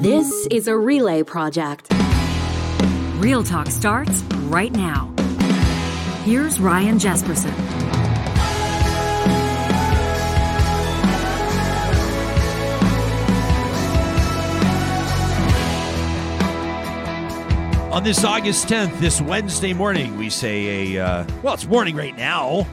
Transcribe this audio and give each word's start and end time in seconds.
This 0.00 0.46
is 0.50 0.68
a 0.68 0.76
relay 0.76 1.22
project. 1.22 1.90
Real 3.16 3.42
Talk 3.42 3.68
starts 3.68 4.22
right 4.50 4.70
now. 4.70 5.10
Here's 6.22 6.60
Ryan 6.60 6.98
Jespersen. 6.98 7.50
On 17.90 18.04
this 18.04 18.22
August 18.22 18.68
10th, 18.68 19.00
this 19.00 19.22
Wednesday 19.22 19.72
morning, 19.72 20.18
we 20.18 20.28
say 20.28 20.94
a, 20.94 21.02
uh, 21.02 21.26
well, 21.42 21.54
it's 21.54 21.66
morning 21.66 21.96
right 21.96 22.14
now. 22.14 22.66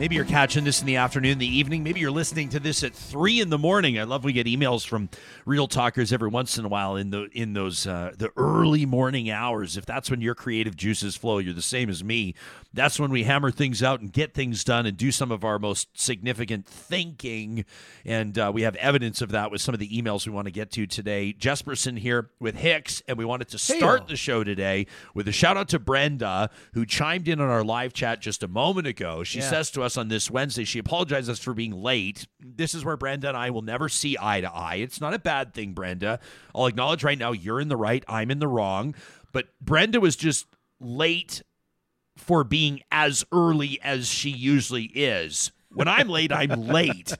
Maybe 0.00 0.14
you're 0.14 0.24
catching 0.24 0.64
this 0.64 0.80
in 0.80 0.86
the 0.86 0.96
afternoon, 0.96 1.36
the 1.36 1.58
evening. 1.58 1.82
Maybe 1.82 2.00
you're 2.00 2.10
listening 2.10 2.48
to 2.48 2.58
this 2.58 2.82
at 2.82 2.94
three 2.94 3.38
in 3.38 3.50
the 3.50 3.58
morning. 3.58 3.98
I 3.98 4.04
love 4.04 4.24
we 4.24 4.32
get 4.32 4.46
emails 4.46 4.86
from 4.86 5.10
real 5.44 5.68
talkers 5.68 6.10
every 6.10 6.30
once 6.30 6.56
in 6.56 6.64
a 6.64 6.68
while 6.68 6.96
in 6.96 7.10
the 7.10 7.28
in 7.34 7.52
those 7.52 7.86
uh, 7.86 8.12
the 8.16 8.30
early 8.34 8.86
morning 8.86 9.30
hours. 9.30 9.76
If 9.76 9.84
that's 9.84 10.10
when 10.10 10.22
your 10.22 10.34
creative 10.34 10.74
juices 10.74 11.16
flow, 11.16 11.36
you're 11.36 11.52
the 11.52 11.60
same 11.60 11.90
as 11.90 12.02
me. 12.02 12.34
That's 12.72 13.00
when 13.00 13.10
we 13.10 13.24
hammer 13.24 13.50
things 13.50 13.82
out 13.82 14.00
and 14.00 14.12
get 14.12 14.32
things 14.32 14.62
done 14.62 14.86
and 14.86 14.96
do 14.96 15.10
some 15.10 15.32
of 15.32 15.44
our 15.44 15.58
most 15.58 15.88
significant 16.00 16.66
thinking. 16.66 17.64
And 18.04 18.38
uh, 18.38 18.52
we 18.54 18.62
have 18.62 18.76
evidence 18.76 19.20
of 19.20 19.30
that 19.30 19.50
with 19.50 19.60
some 19.60 19.74
of 19.74 19.80
the 19.80 19.88
emails 19.88 20.24
we 20.26 20.32
want 20.32 20.46
to 20.46 20.52
get 20.52 20.70
to 20.72 20.86
today. 20.86 21.34
Jespersen 21.36 21.98
here 21.98 22.30
with 22.38 22.54
Hicks, 22.54 23.02
and 23.08 23.18
we 23.18 23.24
wanted 23.24 23.48
to 23.48 23.58
start 23.58 24.06
the 24.06 24.16
show 24.16 24.44
today 24.44 24.86
with 25.14 25.26
a 25.26 25.32
shout 25.32 25.56
out 25.56 25.68
to 25.70 25.78
Brenda 25.80 26.48
who 26.74 26.86
chimed 26.86 27.26
in 27.26 27.40
on 27.40 27.48
our 27.48 27.64
live 27.64 27.92
chat 27.92 28.20
just 28.20 28.42
a 28.44 28.48
moment 28.48 28.86
ago. 28.86 29.24
She 29.24 29.40
Yeah. 29.40 29.50
says 29.50 29.70
to 29.72 29.82
us 29.82 29.96
on 29.96 30.06
this 30.08 30.30
Wednesday, 30.30 30.64
she 30.64 30.78
apologizes 30.78 31.40
for 31.40 31.54
being 31.54 31.72
late. 31.72 32.28
This 32.38 32.74
is 32.74 32.84
where 32.84 32.96
Brenda 32.96 33.28
and 33.28 33.36
I 33.36 33.50
will 33.50 33.62
never 33.62 33.88
see 33.88 34.16
eye 34.20 34.42
to 34.42 34.52
eye. 34.52 34.76
It's 34.76 35.00
not 35.00 35.12
a 35.12 35.18
bad 35.18 35.54
thing, 35.54 35.72
Brenda. 35.72 36.20
I'll 36.54 36.66
acknowledge 36.66 37.02
right 37.02 37.18
now 37.18 37.32
you're 37.32 37.60
in 37.60 37.68
the 37.68 37.76
right, 37.76 38.04
I'm 38.06 38.30
in 38.30 38.38
the 38.38 38.48
wrong. 38.48 38.94
But 39.32 39.48
Brenda 39.60 40.00
was 40.00 40.14
just 40.16 40.46
late 40.80 41.42
for 42.30 42.44
being 42.44 42.80
as 42.92 43.24
early 43.32 43.80
as 43.82 44.06
she 44.06 44.30
usually 44.30 44.84
is. 44.84 45.50
When 45.72 45.88
I'm 45.88 46.08
late, 46.08 46.30
I'm 46.30 46.68
late. 46.68 47.12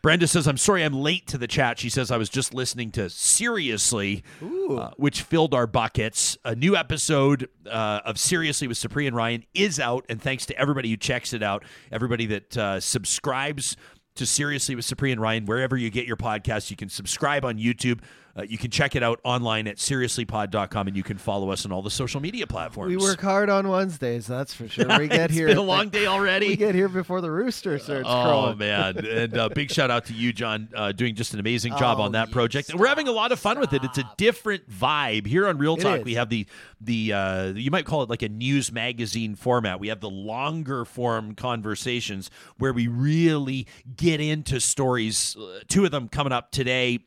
Brenda 0.00 0.28
says, 0.28 0.46
I'm 0.46 0.58
sorry 0.58 0.84
I'm 0.84 0.94
late 0.94 1.26
to 1.26 1.38
the 1.38 1.48
chat. 1.48 1.80
She 1.80 1.90
says, 1.90 2.12
I 2.12 2.18
was 2.18 2.28
just 2.28 2.54
listening 2.54 2.92
to 2.92 3.10
Seriously, 3.10 4.22
uh, 4.40 4.90
which 4.96 5.22
filled 5.22 5.54
our 5.54 5.66
buckets. 5.66 6.38
A 6.44 6.54
new 6.54 6.76
episode 6.76 7.48
uh, 7.68 8.02
of 8.04 8.16
Seriously 8.16 8.68
with 8.68 8.78
Supriya 8.78 9.08
and 9.08 9.16
Ryan 9.16 9.44
is 9.54 9.80
out. 9.80 10.06
And 10.08 10.22
thanks 10.22 10.46
to 10.46 10.56
everybody 10.56 10.88
who 10.88 10.98
checks 10.98 11.32
it 11.32 11.42
out, 11.42 11.64
everybody 11.90 12.26
that 12.26 12.56
uh, 12.56 12.78
subscribes 12.78 13.76
to 14.14 14.24
Seriously 14.24 14.76
with 14.76 14.84
Supriya 14.84 15.14
and 15.14 15.20
Ryan, 15.20 15.46
wherever 15.46 15.76
you 15.76 15.90
get 15.90 16.06
your 16.06 16.16
podcast, 16.16 16.70
you 16.70 16.76
can 16.76 16.88
subscribe 16.88 17.44
on 17.44 17.58
YouTube. 17.58 17.98
Uh, 18.36 18.42
you 18.42 18.58
can 18.58 18.70
check 18.70 18.96
it 18.96 19.02
out 19.02 19.20
online 19.22 19.68
at 19.68 19.76
seriouslypod.com 19.76 20.88
and 20.88 20.96
you 20.96 21.02
can 21.04 21.18
follow 21.18 21.50
us 21.50 21.64
on 21.64 21.70
all 21.72 21.82
the 21.82 21.90
social 21.90 22.20
media 22.20 22.46
platforms. 22.46 22.90
We 22.90 22.96
work 22.96 23.20
hard 23.20 23.48
on 23.48 23.68
Wednesdays, 23.68 24.26
that's 24.26 24.52
for 24.52 24.66
sure. 24.68 24.86
We 24.98 25.06
get 25.08 25.30
It's 25.30 25.34
here. 25.34 25.46
been 25.46 25.56
a 25.58 25.60
at 25.60 25.64
the- 25.64 25.68
long 25.68 25.88
day 25.88 26.06
already. 26.06 26.48
We 26.48 26.56
get 26.56 26.74
here 26.74 26.88
before 26.88 27.20
the 27.20 27.30
rooster 27.30 27.78
starts 27.78 28.08
Oh 28.08 28.22
crowing. 28.24 28.58
man! 28.58 29.04
And 29.06 29.38
uh, 29.38 29.48
big 29.50 29.70
shout 29.70 29.90
out 29.90 30.06
to 30.06 30.12
you, 30.14 30.32
John, 30.32 30.68
uh, 30.74 30.92
doing 30.92 31.14
just 31.14 31.32
an 31.34 31.40
amazing 31.40 31.76
job 31.76 31.98
Oh, 32.00 32.02
on 32.02 32.12
that 32.12 32.30
project. 32.30 32.70
and 32.70 32.80
we're 32.80 32.88
having 32.88 33.06
a 33.08 33.12
lot 33.12 33.30
of 33.32 33.38
fun 33.38 33.58
with 33.60 33.72
it. 33.72 33.84
It's 33.84 33.98
a 33.98 34.10
different 34.16 34.68
vibe 34.68 35.26
here 35.26 35.46
on 35.46 35.58
Real 35.58 35.76
Talk. 35.76 36.04
We 36.04 36.14
have 36.14 36.28
the 36.28 36.46
the 36.80 37.12
uh, 37.12 37.44
you 37.54 37.70
might 37.70 37.86
call 37.86 38.02
it 38.02 38.10
like 38.10 38.22
a 38.22 38.28
news 38.28 38.72
magazine 38.72 39.36
format. 39.36 39.78
We 39.80 39.88
have 39.88 40.00
the 40.00 40.10
longer 40.10 40.84
form 40.84 41.34
conversations 41.34 42.30
where 42.58 42.72
we 42.72 42.88
really 42.88 43.66
get 43.96 44.20
into 44.20 44.60
stories. 44.60 45.36
Uh, 45.36 45.60
two 45.68 45.84
of 45.84 45.90
them 45.92 46.08
coming 46.08 46.32
up 46.32 46.50
today. 46.50 46.98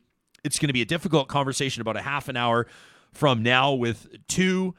It's 0.48 0.58
going 0.58 0.70
to 0.70 0.72
be 0.72 0.80
a 0.80 0.86
difficult 0.86 1.28
conversation 1.28 1.82
about 1.82 1.98
a 1.98 2.00
half 2.00 2.26
an 2.30 2.36
hour 2.38 2.66
from 3.12 3.42
now 3.42 3.74
with 3.74 4.08
two 4.28 4.74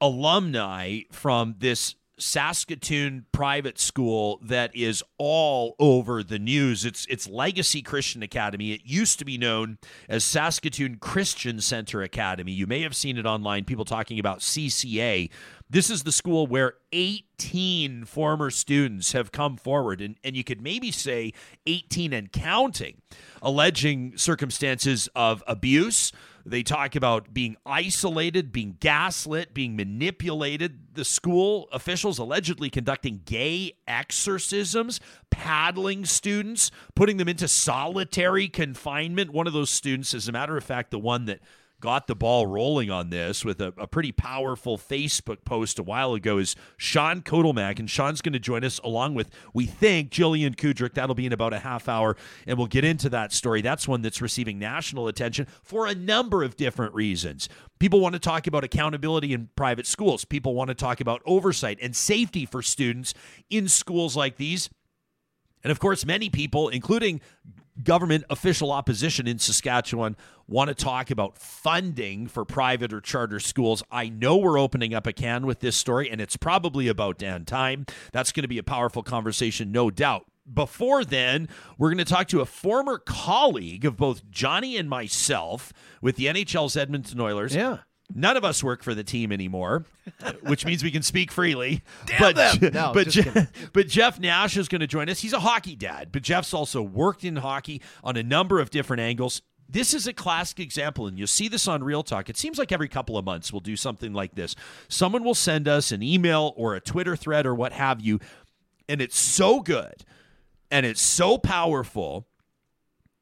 alumni 0.00 1.00
from 1.12 1.56
this 1.58 1.94
Saskatoon 2.18 3.26
private 3.30 3.78
school 3.78 4.40
that 4.42 4.74
is 4.74 5.04
all 5.18 5.76
over 5.78 6.22
the 6.22 6.38
news. 6.38 6.86
It's 6.86 7.04
it's 7.10 7.28
Legacy 7.28 7.82
Christian 7.82 8.22
Academy. 8.22 8.72
It 8.72 8.80
used 8.84 9.18
to 9.18 9.26
be 9.26 9.36
known 9.36 9.76
as 10.08 10.24
Saskatoon 10.24 10.96
Christian 10.96 11.60
Center 11.60 12.00
Academy. 12.00 12.52
You 12.52 12.66
may 12.66 12.80
have 12.80 12.96
seen 12.96 13.18
it 13.18 13.26
online, 13.26 13.64
people 13.64 13.84
talking 13.84 14.18
about 14.18 14.38
CCA. 14.38 15.28
This 15.68 15.90
is 15.90 16.04
the 16.04 16.12
school 16.12 16.46
where 16.46 16.74
18 16.92 18.06
former 18.06 18.50
students 18.50 19.12
have 19.12 19.32
come 19.32 19.58
forward, 19.58 20.00
and, 20.00 20.16
and 20.24 20.34
you 20.34 20.42
could 20.42 20.62
maybe 20.62 20.90
say 20.90 21.34
18 21.66 22.14
and 22.14 22.32
counting, 22.32 23.02
alleging 23.42 24.16
circumstances 24.16 25.08
of 25.14 25.42
abuse. 25.46 26.12
They 26.46 26.62
talk 26.62 26.96
about 26.96 27.34
being 27.34 27.56
isolated, 27.66 28.52
being 28.52 28.76
gaslit, 28.80 29.52
being 29.52 29.76
manipulated. 29.76 30.94
The 30.94 31.04
school 31.04 31.68
officials 31.72 32.18
allegedly 32.18 32.70
conducting 32.70 33.20
gay 33.24 33.74
exorcisms, 33.86 34.98
paddling 35.30 36.06
students, 36.06 36.70
putting 36.94 37.18
them 37.18 37.28
into 37.28 37.48
solitary 37.48 38.48
confinement. 38.48 39.32
One 39.32 39.46
of 39.46 39.52
those 39.52 39.70
students, 39.70 40.14
as 40.14 40.28
a 40.28 40.32
matter 40.32 40.56
of 40.56 40.64
fact, 40.64 40.90
the 40.90 40.98
one 40.98 41.26
that 41.26 41.40
got 41.80 42.06
the 42.06 42.16
ball 42.16 42.46
rolling 42.46 42.90
on 42.90 43.10
this 43.10 43.44
with 43.44 43.60
a, 43.60 43.72
a 43.78 43.86
pretty 43.86 44.10
powerful 44.10 44.76
Facebook 44.76 45.44
post 45.44 45.78
a 45.78 45.82
while 45.82 46.14
ago 46.14 46.38
is 46.38 46.56
Sean 46.76 47.22
Kotelmach. 47.22 47.78
And 47.78 47.88
Sean's 47.88 48.20
going 48.20 48.32
to 48.32 48.38
join 48.38 48.64
us 48.64 48.78
along 48.80 49.14
with, 49.14 49.30
we 49.54 49.66
think, 49.66 50.10
Jillian 50.10 50.56
Kudryk. 50.56 50.94
That'll 50.94 51.14
be 51.14 51.26
in 51.26 51.32
about 51.32 51.52
a 51.52 51.60
half 51.60 51.88
hour. 51.88 52.16
And 52.46 52.58
we'll 52.58 52.66
get 52.66 52.84
into 52.84 53.08
that 53.10 53.32
story. 53.32 53.62
That's 53.62 53.86
one 53.86 54.02
that's 54.02 54.20
receiving 54.20 54.58
national 54.58 55.06
attention 55.08 55.46
for 55.62 55.86
a 55.86 55.94
number 55.94 56.42
of 56.42 56.56
different 56.56 56.94
reasons. 56.94 57.48
People 57.78 58.00
want 58.00 58.14
to 58.14 58.18
talk 58.18 58.46
about 58.46 58.64
accountability 58.64 59.32
in 59.32 59.50
private 59.54 59.86
schools, 59.86 60.24
people 60.24 60.54
want 60.54 60.68
to 60.68 60.74
talk 60.74 61.00
about 61.00 61.22
oversight 61.24 61.78
and 61.80 61.94
safety 61.94 62.44
for 62.44 62.60
students 62.60 63.14
in 63.50 63.68
schools 63.68 64.16
like 64.16 64.36
these. 64.36 64.68
And 65.62 65.70
of 65.70 65.78
course, 65.80 66.04
many 66.04 66.30
people, 66.30 66.68
including 66.68 67.20
government 67.82 68.24
official 68.30 68.72
opposition 68.72 69.26
in 69.26 69.38
Saskatchewan, 69.38 70.16
want 70.46 70.68
to 70.68 70.74
talk 70.74 71.10
about 71.10 71.38
funding 71.38 72.26
for 72.26 72.44
private 72.44 72.92
or 72.92 73.00
charter 73.00 73.40
schools. 73.40 73.82
I 73.90 74.08
know 74.08 74.36
we're 74.36 74.58
opening 74.58 74.94
up 74.94 75.06
a 75.06 75.12
can 75.12 75.46
with 75.46 75.60
this 75.60 75.76
story, 75.76 76.10
and 76.10 76.20
it's 76.20 76.36
probably 76.36 76.88
about 76.88 77.18
damn 77.18 77.44
time. 77.44 77.86
That's 78.12 78.32
going 78.32 78.42
to 78.42 78.48
be 78.48 78.58
a 78.58 78.62
powerful 78.62 79.02
conversation, 79.02 79.72
no 79.72 79.90
doubt. 79.90 80.24
Before 80.52 81.04
then, 81.04 81.48
we're 81.76 81.90
going 81.90 81.98
to 81.98 82.06
talk 82.06 82.28
to 82.28 82.40
a 82.40 82.46
former 82.46 82.98
colleague 82.98 83.84
of 83.84 83.98
both 83.98 84.30
Johnny 84.30 84.78
and 84.78 84.88
myself 84.88 85.72
with 86.00 86.16
the 86.16 86.24
NHL's 86.26 86.76
Edmonton 86.76 87.20
Oilers. 87.20 87.54
Yeah. 87.54 87.78
None 88.14 88.36
of 88.36 88.44
us 88.44 88.64
work 88.64 88.82
for 88.82 88.94
the 88.94 89.04
team 89.04 89.30
anymore, 89.32 89.84
which 90.42 90.64
means 90.64 90.82
we 90.82 90.90
can 90.90 91.02
speak 91.02 91.30
freely. 91.30 91.82
Damn 92.06 92.18
but 92.20 92.36
them! 92.36 92.72
No, 92.72 92.92
but, 92.94 93.08
Je- 93.08 93.46
but 93.72 93.88
Jeff 93.88 94.18
Nash 94.18 94.56
is 94.56 94.68
going 94.68 94.80
to 94.80 94.86
join 94.86 95.08
us. 95.08 95.20
He's 95.20 95.34
a 95.34 95.40
hockey 95.40 95.76
dad, 95.76 96.08
but 96.10 96.22
Jeff's 96.22 96.54
also 96.54 96.82
worked 96.82 97.24
in 97.24 97.36
hockey 97.36 97.82
on 98.02 98.16
a 98.16 98.22
number 98.22 98.60
of 98.60 98.70
different 98.70 99.00
angles. 99.00 99.42
This 99.68 99.92
is 99.92 100.06
a 100.06 100.14
classic 100.14 100.60
example, 100.60 101.06
and 101.06 101.18
you'll 101.18 101.26
see 101.26 101.48
this 101.48 101.68
on 101.68 101.84
Real 101.84 102.02
Talk. 102.02 102.30
It 102.30 102.38
seems 102.38 102.58
like 102.58 102.72
every 102.72 102.88
couple 102.88 103.18
of 103.18 103.26
months 103.26 103.52
we'll 103.52 103.60
do 103.60 103.76
something 103.76 104.14
like 104.14 104.34
this. 104.34 104.56
Someone 104.88 105.22
will 105.22 105.34
send 105.34 105.68
us 105.68 105.92
an 105.92 106.02
email 106.02 106.54
or 106.56 106.74
a 106.74 106.80
Twitter 106.80 107.14
thread 107.16 107.44
or 107.44 107.54
what 107.54 107.72
have 107.72 108.00
you, 108.00 108.18
and 108.88 109.02
it's 109.02 109.18
so 109.18 109.60
good 109.60 110.04
and 110.70 110.86
it's 110.86 111.00
so 111.00 111.38
powerful 111.38 112.26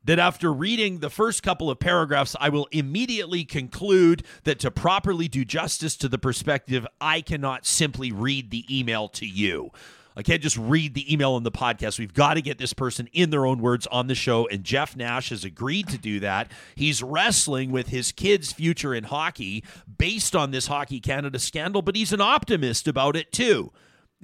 that 0.06 0.19
after 0.19 0.53
reading 0.53 0.99
the 0.99 1.11
first 1.11 1.43
couple 1.43 1.71
of 1.71 1.78
paragraphs, 1.78 2.34
I 2.41 2.49
will 2.49 2.69
immediately 2.72 3.44
conclude 3.44 4.25
that 4.44 4.59
to 4.61 4.71
properly 4.71 5.28
do 5.28 5.44
justice 5.44 5.97
to 5.99 6.09
the 6.09 6.19
perspective, 6.19 6.87
I 7.00 7.21
cannot 7.21 7.67
simply 7.67 8.11
read 8.11 8.50
the 8.50 8.65
email 8.71 9.09
to 9.11 9.27
you. 9.27 9.71
I 10.19 10.22
can't 10.22 10.41
just 10.41 10.56
read 10.56 10.94
the 10.94 11.12
email 11.12 11.33
on 11.33 11.43
the 11.43 11.50
podcast. 11.53 11.99
We've 11.99 12.15
got 12.15 12.34
to 12.34 12.43
get 12.43 12.56
this 12.56 12.72
person 12.72 13.06
in 13.12 13.28
their 13.28 13.44
own 13.44 13.61
words 13.61 13.87
on 13.89 14.06
the 14.06 14.15
show. 14.15 14.49
And 14.49 14.65
Jeff 14.65 14.97
Nash 14.97 15.28
has 15.28 15.44
agreed 15.44 15.89
to 15.89 15.99
do 15.99 16.21
that. 16.21 16.50
He's 16.75 17.03
wrestling 17.03 17.71
with 17.71 17.88
his 17.88 18.12
kid's 18.12 18.50
future 18.50 18.94
in 18.94 19.05
hockey 19.05 19.62
based 19.99 20.35
on 20.35 20.53
this 20.53 20.69
Hockey 20.69 21.00
Canada 21.00 21.38
scandal, 21.38 21.82
but 21.82 21.97
he's 21.97 22.14
an 22.14 22.23
optimist 22.23 22.88
about 22.88 23.14
it 23.14 23.31
too. 23.31 23.73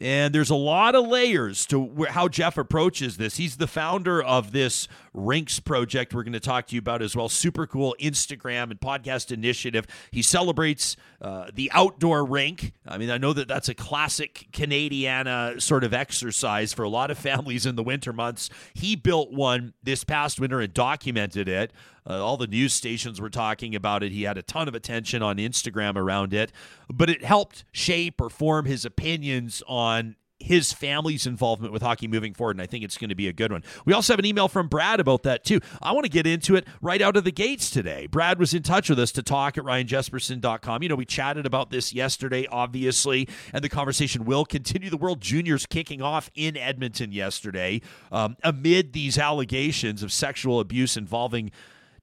And 0.00 0.34
there's 0.34 0.50
a 0.50 0.54
lot 0.54 0.94
of 0.94 1.06
layers 1.06 1.66
to 1.66 2.06
how 2.08 2.26
Jeff 2.26 2.56
approaches 2.56 3.18
this. 3.18 3.36
He's 3.36 3.58
the 3.58 3.66
founder 3.66 4.22
of 4.22 4.52
this 4.52 4.88
Rinks 5.12 5.60
project 5.60 6.14
we're 6.14 6.22
going 6.22 6.32
to 6.32 6.40
talk 6.40 6.66
to 6.68 6.74
you 6.74 6.78
about 6.78 7.02
as 7.02 7.14
well. 7.14 7.28
Super 7.28 7.66
cool 7.66 7.94
Instagram 8.00 8.70
and 8.70 8.80
podcast 8.80 9.30
initiative. 9.30 9.86
He 10.10 10.22
celebrates 10.22 10.96
uh, 11.20 11.50
the 11.52 11.70
outdoor 11.74 12.24
rink. 12.24 12.72
I 12.86 12.96
mean, 12.96 13.10
I 13.10 13.18
know 13.18 13.34
that 13.34 13.48
that's 13.48 13.68
a 13.68 13.74
classic 13.74 14.46
Canadiana 14.52 15.60
sort 15.60 15.84
of 15.84 15.92
exercise 15.92 16.72
for 16.72 16.82
a 16.84 16.88
lot 16.88 17.10
of 17.10 17.18
families 17.32 17.66
in 17.66 17.76
the 17.76 17.82
winter 17.82 18.14
months. 18.14 18.48
He 18.72 18.96
built 18.96 19.30
one 19.30 19.74
this 19.82 20.04
past 20.04 20.40
winter 20.40 20.60
and 20.60 20.72
documented 20.72 21.48
it. 21.48 21.70
Uh, 22.08 22.24
all 22.24 22.36
the 22.36 22.46
news 22.46 22.72
stations 22.72 23.20
were 23.20 23.30
talking 23.30 23.74
about 23.74 24.02
it. 24.02 24.12
He 24.12 24.22
had 24.22 24.38
a 24.38 24.42
ton 24.42 24.68
of 24.68 24.74
attention 24.74 25.22
on 25.22 25.36
Instagram 25.36 25.96
around 25.96 26.34
it, 26.34 26.52
but 26.92 27.08
it 27.08 27.24
helped 27.24 27.64
shape 27.72 28.20
or 28.20 28.30
form 28.30 28.66
his 28.66 28.84
opinions 28.84 29.62
on 29.66 30.16
his 30.42 30.72
family's 30.72 31.26
involvement 31.26 31.72
with 31.72 31.82
hockey 31.82 32.08
moving 32.08 32.34
forward, 32.34 32.56
and 32.56 32.62
I 32.62 32.66
think 32.66 32.84
it's 32.84 32.98
going 32.98 33.10
to 33.10 33.14
be 33.14 33.28
a 33.28 33.32
good 33.32 33.52
one. 33.52 33.62
We 33.84 33.92
also 33.92 34.12
have 34.12 34.18
an 34.18 34.26
email 34.26 34.48
from 34.48 34.68
Brad 34.68 35.00
about 35.00 35.22
that, 35.22 35.44
too. 35.44 35.60
I 35.80 35.92
want 35.92 36.04
to 36.04 36.10
get 36.10 36.26
into 36.26 36.56
it 36.56 36.66
right 36.80 37.00
out 37.00 37.16
of 37.16 37.24
the 37.24 37.32
gates 37.32 37.70
today. 37.70 38.06
Brad 38.06 38.38
was 38.38 38.52
in 38.52 38.62
touch 38.62 38.90
with 38.90 38.98
us 38.98 39.12
to 39.12 39.22
talk 39.22 39.56
at 39.56 39.64
ryanjespersen.com. 39.64 40.82
You 40.82 40.88
know, 40.88 40.96
we 40.96 41.04
chatted 41.04 41.46
about 41.46 41.70
this 41.70 41.94
yesterday, 41.94 42.46
obviously, 42.50 43.28
and 43.52 43.62
the 43.62 43.68
conversation 43.68 44.24
will 44.24 44.44
continue. 44.44 44.90
The 44.90 44.96
World 44.96 45.20
Juniors 45.20 45.66
kicking 45.66 46.02
off 46.02 46.30
in 46.34 46.56
Edmonton 46.56 47.12
yesterday 47.12 47.80
um, 48.10 48.36
amid 48.42 48.92
these 48.92 49.18
allegations 49.18 50.02
of 50.02 50.12
sexual 50.12 50.60
abuse 50.60 50.96
involving 50.96 51.52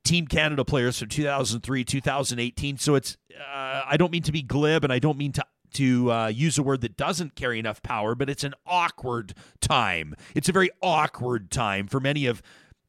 Team 0.03 0.27
Canada 0.27 0.65
players 0.65 0.99
from 0.99 1.09
2003, 1.09 1.83
2018. 1.83 2.77
So 2.77 2.95
it's, 2.95 3.17
uh, 3.37 3.83
I 3.85 3.97
don't 3.97 4.11
mean 4.11 4.23
to 4.23 4.31
be 4.31 4.41
glib 4.41 4.83
and 4.83 4.91
I 4.93 4.99
don't 4.99 5.17
mean 5.17 5.31
to 5.33 5.45
to 5.73 6.11
uh, 6.11 6.27
use 6.27 6.57
a 6.57 6.63
word 6.63 6.81
that 6.81 6.97
doesn't 6.97 7.35
carry 7.35 7.59
enough 7.59 7.81
power, 7.83 8.15
but 8.15 8.29
it's 8.29 8.43
an 8.43 8.53
awkward 8.65 9.33
time. 9.61 10.15
It's 10.35 10.49
a 10.49 10.51
very 10.51 10.69
awkward 10.81 11.51
time 11.51 11.87
for 11.87 11.99
many 11.99 12.25
of 12.25 12.41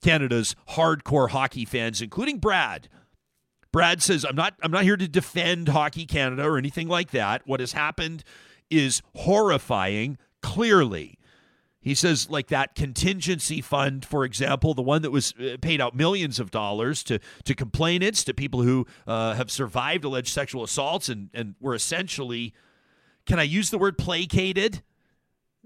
Canada's 0.03 0.57
hardcore 0.71 1.31
hockey 1.31 1.65
fans, 1.65 2.01
including 2.01 2.39
Brad. 2.39 2.89
Brad 3.73 4.03
says, 4.03 4.25
"I'm 4.25 4.35
not. 4.35 4.55
I'm 4.63 4.73
not 4.73 4.83
here 4.83 4.97
to 4.97 5.07
defend 5.07 5.69
Hockey 5.69 6.07
Canada 6.07 6.45
or 6.45 6.59
anything 6.59 6.89
like 6.89 7.11
that. 7.11 7.47
What 7.47 7.61
has 7.61 7.73
happened 7.73 8.25
is 8.69 9.03
horrifying. 9.15 10.19
Clearly, 10.43 11.19
he 11.83 11.95
says, 11.95 12.29
like 12.29 12.49
that 12.49 12.75
contingency 12.75 13.63
fund, 13.63 14.05
for 14.05 14.25
example, 14.25 14.75
the 14.75 14.83
one 14.83 15.01
that 15.01 15.11
was 15.11 15.33
uh, 15.41 15.57
paid 15.63 15.81
out 15.81 15.95
millions 15.95 16.39
of 16.39 16.51
dollars 16.51 17.03
to 17.05 17.19
to 17.45 17.55
complainants, 17.55 18.23
to 18.25 18.35
people 18.35 18.63
who 18.63 18.87
uh, 19.07 19.35
have 19.35 19.51
survived 19.51 20.05
alleged 20.05 20.29
sexual 20.29 20.63
assaults 20.63 21.09
and 21.09 21.31
and 21.33 21.55
were 21.59 21.75
essentially, 21.75 22.53
can 23.25 23.39
I 23.39 23.45
use 23.45 23.71
the 23.71 23.79
word 23.79 23.97
placated? 23.97 24.83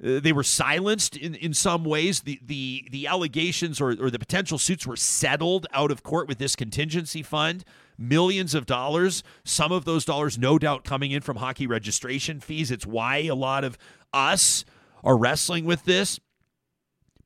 Uh, 0.02 0.20
they 0.20 0.32
were 0.32 0.44
silenced 0.44 1.16
in, 1.16 1.34
in 1.34 1.52
some 1.52 1.82
ways. 1.82 2.20
The 2.20 2.38
the 2.40 2.86
the 2.92 3.08
allegations 3.08 3.80
or, 3.80 3.90
or 4.00 4.08
the 4.08 4.18
potential 4.20 4.58
suits 4.58 4.86
were 4.86 4.96
settled 4.96 5.66
out 5.72 5.90
of 5.90 6.04
court 6.04 6.28
with 6.28 6.38
this 6.38 6.54
contingency 6.54 7.24
fund. 7.24 7.64
Millions 7.98 8.54
of 8.54 8.66
dollars. 8.66 9.24
Some 9.44 9.72
of 9.72 9.84
those 9.84 10.04
dollars, 10.04 10.38
no 10.38 10.60
doubt, 10.60 10.84
coming 10.84 11.10
in 11.10 11.22
from 11.22 11.38
hockey 11.38 11.66
registration 11.66 12.38
fees. 12.38 12.70
It's 12.70 12.86
why 12.86 13.18
a 13.18 13.34
lot 13.34 13.64
of 13.64 13.78
us 14.12 14.64
are 15.04 15.16
wrestling 15.16 15.64
with 15.64 15.84
this. 15.84 16.18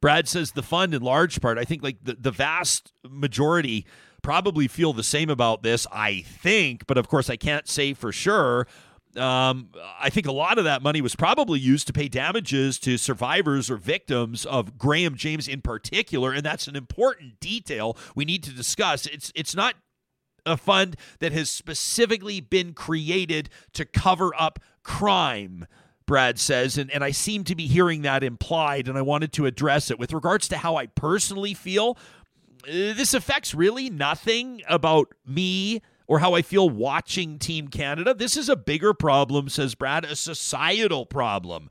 Brad 0.01 0.29
says 0.29 0.53
the 0.53 0.63
fund, 0.63 0.95
in 0.95 1.03
large 1.03 1.41
part, 1.41 1.59
I 1.59 1.65
think 1.65 1.83
like 1.83 1.99
the, 2.03 2.15
the 2.15 2.31
vast 2.31 2.93
majority 3.09 3.87
probably 4.23 4.69
feel 4.69 4.93
the 4.93 5.03
same 5.03 5.31
about 5.31 5.63
this, 5.63 5.87
I 5.91 6.21
think, 6.21 6.87
but 6.87 6.99
of 6.99 7.09
course 7.09 7.31
I 7.31 7.37
can't 7.37 7.67
say 7.67 7.95
for 7.95 8.13
sure. 8.13 8.67
Um, 9.17 9.71
I 9.99 10.11
think 10.11 10.27
a 10.27 10.33
lot 10.33 10.59
of 10.59 10.65
that 10.65 10.83
money 10.83 11.01
was 11.01 11.17
probably 11.17 11.59
used 11.59 11.87
to 11.87 11.93
pay 11.93 12.09
damages 12.09 12.79
to 12.81 12.99
survivors 12.99 13.71
or 13.71 13.77
victims 13.77 14.45
of 14.45 14.77
Graham 14.79 15.17
James 15.17 15.49
in 15.49 15.63
particular, 15.63 16.33
and 16.33 16.45
that's 16.45 16.69
an 16.69 16.77
important 16.77 17.41
detail 17.41 17.97
we 18.15 18.25
need 18.25 18.43
to 18.45 18.51
discuss. 18.51 19.07
It's 19.07 19.33
it's 19.35 19.57
not 19.57 19.75
a 20.47 20.57
fund 20.57 20.97
that 21.21 21.33
has 21.33 21.51
specifically 21.51 22.41
been 22.41 22.75
created 22.75 23.49
to 23.73 23.85
cover 23.85 24.33
up 24.39 24.59
crime. 24.83 25.67
Brad 26.09 26.41
says, 26.41 26.79
and, 26.79 26.91
and 26.91 27.05
I 27.05 27.13
seem 27.13 27.45
to 27.45 27.55
be 27.55 27.69
hearing 27.69 28.03
that 28.03 28.25
implied, 28.25 28.89
and 28.89 28.99
I 28.99 29.03
wanted 29.03 29.33
to 29.35 29.47
address 29.47 29.91
it. 29.93 29.99
With 29.99 30.13
regards 30.13 30.49
to 30.49 30.57
how 30.57 30.75
I 30.75 30.87
personally 30.87 31.55
feel, 31.55 31.97
uh, 32.65 32.97
this 32.97 33.15
affects 33.15 33.55
really 33.55 33.91
nothing 33.91 34.63
about 34.69 35.13
me 35.25 35.83
or 36.09 36.19
how 36.19 36.35
I 36.35 36.43
feel 36.43 36.69
watching 36.69 37.39
Team 37.39 37.69
Canada. 37.69 38.15
This 38.15 38.37
is 38.37 38.49
a 38.49 38.57
bigger 38.57 38.95
problem, 38.95 39.51
says 39.51 39.75
Brad, 39.75 40.07
a 40.07 40.17
societal 40.17 41.05
problem. 41.07 41.69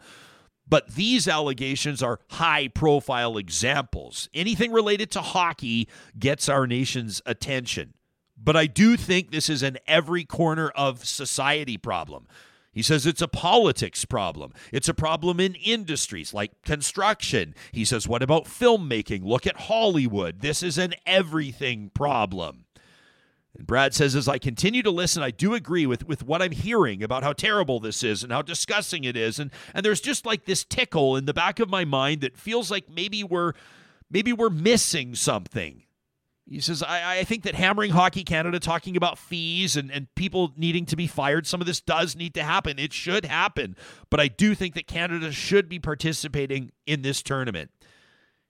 But 0.69 0.95
these 0.95 1.27
allegations 1.27 2.03
are 2.03 2.19
high 2.29 2.67
profile 2.67 3.37
examples. 3.37 4.29
Anything 4.33 4.71
related 4.71 5.09
to 5.11 5.21
hockey 5.21 5.87
gets 6.19 6.47
our 6.47 6.67
nation's 6.67 7.21
attention. 7.25 7.95
But 8.37 8.55
I 8.55 8.67
do 8.67 8.97
think 8.97 9.31
this 9.31 9.49
is 9.49 9.63
an 9.63 9.79
every 9.87 10.25
corner 10.25 10.69
of 10.69 11.03
society 11.05 11.77
problem. 11.77 12.27
He 12.77 12.83
says 12.83 13.07
it's 13.07 13.23
a 13.23 13.27
politics 13.27 14.05
problem. 14.05 14.53
It's 14.71 14.87
a 14.87 14.93
problem 14.93 15.39
in 15.39 15.55
industries 15.55 16.31
like 16.31 16.61
construction. 16.61 17.55
He 17.71 17.83
says, 17.83 18.07
what 18.07 18.21
about 18.21 18.45
filmmaking? 18.45 19.23
Look 19.23 19.47
at 19.47 19.61
Hollywood. 19.61 20.41
This 20.41 20.61
is 20.61 20.77
an 20.77 20.93
everything 21.03 21.89
problem. 21.95 22.65
And 23.57 23.65
Brad 23.65 23.95
says, 23.95 24.15
as 24.15 24.27
I 24.27 24.37
continue 24.37 24.83
to 24.83 24.91
listen, 24.91 25.23
I 25.23 25.31
do 25.31 25.55
agree 25.55 25.87
with, 25.87 26.07
with 26.07 26.21
what 26.21 26.43
I'm 26.43 26.51
hearing 26.51 27.01
about 27.01 27.23
how 27.23 27.33
terrible 27.33 27.79
this 27.79 28.03
is 28.03 28.21
and 28.21 28.31
how 28.31 28.43
disgusting 28.43 29.05
it 29.05 29.17
is. 29.17 29.39
And 29.39 29.49
and 29.73 29.83
there's 29.83 29.99
just 29.99 30.27
like 30.27 30.45
this 30.45 30.63
tickle 30.63 31.15
in 31.15 31.25
the 31.25 31.33
back 31.33 31.59
of 31.59 31.71
my 31.71 31.83
mind 31.83 32.21
that 32.21 32.37
feels 32.37 32.69
like 32.69 32.87
maybe 32.87 33.23
we're 33.23 33.53
maybe 34.07 34.33
we're 34.33 34.51
missing 34.51 35.15
something. 35.15 35.81
He 36.49 36.61
says, 36.61 36.81
I, 36.81 37.19
I, 37.19 37.23
think 37.25 37.43
that 37.43 37.55
hammering 37.55 37.91
Hockey 37.91 38.23
Canada, 38.23 38.57
talking 38.57 38.95
about 38.95 39.17
fees 39.17 39.75
and, 39.75 39.91
and 39.91 40.07
people 40.15 40.53
needing 40.55 40.85
to 40.85 40.95
be 40.95 41.05
fired, 41.05 41.45
some 41.45 41.59
of 41.59 41.67
this 41.67 41.81
does 41.81 42.15
need 42.15 42.33
to 42.35 42.43
happen. 42.43 42.79
It 42.79 42.93
should 42.93 43.25
happen. 43.25 43.75
But 44.09 44.21
I 44.21 44.29
do 44.29 44.55
think 44.55 44.73
that 44.75 44.87
Canada 44.87 45.33
should 45.33 45.67
be 45.67 45.77
participating 45.77 46.71
in 46.85 47.01
this 47.01 47.21
tournament. 47.21 47.71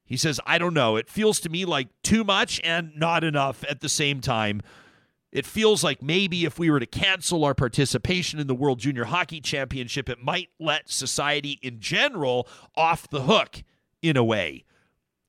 He 0.06 0.16
says, 0.16 0.40
I 0.46 0.60
don't 0.60 0.76
know. 0.76 0.96
It 0.96 1.10
feels 1.10 1.40
to 1.42 1.50
me 1.50 1.66
like 1.66 1.88
too 2.04 2.24
much 2.24 2.62
and 2.64 2.92
not 2.96 3.24
enough 3.24 3.64
at 3.68 3.82
the 3.82 3.90
same 3.90 4.22
time. 4.22 4.62
It 5.32 5.46
feels 5.46 5.84
like 5.84 6.02
maybe 6.02 6.46
if 6.46 6.60
we 6.60 6.70
were 6.70 6.80
to 6.80 6.86
cancel 6.86 7.44
our 7.44 7.56
participation 7.56 8.40
in 8.40 8.48
the 8.48 8.56
World 8.56 8.80
Junior 8.80 9.06
Hockey 9.06 9.42
Championship, 9.42 10.08
it 10.08 10.24
might 10.24 10.50
let 10.60 10.90
society 10.90 11.60
in 11.64 11.80
general 11.80 12.48
off 12.76 13.10
the 13.10 13.24
hook 13.24 13.64
in 14.04 14.16
a 14.16 14.24
way. 14.24 14.66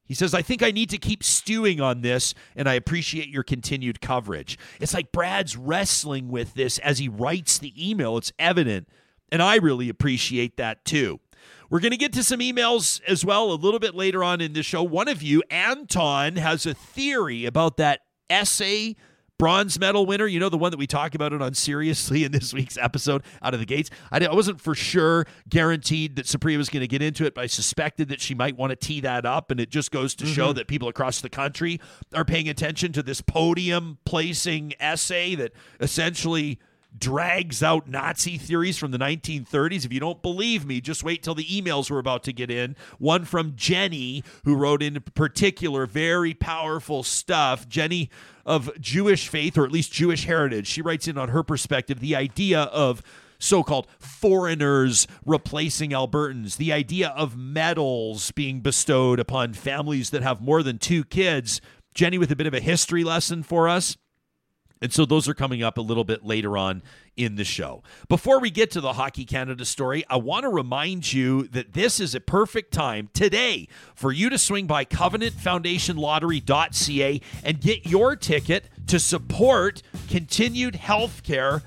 He 0.08 0.14
says, 0.14 0.32
I 0.32 0.40
think 0.40 0.62
I 0.62 0.70
need 0.70 0.88
to 0.90 0.98
keep 0.98 1.22
stewing 1.22 1.80
on 1.80 2.00
this, 2.00 2.34
and 2.56 2.66
I 2.66 2.74
appreciate 2.74 3.28
your 3.28 3.42
continued 3.42 4.00
coverage. 4.00 4.58
It's 4.80 4.94
like 4.94 5.12
Brad's 5.12 5.56
wrestling 5.56 6.30
with 6.30 6.54
this 6.54 6.78
as 6.78 6.98
he 6.98 7.08
writes 7.08 7.58
the 7.58 7.74
email. 7.78 8.16
It's 8.16 8.32
evident, 8.38 8.88
and 9.30 9.42
I 9.42 9.56
really 9.56 9.90
appreciate 9.90 10.56
that 10.56 10.84
too. 10.86 11.20
We're 11.70 11.80
going 11.80 11.92
to 11.92 11.98
get 11.98 12.14
to 12.14 12.24
some 12.24 12.40
emails 12.40 13.02
as 13.06 13.24
well 13.24 13.52
a 13.52 13.54
little 13.54 13.78
bit 13.78 13.94
later 13.94 14.24
on 14.24 14.40
in 14.40 14.54
the 14.54 14.62
show. 14.62 14.82
One 14.82 15.08
of 15.08 15.22
you, 15.22 15.42
Anton, 15.50 16.36
has 16.36 16.64
a 16.64 16.72
theory 16.72 17.44
about 17.44 17.76
that 17.76 18.00
essay 18.30 18.96
bronze 19.38 19.78
medal 19.78 20.04
winner, 20.04 20.26
you 20.26 20.40
know, 20.40 20.48
the 20.48 20.58
one 20.58 20.70
that 20.72 20.76
we 20.76 20.86
talked 20.86 21.14
about 21.14 21.32
it 21.32 21.40
on 21.40 21.54
Seriously 21.54 22.24
in 22.24 22.32
this 22.32 22.52
week's 22.52 22.76
episode 22.76 23.22
out 23.42 23.54
of 23.54 23.60
the 23.60 23.66
gates. 23.66 23.90
I, 24.10 24.24
I 24.24 24.34
wasn't 24.34 24.60
for 24.60 24.74
sure 24.74 25.26
guaranteed 25.48 26.16
that 26.16 26.26
Supriya 26.26 26.56
was 26.56 26.68
going 26.68 26.80
to 26.80 26.88
get 26.88 27.02
into 27.02 27.24
it, 27.24 27.34
but 27.34 27.44
I 27.44 27.46
suspected 27.46 28.08
that 28.08 28.20
she 28.20 28.34
might 28.34 28.56
want 28.56 28.70
to 28.70 28.76
tee 28.76 29.00
that 29.00 29.24
up. 29.24 29.50
And 29.50 29.60
it 29.60 29.70
just 29.70 29.90
goes 29.90 30.14
to 30.16 30.24
mm-hmm. 30.24 30.34
show 30.34 30.52
that 30.52 30.66
people 30.66 30.88
across 30.88 31.20
the 31.20 31.30
country 31.30 31.80
are 32.12 32.24
paying 32.24 32.48
attention 32.48 32.92
to 32.92 33.02
this 33.02 33.20
podium 33.20 33.98
placing 34.04 34.74
essay 34.80 35.34
that 35.36 35.52
essentially 35.80 36.58
drags 36.96 37.62
out 37.62 37.88
Nazi 37.88 38.38
theories 38.38 38.78
from 38.78 38.90
the 38.90 38.98
1930s. 38.98 39.84
If 39.84 39.92
you 39.92 40.00
don't 40.00 40.22
believe 40.22 40.66
me, 40.66 40.80
just 40.80 41.04
wait 41.04 41.22
till 41.22 41.34
the 41.34 41.44
emails 41.44 41.90
we're 41.90 41.98
about 41.98 42.24
to 42.24 42.32
get 42.32 42.50
in. 42.50 42.76
One 42.98 43.24
from 43.24 43.54
Jenny, 43.56 44.24
who 44.44 44.56
wrote 44.56 44.82
in 44.82 45.00
particular 45.14 45.86
very 45.86 46.34
powerful 46.34 47.02
stuff. 47.02 47.68
Jenny 47.68 48.10
of 48.48 48.70
Jewish 48.80 49.28
faith, 49.28 49.58
or 49.58 49.64
at 49.64 49.70
least 49.70 49.92
Jewish 49.92 50.24
heritage, 50.24 50.66
she 50.66 50.82
writes 50.82 51.06
in 51.06 51.18
on 51.18 51.28
her 51.28 51.42
perspective 51.42 52.00
the 52.00 52.16
idea 52.16 52.62
of 52.62 53.02
so 53.38 53.62
called 53.62 53.86
foreigners 54.00 55.06
replacing 55.24 55.90
Albertans, 55.90 56.56
the 56.56 56.72
idea 56.72 57.10
of 57.10 57.36
medals 57.36 58.32
being 58.32 58.60
bestowed 58.60 59.20
upon 59.20 59.52
families 59.52 60.10
that 60.10 60.22
have 60.22 60.40
more 60.40 60.62
than 60.62 60.78
two 60.78 61.04
kids. 61.04 61.60
Jenny 61.94 62.18
with 62.18 62.32
a 62.32 62.36
bit 62.36 62.46
of 62.46 62.54
a 62.54 62.60
history 62.60 63.04
lesson 63.04 63.42
for 63.42 63.68
us. 63.68 63.96
And 64.80 64.92
so 64.92 65.04
those 65.04 65.28
are 65.28 65.34
coming 65.34 65.60
up 65.62 65.78
a 65.78 65.80
little 65.80 66.02
bit 66.04 66.24
later 66.24 66.56
on 66.56 66.82
in 67.16 67.34
the 67.36 67.44
show. 67.44 67.84
Before 68.08 68.40
we 68.40 68.50
get 68.50 68.72
to 68.72 68.80
the 68.80 68.94
Hockey 68.94 69.24
Canada 69.24 69.64
story, 69.64 70.04
I 70.08 70.16
want 70.16 70.42
to 70.44 70.48
remind 70.48 71.12
you 71.12 71.44
that 71.48 71.72
this 71.72 72.00
is 72.00 72.14
a 72.14 72.20
perfect 72.20 72.72
time 72.72 73.10
today 73.12 73.66
for 73.94 74.12
you 74.12 74.30
to 74.30 74.38
swing 74.38 74.66
by 74.66 74.84
covenantfoundationlottery.ca 74.84 77.20
and 77.44 77.60
get 77.60 77.86
your 77.86 78.16
ticket 78.16 78.68
to 78.86 79.00
support 79.00 79.82
continued 80.08 80.76
health 80.76 81.22
care 81.22 81.62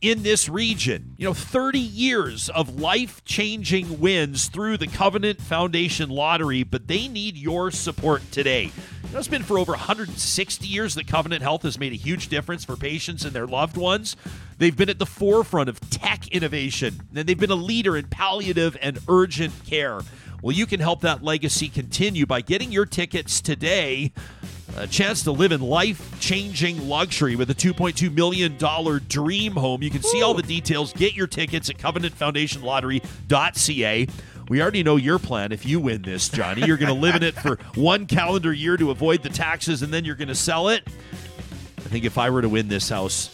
in 0.00 0.22
this 0.22 0.48
region. 0.48 1.14
You 1.18 1.26
know, 1.26 1.34
30 1.34 1.78
years 1.78 2.48
of 2.48 2.80
life 2.80 3.22
changing 3.24 4.00
wins 4.00 4.48
through 4.48 4.78
the 4.78 4.86
Covenant 4.86 5.42
Foundation 5.42 6.08
Lottery, 6.10 6.62
but 6.62 6.88
they 6.88 7.08
need 7.08 7.36
your 7.36 7.70
support 7.70 8.22
today. 8.30 8.70
You 9.10 9.14
know, 9.14 9.18
it's 9.18 9.26
been 9.26 9.42
for 9.42 9.58
over 9.58 9.72
160 9.72 10.68
years 10.68 10.94
that 10.94 11.08
Covenant 11.08 11.42
Health 11.42 11.64
has 11.64 11.80
made 11.80 11.92
a 11.92 11.96
huge 11.96 12.28
difference 12.28 12.64
for 12.64 12.76
patients 12.76 13.24
and 13.24 13.32
their 13.32 13.48
loved 13.48 13.76
ones. 13.76 14.14
They've 14.58 14.76
been 14.76 14.88
at 14.88 15.00
the 15.00 15.06
forefront 15.06 15.68
of 15.68 15.80
tech 15.90 16.28
innovation, 16.28 17.00
and 17.12 17.28
they've 17.28 17.36
been 17.36 17.50
a 17.50 17.56
leader 17.56 17.96
in 17.96 18.06
palliative 18.06 18.76
and 18.80 19.00
urgent 19.08 19.52
care. 19.66 20.02
Well, 20.42 20.54
you 20.54 20.64
can 20.64 20.78
help 20.78 21.00
that 21.00 21.24
legacy 21.24 21.68
continue 21.68 22.24
by 22.24 22.42
getting 22.42 22.70
your 22.70 22.86
tickets 22.86 23.40
today 23.40 24.12
a 24.76 24.86
chance 24.86 25.24
to 25.24 25.32
live 25.32 25.50
in 25.50 25.60
life 25.60 26.20
changing 26.20 26.88
luxury 26.88 27.34
with 27.34 27.50
a 27.50 27.54
$2.2 27.54 28.14
million 28.14 28.56
dream 29.08 29.54
home. 29.54 29.82
You 29.82 29.90
can 29.90 30.04
see 30.04 30.22
all 30.22 30.34
the 30.34 30.44
details. 30.44 30.92
Get 30.92 31.14
your 31.14 31.26
tickets 31.26 31.68
at 31.68 31.78
covenantfoundationlottery.ca. 31.78 34.06
We 34.50 34.60
already 34.60 34.82
know 34.82 34.96
your 34.96 35.20
plan 35.20 35.52
if 35.52 35.64
you 35.64 35.78
win 35.78 36.02
this, 36.02 36.28
Johnny. 36.28 36.66
You're 36.66 36.76
going 36.76 36.92
to 36.92 37.00
live 37.00 37.14
in 37.14 37.22
it 37.22 37.36
for 37.36 37.54
one 37.76 38.04
calendar 38.06 38.52
year 38.52 38.76
to 38.76 38.90
avoid 38.90 39.22
the 39.22 39.28
taxes, 39.28 39.82
and 39.82 39.94
then 39.94 40.04
you're 40.04 40.16
going 40.16 40.26
to 40.26 40.34
sell 40.34 40.70
it. 40.70 40.82
I 41.78 41.82
think 41.82 42.04
if 42.04 42.18
I 42.18 42.30
were 42.30 42.42
to 42.42 42.48
win 42.48 42.66
this 42.66 42.88
house, 42.88 43.30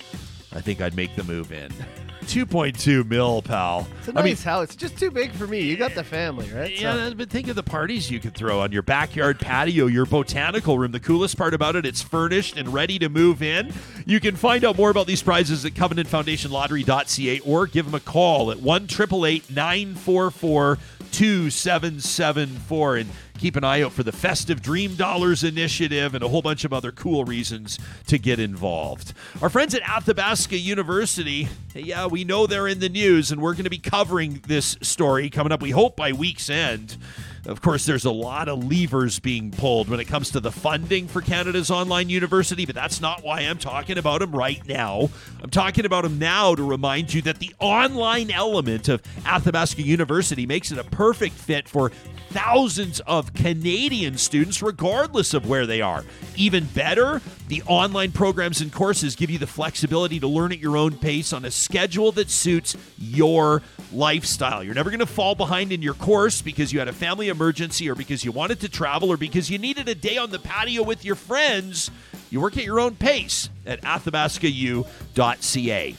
I 0.52 0.60
think 0.60 0.82
I'd 0.82 0.94
make 0.94 1.16
the 1.16 1.24
move 1.24 1.52
in. 1.52 1.72
2.2 2.26 3.08
mil, 3.08 3.40
pal. 3.40 3.86
It's 3.98 4.08
a 4.08 4.12
nice 4.12 4.22
I 4.22 4.24
mean, 4.24 4.36
house. 4.36 4.64
It's 4.64 4.76
just 4.76 4.98
too 4.98 5.10
big 5.10 5.32
for 5.32 5.46
me. 5.46 5.60
You 5.60 5.76
got 5.76 5.94
the 5.94 6.04
family, 6.04 6.50
right? 6.50 6.78
yeah, 6.78 7.10
but 7.16 7.30
think 7.30 7.48
of 7.48 7.56
the 7.56 7.62
parties 7.62 8.10
you 8.10 8.20
could 8.20 8.34
throw 8.34 8.60
on 8.60 8.72
your 8.72 8.82
backyard 8.82 9.38
patio, 9.38 9.86
your 9.86 10.06
botanical 10.06 10.78
room. 10.78 10.92
The 10.92 11.00
coolest 11.00 11.38
part 11.38 11.54
about 11.54 11.76
it, 11.76 11.86
it's 11.86 12.02
furnished 12.02 12.58
and 12.58 12.68
ready 12.74 12.98
to 12.98 13.08
move 13.08 13.42
in. 13.42 13.72
You 14.04 14.20
can 14.20 14.36
find 14.36 14.64
out 14.64 14.76
more 14.76 14.90
about 14.90 15.06
these 15.06 15.22
prizes 15.22 15.64
at 15.64 15.72
covenantfoundationlottery.ca 15.72 17.40
or 17.40 17.66
give 17.68 17.86
them 17.86 17.94
a 17.94 18.00
call 18.00 18.50
at 18.50 18.60
1 18.60 18.86
944 18.86 20.78
2774 21.12 22.96
and 22.96 23.10
keep 23.38 23.56
an 23.56 23.64
eye 23.64 23.82
out 23.82 23.92
for 23.92 24.02
the 24.02 24.12
Festive 24.12 24.62
Dream 24.62 24.94
Dollars 24.94 25.44
Initiative 25.44 26.14
and 26.14 26.24
a 26.24 26.28
whole 26.28 26.42
bunch 26.42 26.64
of 26.64 26.72
other 26.72 26.92
cool 26.92 27.24
reasons 27.24 27.78
to 28.06 28.18
get 28.18 28.38
involved. 28.38 29.12
Our 29.42 29.50
friends 29.50 29.74
at 29.74 29.82
Athabasca 29.82 30.56
University, 30.56 31.48
yeah, 31.74 32.06
we 32.06 32.24
know 32.24 32.46
they're 32.46 32.68
in 32.68 32.78
the 32.80 32.88
news, 32.88 33.30
and 33.30 33.40
we're 33.40 33.52
going 33.52 33.64
to 33.64 33.70
be 33.70 33.78
covering 33.78 34.42
this 34.46 34.76
story 34.82 35.28
coming 35.30 35.52
up, 35.52 35.60
we 35.62 35.70
hope, 35.70 35.96
by 35.96 36.12
week's 36.12 36.48
end. 36.48 36.96
Of 37.46 37.62
course, 37.62 37.86
there's 37.86 38.04
a 38.04 38.10
lot 38.10 38.48
of 38.48 38.64
levers 38.64 39.20
being 39.20 39.52
pulled 39.52 39.88
when 39.88 40.00
it 40.00 40.06
comes 40.06 40.30
to 40.30 40.40
the 40.40 40.50
funding 40.50 41.06
for 41.06 41.20
Canada's 41.20 41.70
online 41.70 42.08
university, 42.08 42.66
but 42.66 42.74
that's 42.74 43.00
not 43.00 43.22
why 43.22 43.40
I'm 43.40 43.58
talking 43.58 43.98
about 43.98 44.20
them 44.20 44.32
right 44.32 44.66
now. 44.66 45.10
I'm 45.40 45.50
talking 45.50 45.86
about 45.86 46.02
them 46.02 46.18
now 46.18 46.56
to 46.56 46.62
remind 46.64 47.14
you 47.14 47.22
that 47.22 47.38
the 47.38 47.54
online 47.60 48.32
element 48.32 48.88
of 48.88 49.00
Athabasca 49.24 49.82
University 49.82 50.44
makes 50.44 50.72
it 50.72 50.78
a 50.78 50.84
perfect 50.84 51.36
fit 51.36 51.68
for 51.68 51.90
thousands 52.30 52.98
of 53.00 53.32
Canadian 53.32 54.18
students, 54.18 54.60
regardless 54.60 55.32
of 55.32 55.48
where 55.48 55.66
they 55.66 55.80
are. 55.80 56.04
Even 56.34 56.64
better, 56.64 57.22
the 57.48 57.62
online 57.66 58.12
programs 58.12 58.60
and 58.60 58.72
courses 58.72 59.16
give 59.16 59.30
you 59.30 59.38
the 59.38 59.46
flexibility 59.46 60.20
to 60.20 60.26
learn 60.26 60.52
at 60.52 60.58
your 60.58 60.76
own 60.76 60.98
pace 60.98 61.32
on 61.32 61.44
a 61.44 61.50
schedule 61.50 62.12
that 62.12 62.30
suits 62.30 62.76
your 62.98 63.62
lifestyle. 63.92 64.64
You're 64.64 64.74
never 64.74 64.90
going 64.90 65.00
to 65.00 65.06
fall 65.06 65.34
behind 65.34 65.72
in 65.72 65.82
your 65.82 65.94
course 65.94 66.42
because 66.42 66.72
you 66.72 66.78
had 66.78 66.88
a 66.88 66.92
family 66.92 67.28
emergency 67.28 67.88
or 67.88 67.94
because 67.94 68.24
you 68.24 68.32
wanted 68.32 68.60
to 68.60 68.68
travel 68.68 69.10
or 69.10 69.16
because 69.16 69.48
you 69.48 69.58
needed 69.58 69.88
a 69.88 69.94
day 69.94 70.16
on 70.16 70.30
the 70.30 70.38
patio 70.38 70.82
with 70.82 71.04
your 71.04 71.14
friends. 71.14 71.90
You 72.30 72.40
work 72.40 72.56
at 72.56 72.64
your 72.64 72.80
own 72.80 72.96
pace 72.96 73.48
at 73.64 73.80
athabascau.ca. 73.82 75.96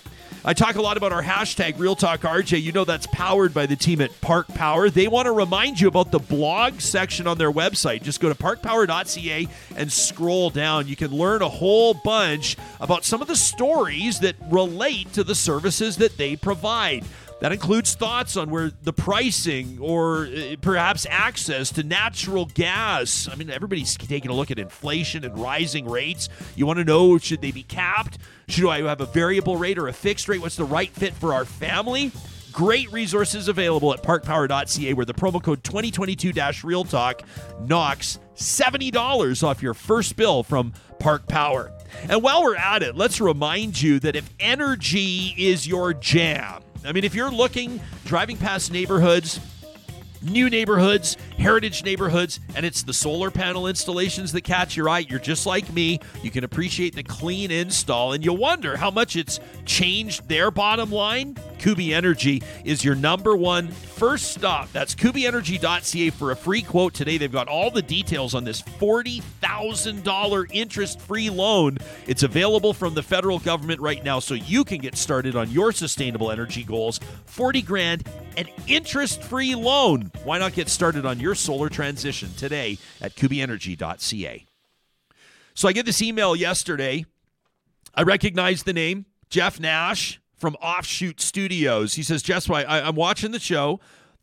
I 0.48 0.54
talk 0.54 0.78
a 0.78 0.82
lot 0.82 0.96
about 0.96 1.12
our 1.12 1.22
hashtag 1.22 1.78
Real 1.78 1.94
Talk 1.94 2.22
RJ. 2.22 2.62
You 2.62 2.72
know 2.72 2.86
that's 2.86 3.06
powered 3.08 3.54
by 3.54 3.66
the 3.66 3.76
team 3.76 4.00
at 4.00 4.22
Park 4.22 4.48
Power. 4.48 4.90
They 4.90 5.10
want 5.10 5.26
to 5.26 5.34
remind 5.34 5.78
you 5.78 5.90
about 5.90 6.10
the 6.10 6.20
blog 6.20 6.80
section 6.80 7.28
on 7.28 7.38
their 7.38 7.52
website. 7.52 8.02
Just 8.02 8.22
go 8.22 8.30
to 8.30 8.34
parkpower.ca 8.36 9.46
and 9.76 9.92
scroll 9.92 10.50
down. 10.50 10.88
You 10.88 10.96
can 10.96 11.12
learn 11.12 11.42
a 11.42 11.50
whole 11.50 11.96
bunch 11.96 12.56
about 12.80 13.04
some 13.04 13.22
of 13.22 13.28
the 13.28 13.36
stories 13.36 14.22
that 14.22 14.38
relate 14.50 15.12
to 15.12 15.26
the 15.26 15.36
services 15.36 15.98
that 15.98 16.16
they 16.16 16.38
provide. 16.38 17.04
That 17.40 17.52
includes 17.52 17.94
thoughts 17.94 18.36
on 18.36 18.50
where 18.50 18.72
the 18.82 18.94
pricing 18.94 19.78
or 19.80 20.26
uh, 20.26 20.56
perhaps 20.60 21.06
access 21.10 21.72
to 21.74 21.84
natural 21.84 22.46
gas. 22.46 23.30
I 23.32 23.36
mean, 23.36 23.52
everybody's 23.52 23.96
taking 23.96 24.32
a 24.32 24.34
look 24.34 24.50
at 24.50 24.58
inflation 24.58 25.24
and 25.24 25.38
rising 25.38 25.88
rates. 25.88 26.30
You 26.56 26.66
want 26.66 26.80
to 26.80 26.86
know 26.86 27.18
should 27.20 27.42
they 27.42 27.52
be 27.52 27.62
capped? 27.62 28.18
Should 28.48 28.68
I 28.68 28.82
have 28.82 29.02
a 29.02 29.06
variable 29.06 29.58
rate 29.58 29.78
or 29.78 29.88
a 29.88 29.94
fixed 29.94 30.28
rate? 30.28 30.42
What's 30.42 30.56
the 30.56 30.66
right 30.66 30.90
fit 30.90 31.14
for 31.14 31.34
our 31.34 31.46
family? 31.46 32.12
Great 32.52 32.92
resources 32.92 33.48
available 33.48 33.94
at 33.94 34.02
parkpower.ca 34.02 34.94
where 34.96 35.06
the 35.06 35.14
promo 35.14 35.42
code 35.42 35.64
2022 35.64 36.34
Real 36.64 36.84
Talk 36.84 37.22
knocks 37.62 38.18
$70 38.36 39.44
off 39.44 39.62
your 39.62 39.76
first 39.76 40.16
bill 40.16 40.42
from 40.42 40.74
Park 40.98 41.28
Power. 41.28 41.72
And 42.10 42.22
while 42.22 42.44
we're 42.44 42.56
at 42.56 42.84
it, 42.84 42.96
let's 42.96 43.20
remind 43.22 43.82
you 43.82 44.00
that 44.00 44.16
if 44.16 44.30
energy 44.40 45.34
is 45.38 45.68
your 45.68 45.94
jam, 45.94 46.62
I 46.86 46.92
mean, 46.92 47.04
if 47.04 47.16
you're 47.16 47.32
looking, 47.32 47.82
driving 48.06 48.38
past 48.38 48.72
neighborhoods, 48.72 49.40
new 50.22 50.50
neighborhoods, 50.50 51.18
heritage 51.38 51.84
neighborhoods, 51.84 52.40
and 52.56 52.66
it's 52.66 52.84
the 52.84 52.94
solar 52.94 53.32
panel 53.32 53.68
installations 53.68 54.32
that 54.32 54.44
catch 54.44 54.76
your 54.76 54.90
eye. 54.90 55.00
You're 55.00 55.20
just 55.20 55.46
like 55.46 55.72
me. 55.74 56.00
You 56.24 56.32
can 56.32 56.44
appreciate 56.44 56.96
the 56.96 57.04
clean 57.04 57.52
install, 57.52 58.14
and 58.14 58.24
you 58.24 58.34
wonder 58.34 58.78
how 58.78 58.92
much 58.92 59.16
it's 59.16 59.40
changed 59.66 60.28
their 60.28 60.52
bottom 60.52 60.92
line. 60.92 61.38
Kuby 61.60 61.94
Energy 61.94 62.42
is 62.64 62.84
your 62.84 62.96
number 62.96 63.36
one 63.36 63.68
first 63.70 64.32
stop. 64.32 64.72
That's 64.72 64.94
kubyenergy.ca 64.96 66.10
for 66.12 66.32
a 66.32 66.36
free 66.36 66.62
quote 66.62 66.94
today. 66.94 67.18
They've 67.18 67.32
got 67.32 67.48
all 67.48 67.72
the 67.72 67.82
details 67.82 68.36
on 68.36 68.44
this 68.44 68.62
$40,000 68.62 70.48
interest 70.52 71.02
free 71.02 71.30
loan. 71.30 71.78
It's 72.06 72.24
available 72.24 72.74
from 72.74 72.94
the 72.94 73.04
federal 73.04 73.40
government 73.40 73.82
right 73.82 74.04
now, 74.04 74.20
so 74.20 74.34
you 74.34 74.64
can 74.64 74.80
get 74.80 74.96
started 74.96 75.36
on 75.36 75.50
your 75.52 75.72
sustainable 75.72 76.32
energy 76.32 76.64
goals. 76.64 77.00
40 77.26 77.62
grand, 77.62 78.08
an 78.38 78.48
interest 78.68 79.24
free 79.24 79.56
loan. 79.56 80.12
Why 80.24 80.38
not 80.38 80.54
get 80.54 80.70
started 80.70 81.06
on 81.06 81.20
your 81.20 81.36
solar 81.36 81.70
transition 81.70 82.30
today 82.38 82.78
at 83.02 83.16
kubyenergy.ca? 83.16 84.46
So 85.54 85.68
I 85.68 85.72
get 85.72 85.88
this 85.88 86.02
email 86.02 86.36
yesterday. 86.36 87.06
I 87.96 88.04
recognize 88.04 88.62
the 88.62 88.74
name 88.74 89.08
Jeff 89.30 89.60
Nash 89.60 90.20
from 90.38 90.56
Offshoot 90.56 91.20
Studios. 91.20 91.96
He 91.96 92.04
says, 92.04 92.22
Jess, 92.22 92.50
I, 92.50 92.64
I'm 92.64 92.96
watching 92.96 93.32
the 93.32 93.40
show 93.40 93.80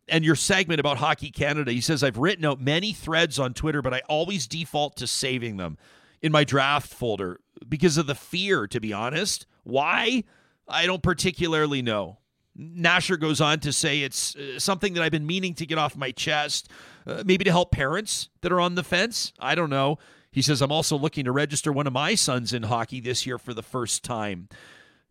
and 0.07 0.23
your 0.23 0.35
segment 0.35 0.79
about 0.79 0.97
Hockey 0.97 1.31
Canada. 1.31 1.71
He 1.71 1.81
says, 1.81 2.03
I've 2.03 2.17
written 2.17 2.45
out 2.45 2.61
many 2.61 2.93
threads 2.93 3.39
on 3.39 3.53
Twitter, 3.53 3.81
but 3.81 3.93
I 3.93 4.01
always 4.07 4.47
default 4.47 4.95
to 4.97 5.07
saving 5.07 5.57
them 5.57 5.77
in 6.21 6.31
my 6.31 6.43
draft 6.43 6.91
folder 6.91 7.39
because 7.67 7.97
of 7.97 8.07
the 8.07 8.15
fear, 8.15 8.67
to 8.67 8.79
be 8.79 8.93
honest. 8.93 9.45
Why? 9.63 10.23
I 10.67 10.85
don't 10.85 11.03
particularly 11.03 11.81
know. 11.81 12.19
Nasher 12.57 13.19
goes 13.19 13.41
on 13.41 13.59
to 13.59 13.73
say 13.73 14.01
it's 14.01 14.35
uh, 14.35 14.59
something 14.59 14.93
that 14.93 15.03
I've 15.03 15.11
been 15.11 15.27
meaning 15.27 15.53
to 15.55 15.65
get 15.65 15.77
off 15.77 15.97
my 15.97 16.11
chest, 16.11 16.69
uh, 17.05 17.23
maybe 17.25 17.43
to 17.43 17.51
help 17.51 17.71
parents 17.71 18.29
that 18.41 18.51
are 18.51 18.61
on 18.61 18.75
the 18.75 18.83
fence. 18.83 19.33
I 19.39 19.55
don't 19.55 19.69
know. 19.69 19.97
He 20.31 20.41
says, 20.41 20.61
I'm 20.61 20.71
also 20.71 20.97
looking 20.97 21.25
to 21.25 21.31
register 21.31 21.71
one 21.71 21.87
of 21.87 21.93
my 21.93 22.15
sons 22.15 22.53
in 22.53 22.63
hockey 22.63 22.99
this 22.99 23.25
year 23.25 23.37
for 23.37 23.53
the 23.53 23.63
first 23.63 24.03
time. 24.03 24.47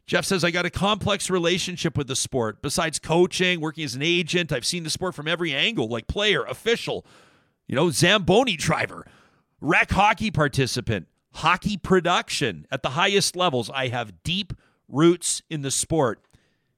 Jeff 0.06 0.24
says, 0.24 0.44
I 0.44 0.50
got 0.50 0.66
a 0.66 0.70
complex 0.70 1.30
relationship 1.30 1.96
with 1.96 2.08
the 2.08 2.16
sport. 2.16 2.60
Besides 2.60 2.98
coaching, 2.98 3.60
working 3.60 3.84
as 3.84 3.94
an 3.94 4.02
agent, 4.02 4.52
I've 4.52 4.66
seen 4.66 4.84
the 4.84 4.90
sport 4.90 5.14
from 5.14 5.26
every 5.26 5.54
angle, 5.54 5.88
like 5.88 6.06
player, 6.06 6.44
official, 6.44 7.06
you 7.66 7.74
know, 7.74 7.90
Zamboni 7.90 8.56
driver, 8.56 9.06
rec 9.60 9.90
hockey 9.90 10.30
participant, 10.30 11.08
hockey 11.32 11.78
production 11.78 12.66
at 12.70 12.82
the 12.82 12.90
highest 12.90 13.34
levels. 13.34 13.70
I 13.70 13.88
have 13.88 14.22
deep 14.22 14.52
roots 14.88 15.42
in 15.48 15.62
the 15.62 15.70
sport. 15.70 16.20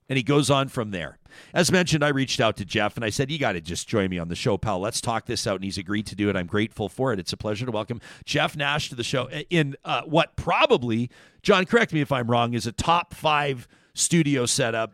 And 0.09 0.17
he 0.17 0.23
goes 0.23 0.51
on 0.51 0.69
from 0.69 0.93
there. 0.93 1.19
As 1.55 1.71
mentioned, 1.73 2.05
I 2.05 2.09
reached 2.09 2.41
out 2.41 2.57
to 2.59 2.65
Jeff 2.65 2.97
and 2.97 3.05
I 3.05 3.11
said, 3.11 3.31
You 3.31 3.39
got 3.39 3.53
to 3.53 3.61
just 3.61 3.89
join 3.89 4.11
me 4.11 4.19
on 4.19 4.29
the 4.29 4.35
show, 4.37 4.57
pal. 4.59 4.79
Let's 4.81 5.01
talk 5.01 5.27
this 5.27 5.47
out. 5.47 5.57
And 5.57 5.65
he's 5.65 5.79
agreed 5.79 6.07
to 6.07 6.15
do 6.15 6.29
it. 6.29 6.37
I'm 6.37 6.47
grateful 6.47 6.89
for 6.89 7.13
it. 7.13 7.19
It's 7.19 7.33
a 7.33 7.37
pleasure 7.37 7.67
to 7.67 7.73
welcome 7.73 8.01
Jeff 8.25 8.57
Nash 8.57 8.89
to 8.91 8.95
the 8.95 9.05
show 9.05 9.29
in 9.51 9.77
uh, 9.85 10.03
what 10.03 10.37
probably, 10.37 11.11
John, 11.43 11.65
correct 11.67 11.93
me 11.93 12.01
if 12.01 12.13
I'm 12.13 12.31
wrong, 12.31 12.55
is 12.55 12.67
a 12.67 12.73
top 12.73 13.15
five 13.15 13.67
studio 13.95 14.47
setup 14.47 14.93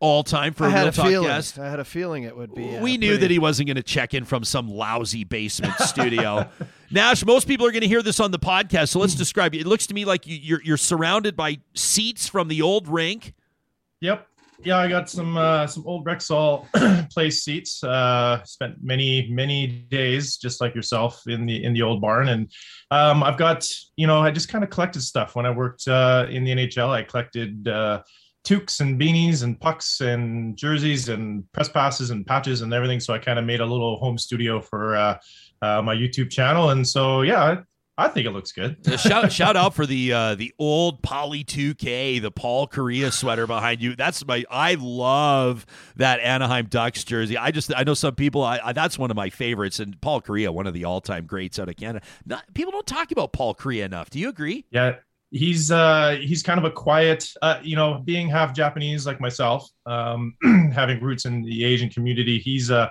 all 0.00 0.24
time 0.24 0.52
for 0.52 0.64
I 0.64 0.68
a 0.68 0.70
had 0.70 0.78
real 0.80 0.88
a 0.88 0.92
talk 0.92 1.06
feeling. 1.06 1.28
guest. 1.28 1.58
I 1.60 1.70
had 1.70 1.78
a 1.78 1.84
feeling 1.84 2.24
it 2.24 2.36
would 2.36 2.52
be. 2.54 2.76
uh, 2.76 2.82
we 2.82 2.96
knew 2.96 3.10
pretty- 3.10 3.20
that 3.20 3.30
he 3.30 3.38
wasn't 3.38 3.68
going 3.68 3.76
to 3.76 3.84
check 3.84 4.14
in 4.14 4.24
from 4.24 4.42
some 4.42 4.68
lousy 4.68 5.22
basement 5.22 5.74
studio. 5.78 6.48
Nash, 6.90 7.24
most 7.24 7.46
people 7.46 7.64
are 7.66 7.70
going 7.70 7.82
to 7.82 7.88
hear 7.88 8.02
this 8.02 8.18
on 8.18 8.32
the 8.32 8.38
podcast, 8.38 8.88
so 8.88 8.98
let's 8.98 9.14
describe 9.14 9.54
it. 9.54 9.60
It 9.60 9.66
looks 9.68 9.86
to 9.86 9.94
me 9.94 10.04
like 10.04 10.26
you- 10.26 10.36
you're 10.36 10.62
you're 10.64 10.76
surrounded 10.76 11.36
by 11.36 11.58
seats 11.74 12.26
from 12.28 12.48
the 12.48 12.62
old 12.62 12.88
rink. 12.88 13.32
Yep. 14.00 14.26
Yeah, 14.64 14.78
I 14.78 14.88
got 14.88 15.10
some 15.10 15.36
uh, 15.36 15.66
some 15.66 15.84
old 15.86 16.06
Rexall 16.06 16.66
place 17.10 17.42
seats. 17.42 17.82
Uh, 17.82 18.42
spent 18.44 18.76
many 18.80 19.28
many 19.28 19.66
days 19.66 20.36
just 20.36 20.60
like 20.60 20.74
yourself 20.74 21.22
in 21.26 21.46
the 21.46 21.64
in 21.64 21.72
the 21.72 21.82
old 21.82 22.00
barn, 22.00 22.28
and 22.28 22.50
um, 22.92 23.24
I've 23.24 23.36
got 23.36 23.68
you 23.96 24.06
know 24.06 24.20
I 24.20 24.30
just 24.30 24.48
kind 24.48 24.62
of 24.62 24.70
collected 24.70 25.02
stuff 25.02 25.34
when 25.34 25.46
I 25.46 25.50
worked 25.50 25.88
uh, 25.88 26.26
in 26.30 26.44
the 26.44 26.52
NHL. 26.52 26.90
I 26.90 27.02
collected 27.02 27.66
uh, 27.66 28.02
toques 28.44 28.80
and 28.80 29.00
beanies 29.00 29.42
and 29.42 29.58
pucks 29.58 30.00
and 30.00 30.56
jerseys 30.56 31.08
and 31.08 31.50
press 31.50 31.68
passes 31.68 32.10
and 32.10 32.24
patches 32.24 32.62
and 32.62 32.72
everything. 32.72 33.00
So 33.00 33.12
I 33.12 33.18
kind 33.18 33.40
of 33.40 33.44
made 33.44 33.60
a 33.60 33.66
little 33.66 33.96
home 33.96 34.16
studio 34.16 34.60
for 34.60 34.94
uh, 34.94 35.18
uh, 35.60 35.82
my 35.82 35.94
YouTube 35.94 36.30
channel, 36.30 36.70
and 36.70 36.86
so 36.86 37.22
yeah, 37.22 37.62
I 38.02 38.08
think 38.08 38.26
it 38.26 38.32
looks 38.32 38.50
good. 38.50 38.76
Shout 38.98 39.30
shout 39.32 39.56
out 39.56 39.74
for 39.74 39.86
the 39.86 40.12
uh, 40.12 40.34
the 40.34 40.52
old 40.58 41.02
Poly 41.02 41.44
2K, 41.44 42.20
the 42.20 42.32
Paul 42.32 42.66
Kariya 42.66 43.12
sweater 43.12 43.46
behind 43.46 43.80
you. 43.80 43.94
That's 43.94 44.26
my 44.26 44.44
I 44.50 44.74
love 44.74 45.64
that 45.96 46.18
Anaheim 46.20 46.66
Ducks 46.66 47.04
jersey. 47.04 47.36
I 47.36 47.52
just 47.52 47.72
I 47.74 47.84
know 47.84 47.94
some 47.94 48.16
people 48.16 48.42
I, 48.42 48.58
I 48.62 48.72
that's 48.72 48.98
one 48.98 49.10
of 49.10 49.16
my 49.16 49.30
favorites 49.30 49.78
and 49.78 50.00
Paul 50.00 50.20
Kariya, 50.20 50.52
one 50.52 50.66
of 50.66 50.74
the 50.74 50.84
all 50.84 51.00
time 51.00 51.26
greats 51.26 51.60
out 51.60 51.68
of 51.68 51.76
Canada. 51.76 52.04
Not, 52.26 52.52
people 52.54 52.72
don't 52.72 52.86
talk 52.86 53.12
about 53.12 53.32
Paul 53.32 53.54
Kariya 53.54 53.84
enough. 53.84 54.10
Do 54.10 54.18
you 54.18 54.28
agree? 54.28 54.64
Yeah, 54.72 54.96
he's 55.30 55.70
uh 55.70 56.18
he's 56.20 56.42
kind 56.42 56.58
of 56.58 56.64
a 56.64 56.70
quiet 56.70 57.32
uh 57.40 57.58
you 57.62 57.74
know 57.74 58.02
being 58.04 58.28
half 58.28 58.52
japanese 58.54 59.06
like 59.06 59.18
myself 59.18 59.66
um 59.86 60.34
having 60.74 61.00
roots 61.00 61.24
in 61.24 61.42
the 61.42 61.64
asian 61.64 61.88
community 61.88 62.38
he's 62.38 62.70
uh 62.70 62.86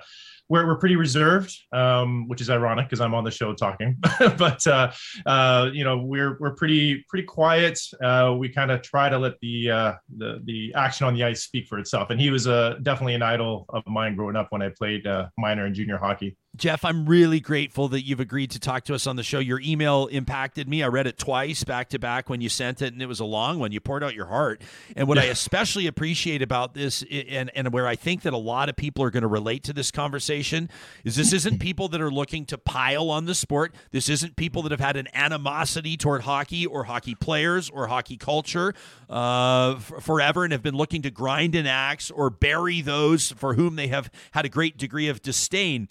we're, 0.51 0.67
we're 0.67 0.75
pretty 0.75 0.97
reserved, 0.97 1.57
um, 1.71 2.27
which 2.27 2.41
is 2.41 2.49
ironic 2.49 2.87
because 2.87 2.99
I'm 2.99 3.13
on 3.13 3.23
the 3.23 3.31
show 3.31 3.53
talking. 3.53 3.97
but 4.37 4.67
uh, 4.67 4.91
uh, 5.25 5.69
you 5.71 5.85
know, 5.85 5.97
we're 5.99 6.37
we're 6.39 6.55
pretty 6.55 7.05
pretty 7.07 7.25
quiet. 7.25 7.79
Uh, 8.03 8.35
we 8.37 8.49
kind 8.49 8.69
of 8.69 8.81
try 8.81 9.07
to 9.07 9.17
let 9.17 9.39
the 9.39 9.71
uh, 9.71 9.93
the 10.17 10.41
the 10.43 10.73
action 10.75 11.07
on 11.07 11.13
the 11.13 11.23
ice 11.23 11.43
speak 11.43 11.67
for 11.67 11.79
itself. 11.79 12.09
And 12.09 12.19
he 12.19 12.29
was 12.31 12.47
uh, 12.47 12.75
definitely 12.83 13.15
an 13.15 13.23
idol 13.23 13.65
of 13.69 13.83
mine 13.87 14.17
growing 14.17 14.35
up 14.35 14.47
when 14.49 14.61
I 14.61 14.69
played 14.77 15.07
uh, 15.07 15.29
minor 15.37 15.65
and 15.65 15.73
junior 15.73 15.97
hockey. 15.97 16.35
Jeff, 16.61 16.85
I'm 16.85 17.07
really 17.07 17.39
grateful 17.39 17.87
that 17.87 18.05
you've 18.05 18.19
agreed 18.19 18.51
to 18.51 18.59
talk 18.59 18.83
to 18.83 18.93
us 18.93 19.07
on 19.07 19.15
the 19.15 19.23
show. 19.23 19.39
Your 19.39 19.59
email 19.61 20.05
impacted 20.05 20.69
me. 20.69 20.83
I 20.83 20.89
read 20.89 21.07
it 21.07 21.17
twice 21.17 21.63
back 21.63 21.89
to 21.89 21.97
back 21.97 22.29
when 22.29 22.39
you 22.39 22.49
sent 22.49 22.83
it, 22.83 22.93
and 22.93 23.01
it 23.01 23.07
was 23.07 23.19
a 23.19 23.25
long 23.25 23.57
one. 23.57 23.71
You 23.71 23.79
poured 23.79 24.03
out 24.03 24.13
your 24.13 24.27
heart. 24.27 24.61
And 24.95 25.07
what 25.07 25.17
I 25.17 25.23
especially 25.23 25.87
appreciate 25.87 26.43
about 26.43 26.75
this, 26.75 27.03
and, 27.09 27.49
and 27.55 27.73
where 27.73 27.87
I 27.87 27.95
think 27.95 28.21
that 28.21 28.33
a 28.33 28.37
lot 28.37 28.69
of 28.69 28.75
people 28.75 29.03
are 29.03 29.09
going 29.09 29.23
to 29.23 29.27
relate 29.27 29.63
to 29.63 29.73
this 29.73 29.89
conversation, 29.89 30.69
is 31.03 31.15
this 31.15 31.33
isn't 31.33 31.59
people 31.59 31.87
that 31.87 31.99
are 31.99 32.11
looking 32.11 32.45
to 32.45 32.59
pile 32.59 33.09
on 33.09 33.25
the 33.25 33.33
sport. 33.33 33.73
This 33.89 34.07
isn't 34.07 34.35
people 34.35 34.61
that 34.61 34.71
have 34.71 34.79
had 34.79 34.97
an 34.97 35.07
animosity 35.15 35.97
toward 35.97 36.21
hockey 36.21 36.67
or 36.67 36.83
hockey 36.83 37.15
players 37.15 37.71
or 37.71 37.87
hockey 37.87 38.17
culture 38.17 38.75
uh, 39.09 39.77
f- 39.77 40.03
forever 40.03 40.43
and 40.43 40.51
have 40.51 40.61
been 40.61 40.77
looking 40.77 41.01
to 41.01 41.09
grind 41.09 41.55
an 41.55 41.65
axe 41.65 42.11
or 42.11 42.29
bury 42.29 42.81
those 42.81 43.31
for 43.31 43.55
whom 43.55 43.77
they 43.77 43.87
have 43.87 44.11
had 44.33 44.45
a 44.45 44.49
great 44.49 44.77
degree 44.77 45.07
of 45.07 45.23
disdain 45.23 45.87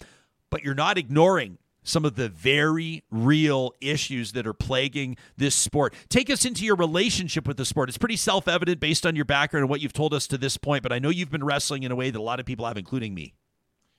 but 0.51 0.63
you're 0.63 0.75
not 0.75 0.99
ignoring 0.99 1.57
some 1.83 2.05
of 2.05 2.15
the 2.15 2.29
very 2.29 3.03
real 3.09 3.73
issues 3.81 4.33
that 4.33 4.45
are 4.45 4.53
plaguing 4.53 5.17
this 5.37 5.55
sport. 5.55 5.95
Take 6.09 6.29
us 6.29 6.45
into 6.45 6.63
your 6.63 6.75
relationship 6.75 7.47
with 7.47 7.57
the 7.57 7.65
sport. 7.65 7.89
It's 7.89 7.97
pretty 7.97 8.17
self 8.17 8.47
evident 8.47 8.79
based 8.79 9.05
on 9.05 9.15
your 9.15 9.25
background 9.25 9.63
and 9.63 9.69
what 9.69 9.81
you've 9.81 9.93
told 9.93 10.13
us 10.13 10.27
to 10.27 10.37
this 10.37 10.57
point, 10.57 10.83
but 10.83 10.91
I 10.91 10.99
know 10.99 11.09
you've 11.09 11.31
been 11.31 11.43
wrestling 11.43 11.81
in 11.83 11.91
a 11.91 11.95
way 11.95 12.11
that 12.11 12.19
a 12.19 12.21
lot 12.21 12.39
of 12.39 12.45
people 12.45 12.67
have, 12.67 12.77
including 12.77 13.15
me. 13.15 13.33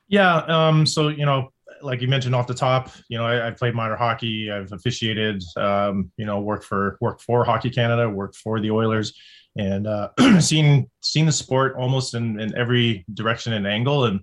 Yeah. 0.08 0.36
Um, 0.36 0.86
so, 0.86 1.08
you 1.08 1.26
know, 1.26 1.50
like 1.80 2.00
you 2.00 2.08
mentioned 2.08 2.34
off 2.34 2.46
the 2.46 2.54
top, 2.54 2.90
you 3.08 3.18
know, 3.18 3.24
I, 3.24 3.48
I 3.48 3.50
played 3.50 3.74
minor 3.74 3.96
hockey. 3.96 4.50
I've 4.50 4.72
officiated, 4.72 5.42
um, 5.56 6.12
you 6.16 6.26
know, 6.26 6.40
worked 6.40 6.64
for 6.64 6.98
worked 7.00 7.22
for 7.22 7.44
Hockey 7.44 7.70
Canada, 7.70 8.08
worked 8.08 8.36
for 8.36 8.60
the 8.60 8.70
Oilers, 8.70 9.14
and 9.56 9.86
uh, 9.86 10.10
seen 10.40 10.88
seen 11.00 11.26
the 11.26 11.32
sport 11.32 11.74
almost 11.76 12.14
in, 12.14 12.38
in 12.40 12.56
every 12.56 13.04
direction 13.14 13.54
and 13.54 13.66
angle, 13.66 14.04
and 14.04 14.20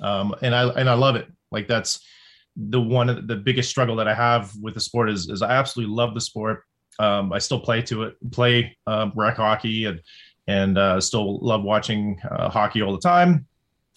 um, 0.00 0.34
and 0.42 0.54
I 0.54 0.68
and 0.70 0.90
I 0.90 0.94
love 0.94 1.16
it. 1.16 1.28
Like 1.52 1.68
that's 1.68 2.00
the 2.56 2.80
one 2.80 3.08
of 3.08 3.26
the 3.26 3.36
biggest 3.36 3.70
struggle 3.70 3.96
that 3.96 4.08
I 4.08 4.14
have 4.14 4.52
with 4.60 4.74
the 4.74 4.80
sport 4.80 5.10
is, 5.10 5.28
is 5.28 5.42
I 5.42 5.50
absolutely 5.52 5.94
love 5.94 6.14
the 6.14 6.20
sport. 6.20 6.64
Um, 6.98 7.32
I 7.32 7.38
still 7.38 7.60
play 7.60 7.82
to 7.82 8.04
it, 8.04 8.16
play 8.30 8.76
um, 8.86 9.12
rec 9.14 9.36
hockey, 9.36 9.86
and 9.86 10.00
and 10.46 10.76
uh, 10.76 11.00
still 11.00 11.38
love 11.40 11.62
watching 11.62 12.20
uh, 12.30 12.50
hockey 12.50 12.82
all 12.82 12.92
the 12.92 13.00
time. 13.00 13.46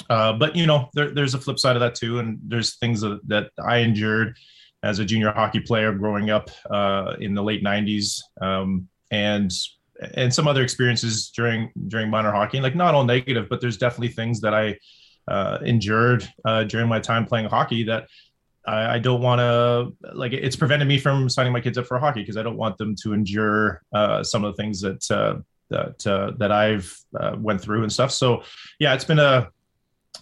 Uh, 0.09 0.33
but 0.33 0.55
you 0.55 0.65
know, 0.65 0.89
there, 0.93 1.11
there's 1.11 1.33
a 1.33 1.39
flip 1.39 1.59
side 1.59 1.75
of 1.75 1.79
that 1.79 1.95
too, 1.95 2.19
and 2.19 2.39
there's 2.43 2.75
things 2.77 3.01
that, 3.01 3.19
that 3.27 3.51
I 3.63 3.77
endured 3.77 4.37
as 4.83 4.99
a 4.99 5.05
junior 5.05 5.31
hockey 5.31 5.59
player 5.59 5.93
growing 5.93 6.29
up 6.29 6.49
uh, 6.69 7.15
in 7.19 7.33
the 7.33 7.43
late 7.43 7.63
'90s, 7.63 8.21
um, 8.41 8.87
and 9.11 9.51
and 10.13 10.33
some 10.33 10.47
other 10.47 10.61
experiences 10.61 11.31
during 11.31 11.71
during 11.87 12.09
minor 12.09 12.31
hockey. 12.31 12.61
Like 12.61 12.75
not 12.75 12.93
all 12.93 13.03
negative, 13.03 13.47
but 13.49 13.61
there's 13.61 13.77
definitely 13.77 14.09
things 14.09 14.41
that 14.41 14.53
I 14.53 14.77
uh, 15.27 15.59
endured 15.63 16.27
uh, 16.45 16.63
during 16.63 16.87
my 16.87 16.99
time 16.99 17.25
playing 17.25 17.47
hockey 17.47 17.83
that 17.83 18.07
I, 18.65 18.95
I 18.95 18.99
don't 18.99 19.21
want 19.21 19.39
to 19.39 20.15
like. 20.15 20.33
It's 20.33 20.55
prevented 20.55 20.87
me 20.87 20.97
from 20.99 21.29
signing 21.29 21.53
my 21.53 21.61
kids 21.61 21.77
up 21.77 21.85
for 21.85 21.99
hockey 21.99 22.21
because 22.21 22.37
I 22.37 22.43
don't 22.43 22.57
want 22.57 22.77
them 22.77 22.95
to 23.03 23.13
endure 23.13 23.81
uh, 23.93 24.23
some 24.23 24.43
of 24.43 24.55
the 24.55 24.61
things 24.61 24.81
that 24.81 25.11
uh, 25.11 25.35
that 25.69 26.07
uh, 26.07 26.31
that 26.37 26.51
I've 26.51 26.97
uh, 27.19 27.35
went 27.37 27.61
through 27.61 27.83
and 27.83 27.91
stuff. 27.91 28.11
So 28.11 28.43
yeah, 28.79 28.93
it's 28.93 29.05
been 29.05 29.19
a 29.19 29.49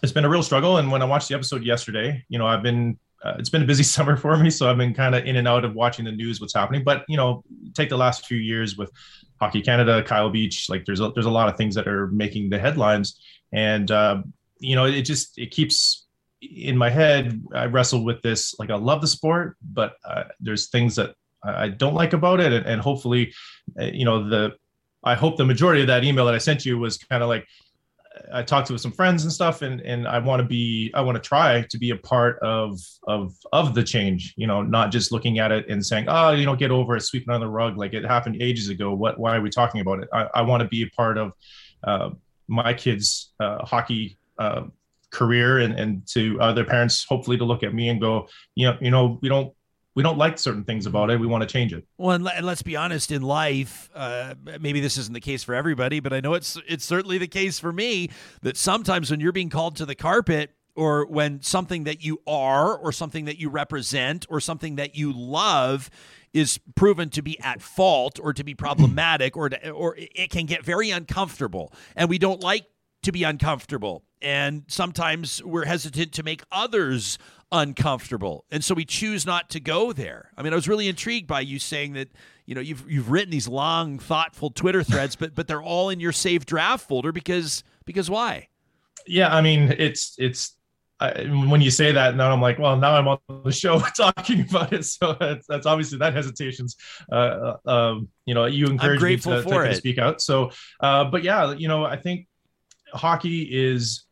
it's 0.01 0.11
been 0.11 0.25
a 0.25 0.29
real 0.29 0.43
struggle. 0.43 0.77
And 0.77 0.91
when 0.91 1.01
I 1.01 1.05
watched 1.05 1.29
the 1.29 1.35
episode 1.35 1.63
yesterday, 1.63 2.23
you 2.29 2.37
know, 2.37 2.47
I've 2.47 2.63
been 2.63 2.97
uh, 3.23 3.35
it's 3.39 3.49
been 3.49 3.63
a 3.63 3.65
busy 3.65 3.83
summer 3.95 4.17
for 4.17 4.35
me, 4.37 4.49
so 4.49 4.69
I've 4.69 4.77
been 4.77 4.93
kind 4.93 5.15
of 5.15 5.25
in 5.25 5.35
and 5.37 5.47
out 5.47 5.65
of 5.65 5.73
watching 5.75 6.05
the 6.05 6.11
news, 6.11 6.41
what's 6.41 6.53
happening. 6.53 6.83
But 6.83 7.05
you 7.07 7.17
know, 7.17 7.43
take 7.73 7.89
the 7.89 7.97
last 7.97 8.25
few 8.25 8.37
years 8.37 8.77
with 8.77 8.91
Hockey 9.39 9.61
Canada, 9.61 10.03
Kyle 10.03 10.29
Beach, 10.29 10.69
like 10.69 10.85
there's 10.85 10.99
a, 10.99 11.11
there's 11.11 11.25
a 11.25 11.31
lot 11.31 11.49
of 11.49 11.57
things 11.57 11.75
that 11.75 11.87
are 11.87 12.07
making 12.07 12.49
the 12.49 12.59
headlines, 12.59 13.21
and 13.51 13.89
uh, 13.91 14.21
you 14.59 14.75
know, 14.75 14.85
it 14.85 15.03
just 15.03 15.37
it 15.37 15.51
keeps 15.51 16.05
in 16.41 16.77
my 16.77 16.89
head. 16.89 17.41
I 17.53 17.65
wrestle 17.65 18.03
with 18.03 18.21
this. 18.21 18.55
Like 18.59 18.69
I 18.69 18.75
love 18.75 19.01
the 19.01 19.07
sport, 19.07 19.57
but 19.61 19.95
uh, 20.05 20.25
there's 20.39 20.69
things 20.69 20.95
that 20.95 21.15
I 21.43 21.67
don't 21.67 21.93
like 21.93 22.13
about 22.13 22.39
it, 22.39 22.53
and, 22.53 22.65
and 22.65 22.81
hopefully, 22.81 23.33
uh, 23.79 23.85
you 23.85 24.05
know, 24.05 24.29
the 24.29 24.53
I 25.03 25.15
hope 25.15 25.37
the 25.37 25.45
majority 25.45 25.81
of 25.81 25.87
that 25.87 26.03
email 26.03 26.25
that 26.25 26.33
I 26.33 26.37
sent 26.37 26.65
you 26.65 26.77
was 26.77 26.97
kind 26.97 27.21
of 27.21 27.29
like 27.29 27.45
I 28.31 28.43
talked 28.43 28.67
to 28.67 28.77
some 28.77 28.91
friends 28.91 29.23
and 29.23 29.31
stuff, 29.31 29.61
and 29.61 29.81
and 29.81 30.07
I 30.07 30.19
want 30.19 30.41
to 30.41 30.47
be 30.47 30.91
I 30.93 31.01
want 31.01 31.15
to 31.15 31.21
try 31.21 31.61
to 31.69 31.77
be 31.77 31.89
a 31.89 31.95
part 31.95 32.39
of 32.39 32.79
of 33.07 33.33
of 33.51 33.73
the 33.73 33.83
change. 33.83 34.33
You 34.37 34.47
know, 34.47 34.61
not 34.61 34.91
just 34.91 35.11
looking 35.11 35.39
at 35.39 35.51
it 35.51 35.67
and 35.69 35.85
saying, 35.85 36.05
oh, 36.07 36.31
you 36.31 36.45
know, 36.45 36.55
get 36.55 36.71
over 36.71 36.95
it, 36.95 37.01
sweep 37.01 37.23
it 37.23 37.29
under 37.29 37.45
the 37.45 37.51
rug, 37.51 37.77
like 37.77 37.93
it 37.93 38.05
happened 38.05 38.41
ages 38.41 38.69
ago. 38.69 38.93
What 38.93 39.19
why 39.19 39.35
are 39.35 39.41
we 39.41 39.49
talking 39.49 39.81
about 39.81 40.03
it? 40.03 40.09
I, 40.13 40.29
I 40.35 40.41
want 40.43 40.61
to 40.61 40.69
be 40.69 40.83
a 40.83 40.89
part 40.95 41.17
of 41.17 41.33
uh, 41.83 42.11
my 42.47 42.73
kids' 42.73 43.33
uh, 43.39 43.65
hockey 43.65 44.17
uh, 44.37 44.63
career 45.11 45.59
and, 45.59 45.79
and 45.79 46.07
to 46.07 46.39
other 46.41 46.65
parents 46.65 47.05
hopefully 47.05 47.37
to 47.37 47.45
look 47.45 47.61
at 47.61 47.73
me 47.73 47.89
and 47.89 48.01
go 48.01 48.27
you 48.55 48.65
know 48.65 48.77
you 48.81 48.89
know 48.89 49.19
we 49.21 49.29
don't 49.29 49.53
we 49.95 50.01
don't 50.01 50.17
like 50.17 50.39
certain 50.39 50.63
things 50.63 50.87
about 50.87 51.11
it. 51.11 51.19
We 51.19 51.27
want 51.27 51.43
to 51.43 51.47
change 51.47 51.71
it. 51.71 51.85
Well 51.99 52.15
and, 52.15 52.45
let's 52.45 52.63
be 52.63 52.75
honest 52.75 53.11
in 53.11 53.21
life 53.21 53.89
uh, 53.93 54.33
maybe 54.59 54.79
this 54.79 54.97
isn't 54.97 55.13
the 55.13 55.21
case 55.21 55.43
for 55.43 55.53
everybody 55.53 55.99
but 55.99 56.13
i 56.13 56.19
know 56.19 56.33
it's 56.33 56.57
it's 56.67 56.85
certainly 56.85 57.17
the 57.17 57.27
case 57.27 57.59
for 57.59 57.71
me 57.71 58.09
that 58.41 58.57
sometimes 58.57 59.11
when 59.11 59.19
you're 59.19 59.31
being 59.31 59.49
called 59.49 59.75
to 59.77 59.85
the 59.85 59.95
carpet 59.95 60.51
or 60.75 61.05
when 61.05 61.41
something 61.41 61.83
that 61.83 62.03
you 62.03 62.19
are 62.25 62.75
or 62.75 62.91
something 62.91 63.25
that 63.25 63.37
you 63.37 63.49
represent 63.49 64.25
or 64.29 64.39
something 64.39 64.75
that 64.75 64.95
you 64.95 65.13
love 65.13 65.89
is 66.33 66.59
proven 66.75 67.09
to 67.11 67.21
be 67.21 67.39
at 67.41 67.61
fault 67.61 68.19
or 68.21 68.33
to 68.33 68.43
be 68.43 68.55
problematic 68.55 69.37
or 69.37 69.49
to, 69.49 69.69
or 69.69 69.95
it 69.97 70.29
can 70.29 70.45
get 70.45 70.63
very 70.63 70.89
uncomfortable. 70.89 71.71
And 71.95 72.09
we 72.09 72.17
don't 72.17 72.41
like 72.41 72.65
to 73.03 73.11
be 73.11 73.23
uncomfortable. 73.23 74.03
And 74.21 74.63
sometimes 74.67 75.43
we're 75.43 75.65
hesitant 75.65 76.13
to 76.13 76.23
make 76.23 76.43
others 76.51 77.17
uncomfortable. 77.51 78.45
And 78.51 78.63
so 78.63 78.73
we 78.73 78.85
choose 78.85 79.25
not 79.25 79.49
to 79.51 79.59
go 79.59 79.93
there. 79.93 80.31
I 80.37 80.43
mean, 80.43 80.53
I 80.53 80.55
was 80.55 80.67
really 80.67 80.87
intrigued 80.87 81.27
by 81.27 81.41
you 81.41 81.59
saying 81.59 81.93
that, 81.93 82.09
you 82.45 82.55
know, 82.55 82.61
you've 82.61 82.89
you've 82.89 83.11
written 83.11 83.31
these 83.31 83.47
long, 83.47 83.99
thoughtful 83.99 84.49
Twitter 84.49 84.83
threads, 84.83 85.15
but 85.15 85.35
but 85.35 85.47
they're 85.47 85.61
all 85.61 85.89
in 85.89 85.99
your 85.99 86.11
saved 86.11 86.47
draft 86.47 86.87
folder 86.87 87.11
because 87.11 87.63
because 87.85 88.09
why? 88.09 88.47
Yeah, 89.05 89.33
I 89.33 89.41
mean, 89.41 89.75
it's 89.77 90.15
it's 90.17 90.55
I, 90.99 91.23
when 91.47 91.59
you 91.59 91.69
say 91.69 91.91
that 91.91 92.15
now 92.15 92.31
I'm 92.31 92.41
like, 92.41 92.59
well, 92.59 92.77
now 92.77 92.95
I'm 92.95 93.07
on 93.07 93.19
the 93.43 93.51
show 93.51 93.79
talking 93.97 94.41
about 94.41 94.71
it. 94.71 94.85
So 94.85 95.17
that's, 95.19 95.45
that's 95.47 95.65
obviously 95.65 95.97
that 95.97 96.13
hesitation's, 96.13 96.77
uh, 97.11 97.55
uh, 97.65 97.69
um, 97.69 98.07
you 98.25 98.33
know, 98.33 98.45
you 98.45 98.67
encourage 98.67 99.01
me 99.01 99.17
to, 99.17 99.43
to, 99.43 99.49
to, 99.49 99.75
speak 99.75 99.97
out. 99.97 100.21
So, 100.21 100.51
uh, 100.79 101.05
but 101.05 101.23
yeah, 101.23 101.53
you 101.53 101.67
know, 101.67 101.83
I 101.83 101.97
think 101.97 102.27
hockey 102.93 103.41
is 103.51 104.05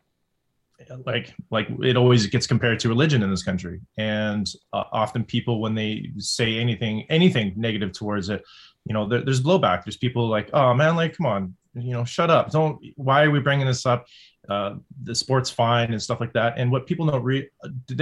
like 1.06 1.34
like 1.52 1.68
it 1.84 1.96
always 1.96 2.26
gets 2.28 2.48
compared 2.48 2.80
to 2.80 2.90
religion 2.90 3.24
in 3.24 3.30
this 3.30 3.44
country. 3.44 3.82
And 3.98 4.52
uh, 4.74 4.84
often 4.92 5.24
people 5.24 5.62
when 5.62 5.76
they 5.76 6.12
say 6.18 6.58
anything 6.58 7.06
anything 7.10 7.54
negative 7.56 7.92
towards 7.92 8.30
it 8.30 8.44
you 8.86 8.94
know 8.94 9.08
there, 9.08 9.22
there's 9.22 9.42
blowback. 9.42 9.84
There's 9.84 9.98
people 9.98 10.28
like 10.28 10.50
oh 10.54 10.74
man 10.74 10.96
like 10.96 11.16
come 11.16 11.28
on 11.28 11.56
you 11.74 11.94
know 11.94 12.04
shut 12.04 12.30
up. 12.30 12.52
Don't 12.52 12.84
why 12.96 13.24
are 13.24 13.32
we 13.32 13.40
bringing 13.40 13.68
this 13.68 13.86
up? 13.86 14.06
Uh, 14.50 14.76
the 15.04 15.14
sport's 15.14 15.50
fine 15.52 15.92
and 15.92 16.02
stuff 16.02 16.20
like 16.20 16.34
that. 16.34 16.56
And 16.58 16.72
what 16.72 16.88
people 16.88 17.06
don't 17.06 17.24
re- 17.24 17.50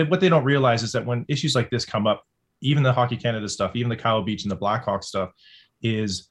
what 0.07 0.21
they 0.21 0.29
don't 0.29 0.45
realize 0.45 0.83
is 0.83 0.93
that 0.93 1.05
when 1.05 1.25
issues 1.27 1.53
like 1.53 1.69
this 1.69 1.85
come 1.85 2.07
up 2.07 2.23
even 2.61 2.83
the 2.83 2.93
hockey 2.93 3.15
canada 3.15 3.47
stuff 3.47 3.75
even 3.75 3.89
the 3.89 3.95
kyle 3.95 4.21
beach 4.21 4.43
and 4.43 4.51
the 4.51 4.55
blackhawk 4.55 5.03
stuff 5.03 5.31
is 5.81 6.29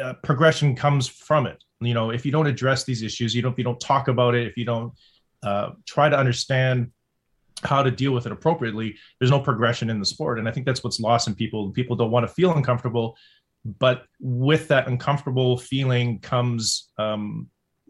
uh, 0.00 0.12
progression 0.22 0.76
comes 0.76 1.08
from 1.08 1.46
it 1.46 1.62
you 1.80 1.94
know 1.94 2.10
if 2.10 2.24
you 2.24 2.32
don't 2.32 2.46
address 2.46 2.84
these 2.84 3.02
issues 3.02 3.34
you 3.34 3.42
don't 3.42 3.52
if 3.52 3.58
you 3.58 3.64
don't 3.64 3.80
talk 3.80 4.08
about 4.08 4.34
it 4.34 4.46
if 4.46 4.56
you 4.56 4.64
don't 4.64 4.92
uh, 5.42 5.70
try 5.86 6.08
to 6.08 6.18
understand 6.18 6.90
how 7.62 7.82
to 7.82 7.90
deal 7.90 8.12
with 8.12 8.26
it 8.26 8.32
appropriately 8.32 8.96
there's 9.18 9.30
no 9.30 9.40
progression 9.40 9.90
in 9.90 9.98
the 9.98 10.06
sport. 10.06 10.38
And 10.38 10.48
i 10.48 10.52
think 10.52 10.66
that's 10.66 10.84
what's 10.84 11.00
lost 11.00 11.28
in 11.28 11.34
people. 11.34 11.70
People 11.70 11.96
don't 11.96 12.10
want 12.10 12.26
to 12.26 12.32
feel 12.32 12.54
uncomfortable 12.54 13.16
but 13.78 14.04
with 14.20 14.68
that 14.68 14.86
uncomfortable 14.86 15.58
feeling 15.58 16.20
comes 16.20 16.92
um, 16.98 17.48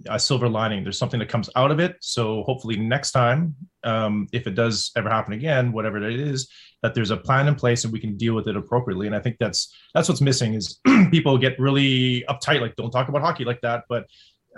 a 0.08 0.18
silver 0.18 0.48
lining. 0.48 0.82
There's 0.82 0.98
something 0.98 1.20
that 1.20 1.28
comes 1.28 1.48
out 1.56 1.70
of 1.70 1.80
it. 1.80 1.96
So 2.00 2.42
hopefully 2.42 2.76
next 2.76 3.12
time, 3.12 3.54
um, 3.84 4.28
if 4.32 4.46
it 4.46 4.54
does 4.54 4.90
ever 4.96 5.08
happen 5.08 5.32
again, 5.32 5.72
whatever 5.72 5.96
it 5.96 6.20
is, 6.20 6.48
that 6.82 6.94
there's 6.94 7.10
a 7.10 7.16
plan 7.16 7.48
in 7.48 7.54
place 7.54 7.84
and 7.84 7.92
we 7.92 8.00
can 8.00 8.16
deal 8.16 8.34
with 8.34 8.46
it 8.48 8.56
appropriately. 8.56 9.06
And 9.06 9.16
I 9.16 9.20
think 9.20 9.36
that's 9.38 9.74
that's 9.94 10.08
what's 10.08 10.20
missing 10.20 10.54
is 10.54 10.80
people 11.10 11.38
get 11.38 11.58
really 11.58 12.24
uptight, 12.28 12.60
like 12.60 12.76
don't 12.76 12.90
talk 12.90 13.08
about 13.08 13.22
hockey 13.22 13.44
like 13.44 13.60
that. 13.62 13.84
But 13.88 14.06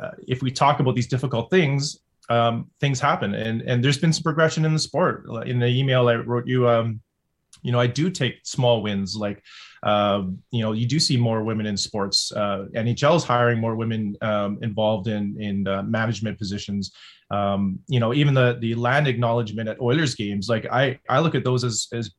uh, 0.03 0.11
if 0.27 0.42
we 0.42 0.51
talk 0.51 0.81
about 0.81 0.94
these 0.94 1.07
difficult 1.07 1.51
things, 1.51 1.98
um, 2.29 2.70
things 2.81 3.01
happen. 3.01 3.35
And 3.35 3.62
and 3.62 3.83
there's 3.83 3.98
been 3.98 4.12
some 4.12 4.22
progression 4.22 4.64
in 4.64 4.72
the 4.72 4.79
sport. 4.79 5.27
In 5.46 5.59
the 5.59 5.66
email 5.66 6.09
I 6.09 6.16
wrote 6.16 6.46
you, 6.46 6.68
um, 6.68 7.01
you 7.62 7.72
know, 7.72 7.81
I 7.81 7.87
do 7.87 8.11
take 8.11 8.40
small 8.44 8.83
wins. 8.83 9.16
Like 9.16 9.42
um, 9.82 10.38
you 10.50 10.62
know, 10.62 10.72
you 10.72 10.86
do 10.86 10.98
see 10.98 11.16
more 11.16 11.42
women 11.42 11.66
in 11.66 11.76
sports. 11.76 12.32
Uh, 12.32 12.66
NHL 12.74 13.16
is 13.16 13.24
hiring 13.24 13.60
more 13.60 13.76
women 13.76 14.16
um, 14.22 14.58
involved 14.62 15.08
in 15.08 15.40
in 15.40 15.66
uh, 15.68 15.82
management 15.82 16.38
positions. 16.38 16.92
Um, 17.30 17.78
you 17.88 18.00
know, 18.00 18.14
even 18.14 18.34
the 18.34 18.58
the 18.60 18.74
land 18.74 19.06
acknowledgement 19.06 19.68
at 19.68 19.80
Oilers 19.80 20.14
games, 20.14 20.48
like 20.48 20.66
I 20.70 20.98
I 21.08 21.20
look 21.20 21.34
at 21.34 21.44
those 21.44 21.64
as 21.64 21.88
as 21.92 22.10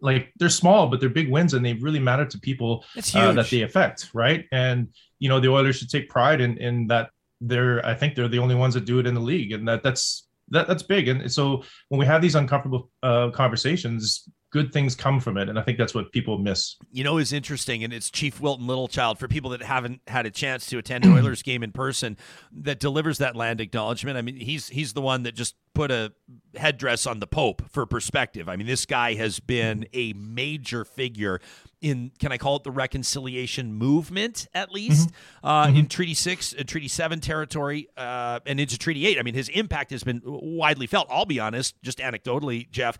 like 0.00 0.32
they're 0.38 0.48
small, 0.48 0.88
but 0.88 1.00
they're 1.00 1.08
big 1.08 1.30
wins, 1.30 1.54
and 1.54 1.64
they 1.64 1.74
really 1.74 2.00
matter 2.00 2.24
to 2.24 2.38
people 2.38 2.84
uh, 3.14 3.32
that 3.32 3.50
they 3.50 3.62
affect, 3.62 4.10
right? 4.14 4.46
And 4.52 4.88
you 5.18 5.28
know, 5.28 5.40
the 5.40 5.48
Oilers 5.48 5.76
should 5.76 5.90
take 5.90 6.08
pride 6.08 6.40
in 6.40 6.58
in 6.58 6.86
that. 6.88 7.10
They're 7.42 7.84
I 7.84 7.94
think 7.94 8.14
they're 8.14 8.28
the 8.28 8.38
only 8.38 8.54
ones 8.54 8.74
that 8.74 8.86
do 8.86 8.98
it 8.98 9.06
in 9.06 9.14
the 9.14 9.20
league, 9.20 9.52
and 9.52 9.68
that 9.68 9.82
that's 9.82 10.26
that 10.48 10.66
that's 10.68 10.82
big. 10.82 11.08
And 11.08 11.30
so 11.30 11.62
when 11.88 11.98
we 11.98 12.06
have 12.06 12.22
these 12.22 12.34
uncomfortable 12.34 12.90
uh, 13.02 13.30
conversations, 13.30 14.28
good 14.50 14.72
things 14.72 14.94
come 14.94 15.20
from 15.20 15.36
it 15.36 15.48
and 15.48 15.58
i 15.58 15.62
think 15.62 15.76
that's 15.76 15.94
what 15.94 16.10
people 16.12 16.38
miss 16.38 16.76
you 16.90 17.02
know 17.02 17.18
is 17.18 17.32
interesting 17.32 17.82
and 17.84 17.92
it's 17.92 18.10
chief 18.10 18.40
wilton 18.40 18.66
littlechild 18.66 19.18
for 19.18 19.28
people 19.28 19.50
that 19.50 19.62
haven't 19.62 20.00
had 20.06 20.26
a 20.26 20.30
chance 20.30 20.66
to 20.66 20.78
attend 20.78 21.04
an 21.04 21.12
oilers 21.16 21.42
game 21.42 21.62
in 21.62 21.72
person 21.72 22.16
that 22.52 22.78
delivers 22.80 23.18
that 23.18 23.36
land 23.36 23.60
acknowledgement 23.60 24.16
i 24.16 24.22
mean 24.22 24.36
he's 24.36 24.68
he's 24.68 24.92
the 24.92 25.00
one 25.00 25.22
that 25.24 25.34
just 25.34 25.56
put 25.74 25.90
a 25.90 26.12
headdress 26.54 27.06
on 27.06 27.20
the 27.20 27.26
pope 27.26 27.62
for 27.70 27.84
perspective 27.86 28.48
i 28.48 28.56
mean 28.56 28.66
this 28.66 28.86
guy 28.86 29.14
has 29.14 29.40
been 29.40 29.86
a 29.92 30.12
major 30.14 30.84
figure 30.84 31.40
in 31.82 32.10
can 32.18 32.32
I 32.32 32.38
call 32.38 32.56
it 32.56 32.64
the 32.64 32.70
reconciliation 32.70 33.72
movement 33.74 34.48
at 34.54 34.72
least 34.72 35.08
mm-hmm. 35.08 35.46
Uh, 35.46 35.66
mm-hmm. 35.66 35.76
in 35.76 35.86
Treaty 35.86 36.14
Six, 36.14 36.54
uh, 36.58 36.62
Treaty 36.66 36.88
Seven 36.88 37.20
territory, 37.20 37.88
uh, 37.96 38.40
and 38.46 38.58
into 38.58 38.78
Treaty 38.78 39.06
Eight. 39.06 39.18
I 39.18 39.22
mean, 39.22 39.34
his 39.34 39.48
impact 39.50 39.90
has 39.90 40.02
been 40.02 40.20
widely 40.24 40.86
felt. 40.86 41.06
I'll 41.10 41.26
be 41.26 41.38
honest, 41.38 41.80
just 41.82 41.98
anecdotally, 41.98 42.70
Jeff. 42.70 42.98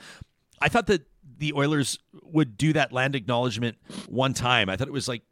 I 0.60 0.68
thought 0.68 0.86
that 0.86 1.06
the 1.38 1.52
Oilers 1.54 1.98
would 2.22 2.56
do 2.56 2.72
that 2.72 2.92
land 2.92 3.14
acknowledgement 3.14 3.76
one 4.08 4.34
time. 4.34 4.68
I 4.68 4.76
thought 4.76 4.88
it 4.88 4.92
was 4.92 5.08
like 5.08 5.22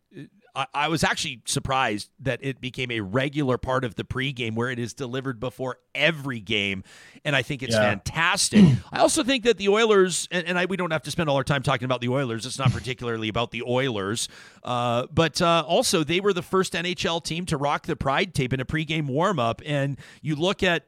I, 0.55 0.67
I 0.73 0.88
was 0.88 1.03
actually 1.03 1.43
surprised 1.47 2.11
that 2.21 2.40
it 2.43 2.61
became 2.61 2.90
a 2.90 3.01
regular 3.01 3.59
part 3.59 3.85
of 3.85 3.97
the 3.97 4.05
pregame 4.05 4.55
where 4.55 4.71
it 4.71 4.79
is 4.79 4.95
delivered 4.95 5.40
before 5.40 5.79
every 5.95 6.40
game, 6.40 6.85
and 7.25 7.35
I 7.35 7.43
think 7.43 7.62
it's 7.62 7.75
yeah. 7.75 7.83
fantastic. 7.83 8.64
I 8.93 9.01
also 9.01 9.25
think 9.25 9.45
that 9.45 9.59
the 9.59 9.69
Oilers, 9.69 10.29
and, 10.31 10.47
and 10.47 10.59
I, 10.59 10.67
we 10.67 10.77
don't 10.77 10.93
have 10.93 11.03
to 11.03 11.11
spend 11.11 11.29
all 11.29 11.37
our 11.37 11.45
time 11.45 11.62
talking 11.62 11.85
about 11.85 12.01
the 12.01 12.09
Oilers. 12.09 12.47
It's 12.47 12.59
not 12.59 12.73
particularly 12.73 13.29
about 13.29 13.51
the 13.51 13.62
Oilers, 13.62 14.29
uh, 14.62 15.07
but 15.12 15.43
uh, 15.43 15.64
also 15.67 16.05
they 16.05 16.21
were 16.21 16.33
the 16.33 16.43
first 16.43 16.75
NHL 16.75 17.23
team 17.25 17.47
to 17.47 17.57
rock 17.57 17.87
the 17.87 17.97
Pride 17.97 18.35
tape 18.35 18.53
in 18.53 18.61
a 18.61 18.64
pregame 18.64 19.07
warm-up, 19.07 19.61
and 19.64 19.99
you 20.23 20.37
look 20.37 20.62
at 20.62 20.85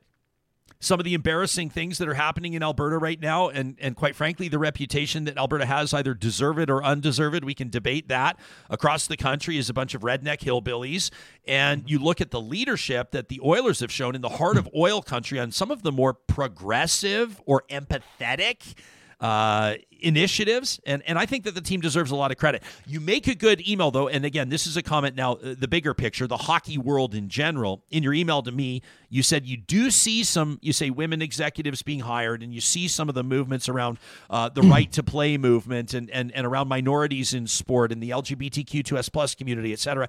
some 0.80 1.00
of 1.00 1.04
the 1.04 1.14
embarrassing 1.14 1.70
things 1.70 1.98
that 1.98 2.08
are 2.08 2.14
happening 2.14 2.54
in 2.54 2.62
Alberta 2.62 2.98
right 2.98 3.20
now, 3.20 3.48
and 3.48 3.76
and 3.80 3.96
quite 3.96 4.14
frankly, 4.14 4.48
the 4.48 4.58
reputation 4.58 5.24
that 5.24 5.36
Alberta 5.36 5.66
has, 5.66 5.92
either 5.94 6.14
deserved 6.14 6.70
or 6.70 6.82
undeserved, 6.84 7.44
we 7.44 7.54
can 7.54 7.70
debate 7.70 8.08
that 8.08 8.38
across 8.70 9.06
the 9.06 9.16
country 9.16 9.58
is 9.58 9.68
a 9.68 9.74
bunch 9.74 9.94
of 9.94 10.02
redneck 10.02 10.38
hillbillies. 10.40 11.10
And 11.46 11.88
you 11.88 11.98
look 11.98 12.20
at 12.20 12.30
the 12.30 12.40
leadership 12.40 13.12
that 13.12 13.28
the 13.28 13.40
Oilers 13.44 13.80
have 13.80 13.92
shown 13.92 14.14
in 14.14 14.20
the 14.20 14.28
heart 14.30 14.56
of 14.56 14.68
oil 14.76 15.02
country 15.02 15.38
on 15.38 15.52
some 15.52 15.70
of 15.70 15.82
the 15.82 15.92
more 15.92 16.12
progressive 16.14 17.40
or 17.46 17.64
empathetic 17.70 18.74
uh, 19.20 19.74
initiatives, 20.00 20.78
and 20.84 21.02
and 21.06 21.18
I 21.18 21.26
think 21.26 21.44
that 21.44 21.54
the 21.54 21.60
team 21.60 21.80
deserves 21.80 22.10
a 22.10 22.16
lot 22.16 22.30
of 22.30 22.36
credit. 22.36 22.62
You 22.86 23.00
make 23.00 23.26
a 23.26 23.34
good 23.34 23.66
email 23.66 23.90
though, 23.90 24.08
and 24.08 24.24
again, 24.24 24.48
this 24.50 24.66
is 24.66 24.76
a 24.76 24.82
comment 24.82 25.16
now. 25.16 25.34
Uh, 25.34 25.54
the 25.58 25.68
bigger 25.68 25.94
picture, 25.94 26.26
the 26.26 26.36
hockey 26.36 26.76
world 26.76 27.14
in 27.14 27.28
general. 27.28 27.82
In 27.90 28.02
your 28.02 28.12
email 28.12 28.42
to 28.42 28.52
me, 28.52 28.82
you 29.08 29.22
said 29.22 29.46
you 29.46 29.56
do 29.56 29.90
see 29.90 30.22
some. 30.22 30.58
You 30.60 30.72
say 30.72 30.90
women 30.90 31.22
executives 31.22 31.82
being 31.82 32.00
hired, 32.00 32.42
and 32.42 32.52
you 32.52 32.60
see 32.60 32.88
some 32.88 33.08
of 33.08 33.14
the 33.14 33.24
movements 33.24 33.68
around 33.68 33.98
uh, 34.28 34.48
the 34.50 34.62
right 34.62 34.90
to 34.92 35.02
play 35.02 35.38
movement, 35.38 35.94
and 35.94 36.10
and 36.10 36.30
and 36.32 36.46
around 36.46 36.68
minorities 36.68 37.32
in 37.32 37.46
sport 37.46 37.92
and 37.92 38.02
the 38.02 38.10
LGBTQ2S 38.10 39.10
plus 39.12 39.34
community, 39.34 39.72
et 39.72 39.78
cetera. 39.78 40.08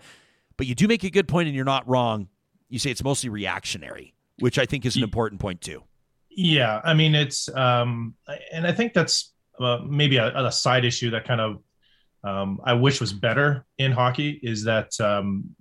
But 0.57 0.67
you 0.67 0.75
do 0.75 0.87
make 0.87 1.03
a 1.03 1.09
good 1.09 1.27
point, 1.27 1.47
and 1.47 1.55
you're 1.55 1.65
not 1.65 1.87
wrong. 1.87 2.27
You 2.67 2.79
say 2.79 2.91
it's 2.91 3.03
mostly 3.03 3.29
reactionary, 3.29 4.13
which 4.39 4.59
I 4.59 4.65
think 4.65 4.85
is 4.85 4.97
an 4.97 5.03
important 5.03 5.39
point 5.39 5.61
too. 5.61 5.83
Yeah, 6.39 6.81
I 6.83 6.93
mean 6.93 7.15
it's, 7.15 7.49
um, 7.49 8.13
and 8.53 8.67
I 8.67 8.71
think 8.71 8.93
that's 8.93 9.33
uh, 9.59 9.79
maybe 9.83 10.17
a, 10.17 10.31
a, 10.37 10.51
side 10.51 10.85
issue 10.85 11.09
that 11.09 11.25
kind 11.25 11.41
of 11.41 11.63
um, 12.23 12.61
I 12.63 12.73
wish 12.73 13.01
was 13.01 13.11
better 13.11 13.65
in 13.79 13.91
hockey 13.91 14.39
is 14.43 14.63
that 14.65 14.91
um, 15.01 15.55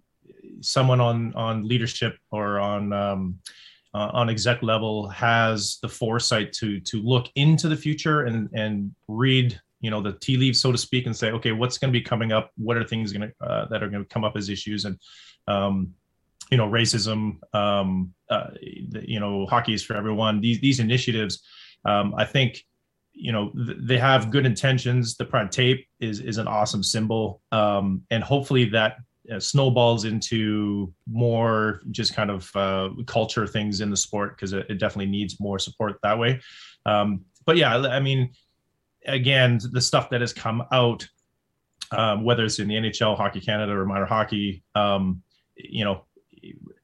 someone 0.61 1.01
on 1.01 1.35
on 1.35 1.67
leadership 1.67 2.19
or 2.31 2.59
on 2.59 2.93
um, 2.93 3.39
uh, 3.95 4.11
on 4.13 4.29
exec 4.29 4.63
level 4.63 5.09
has 5.09 5.79
the 5.81 5.89
foresight 5.89 6.53
to 6.55 6.79
to 6.81 7.01
look 7.01 7.29
into 7.37 7.69
the 7.69 7.77
future 7.77 8.25
and 8.25 8.51
and 8.53 8.95
read 9.09 9.59
you 9.81 9.91
know 9.91 10.03
the 10.03 10.13
tea 10.13 10.37
leaves 10.37 10.61
so 10.61 10.73
to 10.73 10.79
speak 10.79 11.07
and 11.07 11.17
say 11.17 11.31
okay 11.31 11.53
what's 11.53 11.79
going 11.79 11.91
to 11.91 11.99
be 11.99 12.05
coming 12.05 12.33
up? 12.33 12.51
What 12.59 12.77
are 12.77 12.85
things 12.85 13.15
going 13.15 13.33
to 13.33 13.47
uh, 13.47 13.69
that 13.69 13.83
are 13.83 13.89
going 13.89 14.05
to 14.05 14.09
come 14.09 14.25
up 14.25 14.37
as 14.37 14.51
issues? 14.51 14.85
And 14.85 14.99
um, 15.49 15.95
you 16.51 16.57
know 16.57 16.69
racism 16.69 17.39
um, 17.55 18.13
uh, 18.31 18.49
you 18.61 19.21
know 19.21 19.47
hockey 19.47 19.75
is 19.75 19.83
for 19.83 19.95
everyone. 19.95 20.41
These 20.41 20.61
these 20.61 20.81
initiatives 20.81 21.43
um, 21.85 22.15
i 22.17 22.25
think 22.25 22.65
you 23.13 23.33
know 23.33 23.51
th- 23.51 23.79
they 23.81 23.99
have 23.99 24.31
good 24.31 24.47
intentions. 24.47 25.17
The 25.17 25.25
pride 25.25 25.53
tape 25.53 25.87
is 26.01 26.21
is 26.21 26.39
an 26.39 26.49
awesome 26.49 26.83
symbol. 26.83 27.41
Um, 27.53 28.03
and 28.11 28.23
hopefully 28.23 28.67
that 28.67 28.97
uh, 29.33 29.41
snowballs 29.41 30.05
into 30.05 30.93
more 31.11 31.83
just 31.91 32.15
kind 32.15 32.31
of 32.31 32.55
uh, 32.55 32.91
culture 33.07 33.47
things 33.47 33.81
in 33.81 33.91
the 33.91 33.97
sport 33.97 34.37
because 34.37 34.53
it, 34.53 34.67
it, 34.69 34.79
definitely 34.79 35.11
needs 35.11 35.41
more 35.41 35.59
support 35.59 35.99
that 36.03 36.17
way. 36.17 36.41
Um, 36.85 37.25
but 37.47 37.57
yeah 37.57 37.75
i 37.77 38.01
mean 38.01 38.31
again 39.07 39.59
the 39.73 39.81
stuff 39.81 40.11
that 40.11 40.21
has 40.21 40.33
come 40.33 40.63
out 40.73 41.09
um, 41.93 42.25
whether 42.25 42.45
it's 42.45 42.59
in 42.59 42.69
the 42.69 42.75
nhl 42.75 43.17
hockey 43.17 43.41
canada 43.41 43.73
or 43.73 43.87
minor 43.87 44.05
hockey 44.05 44.63
um, 44.75 45.23
you 45.57 45.85
know 45.85 46.05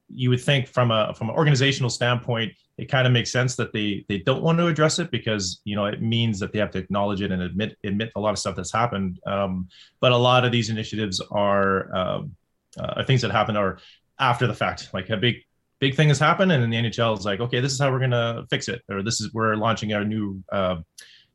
you 0.09 0.29
would 0.29 0.41
think 0.41 0.67
from 0.67 0.91
a 0.91 1.13
from 1.13 1.29
an 1.29 1.35
organizational 1.35 1.89
standpoint, 1.89 2.53
it 2.77 2.85
kind 2.85 3.07
of 3.07 3.13
makes 3.13 3.31
sense 3.31 3.55
that 3.55 3.73
they 3.73 4.05
they 4.07 4.19
don't 4.19 4.43
want 4.43 4.57
to 4.57 4.67
address 4.67 4.99
it 4.99 5.11
because 5.11 5.61
you 5.63 5.75
know 5.75 5.85
it 5.85 6.01
means 6.01 6.39
that 6.39 6.51
they 6.51 6.59
have 6.59 6.71
to 6.71 6.79
acknowledge 6.79 7.21
it 7.21 7.31
and 7.31 7.41
admit 7.41 7.77
admit 7.83 8.11
a 8.15 8.19
lot 8.19 8.31
of 8.31 8.39
stuff 8.39 8.55
that's 8.55 8.71
happened. 8.71 9.19
Um, 9.25 9.67
but 9.99 10.11
a 10.11 10.17
lot 10.17 10.45
of 10.45 10.51
these 10.51 10.69
initiatives 10.69 11.21
are 11.31 11.95
um, 11.95 12.35
uh, 12.77 13.03
things 13.03 13.21
that 13.21 13.31
happen 13.31 13.57
are 13.57 13.79
after 14.19 14.47
the 14.47 14.53
fact. 14.53 14.89
Like 14.93 15.09
a 15.09 15.17
big 15.17 15.37
big 15.79 15.95
thing 15.95 16.07
has 16.09 16.19
happened, 16.19 16.51
and 16.51 16.71
the 16.71 16.77
NHL 16.77 17.17
is 17.17 17.25
like, 17.25 17.39
okay, 17.39 17.59
this 17.59 17.73
is 17.73 17.79
how 17.79 17.91
we're 17.91 17.99
gonna 17.99 18.45
fix 18.49 18.67
it, 18.67 18.81
or 18.89 19.03
this 19.03 19.21
is 19.21 19.33
we're 19.33 19.55
launching 19.55 19.93
our 19.93 20.05
new 20.05 20.43
uh, 20.51 20.77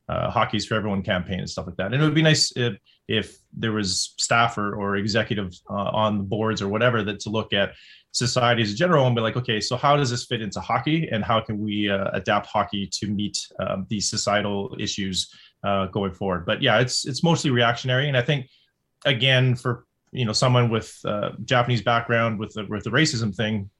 uh, 0.09 0.29
hockey's 0.29 0.65
for 0.65 0.75
everyone 0.75 1.03
campaign 1.03 1.39
and 1.39 1.49
stuff 1.49 1.67
like 1.67 1.77
that. 1.77 1.93
And 1.93 2.01
it 2.01 2.05
would 2.05 2.15
be 2.15 2.21
nice 2.21 2.51
if, 2.55 2.75
if 3.09 3.37
there 3.51 3.71
was 3.71 4.13
staff 4.17 4.57
or, 4.57 4.75
or 4.75 4.95
executive 4.95 5.51
uh, 5.69 5.73
on 5.73 6.19
the 6.19 6.23
boards 6.23 6.61
or 6.61 6.69
whatever 6.69 7.03
that 7.03 7.19
to 7.21 7.29
look 7.29 7.51
at 7.53 7.73
society 8.11 8.61
as 8.61 8.71
a 8.71 8.75
general 8.75 9.07
and 9.07 9.15
be 9.15 9.21
like, 9.21 9.35
okay, 9.35 9.59
so 9.59 9.75
how 9.75 9.97
does 9.97 10.11
this 10.11 10.25
fit 10.25 10.41
into 10.41 10.59
hockey, 10.59 11.09
and 11.11 11.23
how 11.23 11.41
can 11.41 11.59
we 11.59 11.89
uh, 11.89 12.09
adapt 12.13 12.45
hockey 12.45 12.87
to 12.93 13.07
meet 13.07 13.37
um, 13.59 13.87
these 13.89 14.07
societal 14.07 14.75
issues 14.79 15.33
uh, 15.63 15.87
going 15.87 16.13
forward? 16.13 16.45
But 16.45 16.61
yeah, 16.61 16.79
it's 16.79 17.07
it's 17.07 17.23
mostly 17.23 17.49
reactionary, 17.49 18.07
and 18.07 18.15
I 18.15 18.21
think 18.21 18.47
again 19.05 19.55
for 19.55 19.85
you 20.11 20.25
know 20.25 20.33
someone 20.33 20.69
with 20.69 20.95
uh, 21.03 21.31
Japanese 21.45 21.81
background 21.81 22.39
with 22.39 22.53
the 22.53 22.65
with 22.65 22.83
the 22.83 22.91
racism 22.91 23.35
thing, 23.35 23.71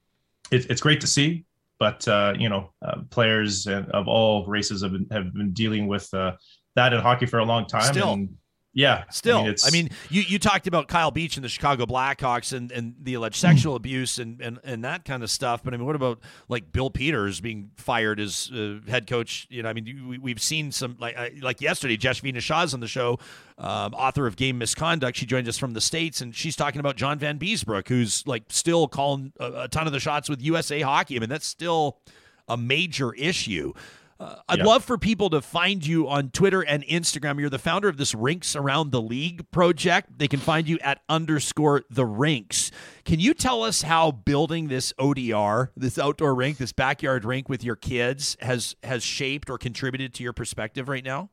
it, 0.51 0.69
it's 0.71 0.81
great 0.81 1.01
to 1.01 1.07
see. 1.07 1.45
But 1.77 2.07
uh, 2.07 2.33
you 2.37 2.49
know, 2.49 2.73
uh, 2.81 3.01
players 3.11 3.67
of 3.67 4.07
all 4.07 4.45
races 4.47 4.81
have 4.81 4.91
been, 4.91 5.07
have 5.11 5.33
been 5.33 5.51
dealing 5.53 5.87
with 5.87 6.11
uh, 6.13 6.33
that 6.75 6.93
in 6.93 6.99
hockey 6.99 7.27
for 7.27 7.39
a 7.39 7.45
long 7.45 7.67
time. 7.67 7.93
Still. 7.93 8.13
And, 8.13 8.37
yeah. 8.73 9.05
Still, 9.09 9.39
I 9.39 9.43
mean, 9.43 9.55
I 9.65 9.71
mean, 9.71 9.89
you, 10.09 10.21
you 10.21 10.39
talked 10.39 10.67
about 10.67 10.87
Kyle 10.87 11.09
Beach 11.11 11.37
and 11.37 11.43
the 11.43 11.49
Chicago 11.49 11.85
Blackhawks 11.85 12.53
and, 12.53 12.71
and 12.71 12.93
the 13.01 13.15
alleged 13.15 13.37
sexual 13.37 13.75
abuse 13.75 14.19
and, 14.19 14.39
and, 14.41 14.59
and 14.63 14.85
that 14.85 15.05
kind 15.05 15.23
of 15.23 15.31
stuff. 15.31 15.63
But 15.63 15.73
I 15.73 15.77
mean, 15.77 15.87
what 15.87 15.95
about 15.95 16.19
like 16.49 16.71
Bill 16.71 16.89
Peters 16.89 17.41
being 17.41 17.71
fired 17.77 18.19
as 18.19 18.51
uh, 18.53 18.79
head 18.87 19.07
coach? 19.07 19.47
You 19.49 19.63
know, 19.63 19.69
I 19.69 19.73
mean, 19.73 20.19
we, 20.21 20.31
have 20.31 20.41
seen 20.41 20.71
some 20.71 20.97
like 20.99 21.17
uh, 21.17 21.29
like 21.41 21.61
yesterday, 21.61 21.97
Jashvina 21.97 22.41
Shah's 22.41 22.73
on 22.73 22.79
the 22.79 22.87
show, 22.87 23.17
um, 23.57 23.93
author 23.95 24.27
of 24.27 24.35
Game 24.35 24.59
Misconduct. 24.59 25.17
She 25.17 25.25
joined 25.25 25.47
us 25.47 25.57
from 25.57 25.73
the 25.73 25.81
states, 25.81 26.21
and 26.21 26.35
she's 26.35 26.55
talking 26.55 26.79
about 26.79 26.95
John 26.95 27.19
Vanbiesbrouck, 27.19 27.87
who's 27.87 28.25
like 28.27 28.43
still 28.49 28.87
calling 28.87 29.33
a, 29.39 29.63
a 29.63 29.67
ton 29.67 29.87
of 29.87 29.93
the 29.93 29.99
shots 29.99 30.29
with 30.29 30.41
USA 30.41 30.81
Hockey. 30.81 31.15
I 31.15 31.19
mean, 31.19 31.29
that's 31.29 31.47
still 31.47 31.99
a 32.47 32.55
major 32.55 33.13
issue. 33.13 33.73
Uh, 34.19 34.35
I'd 34.49 34.59
love 34.59 34.83
for 34.83 34.97
people 34.97 35.29
to 35.29 35.41
find 35.41 35.85
you 35.85 36.09
on 36.09 36.29
Twitter 36.31 36.61
and 36.61 36.83
Instagram. 36.85 37.39
You're 37.39 37.49
the 37.49 37.57
founder 37.57 37.87
of 37.87 37.95
this 37.95 38.13
Rinks 38.13 38.53
Around 38.53 38.91
the 38.91 39.01
League 39.01 39.49
project. 39.49 40.19
They 40.19 40.27
can 40.27 40.41
find 40.41 40.67
you 40.67 40.77
at 40.79 41.01
underscore 41.07 41.83
the 41.89 42.05
rinks. 42.05 42.69
Can 43.05 43.21
you 43.21 43.33
tell 43.33 43.63
us 43.63 43.81
how 43.83 44.11
building 44.11 44.67
this 44.67 44.91
ODR, 44.99 45.69
this 45.77 45.97
outdoor 45.97 46.35
rink, 46.35 46.57
this 46.57 46.73
backyard 46.73 47.23
rink 47.23 47.47
with 47.47 47.63
your 47.63 47.77
kids 47.77 48.35
has 48.41 48.75
has 48.83 49.03
shaped 49.03 49.49
or 49.49 49.57
contributed 49.57 50.13
to 50.15 50.23
your 50.23 50.33
perspective 50.33 50.89
right 50.89 51.03
now? 51.03 51.29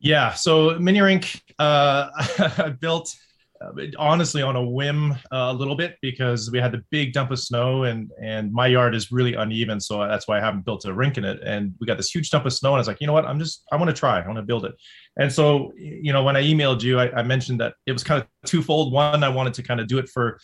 Yeah. 0.00 0.34
So 0.34 0.76
mini 0.80 1.00
rink, 1.00 1.42
uh, 1.60 2.10
I 2.58 2.70
built 2.70 3.16
uh, 3.60 3.72
honestly 3.98 4.42
on 4.42 4.56
a 4.56 4.62
whim 4.62 5.12
uh, 5.32 5.50
a 5.50 5.52
little 5.52 5.74
bit 5.74 5.96
because 6.00 6.50
we 6.50 6.58
had 6.58 6.72
the 6.72 6.82
big 6.90 7.12
dump 7.12 7.30
of 7.30 7.38
snow 7.38 7.84
and 7.84 8.10
and 8.22 8.52
my 8.52 8.66
yard 8.66 8.94
is 8.94 9.10
really 9.10 9.34
uneven 9.34 9.80
so 9.80 10.06
that's 10.06 10.28
why 10.28 10.38
i 10.38 10.40
haven't 10.40 10.64
built 10.64 10.84
a 10.84 10.92
rink 10.92 11.18
in 11.18 11.24
it. 11.24 11.40
And 11.44 11.74
we 11.80 11.86
got 11.86 11.96
this 11.96 12.10
huge 12.10 12.30
dump 12.30 12.46
of 12.46 12.52
snow 12.52 12.70
and 12.70 12.76
i 12.76 12.78
was 12.78 12.86
like 12.86 13.00
you 13.00 13.06
know 13.06 13.12
what? 13.12 13.26
I'm 13.26 13.38
just 13.38 13.64
i 13.72 13.76
want 13.76 13.88
to 13.90 13.96
try 13.96 14.20
i 14.20 14.26
want 14.26 14.38
to 14.38 14.42
build 14.42 14.64
it. 14.64 14.74
And 15.18 15.32
so 15.32 15.72
you 15.76 16.12
know 16.12 16.22
when 16.22 16.36
i 16.36 16.42
emailed 16.42 16.82
you 16.82 17.00
I, 17.00 17.10
I 17.12 17.22
mentioned 17.22 17.60
that 17.60 17.74
it 17.86 17.92
was 17.92 18.04
kind 18.04 18.22
of 18.22 18.28
twofold. 18.48 18.92
One 18.92 19.24
i 19.24 19.28
wanted 19.28 19.54
to 19.54 19.62
kind 19.62 19.80
of 19.80 19.88
do 19.88 19.98
it 19.98 20.08
for 20.08 20.38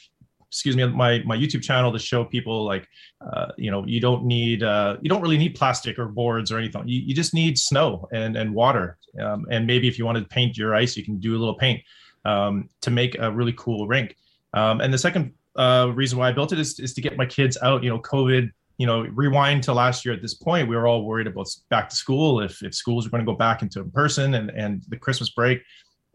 excuse 0.51 0.77
me 0.77 0.87
my 0.87 1.21
my 1.25 1.37
youtube 1.37 1.63
channel 1.63 1.91
to 1.91 1.99
show 1.99 2.25
people 2.25 2.65
like 2.65 2.87
uh, 3.33 3.49
you 3.59 3.73
know 3.73 3.85
you 3.87 4.01
don't 4.01 4.25
need 4.25 4.63
uh, 4.63 4.97
you 5.03 5.09
don't 5.09 5.21
really 5.21 5.37
need 5.37 5.57
plastic 5.57 5.99
or 5.99 6.07
boards 6.07 6.53
or 6.53 6.59
anything. 6.59 6.87
You, 6.87 7.01
you 7.01 7.15
just 7.15 7.35
need 7.35 7.59
snow 7.59 8.09
and 8.13 8.37
and 8.37 8.55
water. 8.55 8.99
Um, 9.21 9.47
and 9.51 9.67
maybe 9.67 9.87
if 9.87 9.99
you 9.99 10.05
want 10.05 10.19
to 10.19 10.25
paint 10.25 10.57
your 10.57 10.75
ice 10.75 10.97
you 10.97 11.05
can 11.05 11.21
do 11.21 11.37
a 11.37 11.39
little 11.39 11.55
paint 11.55 11.81
um, 12.25 12.69
to 12.83 12.91
make 12.91 13.17
a 13.19 13.31
really 13.31 13.55
cool 13.57 13.87
rink. 13.87 14.17
Um, 14.53 14.81
and 14.81 14.93
the 14.93 14.99
second 14.99 15.33
uh, 15.57 15.91
reason 15.95 16.19
why 16.19 16.29
I 16.29 16.33
built 16.33 16.53
it 16.53 16.59
is, 16.59 16.79
is 16.81 16.95
to 16.95 17.01
get 17.01 17.17
my 17.17 17.27
kids 17.27 17.57
out. 17.63 17.83
You 17.83 17.91
know, 17.91 18.01
COVID. 18.01 18.51
You 18.77 18.89
know, 18.89 19.03
rewind 19.03 19.63
to 19.65 19.73
last 19.73 20.05
year 20.05 20.13
at 20.13 20.21
this 20.21 20.35
point, 20.35 20.69
we 20.69 20.75
were 20.75 20.89
all 20.89 21.05
worried 21.05 21.29
about 21.29 21.47
back 21.71 21.89
to 21.91 21.95
school 21.95 22.41
if 22.41 22.61
if 22.63 22.75
schools 22.75 23.05
were 23.05 23.11
going 23.11 23.25
to 23.25 23.33
go 23.33 23.37
back 23.37 23.63
into 23.63 23.81
in 23.81 23.91
person 23.93 24.35
and 24.35 24.51
and 24.51 24.83
the 24.89 24.97
Christmas 24.97 25.31
break 25.31 25.63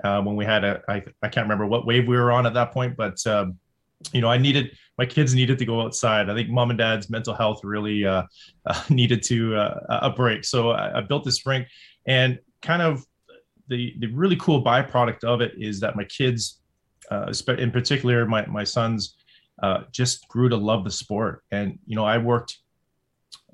uh, 0.03 0.21
when 0.21 0.35
we 0.35 0.45
had 0.45 0.63
a 0.63 0.81
I, 0.89 1.03
I 1.21 1.29
can't 1.29 1.45
remember 1.45 1.65
what 1.65 1.85
wave 1.85 2.07
we 2.07 2.17
were 2.17 2.31
on 2.31 2.45
at 2.45 2.53
that 2.55 2.71
point, 2.73 2.97
but 2.97 3.25
um, 3.27 3.57
you 4.13 4.21
know, 4.21 4.29
I 4.29 4.37
needed 4.37 4.77
my 4.97 5.05
kids 5.05 5.33
needed 5.33 5.57
to 5.59 5.65
go 5.65 5.81
outside. 5.81 6.29
I 6.29 6.35
think 6.35 6.49
mom 6.49 6.69
and 6.69 6.79
dad's 6.79 7.09
mental 7.09 7.33
health 7.33 7.63
really 7.63 8.05
uh, 8.05 8.23
needed 8.89 9.23
to 9.23 9.55
uh, 9.55 9.99
a 10.01 10.09
break. 10.09 10.45
So 10.45 10.71
I, 10.71 10.97
I, 10.97 11.01
built 11.01 11.23
this 11.23 11.45
rink, 11.45 11.67
and 12.05 12.39
kind 12.61 12.81
of 12.81 13.05
the 13.69 13.95
the 13.99 14.07
really 14.07 14.35
cool 14.37 14.63
byproduct 14.63 15.23
of 15.23 15.41
it 15.41 15.53
is 15.57 15.79
that 15.79 15.95
my 15.95 16.03
kids, 16.05 16.59
uh, 17.11 17.31
in 17.57 17.71
particular 17.71 18.25
my 18.25 18.45
my 18.47 18.63
sons, 18.63 19.15
uh, 19.61 19.83
just 19.91 20.27
grew 20.27 20.49
to 20.49 20.57
love 20.57 20.83
the 20.83 20.91
sport. 20.91 21.43
And 21.51 21.79
you 21.85 21.95
know, 21.95 22.05
I 22.05 22.17
worked, 22.17 22.57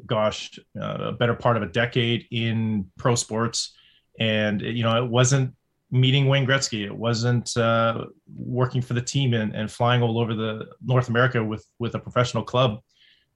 gosh, 0.05 0.57
uh, 0.79 1.09
a 1.09 1.11
better 1.11 1.35
part 1.35 1.57
of 1.57 1.63
a 1.63 1.67
decade 1.67 2.25
in 2.31 2.89
pro 2.97 3.15
sports, 3.15 3.75
and 4.19 4.61
you 4.61 4.83
know, 4.83 5.03
it 5.03 5.09
wasn't 5.09 5.53
meeting 5.91 6.27
Wayne 6.27 6.45
Gretzky. 6.45 6.85
It 6.85 6.95
wasn't 6.95 7.55
uh, 7.57 8.05
working 8.35 8.81
for 8.81 8.93
the 8.93 9.01
team 9.01 9.33
and, 9.33 9.53
and 9.55 9.71
flying 9.71 10.01
all 10.01 10.19
over 10.19 10.33
the 10.33 10.67
North 10.83 11.09
America 11.09 11.43
with 11.43 11.65
with 11.79 11.95
a 11.95 11.99
professional 11.99 12.43
club 12.43 12.79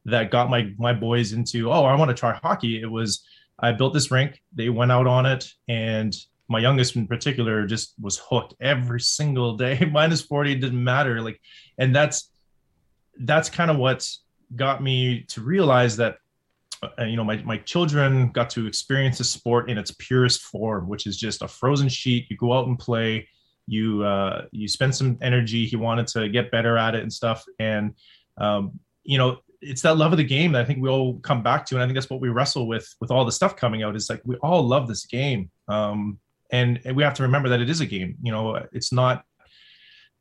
that 0.06 0.32
got 0.32 0.50
my 0.50 0.74
my 0.78 0.94
boys 0.94 1.34
into 1.34 1.72
oh 1.72 1.84
I 1.84 1.96
want 1.96 2.10
to 2.10 2.16
try 2.16 2.34
hockey. 2.42 2.82
It 2.82 2.90
was 2.90 3.26
I 3.60 3.72
built 3.72 3.94
this 3.94 4.12
rink. 4.12 4.42
They 4.54 4.70
went 4.70 4.92
out 4.92 5.08
on 5.08 5.26
it, 5.26 5.52
and 5.68 6.16
my 6.50 6.60
youngest 6.60 6.96
in 6.96 7.08
particular 7.08 7.66
just 7.66 7.94
was 8.00 8.18
hooked 8.18 8.56
every 8.60 9.00
single 9.00 9.56
day. 9.56 9.80
Minus 9.92 10.22
40 10.22 10.56
didn't 10.56 10.84
matter 10.84 11.22
like 11.22 11.40
and 11.78 11.96
that's 11.96 12.32
that's 13.22 13.50
kind 13.50 13.70
of 13.70 13.78
what 13.78 14.08
got 14.56 14.82
me 14.82 15.24
to 15.30 15.42
realize 15.42 15.98
that 15.98 16.18
uh, 16.82 17.04
you 17.04 17.18
know 17.18 17.24
my, 17.24 17.38
my 17.44 17.58
children 17.58 18.32
got 18.32 18.50
to 18.50 18.66
experience 18.66 19.18
the 19.18 19.24
sport 19.24 19.70
in 19.70 19.78
its 19.78 19.92
purest 20.00 20.42
form 20.42 20.88
which 20.88 21.06
is 21.06 21.18
just 21.18 21.42
a 21.42 21.48
frozen 21.48 21.90
sheet. 21.90 22.28
You 22.30 22.38
go 22.38 22.54
out 22.54 22.68
and 22.68 22.78
play 22.80 23.28
you 23.68 24.04
uh, 24.04 24.46
you 24.52 24.68
spend 24.68 24.96
some 24.96 25.18
energy 25.22 25.66
he 25.66 25.76
wanted 25.76 26.08
to 26.08 26.30
get 26.30 26.52
better 26.52 26.78
at 26.78 26.96
it 26.96 27.04
and 27.04 27.14
stuff 27.14 27.46
and 27.60 27.94
um, 28.38 28.80
you 29.04 29.18
know 29.18 29.40
it's 29.62 29.82
that 29.82 29.98
love 29.98 30.12
of 30.12 30.18
the 30.18 30.24
game 30.24 30.54
that 30.54 30.62
I 30.62 30.66
think 30.66 30.82
we 30.82 30.90
all 30.90 31.20
come 31.20 31.44
back 31.44 31.66
to, 31.68 31.76
and 31.76 31.84
I 31.84 31.86
think 31.86 31.96
that's 31.96 32.10
what 32.10 32.22
we 32.22 32.30
wrestle 32.30 32.68
with 32.68 32.94
with 33.02 33.12
all 33.12 33.26
the 33.26 33.32
stuff 33.32 33.56
coming 33.56 33.84
out. 33.84 33.96
Is 33.96 34.10
like 34.10 34.22
we 34.26 34.36
all 34.38 34.64
love 34.64 34.88
this 34.88 35.06
game, 35.06 35.50
um, 35.68 36.20
and, 36.52 36.80
we 36.96 37.04
have 37.04 37.14
to 37.14 37.24
remember 37.24 37.50
that 37.50 37.62
it 37.62 37.70
is 37.70 37.82
a 37.82 37.86
game 37.86 38.16
you 38.22 38.32
know 38.32 38.56
it's 38.72 38.92
not 38.92 39.24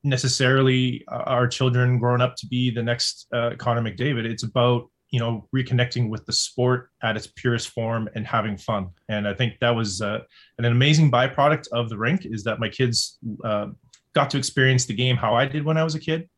necessarily 0.05 1.05
our 1.09 1.47
children 1.49 1.99
growing 1.99 2.21
up 2.21 2.37
to 2.37 2.47
be 2.47 2.71
the 2.71 2.83
next 2.83 3.27
uh, 3.33 3.51
connor 3.59 3.83
mcdavid. 3.83 4.25
It's 4.25 4.43
about 4.43 4.89
you 5.11 5.19
know 5.19 5.49
reconnecting 5.55 6.09
with 6.09 6.25
the 6.27 6.33
sport 6.33 6.91
at 7.03 7.17
its 7.17 7.27
purest 7.27 7.69
form 7.71 8.09
and 8.15 8.27
having 8.27 8.57
fun. 8.57 8.89
And 9.09 9.27
i 9.27 9.35
think 9.35 9.59
that 9.61 9.71
was 9.71 10.03
uh, 10.03 10.21
an 10.59 10.65
amazing 10.67 11.11
byproduct 11.11 11.69
of 11.73 11.89
the 11.89 11.99
rink 11.99 12.27
is 12.27 12.45
that 12.45 12.61
my 12.61 12.69
kids 12.69 13.19
uh, 13.45 13.69
got 14.15 14.31
to 14.31 14.39
experience 14.39 14.85
the 14.85 14.95
game 14.95 15.17
how 15.17 15.35
i 15.35 15.47
did 15.47 15.65
when 15.65 15.77
i 15.77 15.85
was 15.85 15.95
a 15.95 16.01
kid 16.01 16.29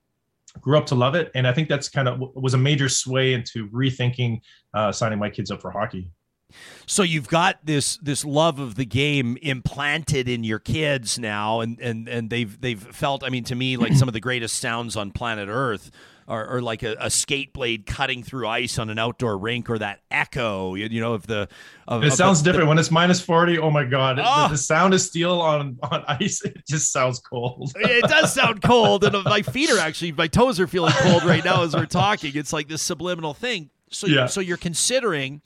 grew 0.61 0.77
up 0.77 0.87
to 0.87 0.95
love 0.95 1.15
it. 1.15 1.31
And 1.35 1.47
i 1.47 1.53
think 1.53 1.69
that's 1.69 1.89
kind 1.89 2.09
of 2.09 2.21
was 2.35 2.55
a 2.55 2.59
major 2.59 2.89
sway 2.89 3.35
into 3.35 3.69
rethinking 3.69 4.41
uh, 4.75 4.93
signing 4.93 5.19
my 5.19 5.31
kids 5.31 5.51
up 5.51 5.61
for 5.61 5.71
hockey 5.71 6.09
so 6.87 7.03
you've 7.03 7.29
got 7.29 7.59
this 7.65 7.97
this 7.99 8.25
love 8.25 8.59
of 8.59 8.75
the 8.75 8.85
game 8.85 9.37
implanted 9.43 10.29
in 10.29 10.45
your 10.45 10.59
kids 10.59 11.19
now, 11.19 11.61
and 11.61 11.81
and 11.81 12.09
and 12.09 12.31
they've 12.31 12.61
they've 12.61 12.81
felt. 12.81 13.25
I 13.25 13.29
mean, 13.29 13.45
to 13.45 13.55
me, 13.55 13.77
like 13.77 13.95
some 13.95 14.09
of 14.09 14.15
the 14.15 14.21
greatest 14.21 14.59
sounds 14.59 14.97
on 14.97 15.11
planet 15.11 15.49
Earth 15.51 15.91
are, 16.31 16.47
are 16.47 16.63
like 16.63 16.85
a, 16.85 16.97
a, 17.01 17.11
skate 17.11 17.53
blade 17.53 17.87
cutting 17.87 18.23
through 18.23 18.47
ice 18.47 18.79
on 18.79 18.89
an 18.89 19.01
outdoor 19.01 19.37
rink, 19.37 19.69
or 19.69 19.79
that 19.79 20.01
echo. 20.13 20.77
You, 20.77 20.87
you 20.87 21.01
know, 21.01 21.15
of 21.15 21.27
the. 21.27 21.49
Of, 21.89 22.05
it 22.05 22.09
of 22.09 22.13
sounds 22.13 22.41
the, 22.41 22.45
different 22.45 22.67
the, 22.67 22.69
when 22.69 22.79
it's 22.79 22.91
minus 22.91 23.21
forty. 23.21 23.59
Oh 23.59 23.71
my 23.71 23.85
god, 23.85 24.21
oh. 24.21 24.23
The, 24.23 24.29
ah! 24.29 24.49
the, 24.49 24.57
sound 24.57 24.95
of 24.95 25.01
steel 25.01 25.41
on 25.41 25.79
on 25.83 26.05
ice. 26.07 26.41
It 26.51 26.67
just 26.67 26.93
sounds 26.93 27.19
cold. 27.19 27.73
it 27.77 28.09
does 28.09 28.33
sound 28.33 28.63
cold, 28.65 29.05
and 29.05 29.17
uh, 29.17 29.23
my 29.25 29.43
feet 29.43 29.71
are 29.71 29.79
actually 29.79 30.13
my 30.13 30.29
toes 30.29 30.61
are 30.61 30.69
feeling 30.69 30.93
cold 30.99 31.25
right 31.25 31.45
now 31.45 31.65
as 31.65 31.75
we're 31.75 31.87
talking. 31.87 32.33
It's 32.35 32.53
like 32.53 32.69
this 32.69 32.83
subliminal 32.83 33.35
thing. 33.35 33.71
So 33.91 34.07
yeah. 34.07 34.27
so 34.27 34.41
you're 34.41 34.57
considering 34.57 35.43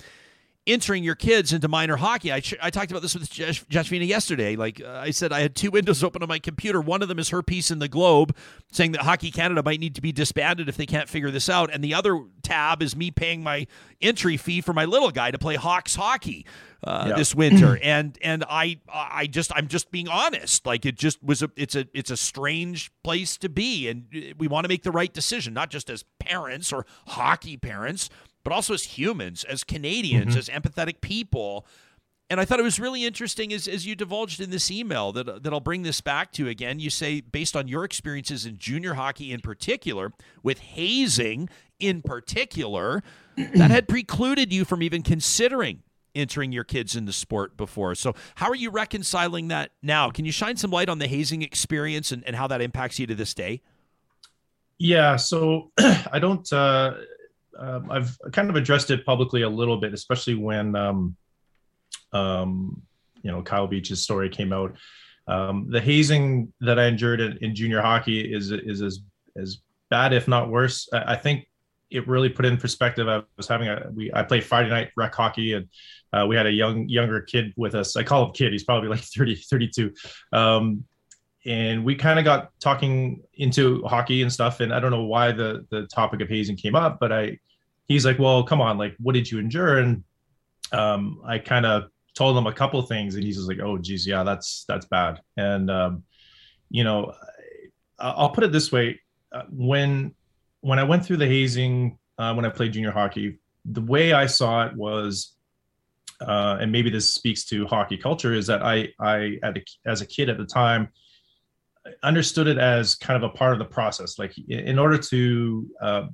entering 0.67 1.05
your 1.05 1.15
kids 1.15 1.53
into 1.53 1.69
minor 1.69 1.97
hockey. 1.97 2.33
I, 2.33 2.41
I 2.63 2.71
talked 2.71 2.91
about 2.91 3.03
this 3.03 3.15
with 3.15 3.31
Josephina 3.31 4.05
yesterday. 4.05 4.57
Like 4.57 4.81
uh, 4.81 4.89
I 4.89 5.11
said, 5.11 5.33
I 5.33 5.41
had 5.41 5.55
two 5.55 5.71
windows 5.71 6.03
open 6.03 6.23
on 6.23 6.29
my 6.29 6.39
computer. 6.39 6.81
One 6.81 7.03
of 7.03 7.09
them 7.09 7.19
is 7.19 7.29
her 7.29 7.43
piece 7.43 7.71
in 7.71 7.81
the 7.81 7.89
Globe 7.89 8.35
saying 8.73 8.93
that 8.93 9.03
Hockey 9.03 9.31
Canada 9.31 9.63
might 9.63 9.81
need 9.81 9.95
to 9.97 10.01
be 10.01 10.13
disbanded 10.13 10.69
if 10.69 10.77
they 10.77 10.87
can't 10.87 11.09
figure 11.09 11.31
this 11.31 11.49
out. 11.49 11.71
And 11.73 11.85
the 11.85 11.93
other 11.93 12.19
tab 12.43 12.83
is 12.83 12.97
me 12.97 13.11
paying 13.11 13.43
my 13.43 13.67
entry 14.01 14.37
fee 14.37 14.63
for 14.63 14.73
my 14.73 14.87
little 14.87 15.11
guy 15.11 15.31
to 15.31 15.39
play 15.39 15.57
Hawks 15.57 15.95
hockey. 15.95 16.47
Uh, 16.83 17.07
yeah. 17.09 17.17
this 17.17 17.35
winter 17.35 17.79
and 17.83 18.19
and 18.21 18.45
I 18.47 18.79
I 18.93 19.27
just 19.27 19.51
I'm 19.57 19.69
just 19.69 19.91
being 19.91 20.07
honest 20.07 20.67
like 20.67 20.85
it 20.85 20.97
just 20.97 21.23
was 21.25 21.43
a 21.43 21.51
it's 21.57 21.75
a 21.75 21.87
it's 21.95 22.11
a 22.11 22.17
strange 22.17 22.93
place 23.03 23.39
to 23.39 23.49
be 23.49 23.89
and 23.89 24.05
we 24.37 24.49
want 24.49 24.65
to 24.65 24.69
make 24.69 24.83
the 24.83 24.91
right 24.91 25.11
decision 25.11 25.55
not 25.55 25.71
just 25.71 25.89
as 25.89 26.05
parents 26.21 26.75
or 26.75 26.85
hockey 27.07 27.57
parents 27.57 28.11
but 28.45 28.53
also 28.53 28.75
as 28.75 28.85
humans, 28.85 29.45
as 29.45 29.65
Canadians, 29.65 30.37
mm-hmm. 30.37 30.39
as 30.39 30.49
empathetic 30.49 31.01
people. 31.01 31.67
And 32.31 32.41
I 32.41 32.45
thought 32.45 32.61
it 32.61 32.65
was 32.65 32.81
really 32.81 33.05
interesting 33.05 33.53
as, 33.53 33.67
as 33.67 33.87
you 33.87 33.95
divulged 33.95 34.41
in 34.41 34.51
this 34.51 34.71
email 34.71 35.13
that, 35.13 35.43
that 35.43 35.53
I'll 35.53 35.61
bring 35.61 35.83
this 35.83 36.01
back 36.01 36.33
to 36.33 36.49
again. 36.49 36.79
You 36.79 36.91
say, 36.91 37.21
based 37.21 37.57
on 37.57 37.69
your 37.69 37.85
experiences 37.85 38.47
in 38.47 38.59
junior 38.59 38.95
hockey 38.95 39.33
in 39.33 39.41
particular, 39.41 40.13
with 40.43 40.59
hazing 40.61 41.49
in 41.79 42.03
particular, 42.03 43.03
that 43.37 43.71
had 43.71 43.89
precluded 43.89 44.53
you 44.53 44.65
from 44.65 44.83
even 44.83 45.03
considering 45.03 45.83
entering 46.15 46.53
your 46.53 46.65
kids 46.65 46.95
in 46.95 47.07
the 47.07 47.13
sport 47.13 47.57
before. 47.57 47.95
So, 47.95 48.15
how 48.37 48.49
are 48.49 48.55
you 48.55 48.71
reconciling 48.71 49.49
that 49.49 49.73
now? 49.83 50.11
Can 50.11 50.25
you 50.25 50.33
shine 50.33 50.57
some 50.57 50.71
light 50.71 50.89
on 50.89 50.99
the 50.99 51.09
hazing 51.09 51.43
experience 51.43 52.13
and, 52.13 52.25
and 52.25 52.37
how 52.37 52.47
that 52.47 52.61
impacts 52.61 52.99
you 52.99 53.07
to 53.09 53.15
this 53.15 53.35
day? 53.35 53.63
Yeah, 54.79 55.17
so 55.17 55.73
I 55.79 56.19
don't. 56.21 56.51
Uh, 56.53 56.95
um, 57.59 57.91
I've 57.91 58.17
kind 58.33 58.51
of 58.51 58.57
addressed 58.57 58.91
it 58.91 59.05
publicly 59.05 59.43
a 59.43 59.49
little 59.49 59.77
bit, 59.77 59.95
especially 59.95 60.35
when 60.35 60.77
um, 60.77 61.17
um, 62.13 62.83
you 63.23 63.31
know 63.31 63.43
Kyle 63.43 63.67
Beach's 63.67 64.03
story 64.03 64.29
came 64.29 64.53
out. 64.53 64.77
Um, 65.27 65.69
the 65.71 65.81
hazing 65.81 66.53
that 66.61 66.79
I 66.79 66.87
endured 66.87 67.21
in, 67.21 67.39
in, 67.39 67.55
junior 67.55 67.81
hockey 67.81 68.21
is 68.21 68.51
is 68.51 68.83
as 68.83 69.01
as 69.37 69.59
bad, 69.91 70.13
if 70.13 70.29
not 70.29 70.51
worse. 70.51 70.89
I, 70.93 71.15
I, 71.15 71.17
think 71.17 71.47
it 71.91 72.07
really 72.07 72.29
put 72.29 72.45
in 72.45 72.59
perspective. 72.59 73.09
I 73.09 73.23
was 73.37 73.49
having 73.49 73.69
a 73.69 73.91
we 73.95 74.13
I 74.13 74.23
played 74.23 74.45
Friday 74.45 74.69
night 74.69 74.91
rec 74.97 75.15
hockey 75.15 75.55
and 75.55 75.69
uh, 76.13 76.27
we 76.27 76.37
had 76.37 76.47
a 76.47 76.53
young 76.53 76.89
younger 76.89 77.23
kid 77.23 77.55
with 77.57 77.75
us. 77.75 77.97
I 77.97 78.03
call 78.03 78.27
him 78.27 78.33
kid. 78.33 78.53
He's 78.53 78.65
probably 78.65 78.89
like 78.89 79.01
30, 79.01 79.37
32. 79.37 79.93
Um, 80.33 80.85
and 81.47 81.85
we 81.85 81.95
kind 81.95 82.19
of 82.19 82.25
got 82.25 82.51
talking 82.61 83.23
into 83.35 83.83
hockey 83.85 84.23
and 84.23 84.33
stuff 84.33 84.61
and 84.61 84.73
i 84.73 84.81
don't 84.81 84.91
know 84.91 85.05
why 85.05 85.33
the 85.33 85.67
the 85.71 85.87
topic 85.87 86.21
of 86.21 86.29
hazing 86.29 86.57
came 86.57 86.75
up 86.75 86.99
but 86.99 87.13
i 87.13 87.39
he's 87.87 88.05
like 88.05 88.19
well 88.19 88.43
come 88.43 88.61
on 88.61 88.79
like 88.79 88.95
what 88.99 89.15
did 89.15 89.31
you 89.31 89.39
endure? 89.39 89.79
And 89.79 90.05
um, 90.73 91.21
i 91.27 91.39
kind 91.39 91.67
of 91.67 91.85
told 92.15 92.37
him 92.37 92.47
a 92.47 92.53
couple 92.53 92.81
things 92.83 93.15
and 93.15 93.25
he's 93.25 93.37
just 93.37 93.49
like 93.49 93.61
oh 93.61 93.77
geez 93.77 94.07
yeah 94.07 94.23
that's 94.23 94.65
that's 94.69 94.87
bad. 94.87 95.21
And 95.37 95.71
um, 95.71 96.05
you 96.71 96.85
know 96.85 97.13
i'll 97.99 98.31
put 98.31 98.45
it 98.45 98.53
this 98.53 98.73
way 98.73 99.01
uh, 99.33 99.43
when 99.51 100.15
when 100.61 100.79
i 100.79 100.83
went 100.83 101.05
through 101.05 101.17
the 101.17 101.27
hazing 101.27 101.99
uh, 102.19 102.33
when 102.35 102.45
i 102.45 102.49
played 102.49 102.73
junior 102.73 102.91
hockey 102.91 103.39
the 103.65 103.81
way 103.81 104.13
i 104.13 104.27
saw 104.27 104.67
it 104.67 104.75
was 104.75 105.37
uh, 106.21 106.59
and 106.61 106.73
maybe 106.73 106.91
this 106.91 107.15
speaks 107.15 107.45
to 107.45 107.67
hockey 107.67 107.97
culture 107.97 108.33
is 108.33 108.49
that 108.49 108.63
i 108.63 108.89
i 108.99 109.39
a, 109.45 109.55
as 109.87 110.01
a 110.01 110.07
kid 110.07 110.29
at 110.29 110.37
the 110.37 110.45
time 110.45 110.89
understood 112.03 112.47
it 112.47 112.59
as 112.59 112.95
kind 112.95 113.23
of 113.23 113.31
a 113.31 113.33
part 113.35 113.53
of 113.53 113.59
the 113.59 113.65
process. 113.65 114.19
Like 114.19 114.37
in 114.49 114.79
order 114.79 114.99
to 114.99 115.71
uh, 115.81 116.07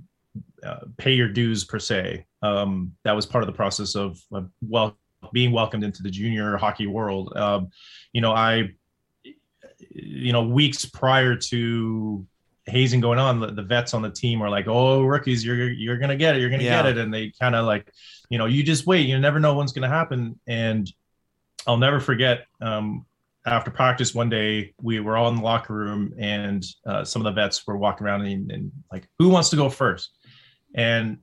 uh, 0.64 0.78
pay 0.96 1.12
your 1.12 1.28
dues 1.28 1.64
per 1.64 1.78
se, 1.78 2.26
um, 2.42 2.92
that 3.04 3.12
was 3.14 3.26
part 3.26 3.42
of 3.42 3.46
the 3.46 3.52
process 3.56 3.94
of, 3.94 4.20
of 4.33 4.50
well 4.62 4.96
being 5.33 5.52
welcomed 5.52 5.85
into 5.85 6.02
the 6.02 6.11
junior 6.11 6.56
hockey 6.56 6.87
world. 6.87 7.37
Um, 7.37 7.68
you 8.12 8.20
know, 8.20 8.33
I 8.33 8.70
you 9.90 10.33
know, 10.33 10.42
weeks 10.42 10.85
prior 10.85 11.37
to 11.37 12.26
hazing 12.66 13.00
going 13.00 13.18
on, 13.18 13.40
the, 13.40 13.48
the 13.48 13.62
vets 13.62 13.94
on 13.94 14.02
the 14.02 14.11
team 14.11 14.42
are 14.42 14.50
like, 14.50 14.66
"Oh, 14.68 15.02
rookies, 15.02 15.44
you're 15.44 15.70
you're 15.70 15.98
gonna 15.98 16.16
get 16.16 16.37
it, 16.37 16.40
you're 16.40 16.50
gonna 16.50 16.62
Yeah. 16.62 16.83
get 16.83 16.87
it," 16.92 16.98
and 16.98 17.12
they 17.12 17.33
kind 17.40 17.54
of 17.54 17.64
like, 17.66 17.90
you 18.28 18.38
know, 18.38 18.46
you 18.46 18.62
just 18.62 18.87
wait, 18.87 19.06
you 19.06 19.18
never 19.18 19.40
know 19.40 19.54
when's 19.54 19.72
gonna 19.72 19.88
happen. 19.88 20.38
And 20.46 20.90
I'll 21.66 21.78
never 21.78 22.00
forget. 22.00 22.46
Um, 22.61 23.06
after 23.46 23.70
practice 23.70 24.14
one 24.14 24.29
day, 24.29 24.74
we 24.83 25.00
were 25.00 25.16
all 25.16 25.29
in 25.29 25.37
the 25.37 25.42
locker 25.42 25.74
room, 25.74 26.12
and 26.18 26.64
uh, 26.87 27.05
some 27.05 27.24
of 27.24 27.24
the 27.24 27.40
vets 27.40 27.66
were 27.66 27.76
walking 27.76 28.07
around 28.07 28.26
and, 28.26 28.50
and 28.50 28.70
like, 28.92 29.09
"Who 29.18 29.29
wants 29.29 29.48
to 29.50 29.57
go 29.57 29.70
first? 29.70 30.11
And 30.74 31.18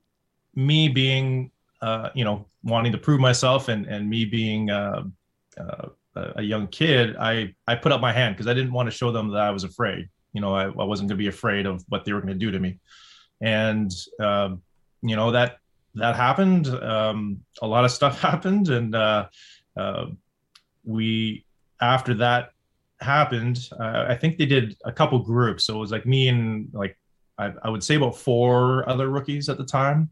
me 0.56 0.90
being, 0.90 1.52
uh, 1.82 2.10
you 2.16 2.26
know, 2.26 2.48
wanting 2.64 2.92
to 2.94 2.98
prove 2.98 3.20
myself, 3.20 3.68
and 3.68 3.86
and 3.86 4.10
me 4.10 4.26
being 4.26 4.70
uh, 4.72 5.04
uh, 5.60 5.90
a 6.16 6.42
young 6.42 6.68
kid, 6.68 7.16
I 7.18 7.54
I 7.68 7.76
put 7.76 7.92
up 7.92 8.02
my 8.02 8.12
hand 8.12 8.36
because 8.36 8.48
I 8.48 8.54
didn't 8.54 8.74
want 8.74 8.88
to 8.88 8.96
show 8.96 9.12
them 9.12 9.30
that 9.30 9.42
I 9.42 9.52
was 9.52 9.64
afraid. 9.64 10.10
You 10.34 10.42
know, 10.42 10.56
I, 10.56 10.66
I 10.66 10.84
wasn't 10.84 11.10
going 11.10 11.18
to 11.18 11.24
be 11.24 11.28
afraid 11.28 11.66
of 11.66 11.84
what 11.90 12.04
they 12.04 12.14
were 12.14 12.22
going 12.22 12.34
to 12.34 12.46
do 12.46 12.52
to 12.52 12.60
me, 12.60 12.80
and 13.42 13.92
um, 14.20 14.64
you 15.04 15.16
know 15.16 15.32
that 15.32 15.58
that 15.96 16.16
happened. 16.16 16.68
Um, 16.68 17.44
a 17.62 17.68
lot 17.68 17.86
of 17.86 17.92
stuff 17.92 18.20
happened, 18.22 18.70
and 18.70 18.96
uh, 18.96 19.28
uh, 19.78 20.08
we 20.84 21.46
after 21.82 22.14
that 22.16 22.50
happened, 23.00 23.60
uh, 23.80 24.06
I 24.08 24.16
think 24.16 24.38
they 24.38 24.46
did 24.46 24.76
a 24.86 24.92
couple 24.92 25.20
groups. 25.20 25.66
So 25.66 25.76
it 25.76 25.80
was 25.80 25.92
like 25.92 26.06
me 26.06 26.28
and 26.30 26.70
like 26.74 26.98
I, 27.38 27.54
I 27.64 27.70
would 27.70 27.84
say 27.84 27.96
about 27.96 28.18
four 28.18 28.88
other 28.90 29.10
rookies 29.10 29.50
at 29.50 29.58
the 29.58 29.66
time, 29.66 30.10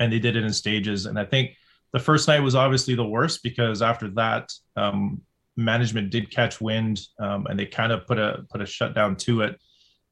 and 0.00 0.12
they 0.12 0.18
did 0.18 0.36
it 0.36 0.44
in 0.44 0.52
stages. 0.52 1.06
And 1.06 1.18
I 1.18 1.24
think 1.24 1.56
the 1.92 1.98
first 1.98 2.26
night 2.26 2.40
was 2.40 2.54
obviously 2.54 2.94
the 2.94 3.04
worst 3.04 3.42
because 3.42 3.82
after 3.82 4.08
that, 4.10 4.52
um, 4.76 5.20
management 5.56 6.10
did 6.10 6.30
catch 6.30 6.60
wind 6.60 7.00
um, 7.20 7.46
and 7.46 7.58
they 7.58 7.66
kind 7.66 7.92
of 7.92 8.06
put 8.06 8.18
a 8.18 8.44
put 8.50 8.60
a 8.60 8.66
shutdown 8.66 9.16
to 9.16 9.42
it. 9.42 9.60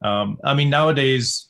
Um, 0.01 0.37
I 0.43 0.53
mean, 0.53 0.69
nowadays, 0.69 1.49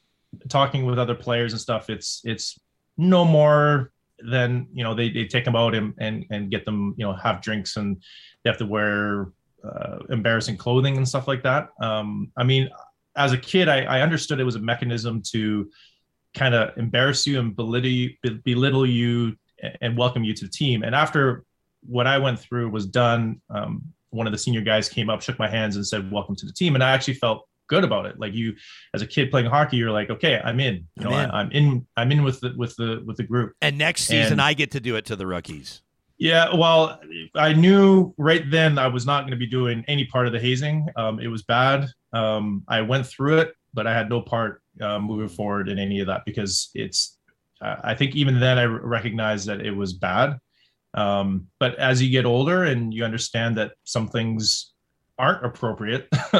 talking 0.50 0.86
with 0.86 1.00
other 1.00 1.16
players 1.16 1.54
and 1.54 1.62
stuff, 1.62 1.90
it's 1.90 2.22
it's 2.24 2.60
no 2.98 3.26
more 3.26 3.92
than 4.30 4.68
you 4.74 4.84
know 4.84 4.94
they, 4.94 5.10
they 5.10 5.26
take 5.26 5.46
them 5.46 5.56
out 5.56 5.76
and, 5.76 5.94
and 6.00 6.26
and 6.32 6.52
get 6.52 6.66
them 6.66 6.96
you 6.98 7.06
know 7.06 7.14
have 7.14 7.42
drinks 7.42 7.78
and 7.78 8.02
they 8.44 8.50
have 8.50 8.58
to 8.58 8.66
wear 8.66 9.32
uh, 9.64 10.00
embarrassing 10.10 10.58
clothing 10.58 10.98
and 10.98 11.08
stuff 11.08 11.28
like 11.28 11.44
that. 11.44 11.70
Um, 11.82 12.32
I 12.38 12.44
mean, 12.44 12.70
as 13.16 13.32
a 13.32 13.38
kid, 13.38 13.70
I, 13.70 13.84
I 13.84 14.02
understood 14.02 14.40
it 14.40 14.44
was 14.44 14.56
a 14.56 14.60
mechanism 14.60 15.22
to 15.32 15.70
kind 16.34 16.56
of 16.56 16.78
embarrass 16.78 17.26
you 17.26 17.40
and 17.40 17.56
belittle, 17.56 18.10
belittle 18.44 18.86
you 18.86 19.36
and 19.82 19.98
welcome 19.98 20.24
you 20.24 20.34
to 20.34 20.46
the 20.46 20.52
team. 20.52 20.84
And 20.84 20.94
after 20.96 21.46
what 21.86 22.08
I 22.08 22.18
went 22.18 22.40
through 22.40 22.70
was 22.70 22.86
done, 22.86 23.42
um, 23.50 23.84
one 24.10 24.28
of 24.28 24.34
the 24.34 24.40
senior 24.40 24.62
guys 24.62 24.90
came 24.90 25.10
up, 25.10 25.22
shook 25.22 25.40
my 25.40 25.50
hands, 25.50 25.76
and 25.76 25.86
said, 25.86 26.12
"Welcome 26.12 26.36
to 26.38 26.46
the 26.46 26.54
team." 26.54 26.76
And 26.76 26.84
I 26.84 26.92
actually 26.92 27.16
felt 27.16 27.48
good 27.68 27.84
about 27.84 28.06
it. 28.06 28.20
Like 28.20 28.34
you, 28.34 28.56
as 28.94 29.02
a 29.02 29.08
kid 29.08 29.32
playing 29.32 29.48
hockey, 29.48 29.78
you're 29.78 29.92
like, 29.92 30.10
"Okay, 30.10 30.40
I'm 30.44 30.60
in. 30.60 30.86
You 30.96 31.06
I'm 31.06 31.12
know, 31.12 31.18
in. 31.20 31.32
I, 31.32 31.40
I'm 31.40 31.52
in. 31.52 31.88
I'm 31.98 32.12
in 32.12 32.24
with 32.24 32.40
the 32.42 32.54
with 32.58 32.76
the 32.76 33.02
with 33.06 33.18
the 33.18 33.24
group." 33.24 33.54
And 33.62 33.78
next 33.78 34.04
season, 34.04 34.34
And- 34.34 34.42
I 34.42 34.54
get 34.54 34.72
to 34.72 34.80
do 34.80 34.96
it 34.96 35.06
to 35.06 35.16
the 35.16 35.28
rookies. 35.28 35.82
Yeah, 36.20 36.56
well, 36.56 37.02
I 37.36 37.54
knew 37.54 38.14
right 38.18 38.44
then 38.50 38.78
I 38.78 38.88
was 38.88 39.06
not 39.06 39.22
going 39.22 39.32
to 39.32 39.38
be 39.38 39.48
doing 39.48 39.84
any 39.88 40.06
part 40.06 40.28
of 40.28 40.32
the 40.32 40.40
hazing. 40.40 40.88
Um, 40.96 41.20
it 41.20 41.28
was 41.28 41.42
bad. 41.44 41.88
Um, 42.14 42.64
I 42.68 42.82
went 42.82 43.08
through 43.08 43.40
it, 43.40 43.54
but 43.74 43.88
I 43.88 43.94
had 43.94 44.10
no 44.10 44.22
part 44.22 44.62
uh, 44.80 45.00
moving 45.00 45.28
forward 45.28 45.70
in 45.70 45.80
any 45.80 46.00
of 46.02 46.08
that 46.08 46.24
because 46.26 46.70
it's. 46.76 47.18
Uh, 47.60 47.78
I 47.84 47.96
think 47.96 48.16
even 48.16 48.40
then 48.40 48.58
I 48.60 48.66
recognized 48.66 49.48
that 49.48 49.62
it 49.66 49.72
was 49.72 49.94
bad. 49.94 50.38
Um, 50.94 51.48
but 51.60 51.76
as 51.80 52.02
you 52.02 52.10
get 52.12 52.26
older 52.26 52.66
and 52.66 52.94
you 52.94 53.04
understand 53.04 53.58
that 53.58 53.72
some 53.84 54.08
things 54.08 54.73
aren't 55.20 55.46
appropriate. 55.46 56.08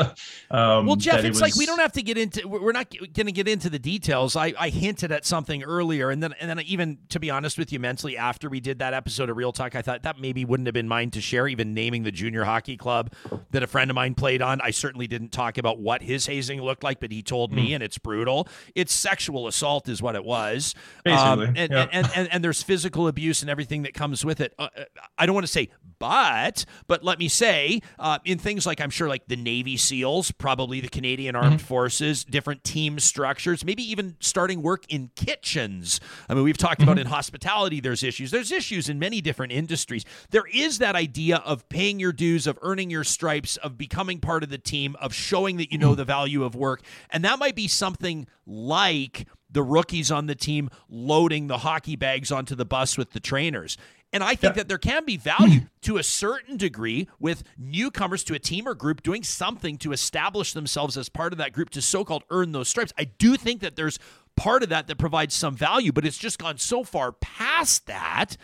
um, 0.52 0.86
Well, 0.86 0.96
Jeff, 0.96 1.20
it 1.20 1.26
it's 1.26 1.42
like 1.42 1.56
we 1.56 1.66
don't 1.66 1.80
have 1.80 1.94
to 1.94 2.02
get 2.02 2.18
into. 2.18 2.48
We're 2.48 2.62
we're 2.62 2.72
not 2.72 2.90
going 2.90 3.28
to 3.28 3.32
get 3.32 3.48
into 3.48 3.70
the 3.70 3.80
details. 3.80 4.36
I, 4.36 4.54
I 4.58 4.70
hinted 4.70 5.12
at 5.12 5.26
something 5.26 5.64
earlier, 5.64 6.10
and 6.10 6.22
then 6.24 6.34
and 6.40 6.50
then 6.50 6.60
even 6.62 6.98
to 7.10 7.20
be 7.20 7.30
honest 7.30 7.58
with 7.58 7.72
you, 7.72 7.80
mentally 7.80 8.18
after 8.18 8.50
we 8.50 8.60
did 8.60 8.80
that 8.80 8.94
episode 8.94 9.30
of 9.30 9.38
Real 9.38 9.52
Talk, 9.52 9.76
I 9.76 9.82
thought 9.82 10.04
that 10.04 10.20
maybe 10.20 10.46
wouldn't 10.46 10.68
have 10.68 10.74
been 10.74 10.88
mine 10.88 11.12
to 11.12 11.22
share. 11.22 11.48
Even 11.48 11.74
naming 11.74 12.04
the 12.04 12.12
junior 12.12 12.44
hockey 12.44 12.78
club 12.78 13.14
that 13.52 13.64
a 13.64 13.68
friend 13.68 13.92
of 13.92 13.96
mine 13.96 14.16
played 14.16 14.42
on, 14.42 14.60
I 14.62 14.72
certainly 14.72 15.08
didn't 15.08 15.30
talk 15.32 15.58
about 15.58 15.80
what 15.80 16.02
his 16.02 16.26
hazing 16.26 16.62
looked 16.62 16.84
like, 16.84 17.00
but 17.00 17.12
he 17.12 17.22
told 17.22 17.52
Hmm. 17.52 17.58
me, 17.58 17.74
and 17.74 17.84
it's 17.84 17.98
brutal. 17.98 18.48
It's 18.76 18.94
sexual 18.94 19.48
assault, 19.48 19.88
is 19.88 20.02
what 20.02 20.16
it 20.16 20.24
was. 20.24 20.74
Basically, 21.04 21.46
Um, 21.46 21.54
and, 21.56 21.72
yeah. 21.72 21.88
and, 21.92 22.10
and 22.16 22.28
and 22.32 22.44
there's 22.44 22.64
physical 22.64 23.08
abuse 23.08 23.42
and 23.42 23.50
everything 23.50 23.84
that 23.84 23.94
comes 23.94 24.26
with 24.26 24.42
it. 24.42 24.54
Uh, 24.58 24.70
uh, 24.76 24.84
I 25.18 25.26
don't 25.26 25.36
want 25.36 25.46
to 25.46 25.52
say 25.52 25.70
but, 26.00 26.66
but 26.88 27.04
let 27.04 27.18
me 27.18 27.30
say, 27.30 27.80
uh, 27.98 28.20
in 28.26 28.38
things 28.38 28.63
like 28.66 28.82
I'm 28.82 28.90
sure 28.90 29.08
like 29.08 29.28
the 29.28 29.36
Navy 29.36 29.78
SEALs, 29.78 30.32
probably 30.32 30.82
the 30.82 30.90
Canadian 30.90 31.36
Armed 31.36 31.58
mm-hmm. 31.58 31.66
Forces, 31.66 32.24
different 32.24 32.64
team 32.64 33.00
structures, 33.00 33.64
maybe 33.66 33.84
even 33.84 34.16
starting 34.20 34.62
work 34.62 34.86
in 34.90 35.12
kitchens. 35.16 36.00
I 36.30 36.34
mean, 36.34 36.44
we've 36.44 36.58
talked 36.58 36.82
about 36.82 36.98
mm-hmm. 36.98 37.08
in 37.08 37.08
hospitality, 37.08 37.80
there's 37.80 38.04
issues. 38.04 38.32
There's 38.32 38.52
issues 38.52 38.90
in 38.90 39.00
many 39.00 39.22
different 39.22 39.54
industries. 39.54 40.06
There 40.32 40.46
is 40.54 40.80
that 40.80 40.96
idea 40.96 41.38
of 41.38 41.68
paying 41.70 42.00
your 42.00 42.14
dues, 42.14 42.48
of 42.48 42.58
earning 42.62 42.90
your 42.90 43.04
stripes, 43.04 43.58
of 43.58 43.78
becoming 43.78 44.20
part 44.20 44.44
of 44.44 44.50
the 44.50 44.58
team, 44.58 44.96
of 45.00 45.14
showing 45.14 45.58
that 45.58 45.72
you 45.72 45.78
know 45.78 45.90
mm-hmm. 45.90 45.98
the 45.98 46.06
value 46.06 46.44
of 46.44 46.56
work. 46.56 46.82
And 47.10 47.24
that 47.26 47.40
might 47.40 47.56
be 47.56 47.68
something 47.68 48.28
like 48.46 49.28
the 49.50 49.64
rookies 49.64 50.12
on 50.12 50.26
the 50.26 50.36
team 50.36 50.70
loading 50.90 51.48
the 51.48 51.60
hockey 51.60 51.96
bags 51.96 52.32
onto 52.32 52.56
the 52.56 52.66
bus 52.66 52.98
with 52.98 53.12
the 53.12 53.20
trainers. 53.20 53.78
And 54.14 54.24
I 54.24 54.36
think 54.36 54.54
that 54.56 54.68
there 54.68 54.78
can 54.78 55.04
be 55.06 55.18
value 55.18 55.62
to 55.82 55.98
a 55.98 56.04
certain 56.04 56.56
degree 56.56 57.08
with 57.20 57.44
newcomers 57.58 58.24
to 58.26 58.36
a 58.36 58.40
team 58.40 58.68
or 58.68 58.76
group 58.76 59.02
doing 59.04 59.24
something 59.24 59.78
to 59.80 59.92
establish 59.92 60.54
themselves 60.54 60.96
as 60.98 61.10
part 61.10 61.34
of 61.34 61.40
that 61.40 61.52
group 61.52 61.72
to 61.72 61.82
so 61.82 62.06
called 62.06 62.24
earn 62.30 62.52
those 62.52 62.70
stripes. 62.70 62.94
I 62.98 63.06
do 63.06 63.36
think 63.36 63.62
that 63.62 63.76
there's 63.76 63.98
part 64.36 64.64
of 64.64 64.70
that 64.70 64.88
that 64.88 64.98
provides 64.98 65.34
some 65.34 65.56
value, 65.56 65.92
but 65.92 66.06
it's 66.06 66.18
just 66.18 66.40
gone 66.40 66.58
so 66.58 66.84
far 66.84 67.12
past 67.12 67.88
that 67.88 68.38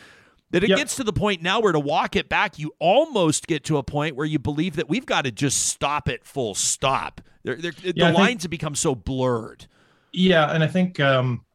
that 0.52 0.64
it 0.64 0.70
Yep. 0.72 0.78
gets 0.80 0.96
to 0.96 1.04
the 1.04 1.14
point 1.14 1.44
now 1.44 1.60
where 1.60 1.72
to 1.72 1.80
walk 1.80 2.16
it 2.16 2.28
back, 2.28 2.58
you 2.58 2.74
almost 2.80 3.46
get 3.46 3.64
to 3.66 3.78
a 3.78 3.84
point 3.84 4.16
where 4.16 4.26
you 4.26 4.40
believe 4.40 4.76
that 4.78 4.90
we've 4.90 5.06
got 5.06 5.26
to 5.26 5.32
just 5.32 5.68
stop 5.68 6.10
it 6.10 6.26
full 6.26 6.56
stop. 6.56 7.22
They're, 7.44 7.56
they're, 7.56 7.74
Yeah, 7.84 7.90
I 7.90 7.92
the 7.92 8.02
think- 8.06 8.18
lines 8.18 8.44
have 8.44 8.50
become 8.50 8.74
so 8.74 8.96
blurred. 8.96 9.68
Yeah, 10.12 10.52
and 10.52 10.64
I 10.64 10.68
think 10.68 11.00
um, 11.00 11.46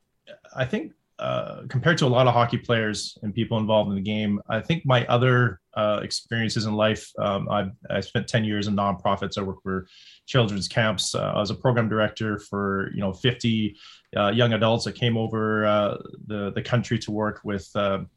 I 0.55 0.65
think 0.65 0.93
uh, 1.19 1.63
compared 1.69 1.97
to 1.99 2.07
a 2.07 2.09
lot 2.09 2.27
of 2.27 2.35
hockey 2.35 2.59
players 2.59 3.17
and 3.23 3.33
people 3.33 3.59
involved 3.59 3.89
in 3.89 3.95
the 3.95 4.03
game, 4.03 4.41
I 4.49 4.61
think 4.61 4.85
my 4.85 5.07
other 5.07 5.61
uh, 5.75 6.01
experiences 6.03 6.67
in 6.67 6.75
life. 6.75 7.09
Um, 7.19 7.49
I, 7.49 7.71
I 7.89 8.01
spent 8.01 8.27
ten 8.27 8.45
years 8.45 8.67
in 8.67 8.75
nonprofits. 8.75 9.39
I 9.39 9.43
worked 9.43 9.63
for 9.63 9.87
children's 10.27 10.67
camps. 10.67 11.15
Uh, 11.15 11.33
I 11.35 11.39
was 11.39 11.51
a 11.51 11.55
program 11.55 11.89
director 11.89 12.41
for 12.41 12.91
you 12.95 13.01
know 13.01 13.13
fifty 13.13 13.77
uh, 14.17 14.31
young 14.31 14.55
adults 14.55 14.85
that 14.87 14.97
came 14.97 15.17
over 15.17 15.65
uh, 15.65 15.99
the 16.27 16.51
the 16.53 16.63
country 16.63 16.99
to 17.01 17.13
work 17.13 17.41
with 17.45 17.69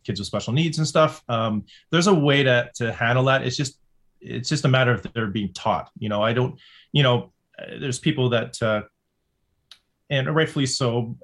kids 0.03 0.19
with 0.19 0.27
special 0.27 0.53
needs 0.53 0.79
and 0.79 0.87
stuff. 0.87 1.21
Um, 1.29 1.65
there's 1.91 2.07
a 2.07 2.13
way 2.13 2.41
to 2.41 2.69
to 2.75 2.91
handle 2.93 3.25
that. 3.25 3.45
It's 3.45 3.57
just 3.57 3.79
it's 4.21 4.49
just 4.49 4.65
a 4.65 4.69
matter 4.69 4.91
of 4.91 5.05
they're 5.13 5.27
being 5.27 5.53
taught. 5.53 5.91
You 5.99 6.09
know, 6.09 6.23
I 6.23 6.33
don't. 6.33 6.59
You 6.93 7.03
know, 7.03 7.33
there's 7.79 7.99
people 7.99 8.29
that. 8.29 8.85
And 10.09 10.33
rightfully 10.33 10.65
so, 10.65 11.17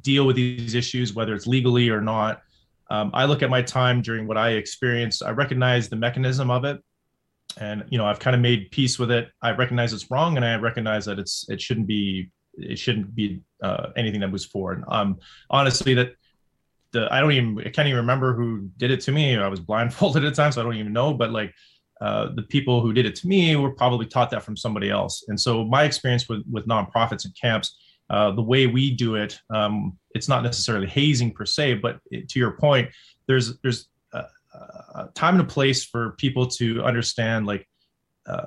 deal 0.00 0.26
with 0.26 0.36
these 0.36 0.74
issues, 0.74 1.14
whether 1.14 1.34
it's 1.34 1.46
legally 1.46 1.88
or 1.90 2.00
not. 2.00 2.42
Um, 2.90 3.10
I 3.14 3.24
look 3.24 3.42
at 3.42 3.50
my 3.50 3.62
time 3.62 4.02
during 4.02 4.26
what 4.26 4.36
I 4.36 4.50
experienced. 4.50 5.22
I 5.22 5.30
recognize 5.30 5.88
the 5.88 5.96
mechanism 5.96 6.50
of 6.50 6.64
it, 6.64 6.82
and 7.58 7.84
you 7.88 7.98
know 7.98 8.04
I've 8.04 8.18
kind 8.18 8.34
of 8.34 8.42
made 8.42 8.70
peace 8.70 8.98
with 8.98 9.10
it. 9.10 9.30
I 9.40 9.52
recognize 9.52 9.92
it's 9.92 10.10
wrong, 10.10 10.36
and 10.36 10.44
I 10.44 10.56
recognize 10.56 11.04
that 11.06 11.18
it's 11.18 11.46
it 11.48 11.60
shouldn't 11.60 11.86
be 11.86 12.30
it 12.54 12.78
shouldn't 12.78 13.14
be 13.14 13.40
uh, 13.62 13.88
anything 13.96 14.20
that 14.20 14.30
was 14.30 14.44
for. 14.44 14.72
And 14.72 14.84
um, 14.88 15.18
honestly, 15.48 15.94
that 15.94 16.14
the 16.92 17.08
I 17.10 17.20
don't 17.20 17.32
even 17.32 17.58
I 17.60 17.70
can't 17.70 17.88
even 17.88 17.96
remember 18.00 18.34
who 18.34 18.68
did 18.76 18.90
it 18.90 19.00
to 19.02 19.12
me. 19.12 19.38
I 19.38 19.48
was 19.48 19.60
blindfolded 19.60 20.24
at 20.26 20.30
the 20.30 20.36
time, 20.36 20.52
so 20.52 20.60
I 20.60 20.64
don't 20.64 20.76
even 20.76 20.92
know. 20.92 21.14
But 21.14 21.30
like 21.30 21.54
uh, 22.02 22.28
the 22.34 22.42
people 22.42 22.82
who 22.82 22.92
did 22.92 23.06
it 23.06 23.14
to 23.16 23.26
me 23.26 23.56
were 23.56 23.70
probably 23.70 24.06
taught 24.06 24.30
that 24.30 24.42
from 24.42 24.56
somebody 24.56 24.90
else. 24.90 25.24
And 25.28 25.40
so 25.40 25.64
my 25.64 25.84
experience 25.84 26.28
with 26.28 26.42
with 26.50 26.66
nonprofits 26.66 27.24
and 27.24 27.34
camps 27.40 27.78
uh, 28.12 28.30
the 28.30 28.42
way 28.42 28.66
we 28.66 28.94
do 28.94 29.16
it, 29.16 29.38
um, 29.52 29.96
it's 30.14 30.28
not 30.28 30.42
necessarily 30.42 30.86
hazing 30.86 31.32
per 31.32 31.46
se, 31.46 31.74
but 31.74 31.98
it, 32.10 32.28
to 32.28 32.38
your 32.38 32.52
point, 32.52 32.90
there's 33.26 33.58
there's 33.60 33.88
a, 34.12 34.24
a 34.94 35.08
time 35.14 35.34
and 35.34 35.42
a 35.42 35.46
place 35.46 35.84
for 35.84 36.12
people 36.18 36.46
to 36.46 36.82
understand, 36.84 37.46
like 37.46 37.66
uh, 38.26 38.46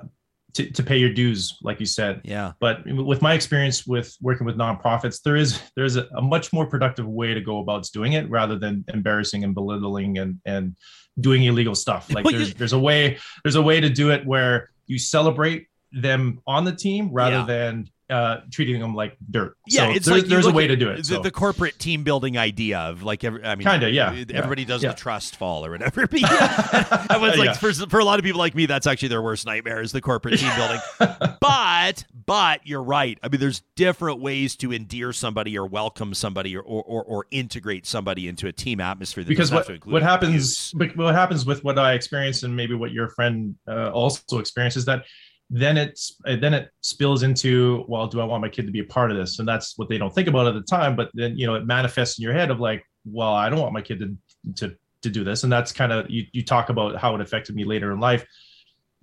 to, 0.54 0.70
to 0.70 0.82
pay 0.82 0.96
your 0.96 1.12
dues, 1.12 1.58
like 1.62 1.80
you 1.80 1.86
said. 1.86 2.20
Yeah. 2.24 2.52
But 2.60 2.86
with 2.86 3.20
my 3.20 3.34
experience 3.34 3.86
with 3.86 4.16
working 4.22 4.46
with 4.46 4.56
nonprofits, 4.56 5.20
there 5.22 5.36
is 5.36 5.60
there's 5.74 5.96
a, 5.96 6.06
a 6.16 6.22
much 6.22 6.52
more 6.52 6.66
productive 6.66 7.06
way 7.06 7.34
to 7.34 7.40
go 7.40 7.58
about 7.58 7.86
doing 7.92 8.14
it 8.14 8.30
rather 8.30 8.58
than 8.58 8.84
embarrassing 8.94 9.44
and 9.44 9.54
belittling 9.54 10.18
and 10.18 10.38
and 10.46 10.76
doing 11.20 11.42
illegal 11.44 11.74
stuff. 11.74 12.08
Like 12.14 12.24
there's 12.24 12.54
there's 12.54 12.72
a 12.72 12.78
way 12.78 13.18
there's 13.44 13.56
a 13.56 13.62
way 13.62 13.80
to 13.80 13.90
do 13.90 14.10
it 14.10 14.24
where 14.24 14.70
you 14.86 14.98
celebrate 14.98 15.66
them 15.92 16.40
on 16.46 16.64
the 16.64 16.72
team 16.74 17.10
rather 17.12 17.36
Yeah. 17.38 17.46
than 17.46 17.90
uh, 18.08 18.38
treating 18.52 18.80
them 18.80 18.94
like 18.94 19.16
dirt. 19.30 19.56
Yeah, 19.66 19.86
so 19.86 19.90
it's 19.90 20.06
there's, 20.06 20.22
like 20.22 20.28
there's 20.28 20.46
a 20.46 20.52
way 20.52 20.66
to 20.66 20.76
do 20.76 20.90
it. 20.90 20.98
The, 20.98 21.04
so. 21.04 21.22
the 21.22 21.30
corporate 21.30 21.78
team 21.78 22.04
building 22.04 22.38
idea 22.38 22.78
of 22.78 23.02
like 23.02 23.24
every, 23.24 23.44
I 23.44 23.56
mean, 23.56 23.66
Kinda, 23.66 23.90
yeah. 23.90 24.10
Everybody 24.10 24.62
Yeah. 24.62 24.68
does 24.68 24.82
Yeah. 24.82 24.90
the 24.90 24.96
trust 24.96 25.36
fall 25.36 25.66
or 25.66 25.70
whatever. 25.70 26.02
I 26.12 27.18
was 27.20 27.36
like 27.36 27.46
Yeah. 27.46 27.52
for 27.54 27.72
for 27.72 27.98
a 27.98 28.04
lot 28.04 28.18
of 28.18 28.24
people 28.24 28.38
like 28.38 28.54
me, 28.54 28.66
that's 28.66 28.86
actually 28.86 29.08
their 29.08 29.22
worst 29.22 29.44
nightmare 29.44 29.80
is 29.80 29.92
the 29.92 30.00
corporate 30.00 30.38
team 30.38 30.52
building. 30.56 30.80
but 31.40 32.04
but 32.26 32.60
you're 32.64 32.82
right. 32.82 33.18
I 33.22 33.28
mean, 33.28 33.40
there's 33.40 33.62
different 33.74 34.20
ways 34.20 34.56
to 34.56 34.72
endear 34.72 35.12
somebody 35.12 35.58
or 35.58 35.66
welcome 35.66 36.14
somebody 36.14 36.56
or 36.56 36.62
or, 36.62 37.02
or, 37.04 37.26
integrate 37.30 37.86
somebody 37.86 38.28
into 38.28 38.46
a 38.46 38.52
team 38.52 38.80
atmosphere. 38.80 39.24
That 39.24 39.28
because 39.28 39.50
what, 39.50 39.58
have 39.58 39.66
to 39.66 39.74
include 39.74 39.92
what 39.92 40.02
happens 40.02 40.72
what 40.94 41.14
happens 41.14 41.44
with 41.44 41.64
what 41.64 41.78
I 41.78 41.94
experienced 41.94 42.44
and 42.44 42.54
maybe 42.54 42.74
what 42.74 42.92
your 42.92 43.08
friend 43.08 43.56
uh, 43.68 43.90
also 43.90 44.38
experienced 44.38 44.76
is 44.76 44.84
that 44.84 45.04
then 45.48 45.76
it's 45.76 46.16
then 46.24 46.54
it 46.54 46.70
spills 46.80 47.22
into 47.22 47.84
well 47.88 48.06
do 48.06 48.20
I 48.20 48.24
want 48.24 48.42
my 48.42 48.48
kid 48.48 48.66
to 48.66 48.72
be 48.72 48.80
a 48.80 48.84
part 48.84 49.10
of 49.10 49.16
this? 49.16 49.38
And 49.38 49.46
that's 49.46 49.78
what 49.78 49.88
they 49.88 49.98
don't 49.98 50.14
think 50.14 50.28
about 50.28 50.46
at 50.46 50.54
the 50.54 50.62
time 50.62 50.96
but 50.96 51.10
then 51.14 51.36
you 51.36 51.46
know 51.46 51.54
it 51.54 51.66
manifests 51.66 52.18
in 52.18 52.24
your 52.24 52.32
head 52.32 52.50
of 52.50 52.58
like 52.58 52.84
well 53.04 53.32
I 53.32 53.48
don't 53.48 53.60
want 53.60 53.72
my 53.72 53.82
kid 53.82 54.00
to 54.00 54.16
to 54.56 54.76
to 55.06 55.10
do 55.10 55.24
this. 55.24 55.44
And 55.44 55.52
that's 55.52 55.72
kind 55.72 55.92
of 55.92 56.10
you, 56.10 56.24
you 56.32 56.44
talk 56.44 56.68
about 56.68 56.96
how 56.96 57.14
it 57.14 57.20
affected 57.20 57.54
me 57.54 57.64
later 57.64 57.92
in 57.92 58.00
life. 58.00 58.26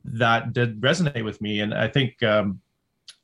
That 0.06 0.54
did 0.54 0.80
resonate 0.82 1.24
with 1.24 1.41
me. 1.41 1.62
And 1.62 1.74
I 1.74 1.88
think 1.88 2.22
um, 2.24 2.60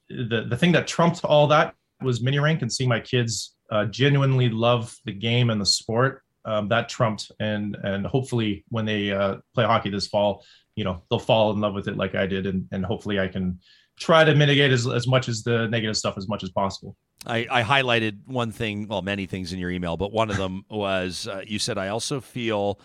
the 0.09 0.45
the 0.49 0.57
thing 0.57 0.71
that 0.73 0.87
trumped 0.87 1.23
all 1.23 1.47
that 1.47 1.75
was 2.01 2.21
mini 2.21 2.39
rank 2.39 2.61
and 2.61 2.71
seeing 2.71 2.89
my 2.89 2.99
kids 2.99 3.55
uh, 3.69 3.85
genuinely 3.85 4.49
love 4.49 4.95
the 5.05 5.11
game 5.11 5.49
and 5.49 5.59
the 5.59 5.65
sport 5.65 6.23
um, 6.45 6.69
that 6.69 6.89
trumped. 6.89 7.31
And 7.39 7.77
and 7.83 8.05
hopefully 8.05 8.63
when 8.69 8.85
they 8.85 9.11
uh, 9.11 9.37
play 9.53 9.65
hockey 9.65 9.89
this 9.89 10.07
fall 10.07 10.43
you 10.79 10.85
know 10.85 11.03
they'll 11.09 11.19
fall 11.19 11.51
in 11.51 11.59
love 11.59 11.73
with 11.73 11.87
it 11.89 11.97
like 11.97 12.15
i 12.15 12.25
did 12.25 12.45
and, 12.47 12.65
and 12.71 12.85
hopefully 12.85 13.19
i 13.19 13.27
can 13.27 13.59
try 13.99 14.23
to 14.23 14.33
mitigate 14.33 14.71
as, 14.71 14.87
as 14.87 15.07
much 15.07 15.27
as 15.27 15.43
the 15.43 15.67
negative 15.67 15.97
stuff 15.97 16.17
as 16.17 16.27
much 16.27 16.41
as 16.41 16.49
possible 16.49 16.95
I, 17.25 17.45
I 17.51 17.63
highlighted 17.63 18.19
one 18.27 18.53
thing, 18.53 18.87
well, 18.87 19.01
many 19.01 19.25
things 19.25 19.51
in 19.51 19.59
your 19.59 19.71
email, 19.71 19.97
but 19.97 20.13
one 20.13 20.29
of 20.29 20.37
them 20.37 20.63
was 20.69 21.27
uh, 21.27 21.41
you 21.45 21.59
said 21.59 21.77
I 21.77 21.89
also 21.89 22.21
feel. 22.21 22.79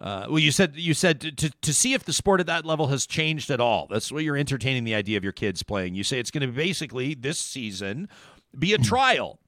Uh, 0.00 0.26
well, 0.28 0.38
you 0.38 0.50
said 0.52 0.74
you 0.76 0.94
said 0.94 1.20
to, 1.20 1.30
to 1.32 1.50
to 1.62 1.72
see 1.72 1.92
if 1.92 2.04
the 2.04 2.12
sport 2.12 2.40
at 2.40 2.46
that 2.46 2.64
level 2.64 2.88
has 2.88 3.06
changed 3.06 3.50
at 3.50 3.60
all. 3.60 3.86
That's 3.88 4.12
what 4.12 4.24
you're 4.24 4.36
entertaining 4.36 4.84
the 4.84 4.96
idea 4.96 5.16
of 5.16 5.24
your 5.24 5.32
kids 5.32 5.62
playing. 5.62 5.94
You 5.94 6.04
say 6.04 6.18
it's 6.18 6.32
going 6.32 6.44
to 6.44 6.52
basically 6.52 7.14
this 7.14 7.38
season 7.38 8.08
be 8.58 8.74
a 8.74 8.78
trial 8.78 9.38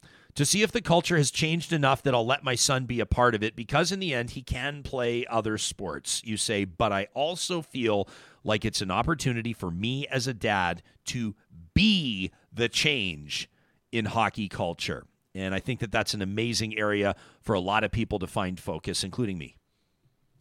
to 0.41 0.47
see 0.47 0.63
if 0.63 0.73
the 0.73 0.81
culture 0.81 1.19
has 1.19 1.31
changed 1.31 1.71
enough 1.71 2.03
that 2.03 2.15
I'll 2.15 2.25
let 2.25 2.43
my 2.43 2.55
son 2.55 2.87
be 2.87 2.99
a 2.99 3.05
part 3.05 3.35
of 3.35 3.43
it 3.43 3.55
because 3.55 3.93
in 3.93 4.01
the 4.01 4.15
end 4.15 4.31
he 4.31 4.41
can 4.41 4.83
play 4.83 5.27
other 5.27 5.59
sports. 5.59 6.23
You 6.25 6.39
say, 6.39 6.65
but 6.65 6.93
I 6.93 7.09
also 7.13 7.61
feel 7.61 8.09
like 8.43 8.65
it's 8.65 8.81
an 8.81 8.91
opportunity 8.91 9.53
for 9.53 9.71
me 9.71 10.07
as 10.07 10.27
a 10.27 10.33
dad 10.33 10.83
to 11.09 11.35
be 11.75 12.31
the 12.51 12.71
change 12.71 13.51
in 13.93 14.07
hockey 14.07 14.49
culture. 14.49 15.05
And 15.35 15.55
I 15.55 15.61
think 15.61 15.81
that 15.81 15.93
that's 15.93 16.15
an 16.15 16.23
amazing 16.23 16.79
area 16.79 17.17
for 17.43 17.55
a 17.55 17.61
lot 17.61 17.85
of 17.85 17.93
people 17.93 18.19
to 18.21 18.27
find 18.27 18.59
focus, 18.59 19.05
including 19.05 19.37
me. 19.37 19.59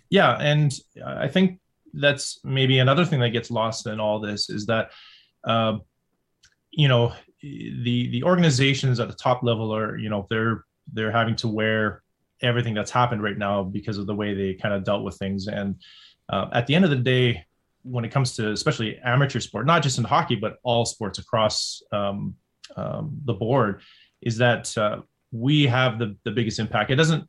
yeah 0.09 0.37
and 0.39 0.79
i 1.05 1.27
think 1.27 1.59
that's 1.95 2.39
maybe 2.45 2.79
another 2.79 3.03
thing 3.03 3.19
that 3.19 3.31
gets 3.31 3.51
lost 3.51 3.85
in 3.85 3.99
all 3.99 4.21
this 4.21 4.49
is 4.49 4.65
that 4.65 4.91
uh, 5.43 5.77
you 6.71 6.87
know 6.87 7.11
the 7.41 8.09
the 8.11 8.23
organizations 8.23 8.99
at 8.99 9.07
the 9.07 9.13
top 9.13 9.43
level 9.43 9.73
are 9.75 9.97
you 9.97 10.09
know 10.09 10.27
they're 10.29 10.65
they're 10.93 11.11
having 11.11 11.35
to 11.37 11.47
wear 11.47 12.03
everything 12.41 12.73
that's 12.73 12.91
happened 12.91 13.21
right 13.21 13.37
now 13.37 13.63
because 13.63 13.97
of 13.97 14.07
the 14.07 14.15
way 14.15 14.33
they 14.33 14.53
kind 14.53 14.73
of 14.73 14.83
dealt 14.83 15.03
with 15.03 15.17
things. 15.17 15.47
And 15.47 15.75
uh, 16.29 16.47
at 16.53 16.67
the 16.67 16.75
end 16.75 16.85
of 16.85 16.91
the 16.91 16.97
day 16.97 17.45
when 17.83 18.03
it 18.05 18.11
comes 18.11 18.35
to 18.35 18.51
especially 18.51 18.97
amateur 18.99 19.39
sport 19.39 19.65
not 19.65 19.81
just 19.81 19.97
in 19.97 20.03
hockey 20.03 20.35
but 20.35 20.57
all 20.63 20.85
sports 20.85 21.17
across 21.17 21.81
um, 21.93 22.35
um, 22.75 23.17
the 23.25 23.33
board 23.33 23.81
is 24.21 24.37
that 24.37 24.77
uh, 24.77 24.99
we 25.31 25.65
have 25.65 25.97
the, 25.97 26.15
the 26.25 26.31
biggest 26.31 26.59
impact. 26.59 26.91
It 26.91 26.95
doesn't 26.95 27.27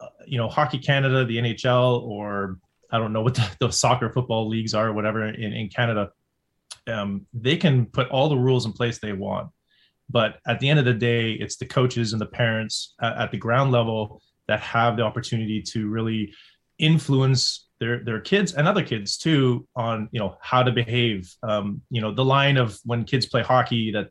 uh, 0.00 0.08
you 0.26 0.36
know 0.36 0.48
hockey 0.48 0.78
canada 0.78 1.24
the 1.24 1.38
nhl 1.38 2.02
or 2.02 2.58
i 2.90 2.98
don't 2.98 3.12
know 3.12 3.22
what 3.22 3.34
the, 3.34 3.48
the 3.60 3.70
soccer 3.70 4.10
football 4.10 4.48
leagues 4.48 4.74
are 4.74 4.88
or 4.88 4.92
whatever 4.92 5.26
in, 5.26 5.52
in 5.52 5.68
canada 5.68 6.10
um, 6.88 7.26
they 7.32 7.56
can 7.56 7.86
put 7.86 8.08
all 8.08 8.28
the 8.28 8.36
rules 8.36 8.66
in 8.66 8.72
place 8.72 8.98
they 8.98 9.12
want. 9.12 9.50
But 10.10 10.38
at 10.46 10.58
the 10.60 10.68
end 10.68 10.78
of 10.78 10.84
the 10.84 10.94
day 10.94 11.32
it's 11.32 11.56
the 11.56 11.66
coaches 11.66 12.12
and 12.12 12.20
the 12.20 12.26
parents 12.26 12.94
at, 13.00 13.16
at 13.16 13.30
the 13.30 13.36
ground 13.36 13.72
level 13.72 14.22
that 14.46 14.60
have 14.60 14.96
the 14.96 15.02
opportunity 15.02 15.62
to 15.62 15.88
really 15.88 16.32
influence 16.78 17.66
their 17.80 18.02
their 18.02 18.20
kids 18.20 18.54
and 18.54 18.66
other 18.66 18.82
kids 18.82 19.18
too 19.18 19.66
on 19.76 20.08
you 20.10 20.18
know 20.18 20.36
how 20.40 20.62
to 20.62 20.72
behave. 20.72 21.32
Um, 21.42 21.82
you 21.90 22.00
know 22.00 22.12
the 22.12 22.24
line 22.24 22.56
of 22.56 22.78
when 22.84 23.04
kids 23.04 23.26
play 23.26 23.42
hockey 23.42 23.92
that 23.92 24.10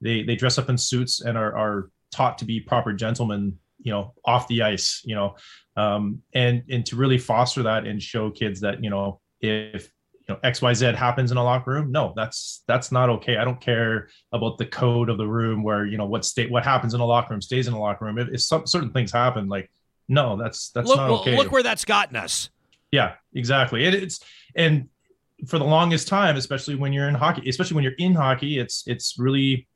they 0.00 0.22
they 0.22 0.36
dress 0.36 0.58
up 0.58 0.68
in 0.68 0.78
suits 0.78 1.20
and 1.20 1.36
are, 1.36 1.56
are 1.56 1.90
taught 2.12 2.38
to 2.38 2.44
be 2.44 2.60
proper 2.60 2.92
gentlemen 2.92 3.58
you 3.80 3.92
know 3.92 4.14
off 4.24 4.48
the 4.48 4.62
ice 4.62 5.02
you 5.04 5.14
know. 5.14 5.36
Um, 5.76 6.22
and 6.34 6.64
and 6.68 6.84
to 6.86 6.96
really 6.96 7.18
foster 7.18 7.62
that 7.64 7.86
and 7.86 8.02
show 8.02 8.30
kids 8.30 8.60
that 8.60 8.82
you 8.82 8.90
know 8.90 9.20
if 9.40 9.90
you 10.28 10.34
know 10.34 10.50
xyz 10.50 10.94
happens 10.94 11.30
in 11.30 11.36
a 11.36 11.42
locker 11.42 11.70
room 11.70 11.90
no 11.90 12.12
that's 12.14 12.62
that's 12.68 12.92
not 12.92 13.08
okay 13.08 13.38
i 13.38 13.44
don't 13.44 13.60
care 13.60 14.08
about 14.32 14.58
the 14.58 14.66
code 14.66 15.08
of 15.08 15.16
the 15.16 15.26
room 15.26 15.62
where 15.62 15.86
you 15.86 15.96
know 15.96 16.06
what 16.06 16.24
state 16.24 16.50
what 16.50 16.64
happens 16.64 16.94
in 16.94 17.00
a 17.00 17.04
locker 17.04 17.32
room 17.32 17.40
stays 17.40 17.66
in 17.66 17.74
a 17.74 17.80
locker 17.80 18.04
room 18.04 18.18
if, 18.18 18.28
if 18.28 18.42
some 18.42 18.66
certain 18.66 18.90
things 18.90 19.10
happen 19.10 19.48
like 19.48 19.70
no 20.08 20.36
that's 20.36 20.70
that's 20.70 20.88
look, 20.88 20.96
not 20.96 21.10
okay 21.10 21.36
look 21.36 21.52
where 21.52 21.62
that's 21.62 21.84
gotten 21.84 22.16
us. 22.16 22.50
yeah, 22.90 23.14
exactly. 23.34 23.84
It, 23.84 23.94
it's 23.94 24.20
and 24.54 24.88
for 25.46 25.58
the 25.58 25.64
longest 25.64 26.08
time, 26.08 26.36
especially 26.36 26.74
when 26.74 26.92
you're 26.92 27.08
in 27.08 27.14
hockey, 27.14 27.48
especially 27.48 27.74
when 27.76 27.84
you're 27.84 27.98
in 27.98 28.14
hockey, 28.14 28.58
it's 28.58 28.84
it's 28.86 29.18
really 29.18 29.68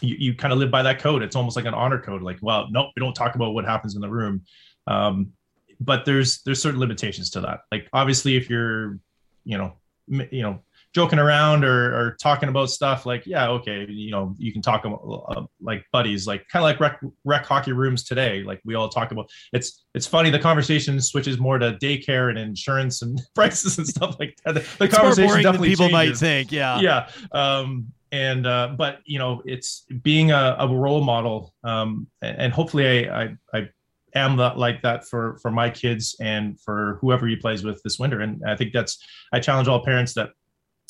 you, 0.00 0.16
you 0.18 0.34
kind 0.34 0.52
of 0.52 0.58
live 0.58 0.70
by 0.70 0.82
that 0.82 1.00
code. 1.00 1.22
It's 1.22 1.36
almost 1.36 1.56
like 1.56 1.66
an 1.66 1.74
honor 1.74 2.00
code. 2.00 2.22
Like, 2.22 2.38
well, 2.40 2.68
nope, 2.70 2.90
we 2.96 3.00
don't 3.00 3.14
talk 3.14 3.34
about 3.34 3.54
what 3.54 3.64
happens 3.64 3.96
in 3.96 4.00
the 4.00 4.08
room. 4.08 4.42
Um, 4.86 5.32
but 5.80 6.04
there's 6.04 6.42
there's 6.42 6.62
certain 6.62 6.80
limitations 6.80 7.30
to 7.30 7.40
that. 7.40 7.60
Like, 7.72 7.88
obviously, 7.92 8.36
if 8.36 8.48
you're 8.48 8.98
you 9.44 9.58
know 9.58 9.74
you 10.08 10.42
know 10.42 10.60
joking 10.94 11.18
around 11.18 11.64
or, 11.64 11.94
or 11.94 12.16
talking 12.20 12.48
about 12.48 12.70
stuff 12.70 13.04
like 13.04 13.26
yeah 13.26 13.48
okay 13.48 13.84
you 13.88 14.10
know 14.10 14.34
you 14.38 14.52
can 14.52 14.62
talk 14.62 14.84
about 14.84 15.24
uh, 15.28 15.42
like 15.60 15.84
buddies 15.92 16.26
like 16.26 16.46
kind 16.48 16.62
of 16.62 16.70
like 16.70 16.78
rec, 16.78 17.00
rec 17.24 17.44
hockey 17.44 17.72
rooms 17.72 18.04
today 18.04 18.42
like 18.44 18.60
we 18.64 18.74
all 18.74 18.88
talk 18.88 19.10
about 19.10 19.28
it's 19.52 19.84
it's 19.94 20.06
funny 20.06 20.30
the 20.30 20.38
conversation 20.38 21.00
switches 21.00 21.38
more 21.38 21.58
to 21.58 21.72
daycare 21.82 22.30
and 22.30 22.38
insurance 22.38 23.02
and 23.02 23.20
prices 23.34 23.78
and 23.78 23.86
stuff 23.86 24.16
like 24.20 24.36
that 24.44 24.54
the, 24.54 24.66
the 24.78 24.88
conversation 24.88 25.42
definitely 25.42 25.70
people 25.70 25.90
might 25.90 26.16
think. 26.16 26.52
Yeah. 26.52 26.78
yeah 26.80 27.08
um 27.32 27.86
and 28.12 28.46
uh 28.46 28.74
but 28.78 29.00
you 29.04 29.18
know 29.18 29.42
it's 29.44 29.86
being 30.02 30.30
a, 30.30 30.56
a 30.60 30.68
role 30.68 31.02
model 31.02 31.52
um 31.64 32.06
and, 32.22 32.38
and 32.38 32.52
hopefully 32.52 33.08
I, 33.08 33.22
I 33.22 33.36
i 33.52 33.68
am 34.14 34.36
that 34.36 34.58
like 34.58 34.82
that 34.82 35.06
for 35.06 35.38
for 35.38 35.50
my 35.50 35.70
kids 35.70 36.16
and 36.20 36.60
for 36.60 36.98
whoever 37.00 37.26
he 37.26 37.36
plays 37.36 37.64
with 37.64 37.82
this 37.82 37.98
winter. 37.98 38.20
And 38.20 38.42
i 38.46 38.56
think 38.56 38.72
that's 38.72 39.02
i 39.32 39.40
challenge 39.40 39.68
all 39.68 39.84
parents 39.84 40.14
that 40.14 40.30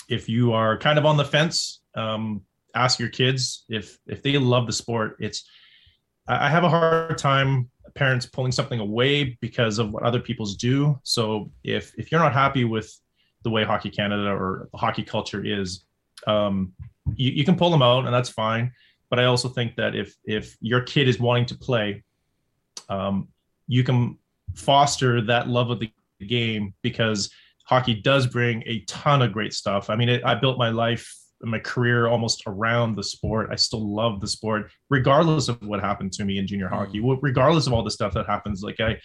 if 0.09 0.29
you 0.29 0.53
are 0.53 0.79
kind 0.79 0.99
of 0.99 1.07
on 1.07 1.17
the 1.17 1.25
fence 1.25 1.81
um 1.97 2.43
ask 2.75 2.99
your 2.99 3.09
kids 3.09 3.65
if 3.69 3.99
if 4.07 4.23
they 4.23 4.37
love 4.39 4.67
the 4.67 4.73
sport. 4.73 5.17
It's 5.21 5.45
i 6.27 6.49
have 6.49 6.65
a 6.65 6.69
hard 6.69 7.19
time 7.19 7.71
parents 7.95 8.27
pulling 8.27 8.51
something 8.51 8.81
away 8.81 9.37
because 9.41 9.79
of 9.79 9.91
what 9.91 10.03
other 10.03 10.21
people's 10.21 10.57
do. 10.57 10.99
So 11.05 11.51
if 11.63 11.93
if 11.97 12.11
you're 12.11 12.21
not 12.21 12.33
happy 12.33 12.65
with 12.65 12.93
the 13.43 13.51
way 13.51 13.65
hockey 13.65 13.91
canada 13.91 14.31
or 14.31 14.69
hockey 14.75 15.03
culture 15.03 15.45
is 15.45 15.85
um 16.27 16.73
you, 17.15 17.31
you 17.31 17.45
can 17.45 17.57
pull 17.57 17.71
them 17.71 17.83
out 17.83 18.07
and 18.07 18.15
that's 18.15 18.31
fine. 18.31 18.73
But 19.11 19.21
i 19.21 19.25
also 19.25 19.49
think 19.49 19.77
that 19.77 19.95
if 19.95 20.17
if 20.25 20.57
your 20.61 20.81
kid 20.81 21.09
is 21.09 21.21
wanting 21.21 21.47
to 21.47 21.55
play 21.55 22.03
um 22.89 23.29
you 23.67 23.83
can 23.85 24.19
foster 24.55 25.21
that 25.23 25.49
love 25.49 25.71
of 25.71 25.81
the 25.81 25.91
game 26.27 26.75
because 26.83 27.31
hockey 27.65 27.95
does 27.95 28.27
bring 28.27 28.63
a 28.67 28.81
ton 28.81 29.23
of 29.23 29.33
great 29.33 29.53
stuff. 29.53 29.91
I 29.91 29.97
mean, 29.97 30.09
it, 30.09 30.25
I 30.25 30.35
built 30.35 30.59
my 30.59 30.69
life 30.69 31.13
and 31.41 31.51
my 31.51 31.59
career 31.59 32.07
almost 32.07 32.43
around 32.47 32.97
the 32.97 33.03
sport. 33.03 33.49
I 33.51 33.57
still 33.57 33.95
love 33.95 34.21
the 34.21 34.29
sport, 34.29 34.71
regardless 34.91 35.49
of 35.49 35.61
what 35.63 35.81
happened 35.81 36.13
to 36.15 36.25
me 36.25 36.39
in 36.39 36.47
junior 36.47 36.69
hockey, 36.69 37.01
regardless 37.01 37.67
of 37.67 37.73
all 37.73 37.83
the 37.83 37.91
stuff 37.91 38.15
that 38.15 38.27
happens. 38.27 38.63
Like 38.63 38.81
I, 38.81 38.99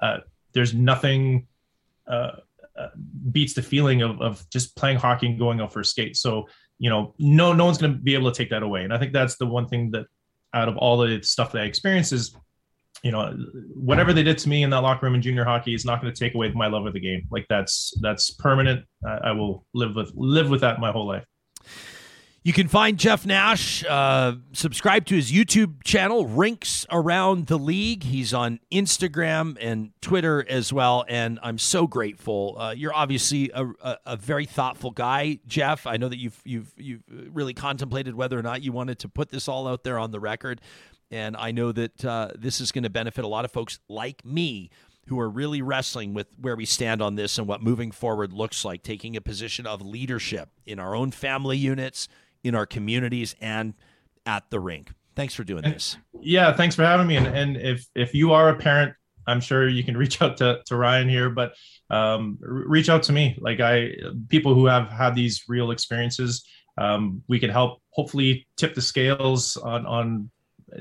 uh, 0.00 0.18
there's 0.52 0.74
nothing 0.74 1.46
uh, 2.08 2.36
uh, 2.78 2.88
beats 3.32 3.54
the 3.54 3.62
feeling 3.62 4.02
of, 4.02 4.20
of 4.20 4.48
just 4.50 4.76
playing 4.76 4.98
hockey 4.98 5.26
and 5.26 5.38
going 5.38 5.60
out 5.60 5.72
for 5.72 5.80
a 5.80 5.84
skate. 5.84 6.16
So, 6.16 6.48
you 6.78 6.90
know, 6.90 7.14
no, 7.18 7.52
no 7.52 7.64
one's 7.64 7.78
going 7.78 7.92
to 7.92 7.98
be 7.98 8.14
able 8.14 8.30
to 8.30 8.36
take 8.36 8.50
that 8.50 8.62
away. 8.62 8.84
And 8.84 8.92
I 8.92 8.98
think 8.98 9.12
that's 9.12 9.36
the 9.36 9.46
one 9.46 9.66
thing 9.68 9.90
that 9.92 10.06
out 10.54 10.68
of 10.68 10.76
all 10.76 10.96
the 10.96 11.22
stuff 11.22 11.52
that 11.52 11.62
I 11.62 11.64
experienced 11.66 12.12
is 12.12 12.36
you 13.02 13.10
know 13.12 13.36
whatever 13.74 14.12
they 14.12 14.22
did 14.22 14.38
to 14.38 14.48
me 14.48 14.62
in 14.62 14.70
that 14.70 14.78
locker 14.78 15.06
room 15.06 15.14
in 15.14 15.22
junior 15.22 15.44
hockey 15.44 15.74
is 15.74 15.84
not 15.84 16.00
going 16.00 16.12
to 16.12 16.18
take 16.18 16.34
away 16.34 16.50
my 16.52 16.66
love 16.66 16.86
of 16.86 16.92
the 16.92 17.00
game 17.00 17.26
like 17.30 17.46
that's 17.48 17.92
that's 18.00 18.30
permanent 18.30 18.84
I, 19.04 19.18
I 19.24 19.32
will 19.32 19.66
live 19.74 19.94
with 19.94 20.12
live 20.14 20.48
with 20.48 20.62
that 20.62 20.80
my 20.80 20.90
whole 20.90 21.06
life 21.06 21.24
You 22.46 22.52
can 22.52 22.68
find 22.68 22.96
Jeff 22.96 23.26
Nash, 23.26 23.84
uh, 23.84 24.34
subscribe 24.52 25.04
to 25.06 25.16
his 25.16 25.32
YouTube 25.32 25.82
channel, 25.82 26.26
Rinks 26.26 26.86
Around 26.92 27.48
the 27.48 27.58
League. 27.58 28.04
He's 28.04 28.32
on 28.32 28.60
Instagram 28.70 29.58
and 29.60 29.90
Twitter 30.00 30.46
as 30.48 30.72
well. 30.72 31.04
And 31.08 31.40
I'm 31.42 31.58
so 31.58 31.88
grateful. 31.88 32.54
Uh, 32.56 32.70
you're 32.70 32.94
obviously 32.94 33.50
a, 33.52 33.66
a, 33.82 33.98
a, 34.06 34.16
very 34.16 34.44
thoughtful 34.44 34.92
guy, 34.92 35.40
Jeff. 35.48 35.88
I 35.88 35.96
know 35.96 36.08
that 36.08 36.18
you've, 36.18 36.40
you've, 36.44 36.72
you've 36.76 37.02
really 37.08 37.52
contemplated 37.52 38.14
whether 38.14 38.38
or 38.38 38.42
not 38.42 38.62
you 38.62 38.70
wanted 38.70 39.00
to 39.00 39.08
put 39.08 39.30
this 39.30 39.48
all 39.48 39.66
out 39.66 39.82
there 39.82 39.98
on 39.98 40.12
the 40.12 40.20
record. 40.20 40.60
And 41.10 41.36
I 41.36 41.52
know 41.52 41.72
that 41.72 42.04
uh, 42.04 42.30
this 42.36 42.60
is 42.60 42.72
going 42.72 42.84
to 42.84 42.90
benefit 42.90 43.24
a 43.24 43.28
lot 43.28 43.44
of 43.44 43.52
folks 43.52 43.78
like 43.88 44.24
me 44.24 44.70
who 45.06 45.20
are 45.20 45.28
really 45.28 45.62
wrestling 45.62 46.14
with 46.14 46.26
where 46.40 46.56
we 46.56 46.64
stand 46.64 47.00
on 47.00 47.14
this 47.14 47.38
and 47.38 47.46
what 47.46 47.62
moving 47.62 47.92
forward 47.92 48.32
looks 48.32 48.64
like, 48.64 48.82
taking 48.82 49.16
a 49.16 49.20
position 49.20 49.66
of 49.66 49.80
leadership 49.80 50.48
in 50.64 50.80
our 50.80 50.96
own 50.96 51.12
family 51.12 51.56
units 51.56 52.08
in 52.42 52.54
our 52.54 52.66
communities 52.66 53.34
and 53.40 53.74
at 54.24 54.50
the 54.50 54.60
rink. 54.60 54.90
Thanks 55.14 55.34
for 55.34 55.44
doing 55.44 55.62
this. 55.62 55.96
Yeah, 56.20 56.52
thanks 56.52 56.74
for 56.74 56.84
having 56.84 57.06
me. 57.06 57.16
And, 57.16 57.26
and 57.26 57.56
if 57.56 57.86
if 57.94 58.14
you 58.14 58.32
are 58.32 58.50
a 58.50 58.56
parent, 58.56 58.94
I'm 59.26 59.40
sure 59.40 59.68
you 59.68 59.82
can 59.82 59.96
reach 60.02 60.20
out 60.20 60.36
to, 60.38 60.60
to 60.66 60.76
Ryan 60.76 61.08
here, 61.08 61.30
but 61.30 61.54
um, 61.90 62.38
reach 62.40 62.88
out 62.88 63.02
to 63.04 63.12
me. 63.12 63.38
Like 63.40 63.60
I, 63.60 63.92
people 64.28 64.54
who 64.54 64.66
have 64.66 64.90
had 64.90 65.14
these 65.14 65.44
real 65.48 65.70
experiences, 65.70 66.44
um, 66.78 67.22
we 67.28 67.38
can 67.38 67.50
help. 67.50 67.80
Hopefully, 67.90 68.46
tip 68.56 68.74
the 68.74 68.82
scales 68.82 69.56
on 69.56 69.86
on 69.86 70.30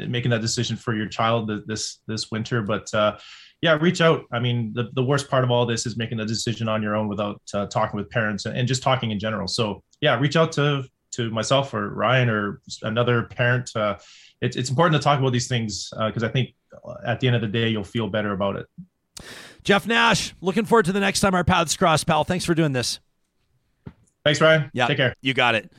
making 0.08 0.32
that 0.32 0.42
decision 0.42 0.76
for 0.76 0.96
your 0.96 1.08
child 1.08 1.52
this 1.68 2.00
this 2.08 2.32
winter. 2.32 2.62
But 2.62 2.94
uh, 2.94 3.18
yeah, 3.62 3.78
reach 3.80 4.02
out. 4.02 4.26
I 4.32 4.40
mean, 4.40 4.74
the, 4.74 4.90
the 4.94 5.04
worst 5.04 5.30
part 5.30 5.44
of 5.44 5.52
all 5.52 5.66
this 5.66 5.86
is 5.86 5.98
making 5.98 6.18
the 6.18 6.26
decision 6.26 6.68
on 6.68 6.84
your 6.84 6.96
own 6.96 7.08
without 7.08 7.42
uh, 7.54 7.66
talking 7.68 7.98
with 7.98 8.10
parents 8.10 8.46
and, 8.46 8.58
and, 8.58 8.68
just 8.68 8.84
talking 8.84 9.12
in 9.12 9.20
general. 9.20 9.48
So 9.48 9.84
yeah, 10.02 10.20
reach 10.20 10.36
out 10.36 10.52
to 10.54 10.84
to 11.14 11.30
myself 11.30 11.74
or 11.74 11.90
Ryan 11.90 12.30
or 12.30 12.62
another 12.84 13.24
parent. 13.24 13.72
Uh, 13.76 13.98
it's 14.42 14.56
it's 14.56 14.70
important 14.70 15.02
to 15.02 15.04
talk 15.04 15.20
about 15.20 15.34
these 15.34 15.48
things 15.48 15.90
because 16.06 16.24
uh, 16.24 16.28
I 16.28 16.30
think 16.30 16.54
at 17.06 17.20
the 17.20 17.28
end 17.28 17.36
of 17.36 17.42
the 17.42 17.48
day 17.48 17.70
you'll 17.70 17.84
feel 17.84 18.10
better 18.10 18.34
about 18.34 18.58
it. 18.58 18.66
Jeff 19.64 19.88
Nash, 19.88 20.36
looking 20.42 20.66
forward 20.66 20.86
to 20.86 20.92
the 20.92 21.00
next 21.00 21.22
time 21.22 21.34
our 21.34 21.44
paths 21.44 21.76
cross, 21.76 22.04
pal. 22.04 22.24
Thanks 22.24 22.46
for 22.46 22.54
doing 22.54 22.74
this. 22.74 23.00
Thanks, 24.24 24.42
Ryan. 24.42 24.70
Yeah, 24.74 24.88
take 24.88 24.98
care. 24.98 25.16
You 25.22 25.34
got 25.34 25.56
it. 25.56 25.72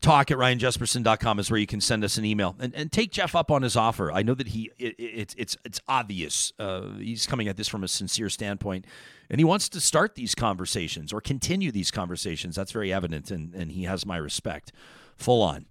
Talk 0.00 0.30
at 0.30 0.38
ryanjespersen.com 0.38 1.38
is 1.38 1.50
where 1.50 1.60
you 1.60 1.66
can 1.66 1.80
send 1.80 2.04
us 2.04 2.16
an 2.16 2.24
email 2.24 2.56
and, 2.58 2.74
and 2.74 2.90
take 2.90 3.10
Jeff 3.12 3.34
up 3.34 3.50
on 3.50 3.60
his 3.60 3.76
offer. 3.76 4.10
I 4.10 4.22
know 4.22 4.34
that 4.34 4.48
he 4.48 4.70
it, 4.78 4.94
it, 4.98 5.34
it's 5.36 5.56
it's 5.64 5.80
obvious 5.88 6.54
uh, 6.58 6.92
he's 6.98 7.26
coming 7.26 7.48
at 7.48 7.58
this 7.58 7.68
from 7.68 7.84
a 7.84 7.88
sincere 7.88 8.30
standpoint 8.30 8.86
and 9.30 9.38
he 9.38 9.44
wants 9.44 9.68
to 9.68 9.80
start 9.80 10.14
these 10.14 10.34
conversations 10.34 11.12
or 11.12 11.20
continue 11.20 11.70
these 11.70 11.90
conversations. 11.90 12.56
That's 12.56 12.72
very 12.72 12.92
evident, 12.92 13.30
and, 13.30 13.54
and 13.54 13.72
he 13.72 13.84
has 13.84 14.04
my 14.04 14.16
respect 14.16 14.72
full 15.16 15.42
on. 15.42 15.66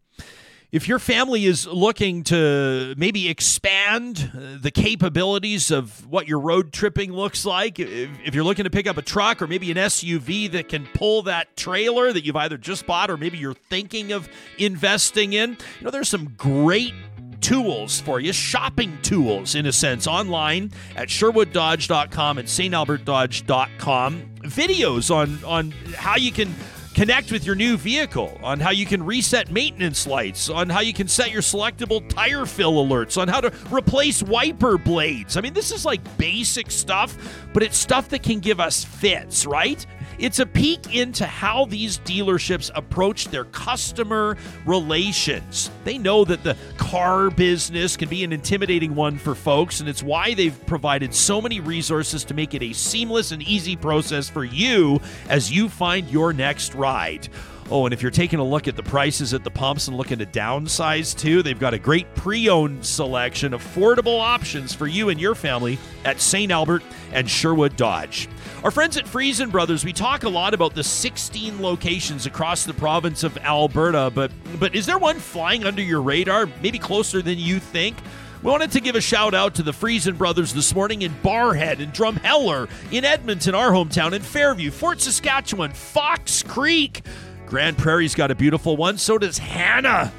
If 0.71 0.87
your 0.87 0.99
family 0.99 1.45
is 1.45 1.65
looking 1.65 2.23
to 2.25 2.93
maybe 2.95 3.27
expand 3.27 4.31
uh, 4.31 4.59
the 4.61 4.69
capabilities 4.69 5.71
of 5.71 6.05
what 6.05 6.27
your 6.27 6.39
road 6.39 6.71
tripping 6.71 7.11
looks 7.11 7.43
like, 7.43 7.79
if, 7.79 8.09
if 8.23 8.35
you're 8.35 8.43
looking 8.43 8.65
to 8.65 8.69
pick 8.69 8.85
up 8.85 8.95
a 8.97 9.01
truck 9.01 9.41
or 9.41 9.47
maybe 9.47 9.71
an 9.71 9.77
SUV 9.77 10.51
that 10.51 10.69
can 10.69 10.87
pull 10.93 11.23
that 11.23 11.57
trailer 11.57 12.13
that 12.13 12.23
you've 12.23 12.35
either 12.35 12.55
just 12.55 12.85
bought 12.85 13.09
or 13.09 13.17
maybe 13.17 13.39
you're 13.39 13.55
thinking 13.55 14.11
of 14.11 14.29
investing 14.59 15.33
in, 15.33 15.57
you 15.79 15.85
know, 15.85 15.89
there's 15.89 16.07
some 16.07 16.35
great 16.37 16.93
tools 17.41 17.99
for 18.01 18.19
you, 18.19 18.31
shopping 18.31 18.95
tools 19.01 19.55
in 19.55 19.65
a 19.65 19.71
sense, 19.71 20.05
online 20.05 20.71
at 20.95 21.07
sherwooddodge.com 21.07 22.37
and 22.37 22.47
stalbertdodge.com. 22.47 24.23
Videos 24.43 25.09
on, 25.09 25.43
on 25.43 25.71
how 25.95 26.15
you 26.15 26.31
can 26.31 26.53
connect 26.93 27.31
with 27.31 27.45
your 27.45 27.55
new 27.55 27.77
vehicle, 27.77 28.37
on 28.43 28.59
how 28.59 28.71
you 28.71 28.85
can 28.85 29.05
reset 29.05 29.51
maintenance 29.51 30.05
lights, 30.07 30.49
on 30.49 30.69
how 30.69 30.79
you 30.81 30.93
can 30.93 31.07
set 31.07 31.31
your 31.31 31.41
selectable 31.41 32.07
tire 32.09 32.45
fill 32.45 32.85
alerts, 32.85 33.19
on 33.19 33.27
how 33.27 33.41
to 33.41 33.53
replace 33.71 34.21
wiper 34.23 34.77
blades. 34.77 35.37
I 35.37 35.41
mean, 35.41 35.53
this 35.53 35.71
is 35.71 35.85
like 35.85 36.01
basic 36.17 36.71
stuff, 36.71 37.17
but 37.53 37.63
it's 37.63 37.77
stuff 37.77 38.09
that 38.09 38.23
can 38.23 38.39
give 38.39 38.59
us 38.59 38.83
fits, 38.83 39.45
right? 39.45 39.85
It's 40.19 40.39
a 40.39 40.45
peek 40.45 40.93
into 40.93 41.25
how 41.25 41.63
these 41.63 41.99
dealerships 41.99 42.69
approach 42.75 43.29
their 43.29 43.45
customer 43.45 44.35
relations. 44.65 45.71
They 45.85 45.97
know 45.97 46.25
that 46.25 46.43
the 46.43 46.57
car 46.75 47.29
business 47.29 47.95
can 47.95 48.09
be 48.09 48.25
an 48.25 48.33
intimidating 48.33 48.95
one 48.95 49.17
for 49.17 49.33
folks, 49.33 49.79
and 49.79 49.87
it's 49.87 50.03
why 50.03 50.33
they've 50.33 50.65
provided 50.65 51.15
so 51.15 51.41
many 51.41 51.61
resources 51.61 52.25
to 52.25 52.33
make 52.33 52.53
it 52.53 52.61
a 52.61 52.73
seamless 52.73 53.31
and 53.31 53.41
easy 53.43 53.77
process 53.77 54.27
for 54.27 54.43
you 54.43 54.99
as 55.29 55.53
you 55.53 55.69
find 55.69 56.09
your 56.09 56.33
next 56.33 56.75
ride. 56.75 57.29
Oh, 57.71 57.85
and 57.85 57.93
if 57.93 58.01
you're 58.01 58.11
taking 58.11 58.39
a 58.39 58.43
look 58.43 58.67
at 58.67 58.75
the 58.75 58.83
prices 58.83 59.33
at 59.33 59.43
the 59.43 59.51
pumps 59.51 59.87
and 59.87 59.95
looking 59.95 60.17
to 60.17 60.25
downsize 60.25 61.17
too, 61.17 61.43
they've 61.43 61.59
got 61.59 61.75
a 61.75 61.79
great 61.79 62.13
pre 62.15 62.49
owned 62.49 62.83
selection, 62.83 63.53
affordable 63.53 64.19
options 64.19 64.73
for 64.73 64.87
you 64.87 65.09
and 65.09 65.21
your 65.21 65.35
family 65.35 65.77
at 66.03 66.19
St. 66.19 66.51
Albert 66.51 66.83
and 67.13 67.29
Sherwood 67.29 67.77
Dodge. 67.77 68.27
Our 68.61 68.71
friends 68.71 68.97
at 68.97 69.05
Friesen 69.05 69.51
Brothers, 69.51 69.85
we 69.85 69.93
talk 69.93 70.23
a 70.23 70.29
lot 70.29 70.53
about 70.53 70.75
the 70.75 70.83
16 70.83 71.61
locations 71.61 72.25
across 72.25 72.65
the 72.65 72.73
province 72.73 73.23
of 73.23 73.37
Alberta, 73.37 74.11
but 74.13 74.31
but 74.59 74.75
is 74.75 74.85
there 74.85 74.97
one 74.97 75.17
flying 75.17 75.63
under 75.63 75.81
your 75.81 76.01
radar, 76.01 76.49
maybe 76.61 76.77
closer 76.77 77.21
than 77.21 77.37
you 77.37 77.59
think? 77.59 77.95
We 78.43 78.51
wanted 78.51 78.71
to 78.71 78.81
give 78.81 78.95
a 78.95 79.01
shout 79.01 79.33
out 79.33 79.55
to 79.55 79.63
the 79.63 79.71
Friesen 79.71 80.17
brothers 80.17 80.53
this 80.53 80.75
morning 80.75 81.03
in 81.03 81.13
Barrhead 81.23 81.79
and 81.79 81.93
Drumheller, 81.93 82.69
in 82.91 83.05
Edmonton, 83.05 83.55
our 83.55 83.71
hometown, 83.71 84.11
in 84.11 84.21
Fairview, 84.21 84.71
Fort 84.71 84.99
Saskatchewan, 84.99 85.71
Fox 85.71 86.43
Creek. 86.43 87.03
Grande 87.45 87.77
Prairie's 87.77 88.13
got 88.13 88.29
a 88.29 88.35
beautiful 88.35 88.75
one, 88.75 88.97
so 88.97 89.17
does 89.17 89.37
Hanna 89.37 90.11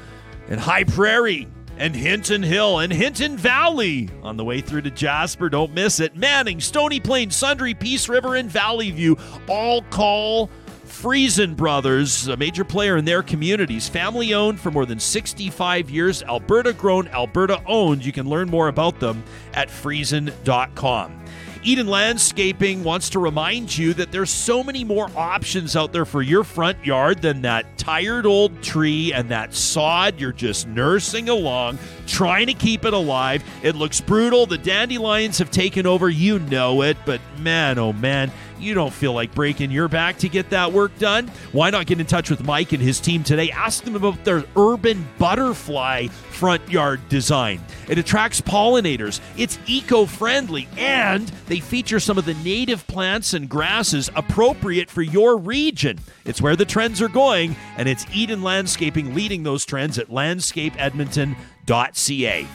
and 0.49 0.59
High 0.59 0.85
Prairie 0.85 1.47
and 1.81 1.95
Hinton 1.95 2.43
Hill 2.43 2.77
and 2.77 2.93
Hinton 2.93 3.35
Valley. 3.35 4.07
On 4.21 4.37
the 4.37 4.45
way 4.45 4.61
through 4.61 4.83
to 4.83 4.91
Jasper, 4.91 5.49
don't 5.49 5.73
miss 5.73 5.99
it. 5.99 6.15
Manning, 6.15 6.61
Stony 6.61 6.99
Plain, 6.99 7.29
Sundre, 7.29 7.77
Peace 7.77 8.07
River, 8.07 8.35
and 8.35 8.51
Valleyview 8.51 9.19
all 9.49 9.81
call 9.89 10.51
Friesen 10.85 11.55
Brothers, 11.55 12.27
a 12.27 12.37
major 12.37 12.63
player 12.63 12.97
in 12.97 13.05
their 13.05 13.23
communities. 13.23 13.89
Family 13.89 14.35
owned 14.35 14.59
for 14.59 14.69
more 14.69 14.85
than 14.85 14.99
65 14.99 15.89
years, 15.89 16.21
Alberta 16.21 16.73
grown, 16.73 17.07
Alberta 17.07 17.63
owned. 17.65 18.05
You 18.05 18.11
can 18.11 18.29
learn 18.29 18.47
more 18.47 18.67
about 18.67 18.99
them 18.99 19.23
at 19.55 19.69
friesen.com. 19.69 21.20
Eden 21.63 21.85
Landscaping 21.85 22.83
wants 22.83 23.11
to 23.11 23.19
remind 23.19 23.77
you 23.77 23.93
that 23.93 24.11
there's 24.11 24.31
so 24.31 24.63
many 24.63 24.83
more 24.83 25.11
options 25.15 25.75
out 25.75 25.93
there 25.93 26.05
for 26.05 26.23
your 26.23 26.43
front 26.43 26.83
yard 26.83 27.21
than 27.21 27.43
that 27.43 27.77
tired 27.77 28.25
old 28.25 28.63
tree 28.63 29.13
and 29.13 29.29
that 29.29 29.53
sod 29.53 30.19
you're 30.19 30.31
just 30.31 30.67
nursing 30.67 31.29
along, 31.29 31.77
trying 32.07 32.47
to 32.47 32.55
keep 32.55 32.83
it 32.83 32.93
alive. 32.93 33.43
It 33.61 33.75
looks 33.75 34.01
brutal. 34.01 34.47
The 34.47 34.57
dandelions 34.57 35.37
have 35.37 35.51
taken 35.51 35.85
over. 35.85 36.09
You 36.09 36.39
know 36.39 36.81
it. 36.81 36.97
But 37.05 37.21
man, 37.37 37.77
oh 37.77 37.93
man, 37.93 38.31
you 38.61 38.73
don't 38.73 38.93
feel 38.93 39.13
like 39.13 39.33
breaking 39.33 39.71
your 39.71 39.87
back 39.87 40.17
to 40.19 40.29
get 40.29 40.49
that 40.51 40.71
work 40.71 40.97
done? 40.99 41.27
Why 41.51 41.69
not 41.69 41.87
get 41.87 41.99
in 41.99 42.05
touch 42.05 42.29
with 42.29 42.43
Mike 42.43 42.71
and 42.71 42.81
his 42.81 42.99
team 42.99 43.23
today? 43.23 43.51
Ask 43.51 43.83
them 43.83 43.95
about 43.95 44.23
their 44.23 44.43
urban 44.55 45.07
butterfly 45.17 46.07
front 46.07 46.69
yard 46.69 47.07
design. 47.09 47.61
It 47.87 47.97
attracts 47.97 48.41
pollinators, 48.41 49.19
it's 49.37 49.57
eco 49.67 50.05
friendly, 50.05 50.67
and 50.77 51.27
they 51.47 51.59
feature 51.59 51.99
some 51.99 52.17
of 52.17 52.25
the 52.25 52.33
native 52.35 52.87
plants 52.87 53.33
and 53.33 53.49
grasses 53.49 54.09
appropriate 54.15 54.89
for 54.89 55.01
your 55.01 55.37
region. 55.37 55.99
It's 56.25 56.41
where 56.41 56.55
the 56.55 56.65
trends 56.65 57.01
are 57.01 57.09
going, 57.09 57.55
and 57.77 57.89
it's 57.89 58.05
Eden 58.13 58.43
Landscaping 58.43 59.13
leading 59.13 59.43
those 59.43 59.65
trends 59.65 59.99
at 59.99 60.09
landscapeedmonton.ca. 60.09 62.47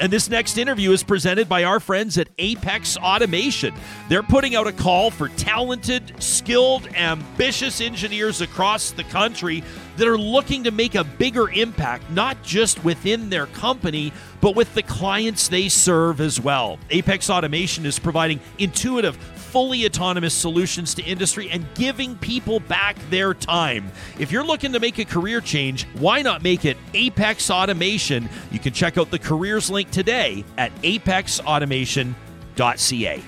And 0.00 0.10
this 0.10 0.30
next 0.30 0.56
interview 0.56 0.92
is 0.92 1.02
presented 1.02 1.46
by 1.46 1.64
our 1.64 1.78
friends 1.78 2.16
at 2.16 2.28
Apex 2.38 2.96
Automation. 2.96 3.74
They're 4.08 4.22
putting 4.22 4.56
out 4.56 4.66
a 4.66 4.72
call 4.72 5.10
for 5.10 5.28
talented, 5.28 6.14
skilled, 6.22 6.88
ambitious 6.94 7.82
engineers 7.82 8.40
across 8.40 8.92
the 8.92 9.04
country 9.04 9.62
that 9.98 10.08
are 10.08 10.16
looking 10.16 10.64
to 10.64 10.70
make 10.70 10.94
a 10.94 11.04
bigger 11.04 11.50
impact, 11.50 12.10
not 12.10 12.42
just 12.42 12.82
within 12.82 13.28
their 13.28 13.44
company, 13.46 14.10
but 14.40 14.56
with 14.56 14.72
the 14.72 14.82
clients 14.82 15.48
they 15.48 15.68
serve 15.68 16.22
as 16.22 16.40
well. 16.40 16.78
Apex 16.88 17.28
Automation 17.28 17.84
is 17.84 17.98
providing 17.98 18.40
intuitive, 18.56 19.18
fully 19.50 19.84
autonomous 19.84 20.32
solutions 20.32 20.94
to 20.94 21.02
industry 21.02 21.50
and 21.50 21.66
giving 21.74 22.16
people 22.18 22.60
back 22.60 22.96
their 23.10 23.34
time. 23.34 23.90
If 24.18 24.30
you're 24.30 24.44
looking 24.44 24.72
to 24.72 24.80
make 24.80 24.98
a 24.98 25.04
career 25.04 25.40
change, 25.40 25.86
why 25.98 26.22
not 26.22 26.42
make 26.42 26.64
it 26.64 26.76
Apex 26.94 27.50
Automation? 27.50 28.28
You 28.52 28.60
can 28.60 28.72
check 28.72 28.96
out 28.96 29.10
the 29.10 29.18
careers 29.18 29.68
link 29.68 29.90
today 29.90 30.44
at 30.56 30.72
apexautomation.ca. 30.82 33.22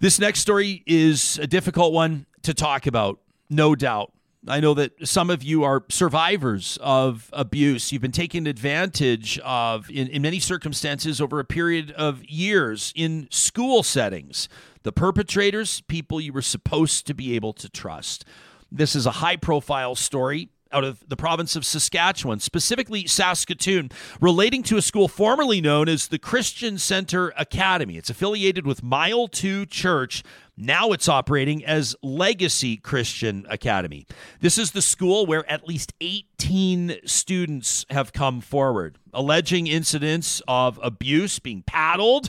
This 0.00 0.18
next 0.18 0.40
story 0.40 0.82
is 0.86 1.38
a 1.42 1.46
difficult 1.46 1.92
one 1.92 2.26
to 2.42 2.54
talk 2.54 2.86
about, 2.86 3.18
no 3.48 3.74
doubt. 3.74 4.12
I 4.48 4.60
know 4.60 4.72
that 4.74 5.06
some 5.06 5.28
of 5.28 5.42
you 5.42 5.64
are 5.64 5.84
survivors 5.90 6.78
of 6.80 7.28
abuse. 7.32 7.92
You've 7.92 8.00
been 8.00 8.10
taken 8.10 8.46
advantage 8.46 9.38
of 9.40 9.90
in, 9.90 10.08
in 10.08 10.22
many 10.22 10.40
circumstances 10.40 11.20
over 11.20 11.40
a 11.40 11.44
period 11.44 11.90
of 11.92 12.24
years 12.24 12.92
in 12.96 13.28
school 13.30 13.82
settings. 13.82 14.48
The 14.82 14.92
perpetrators, 14.92 15.82
people 15.82 16.22
you 16.22 16.32
were 16.32 16.40
supposed 16.40 17.06
to 17.08 17.14
be 17.14 17.34
able 17.36 17.52
to 17.54 17.68
trust. 17.68 18.24
This 18.72 18.96
is 18.96 19.04
a 19.04 19.10
high 19.10 19.36
profile 19.36 19.94
story 19.94 20.48
out 20.72 20.84
of 20.84 21.06
the 21.08 21.16
province 21.16 21.56
of 21.56 21.66
Saskatchewan, 21.66 22.38
specifically 22.38 23.06
Saskatoon, 23.06 23.90
relating 24.20 24.62
to 24.64 24.76
a 24.76 24.82
school 24.82 25.08
formerly 25.08 25.60
known 25.60 25.88
as 25.88 26.08
the 26.08 26.18
Christian 26.18 26.78
Center 26.78 27.32
Academy. 27.36 27.96
It's 27.96 28.10
affiliated 28.10 28.66
with 28.66 28.82
Mile 28.82 29.28
2 29.28 29.66
Church. 29.66 30.22
Now 30.60 30.92
it's 30.92 31.08
operating 31.08 31.64
as 31.64 31.96
Legacy 32.02 32.76
Christian 32.76 33.46
Academy. 33.48 34.06
This 34.40 34.58
is 34.58 34.72
the 34.72 34.82
school 34.82 35.24
where 35.24 35.50
at 35.50 35.66
least 35.66 35.94
18 36.02 36.96
students 37.06 37.86
have 37.88 38.12
come 38.12 38.42
forward, 38.42 38.98
alleging 39.14 39.66
incidents 39.66 40.42
of 40.46 40.78
abuse, 40.82 41.38
being 41.38 41.62
paddled, 41.66 42.28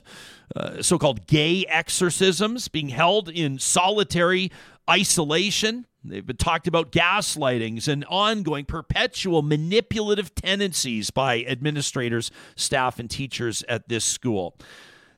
uh, 0.56 0.82
so 0.82 0.98
called 0.98 1.28
gay 1.28 1.66
exorcisms, 1.68 2.70
being 2.70 2.90
held 2.90 3.28
in 3.28 3.60
solitary 3.60 4.50
isolation 4.90 5.86
They've 6.04 6.26
been 6.26 6.38
talked 6.38 6.68
about 6.68 6.92
gaslightings 6.92 7.88
and 7.88 8.04
ongoing 8.06 8.66
perpetual 8.66 9.44
manipulative 9.44 10.34
tendencies 10.34 11.12
by 11.12 11.44
administrators, 11.44 12.32
staff, 12.56 12.98
and 12.98 13.10
teachers 13.10 13.64
at 13.70 13.88
this 13.88 14.04
school. 14.04 14.56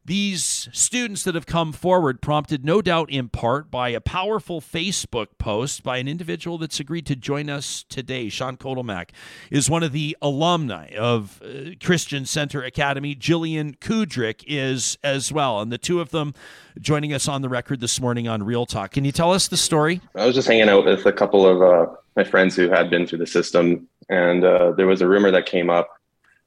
These 0.06 0.68
students 0.74 1.24
that 1.24 1.34
have 1.34 1.46
come 1.46 1.72
forward, 1.72 2.22
prompted 2.22 2.66
no 2.66 2.82
doubt 2.82 3.10
in 3.10 3.30
part 3.30 3.72
by 3.72 3.88
a 3.88 4.02
powerful 4.02 4.60
Facebook 4.60 5.28
post 5.38 5.82
by 5.82 5.98
an 5.98 6.10
individual 6.10 6.58
that's 6.58 6.78
agreed 6.82 7.06
to 7.06 7.16
join 7.16 7.50
us 7.50 7.86
today. 7.88 8.28
Sean 8.28 8.58
Kotelmach 8.58 9.12
is 9.50 9.70
one 9.70 9.82
of 9.82 9.94
the 9.94 10.18
alumni 10.22 10.90
of 10.98 11.42
uh, 11.42 11.72
Christian 11.82 12.26
Center 12.26 12.62
Academy. 12.64 13.16
Jillian 13.16 13.78
Kudryk 13.78 14.44
is 14.46 14.98
as 15.06 15.32
well. 15.32 15.62
And 15.62 15.72
the 15.72 15.78
two 15.78 16.02
of 16.02 16.10
them 16.10 16.34
joining 16.82 17.14
us 17.14 17.30
on 17.30 17.42
the 17.42 17.48
record 17.48 17.80
this 17.80 18.02
morning 18.02 18.28
on 18.28 18.44
Real 18.44 18.66
Talk. 18.66 18.92
Can 18.92 19.06
you 19.06 19.14
tell 19.14 19.32
us 19.32 19.48
the 19.48 19.56
story? 19.56 20.02
I 20.16 20.26
was 20.26 20.36
just 20.36 20.50
hanging 20.50 20.68
out 20.68 20.84
with 20.84 21.06
a 21.06 21.14
couple 21.14 21.48
of 21.48 21.62
uh, 21.62 21.94
my 22.18 22.26
friends 22.26 22.58
who 22.58 22.70
had 22.70 22.90
been 22.90 23.08
through 23.08 23.20
the 23.20 23.28
system, 23.28 23.88
and 24.10 24.44
uh, 24.44 24.74
there 24.74 24.88
was 24.88 25.02
a 25.02 25.08
rumor 25.08 25.32
that 25.32 25.46
came 25.46 25.70
up 25.70 25.98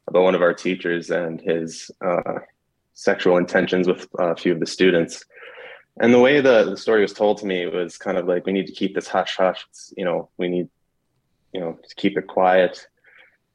about 0.08 0.24
one 0.24 0.34
of 0.34 0.42
our 0.42 0.52
teachers 0.52 1.08
and 1.08 1.40
his 1.40 1.90
uh, 2.04 2.40
sexual 2.96 3.36
intentions 3.36 3.86
with 3.86 4.08
a 4.18 4.34
few 4.34 4.52
of 4.52 4.58
the 4.58 4.66
students. 4.66 5.22
And 6.00 6.12
the 6.12 6.18
way 6.18 6.40
the, 6.40 6.64
the 6.64 6.76
story 6.76 7.02
was 7.02 7.12
told 7.12 7.38
to 7.38 7.46
me 7.46 7.66
was 7.66 7.98
kind 7.98 8.16
of 8.16 8.26
like, 8.26 8.46
we 8.46 8.52
need 8.52 8.66
to 8.66 8.72
keep 8.72 8.94
this 8.94 9.06
hush 9.06 9.36
hush. 9.36 9.64
It's, 9.68 9.92
you 9.96 10.04
know, 10.04 10.30
we 10.38 10.48
need, 10.48 10.68
you 11.52 11.60
know, 11.60 11.78
to 11.88 11.94
keep 11.94 12.16
it 12.16 12.26
quiet. 12.26 12.86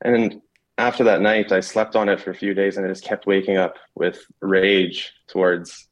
And 0.05 0.41
after 0.77 1.03
that 1.05 1.21
night, 1.21 1.51
I 1.51 1.59
slept 1.59 1.95
on 1.95 2.07
it 2.07 2.21
for 2.21 2.29
a 2.29 2.35
few 2.35 2.53
days 2.53 2.77
and 2.77 2.85
I 2.85 2.89
just 2.89 3.03
kept 3.03 3.25
waking 3.25 3.57
up 3.57 3.75
with 3.95 4.23
rage 4.41 5.11
towards 5.27 5.87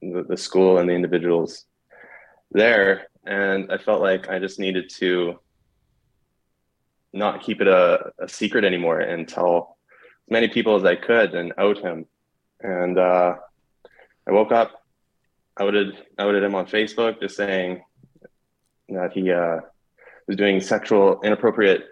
the, 0.00 0.24
the 0.26 0.36
school 0.36 0.78
and 0.78 0.88
the 0.88 0.94
individuals 0.94 1.66
there. 2.52 3.08
And 3.26 3.70
I 3.70 3.76
felt 3.76 4.00
like 4.00 4.30
I 4.30 4.38
just 4.38 4.58
needed 4.58 4.88
to 4.96 5.38
not 7.12 7.42
keep 7.42 7.60
it 7.60 7.68
a, 7.68 8.12
a 8.18 8.28
secret 8.28 8.64
anymore 8.64 9.00
and 9.00 9.28
tell 9.28 9.76
as 10.26 10.30
many 10.30 10.48
people 10.48 10.74
as 10.74 10.84
I 10.84 10.96
could 10.96 11.34
and 11.34 11.52
out 11.58 11.78
him 11.78 12.06
and 12.60 12.98
uh, 12.98 13.36
I 14.26 14.32
woke 14.32 14.52
up, 14.52 14.84
outed 15.58 15.96
outed 16.18 16.42
him 16.42 16.54
on 16.54 16.66
Facebook, 16.66 17.20
just 17.20 17.36
saying 17.36 17.82
that 18.88 19.12
he 19.12 19.30
uh, 19.30 19.58
was 20.26 20.36
doing 20.36 20.60
sexual 20.60 21.20
inappropriate 21.22 21.84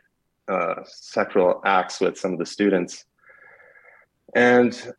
uh, 0.48 0.76
sexual 0.86 1.60
acts 1.64 2.00
with 2.00 2.18
some 2.18 2.32
of 2.32 2.38
the 2.38 2.46
students, 2.46 3.04
and 4.34 4.92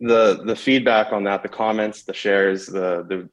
the 0.00 0.42
the 0.44 0.56
feedback 0.56 1.12
on 1.12 1.24
that, 1.24 1.42
the 1.42 1.48
comments, 1.48 2.04
the 2.04 2.14
shares, 2.14 2.66
the 2.66 3.04
the 3.08 3.28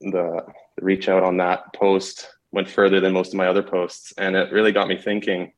the, 0.00 0.44
the 0.76 0.82
reach 0.84 1.08
out 1.08 1.22
on 1.22 1.36
that 1.38 1.72
post 1.74 2.28
went 2.52 2.68
further 2.68 3.00
than 3.00 3.12
most 3.12 3.34
of 3.34 3.38
my 3.38 3.46
other 3.46 3.62
posts, 3.62 4.12
and 4.16 4.36
it 4.36 4.52
really 4.52 4.72
got 4.72 4.88
me 4.88 4.96
thinking. 4.96 5.52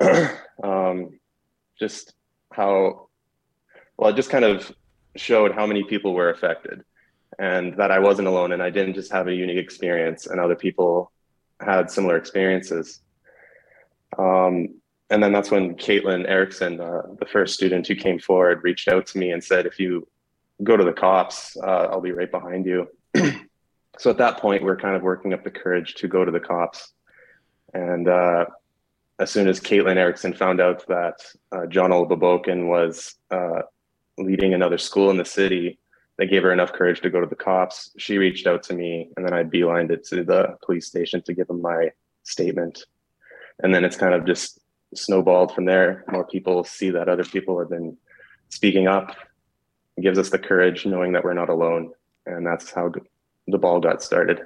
um, 0.62 1.18
just 1.78 2.14
how 2.52 3.08
well, 4.02 4.10
it 4.10 4.16
just 4.16 4.30
kind 4.30 4.44
of 4.44 4.74
showed 5.14 5.52
how 5.52 5.64
many 5.64 5.84
people 5.84 6.12
were 6.12 6.30
affected 6.30 6.82
and 7.38 7.76
that 7.76 7.92
I 7.92 8.00
wasn't 8.00 8.26
alone 8.26 8.50
and 8.50 8.60
I 8.60 8.68
didn't 8.68 8.94
just 8.94 9.12
have 9.12 9.28
a 9.28 9.32
unique 9.32 9.58
experience 9.58 10.26
and 10.26 10.40
other 10.40 10.56
people 10.56 11.12
had 11.60 11.88
similar 11.88 12.16
experiences. 12.16 13.00
Um, 14.18 14.80
and 15.08 15.22
then 15.22 15.30
that's 15.30 15.52
when 15.52 15.76
Caitlin 15.76 16.28
Erickson, 16.28 16.80
uh, 16.80 17.02
the 17.20 17.26
first 17.26 17.54
student 17.54 17.86
who 17.86 17.94
came 17.94 18.18
forward, 18.18 18.64
reached 18.64 18.88
out 18.88 19.06
to 19.06 19.18
me 19.18 19.30
and 19.30 19.44
said, 19.44 19.66
if 19.66 19.78
you 19.78 20.08
go 20.64 20.76
to 20.76 20.82
the 20.82 20.92
cops, 20.92 21.56
uh, 21.62 21.86
I'll 21.88 22.00
be 22.00 22.10
right 22.10 22.30
behind 22.30 22.66
you. 22.66 22.88
so 23.98 24.10
at 24.10 24.18
that 24.18 24.38
point, 24.38 24.64
we 24.64 24.70
are 24.70 24.76
kind 24.76 24.96
of 24.96 25.02
working 25.02 25.32
up 25.32 25.44
the 25.44 25.50
courage 25.52 25.94
to 25.94 26.08
go 26.08 26.24
to 26.24 26.32
the 26.32 26.40
cops. 26.40 26.92
And 27.72 28.08
uh, 28.08 28.46
as 29.20 29.30
soon 29.30 29.46
as 29.46 29.60
Caitlin 29.60 29.96
Erickson 29.96 30.34
found 30.34 30.60
out 30.60 30.84
that 30.88 31.20
uh, 31.52 31.66
John 31.66 31.90
Olababokin 31.90 32.66
was 32.66 33.14
uh, 33.30 33.62
leading 34.18 34.54
another 34.54 34.78
school 34.78 35.10
in 35.10 35.16
the 35.16 35.24
city 35.24 35.78
that 36.18 36.26
gave 36.26 36.42
her 36.42 36.52
enough 36.52 36.72
courage 36.72 37.00
to 37.00 37.10
go 37.10 37.20
to 37.20 37.26
the 37.26 37.34
cops. 37.34 37.90
She 37.98 38.18
reached 38.18 38.46
out 38.46 38.62
to 38.64 38.74
me, 38.74 39.10
and 39.16 39.26
then 39.26 39.32
I 39.32 39.44
beelined 39.44 39.90
it 39.90 40.04
to 40.08 40.24
the 40.24 40.56
police 40.64 40.86
station 40.86 41.22
to 41.22 41.34
give 41.34 41.48
them 41.48 41.62
my 41.62 41.90
statement. 42.22 42.84
And 43.62 43.74
then 43.74 43.84
it's 43.84 43.96
kind 43.96 44.14
of 44.14 44.26
just 44.26 44.60
snowballed 44.94 45.54
from 45.54 45.64
there. 45.64 46.04
More 46.10 46.26
people 46.26 46.64
see 46.64 46.90
that 46.90 47.08
other 47.08 47.24
people 47.24 47.58
have 47.58 47.70
been 47.70 47.96
speaking 48.50 48.86
up. 48.86 49.16
It 49.96 50.02
gives 50.02 50.18
us 50.18 50.30
the 50.30 50.38
courage 50.38 50.84
knowing 50.86 51.12
that 51.12 51.24
we're 51.24 51.34
not 51.34 51.48
alone. 51.48 51.92
And 52.26 52.46
that's 52.46 52.70
how 52.70 52.92
the 53.48 53.58
ball 53.58 53.80
got 53.80 54.02
started. 54.02 54.40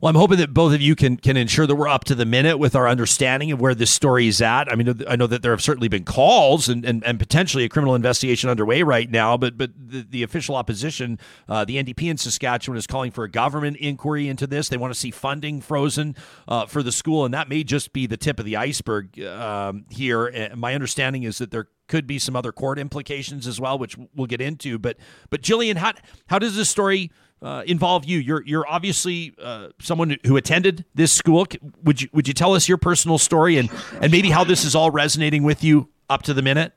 Well, 0.00 0.08
I'm 0.08 0.16
hoping 0.16 0.38
that 0.38 0.54
both 0.54 0.72
of 0.72 0.80
you 0.80 0.96
can 0.96 1.18
can 1.18 1.36
ensure 1.36 1.66
that 1.66 1.74
we're 1.74 1.88
up 1.88 2.04
to 2.04 2.14
the 2.14 2.24
minute 2.24 2.58
with 2.58 2.74
our 2.74 2.88
understanding 2.88 3.52
of 3.52 3.60
where 3.60 3.74
this 3.74 3.90
story 3.90 4.26
is 4.26 4.40
at. 4.40 4.72
I 4.72 4.74
mean, 4.74 5.02
I 5.06 5.16
know 5.16 5.26
that 5.26 5.42
there 5.42 5.50
have 5.50 5.62
certainly 5.62 5.88
been 5.88 6.04
calls 6.04 6.66
and, 6.66 6.84
and, 6.84 7.04
and 7.04 7.18
potentially 7.18 7.64
a 7.64 7.68
criminal 7.68 7.94
investigation 7.94 8.48
underway 8.48 8.82
right 8.82 9.10
now, 9.10 9.36
but 9.36 9.58
but 9.58 9.70
the, 9.76 10.00
the 10.08 10.22
official 10.22 10.56
opposition, 10.56 11.18
uh, 11.48 11.66
the 11.66 11.76
NDP 11.76 12.10
in 12.10 12.16
Saskatchewan, 12.16 12.78
is 12.78 12.86
calling 12.86 13.10
for 13.10 13.24
a 13.24 13.30
government 13.30 13.76
inquiry 13.76 14.28
into 14.28 14.46
this. 14.46 14.70
They 14.70 14.78
want 14.78 14.94
to 14.94 14.98
see 14.98 15.10
funding 15.10 15.60
frozen 15.60 16.16
uh, 16.46 16.64
for 16.64 16.82
the 16.82 16.92
school, 16.92 17.26
and 17.26 17.34
that 17.34 17.50
may 17.50 17.64
just 17.64 17.92
be 17.92 18.06
the 18.06 18.16
tip 18.16 18.38
of 18.38 18.46
the 18.46 18.56
iceberg 18.56 19.20
um, 19.20 19.84
here. 19.90 20.26
And 20.26 20.58
my 20.58 20.74
understanding 20.74 21.24
is 21.24 21.36
that 21.36 21.50
there 21.50 21.68
could 21.86 22.06
be 22.06 22.18
some 22.18 22.36
other 22.36 22.52
court 22.52 22.78
implications 22.78 23.46
as 23.46 23.60
well, 23.60 23.78
which 23.78 23.96
we'll 24.14 24.26
get 24.26 24.40
into. 24.40 24.78
But 24.78 24.96
but 25.28 25.42
Jillian, 25.42 25.76
how 25.76 25.92
how 26.28 26.38
does 26.38 26.56
this 26.56 26.70
story 26.70 27.10
uh, 27.42 27.62
involve 27.66 28.04
you? 28.04 28.18
You're 28.18 28.42
you're 28.44 28.68
obviously 28.68 29.34
uh, 29.42 29.68
someone 29.80 30.16
who 30.26 30.36
attended 30.36 30.84
this 30.94 31.12
school. 31.12 31.46
Would 31.84 32.02
you 32.02 32.08
would 32.12 32.28
you 32.28 32.34
tell 32.34 32.54
us 32.54 32.68
your 32.68 32.78
personal 32.78 33.18
story 33.18 33.58
and 33.58 33.70
and 34.00 34.10
maybe 34.10 34.30
how 34.30 34.44
this 34.44 34.64
is 34.64 34.74
all 34.74 34.90
resonating 34.90 35.42
with 35.42 35.62
you 35.62 35.88
up 36.08 36.22
to 36.22 36.34
the 36.34 36.42
minute? 36.42 36.72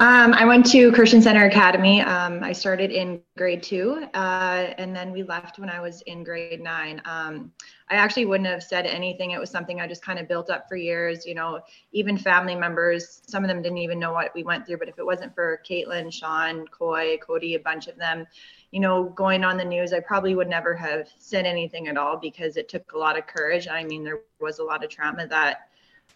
Um, 0.00 0.32
I 0.32 0.44
went 0.44 0.64
to 0.66 0.92
Christian 0.92 1.20
Center 1.20 1.46
Academy. 1.46 2.02
Um, 2.02 2.44
I 2.44 2.52
started 2.52 2.92
in 2.92 3.20
grade 3.36 3.64
two, 3.64 4.06
uh, 4.14 4.72
and 4.78 4.94
then 4.94 5.10
we 5.10 5.24
left 5.24 5.58
when 5.58 5.68
I 5.68 5.80
was 5.80 6.02
in 6.02 6.22
grade 6.22 6.60
nine. 6.60 7.02
Um, 7.04 7.50
I 7.90 7.96
actually 7.96 8.26
wouldn't 8.26 8.48
have 8.48 8.62
said 8.62 8.86
anything. 8.86 9.32
It 9.32 9.40
was 9.40 9.50
something 9.50 9.80
I 9.80 9.88
just 9.88 10.04
kind 10.04 10.20
of 10.20 10.28
built 10.28 10.50
up 10.50 10.68
for 10.68 10.76
years. 10.76 11.26
You 11.26 11.34
know, 11.34 11.58
even 11.90 12.16
family 12.16 12.54
members, 12.54 13.22
some 13.26 13.42
of 13.42 13.48
them 13.48 13.60
didn't 13.60 13.78
even 13.78 13.98
know 13.98 14.12
what 14.12 14.30
we 14.36 14.44
went 14.44 14.68
through. 14.68 14.78
But 14.78 14.88
if 14.88 15.00
it 15.00 15.04
wasn't 15.04 15.34
for 15.34 15.60
Caitlin, 15.68 16.12
Sean, 16.12 16.68
Coy, 16.68 17.18
Cody, 17.18 17.56
a 17.56 17.58
bunch 17.58 17.88
of 17.88 17.96
them, 17.96 18.24
you 18.70 18.78
know, 18.78 19.02
going 19.02 19.42
on 19.42 19.56
the 19.56 19.64
news, 19.64 19.92
I 19.92 19.98
probably 19.98 20.36
would 20.36 20.48
never 20.48 20.76
have 20.76 21.08
said 21.18 21.44
anything 21.44 21.88
at 21.88 21.96
all 21.96 22.16
because 22.16 22.56
it 22.56 22.68
took 22.68 22.92
a 22.92 22.98
lot 22.98 23.18
of 23.18 23.26
courage. 23.26 23.66
I 23.66 23.82
mean, 23.82 24.04
there 24.04 24.20
was 24.40 24.60
a 24.60 24.64
lot 24.64 24.84
of 24.84 24.90
trauma 24.90 25.26
that 25.26 25.70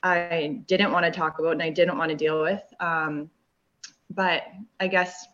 I 0.05 0.61
didn't 0.69 0.93
want 0.93 1.05
to 1.05 1.11
talk 1.11 1.41
about 1.41 1.53
and 1.53 1.63
I 1.63 1.71
didn't 1.71 1.99
want 1.99 2.11
to 2.11 2.17
deal 2.17 2.43
with. 2.43 2.63
Um, 2.79 3.29
but 4.15 4.45
I 4.81 4.89
guess 4.89 5.27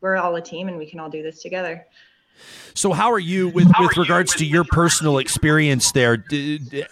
we're 0.00 0.16
all 0.16 0.34
a 0.36 0.42
team 0.42 0.68
and 0.68 0.78
we 0.78 0.86
can 0.86 1.00
all 1.00 1.10
do 1.10 1.22
this 1.22 1.42
together. 1.42 1.86
So, 2.74 2.92
how 2.92 3.10
are 3.12 3.18
you 3.18 3.48
with 3.48 3.70
with 3.80 3.96
regards 3.96 4.34
to 4.34 4.44
your 4.44 4.64
personal 4.64 5.18
experience 5.18 5.92
there? 5.92 6.22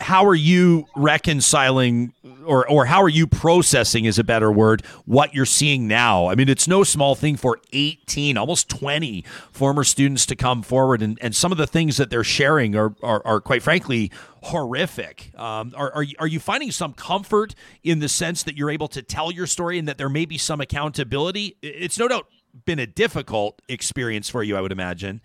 How 0.01 0.25
are 0.27 0.35
you 0.35 0.87
reconciling, 0.97 2.15
or 2.47 2.67
or 2.69 2.87
how 2.87 3.03
are 3.03 3.09
you 3.11 3.27
processing, 3.27 4.07
is 4.07 4.19
a 4.19 4.25
better 4.25 4.51
word, 4.51 4.83
what 5.05 5.35
you're 5.35 5.45
seeing 5.45 5.87
now? 5.87 6.29
I 6.29 6.35
mean, 6.35 6.49
it's 6.49 6.67
no 6.67 6.85
small 6.85 7.15
thing 7.15 7.37
for 7.37 7.61
18, 7.73 8.39
almost 8.39 8.71
20 8.71 9.25
former 9.53 9.85
students 9.85 10.25
to 10.27 10.37
come 10.37 10.63
forward, 10.63 11.03
and, 11.03 11.19
and 11.21 11.37
some 11.37 11.53
of 11.53 11.59
the 11.59 11.67
things 11.67 11.99
that 11.99 12.09
they're 12.09 12.25
sharing 12.25 12.75
are 12.75 12.95
are, 13.03 13.21
are 13.27 13.41
quite 13.41 13.63
frankly 13.63 14.11
horrific. 14.45 15.33
Um, 15.37 15.73
are, 15.75 15.93
are 15.93 16.05
are 16.19 16.27
you 16.27 16.39
finding 16.39 16.71
some 16.71 16.93
comfort 16.93 17.55
in 17.83 17.99
the 17.99 18.09
sense 18.09 18.43
that 18.45 18.57
you're 18.57 18.71
able 18.71 18.89
to 18.89 19.03
tell 19.03 19.33
your 19.33 19.47
story 19.47 19.79
and 19.79 19.89
that 19.89 19.99
there 19.99 20.09
may 20.09 20.27
be 20.27 20.39
some 20.39 20.61
accountability? 20.61 21.57
It's 21.63 21.99
no 21.99 22.09
doubt 22.09 22.27
been 22.65 22.79
a 22.79 22.87
difficult 22.87 23.61
experience 23.69 24.29
for 24.29 24.43
you, 24.43 24.57
I 24.57 24.61
would 24.61 24.73
imagine. 24.73 25.21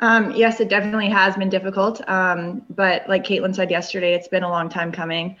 Um, 0.00 0.32
yes, 0.32 0.60
it 0.60 0.68
definitely 0.68 1.08
has 1.08 1.36
been 1.36 1.48
difficult. 1.48 2.06
Um, 2.08 2.62
but 2.68 3.08
like 3.08 3.24
Caitlin 3.24 3.54
said 3.54 3.70
yesterday, 3.70 4.14
it's 4.14 4.28
been 4.28 4.42
a 4.42 4.48
long 4.48 4.68
time 4.68 4.92
coming. 4.92 5.36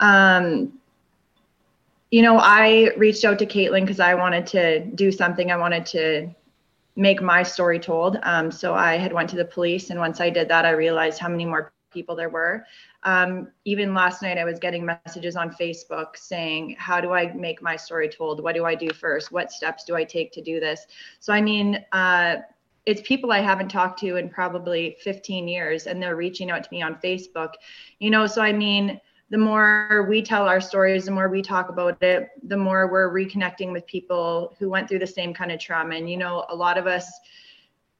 Um, 0.00 0.72
you 2.10 2.22
know, 2.22 2.38
I 2.38 2.90
reached 2.96 3.24
out 3.24 3.38
to 3.40 3.46
Caitlin 3.46 3.82
because 3.82 4.00
I 4.00 4.14
wanted 4.14 4.46
to 4.48 4.80
do 4.80 5.12
something. 5.12 5.52
I 5.52 5.56
wanted 5.56 5.84
to 5.86 6.30
make 6.98 7.22
my 7.22 7.44
story 7.44 7.78
told. 7.78 8.18
Um, 8.24 8.50
so 8.50 8.74
I 8.74 8.96
had 8.96 9.12
went 9.12 9.30
to 9.30 9.36
the 9.36 9.44
police, 9.44 9.90
and 9.90 10.00
once 10.00 10.20
I 10.20 10.28
did 10.28 10.48
that, 10.48 10.66
I 10.66 10.70
realized 10.70 11.20
how 11.20 11.28
many 11.28 11.46
more 11.46 11.72
people 11.92 12.16
there 12.16 12.28
were. 12.28 12.64
Um, 13.04 13.48
even 13.64 13.94
last 13.94 14.20
night, 14.20 14.36
I 14.36 14.44
was 14.44 14.58
getting 14.58 14.84
messages 14.84 15.36
on 15.36 15.50
Facebook 15.50 16.16
saying, 16.16 16.74
How 16.76 17.00
do 17.00 17.12
I 17.12 17.32
make 17.34 17.62
my 17.62 17.76
story 17.76 18.08
told? 18.08 18.42
What 18.42 18.56
do 18.56 18.64
I 18.64 18.74
do 18.74 18.90
first? 18.90 19.30
What 19.30 19.52
steps 19.52 19.84
do 19.84 19.94
I 19.94 20.02
take 20.02 20.32
to 20.32 20.42
do 20.42 20.58
this? 20.58 20.86
So, 21.20 21.32
I 21.32 21.40
mean, 21.40 21.84
uh, 21.92 22.38
it's 22.84 23.00
people 23.02 23.30
I 23.30 23.40
haven't 23.40 23.68
talked 23.68 24.00
to 24.00 24.16
in 24.16 24.28
probably 24.28 24.96
15 25.00 25.46
years, 25.46 25.86
and 25.86 26.02
they're 26.02 26.16
reaching 26.16 26.50
out 26.50 26.64
to 26.64 26.68
me 26.72 26.82
on 26.82 26.96
Facebook. 26.96 27.52
You 28.00 28.10
know, 28.10 28.26
so 28.26 28.42
I 28.42 28.52
mean, 28.52 29.00
the 29.30 29.38
more 29.38 30.06
we 30.08 30.22
tell 30.22 30.48
our 30.48 30.60
stories, 30.60 31.04
the 31.04 31.10
more 31.10 31.28
we 31.28 31.42
talk 31.42 31.68
about 31.68 32.02
it, 32.02 32.30
the 32.44 32.56
more 32.56 32.90
we're 32.90 33.12
reconnecting 33.12 33.72
with 33.72 33.86
people 33.86 34.54
who 34.58 34.70
went 34.70 34.88
through 34.88 35.00
the 35.00 35.06
same 35.06 35.34
kind 35.34 35.52
of 35.52 35.60
trauma. 35.60 35.96
And, 35.96 36.10
you 36.10 36.16
know, 36.16 36.46
a 36.48 36.56
lot 36.56 36.78
of 36.78 36.86
us 36.86 37.10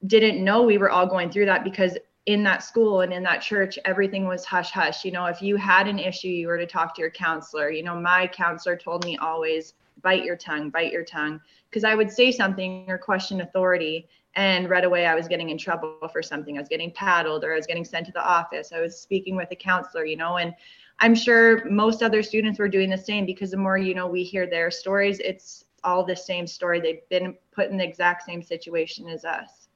didn't 0.06 0.42
know 0.42 0.62
we 0.62 0.78
were 0.78 0.90
all 0.90 1.06
going 1.06 1.30
through 1.30 1.46
that 1.46 1.64
because 1.64 1.98
in 2.26 2.42
that 2.44 2.62
school 2.62 3.00
and 3.00 3.12
in 3.12 3.22
that 3.22 3.42
church, 3.42 3.78
everything 3.84 4.26
was 4.26 4.44
hush 4.44 4.70
hush. 4.70 5.04
You 5.04 5.12
know, 5.12 5.26
if 5.26 5.42
you 5.42 5.56
had 5.56 5.86
an 5.88 5.98
issue, 5.98 6.28
you 6.28 6.46
were 6.46 6.58
to 6.58 6.66
talk 6.66 6.94
to 6.94 7.00
your 7.00 7.10
counselor. 7.10 7.70
You 7.70 7.82
know, 7.82 7.98
my 7.98 8.26
counselor 8.26 8.76
told 8.76 9.04
me 9.04 9.16
always 9.18 9.74
bite 10.02 10.24
your 10.24 10.36
tongue, 10.36 10.70
bite 10.70 10.92
your 10.92 11.04
tongue, 11.04 11.40
because 11.68 11.84
I 11.84 11.94
would 11.94 12.10
say 12.10 12.30
something 12.30 12.84
or 12.88 12.98
question 12.98 13.40
authority. 13.40 14.08
And 14.34 14.70
right 14.70 14.84
away, 14.84 15.06
I 15.06 15.14
was 15.14 15.26
getting 15.26 15.50
in 15.50 15.58
trouble 15.58 16.08
for 16.12 16.22
something. 16.22 16.56
I 16.56 16.60
was 16.60 16.68
getting 16.68 16.92
paddled 16.92 17.44
or 17.44 17.52
I 17.52 17.56
was 17.56 17.66
getting 17.66 17.84
sent 17.84 18.06
to 18.06 18.12
the 18.12 18.24
office. 18.24 18.72
I 18.72 18.80
was 18.80 19.00
speaking 19.00 19.34
with 19.34 19.50
a 19.50 19.56
counselor, 19.56 20.04
you 20.04 20.16
know, 20.16 20.36
and 20.36 20.54
I'm 21.00 21.14
sure 21.14 21.68
most 21.70 22.02
other 22.02 22.22
students 22.22 22.58
were 22.58 22.68
doing 22.68 22.90
the 22.90 22.98
same 22.98 23.24
because 23.24 23.52
the 23.52 23.56
more, 23.56 23.78
you 23.78 23.94
know, 23.94 24.06
we 24.06 24.24
hear 24.24 24.46
their 24.46 24.70
stories, 24.70 25.20
it's 25.20 25.64
all 25.84 26.04
the 26.04 26.16
same 26.16 26.46
story. 26.46 26.80
They've 26.80 27.08
been 27.08 27.36
put 27.52 27.70
in 27.70 27.76
the 27.76 27.84
exact 27.84 28.24
same 28.24 28.42
situation 28.42 29.08
as 29.08 29.24
us. 29.24 29.68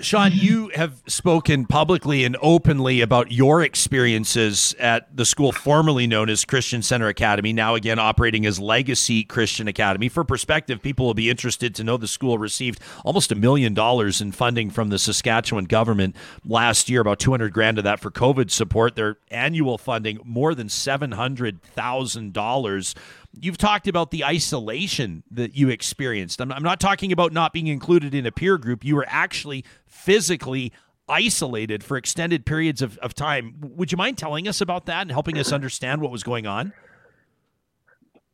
Sean, 0.00 0.32
you 0.32 0.70
have 0.74 1.02
spoken 1.06 1.66
publicly 1.66 2.24
and 2.24 2.36
openly 2.42 3.00
about 3.00 3.30
your 3.32 3.62
experiences 3.62 4.74
at 4.78 5.16
the 5.16 5.24
school 5.24 5.52
formerly 5.52 6.06
known 6.06 6.28
as 6.28 6.44
Christian 6.44 6.82
Center 6.82 7.08
Academy, 7.08 7.52
now 7.52 7.74
again 7.74 7.98
operating 7.98 8.44
as 8.44 8.58
Legacy 8.58 9.24
Christian 9.24 9.68
Academy. 9.68 10.08
For 10.08 10.24
perspective, 10.24 10.82
people 10.82 11.06
will 11.06 11.14
be 11.14 11.30
interested 11.30 11.74
to 11.76 11.84
know 11.84 11.96
the 11.96 12.08
school 12.08 12.38
received 12.38 12.80
almost 13.04 13.30
a 13.32 13.34
million 13.34 13.72
dollars 13.72 14.20
in 14.20 14.32
funding 14.32 14.70
from 14.70 14.90
the 14.90 14.98
Saskatchewan 14.98 15.64
government 15.66 16.16
last 16.44 16.90
year, 16.90 17.00
about 17.00 17.18
200 17.18 17.52
grand 17.52 17.78
of 17.78 17.84
that 17.84 18.00
for 18.00 18.10
COVID 18.10 18.50
support. 18.50 18.96
Their 18.96 19.16
annual 19.30 19.78
funding, 19.78 20.18
more 20.24 20.54
than 20.54 20.68
$700,000 20.68 22.94
You've 23.40 23.58
talked 23.58 23.88
about 23.88 24.10
the 24.10 24.24
isolation 24.24 25.22
that 25.30 25.56
you 25.56 25.68
experienced. 25.68 26.40
I'm, 26.40 26.52
I'm 26.52 26.62
not 26.62 26.80
talking 26.80 27.12
about 27.12 27.32
not 27.32 27.52
being 27.52 27.66
included 27.66 28.14
in 28.14 28.26
a 28.26 28.32
peer 28.32 28.58
group. 28.58 28.84
You 28.84 28.96
were 28.96 29.06
actually 29.08 29.64
physically 29.86 30.72
isolated 31.08 31.84
for 31.84 31.96
extended 31.96 32.46
periods 32.46 32.80
of, 32.80 32.96
of 32.98 33.14
time. 33.14 33.54
Would 33.60 33.92
you 33.92 33.98
mind 33.98 34.18
telling 34.18 34.48
us 34.48 34.60
about 34.60 34.86
that 34.86 35.02
and 35.02 35.10
helping 35.10 35.38
us 35.38 35.52
understand 35.52 36.00
what 36.00 36.10
was 36.10 36.22
going 36.22 36.46
on? 36.46 36.72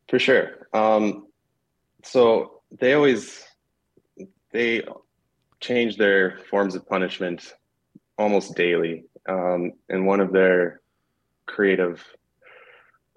For 0.09 0.19
sure. 0.19 0.69
Um, 0.73 1.27
so 2.05 2.61
they 2.79 2.95
always 2.95 3.45
they 4.53 4.83
change 5.61 5.97
their 5.97 6.39
forms 6.51 6.75
of 6.75 6.89
punishment 6.89 7.55
almost 8.19 8.55
daily. 8.55 9.05
Um, 9.29 9.73
and 9.89 10.07
one 10.07 10.21
of 10.21 10.33
their 10.33 10.81
creative 11.47 12.05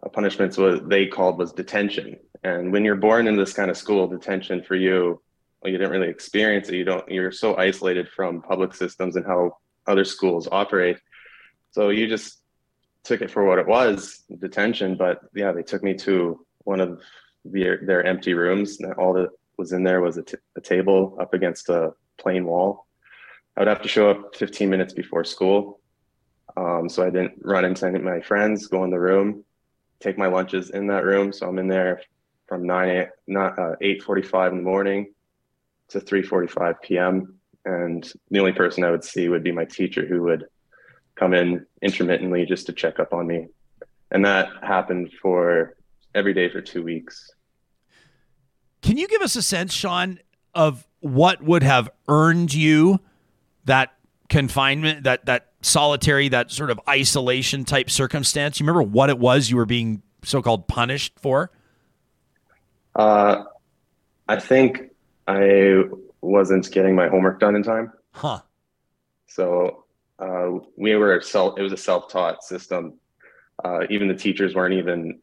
punishments 0.10 0.58
what 0.58 0.89
they 0.89 1.08
called 1.08 1.38
was 1.38 1.51
detention. 1.54 2.18
And 2.43 2.72
when 2.72 2.84
you're 2.84 2.95
born 2.95 3.28
in 3.28 3.38
this 3.38 3.54
kind 3.54 3.72
of 3.72 3.78
school, 3.78 4.08
detention 4.08 4.64
for 4.64 4.76
you, 4.76 5.22
well, 5.62 5.72
you 5.72 5.78
didn't 5.78 5.91
really 5.91 6.10
experience 6.10 6.68
it. 6.70 6.76
You 6.76 6.84
don't. 6.84 7.10
You're 7.10 7.32
so 7.32 7.56
isolated 7.56 8.10
from 8.10 8.41
public 8.41 8.74
systems 8.74 9.16
and 9.16 9.26
how 9.26 9.58
other 9.88 10.04
schools 10.04 10.47
operate. 10.51 10.97
So 11.72 11.89
you 11.89 12.08
just 12.08 12.41
took 13.04 13.22
it 13.22 13.32
for 13.32 13.45
what 13.45 13.60
it 13.60 13.68
was, 13.68 14.24
detention. 14.39 14.95
But 14.95 15.22
yeah, 15.34 15.51
they 15.51 15.64
took 15.64 15.84
me 15.84 15.93
to 15.95 16.45
one 16.60 16.80
of 16.80 17.01
their, 17.45 17.82
their 17.86 18.04
empty 18.04 18.34
rooms. 18.34 18.80
And 18.80 18.93
all 18.93 19.14
that 19.14 19.30
was 19.58 19.72
in 19.72 19.84
there 19.84 20.01
was 20.01 20.18
a, 20.18 20.24
t- 20.24 20.38
a 20.56 20.62
table 20.62 21.18
up 21.20 21.34
against 21.34 21.70
a 21.70 21.93
plain 22.18 22.45
wall. 22.45 22.88
I 23.56 23.62
would 23.62 23.68
have 23.68 23.82
to 23.84 23.88
show 23.88 24.10
up 24.10 24.36
15 24.36 24.70
minutes 24.70 24.93
before 24.93 25.24
school. 25.24 25.80
Um, 26.58 26.89
so 26.89 27.06
I 27.06 27.10
didn't 27.10 27.34
run 27.41 27.66
into 27.66 27.88
any 27.88 27.97
of 27.97 28.04
my 28.04 28.22
friends, 28.22 28.68
go 28.68 28.84
in 28.84 28.89
the 28.89 28.99
room, 28.99 29.43
take 29.99 30.17
my 30.17 30.27
lunches 30.27 30.69
in 30.71 30.87
that 30.87 31.05
room. 31.05 31.31
So 31.33 31.47
I'm 31.47 31.59
in 31.59 31.67
there 31.67 32.01
from 32.47 32.65
9 32.65 33.07
not 33.27 33.57
uh, 33.57 33.75
8:45 33.81 34.51
in 34.51 34.57
the 34.57 34.63
morning 34.63 35.13
to 35.89 35.99
3:45 35.99 36.81
p.m. 36.81 37.39
And 37.65 38.11
the 38.29 38.39
only 38.39 38.51
person 38.51 38.83
I 38.83 38.91
would 38.91 39.03
see 39.03 39.29
would 39.29 39.43
be 39.43 39.51
my 39.51 39.65
teacher, 39.65 40.05
who 40.05 40.23
would 40.23 40.45
come 41.15 41.33
in 41.33 41.65
intermittently 41.81 42.45
just 42.45 42.65
to 42.65 42.73
check 42.73 42.99
up 42.99 43.13
on 43.13 43.27
me. 43.27 43.47
And 44.11 44.25
that 44.25 44.49
happened 44.61 45.11
for 45.21 45.75
every 46.13 46.33
day 46.33 46.49
for 46.49 46.61
two 46.61 46.83
weeks. 46.83 47.31
Can 48.81 48.97
you 48.97 49.07
give 49.07 49.21
us 49.21 49.35
a 49.35 49.41
sense, 49.41 49.73
Sean, 49.73 50.19
of 50.53 50.85
what 50.99 51.41
would 51.41 51.63
have 51.63 51.89
earned 52.07 52.53
you 52.53 52.99
that 53.65 53.93
confinement, 54.34 55.03
that 55.03 55.27
that 55.27 55.51
solitary, 55.61 56.27
that 56.29 56.51
sort 56.51 56.71
of 56.71 56.79
isolation 56.89 57.63
type 57.63 57.89
circumstance? 57.89 58.59
You 58.59 58.65
remember 58.65 58.81
what 58.81 59.09
it 59.09 59.19
was 59.19 59.51
you 59.51 59.57
were 59.57 59.67
being 59.67 60.01
so-called 60.23 60.67
punished 60.67 61.13
for? 61.19 61.51
Uh, 62.95 63.43
I 64.27 64.39
think 64.39 64.91
I 65.27 65.84
wasn't 66.21 66.69
getting 66.71 66.95
my 66.95 67.07
homework 67.07 67.39
done 67.39 67.55
in 67.55 67.61
time. 67.61 67.93
Huh. 68.11 68.41
So 69.27 69.86
uh, 70.17 70.49
we 70.75 70.95
were 70.95 71.21
self. 71.21 71.59
It 71.59 71.61
was 71.61 71.71
a 71.71 71.77
self-taught 71.77 72.43
system. 72.43 72.99
Uh, 73.63 73.81
even 73.91 74.07
the 74.07 74.15
teachers 74.15 74.55
weren't 74.55 74.73
even 74.73 75.19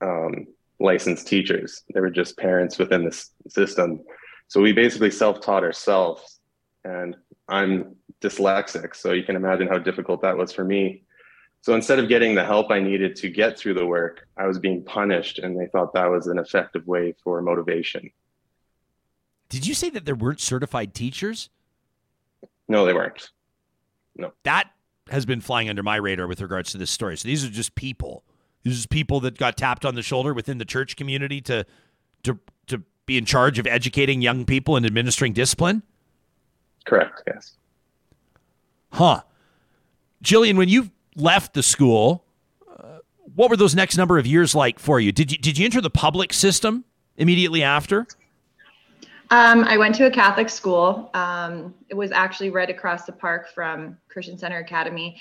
um, 0.00 0.46
licensed 0.80 1.28
teachers. 1.28 1.84
They 1.94 2.00
were 2.00 2.10
just 2.10 2.36
parents 2.36 2.76
within 2.76 3.04
the 3.04 3.26
system. 3.48 4.00
So 4.48 4.60
we 4.60 4.72
basically 4.72 5.12
self-taught 5.12 5.62
ourselves. 5.62 6.40
And 6.84 7.14
I'm 7.52 7.96
dyslexic, 8.22 8.96
so 8.96 9.12
you 9.12 9.22
can 9.22 9.36
imagine 9.36 9.68
how 9.68 9.78
difficult 9.78 10.22
that 10.22 10.36
was 10.36 10.52
for 10.52 10.64
me. 10.64 11.02
So 11.60 11.74
instead 11.74 11.98
of 11.98 12.08
getting 12.08 12.34
the 12.34 12.44
help 12.44 12.70
I 12.70 12.80
needed 12.80 13.14
to 13.16 13.28
get 13.28 13.58
through 13.58 13.74
the 13.74 13.86
work, 13.86 14.26
I 14.36 14.46
was 14.46 14.58
being 14.58 14.82
punished, 14.82 15.38
and 15.38 15.58
they 15.58 15.66
thought 15.66 15.92
that 15.94 16.10
was 16.10 16.26
an 16.26 16.38
effective 16.38 16.86
way 16.86 17.14
for 17.22 17.40
motivation. 17.42 18.10
Did 19.48 19.66
you 19.66 19.74
say 19.74 19.90
that 19.90 20.06
there 20.06 20.14
weren't 20.14 20.40
certified 20.40 20.94
teachers? 20.94 21.50
No, 22.68 22.86
they 22.86 22.94
weren't. 22.94 23.30
No. 24.16 24.32
That 24.44 24.70
has 25.10 25.26
been 25.26 25.42
flying 25.42 25.68
under 25.68 25.82
my 25.82 25.96
radar 25.96 26.26
with 26.26 26.40
regards 26.40 26.72
to 26.72 26.78
this 26.78 26.90
story. 26.90 27.18
So 27.18 27.28
these 27.28 27.44
are 27.44 27.50
just 27.50 27.74
people. 27.74 28.24
These 28.62 28.84
are 28.84 28.88
people 28.88 29.20
that 29.20 29.36
got 29.36 29.58
tapped 29.58 29.84
on 29.84 29.94
the 29.94 30.02
shoulder 30.02 30.32
within 30.32 30.56
the 30.58 30.64
church 30.64 30.96
community 30.96 31.40
to 31.42 31.66
to 32.22 32.38
to 32.68 32.82
be 33.04 33.18
in 33.18 33.24
charge 33.24 33.58
of 33.58 33.66
educating 33.66 34.22
young 34.22 34.44
people 34.46 34.76
and 34.76 34.86
administering 34.86 35.32
discipline. 35.32 35.82
Correct. 36.82 37.22
Yes. 37.26 37.52
Huh. 38.92 39.22
Jillian, 40.22 40.56
when 40.56 40.68
you 40.68 40.90
left 41.16 41.54
the 41.54 41.62
school, 41.62 42.24
uh, 42.68 42.98
what 43.34 43.50
were 43.50 43.56
those 43.56 43.74
next 43.74 43.96
number 43.96 44.18
of 44.18 44.26
years 44.26 44.54
like 44.54 44.78
for 44.78 45.00
you? 45.00 45.12
Did 45.12 45.32
you 45.32 45.38
did 45.38 45.58
you 45.58 45.64
enter 45.64 45.80
the 45.80 45.90
public 45.90 46.32
system 46.32 46.84
immediately 47.16 47.62
after? 47.62 48.06
Um, 49.30 49.64
I 49.64 49.78
went 49.78 49.94
to 49.94 50.04
a 50.04 50.10
Catholic 50.10 50.50
school. 50.50 51.10
Um, 51.14 51.74
it 51.88 51.94
was 51.94 52.12
actually 52.12 52.50
right 52.50 52.68
across 52.68 53.06
the 53.06 53.12
park 53.12 53.48
from 53.48 53.96
Christian 54.08 54.36
Center 54.36 54.58
Academy. 54.58 55.18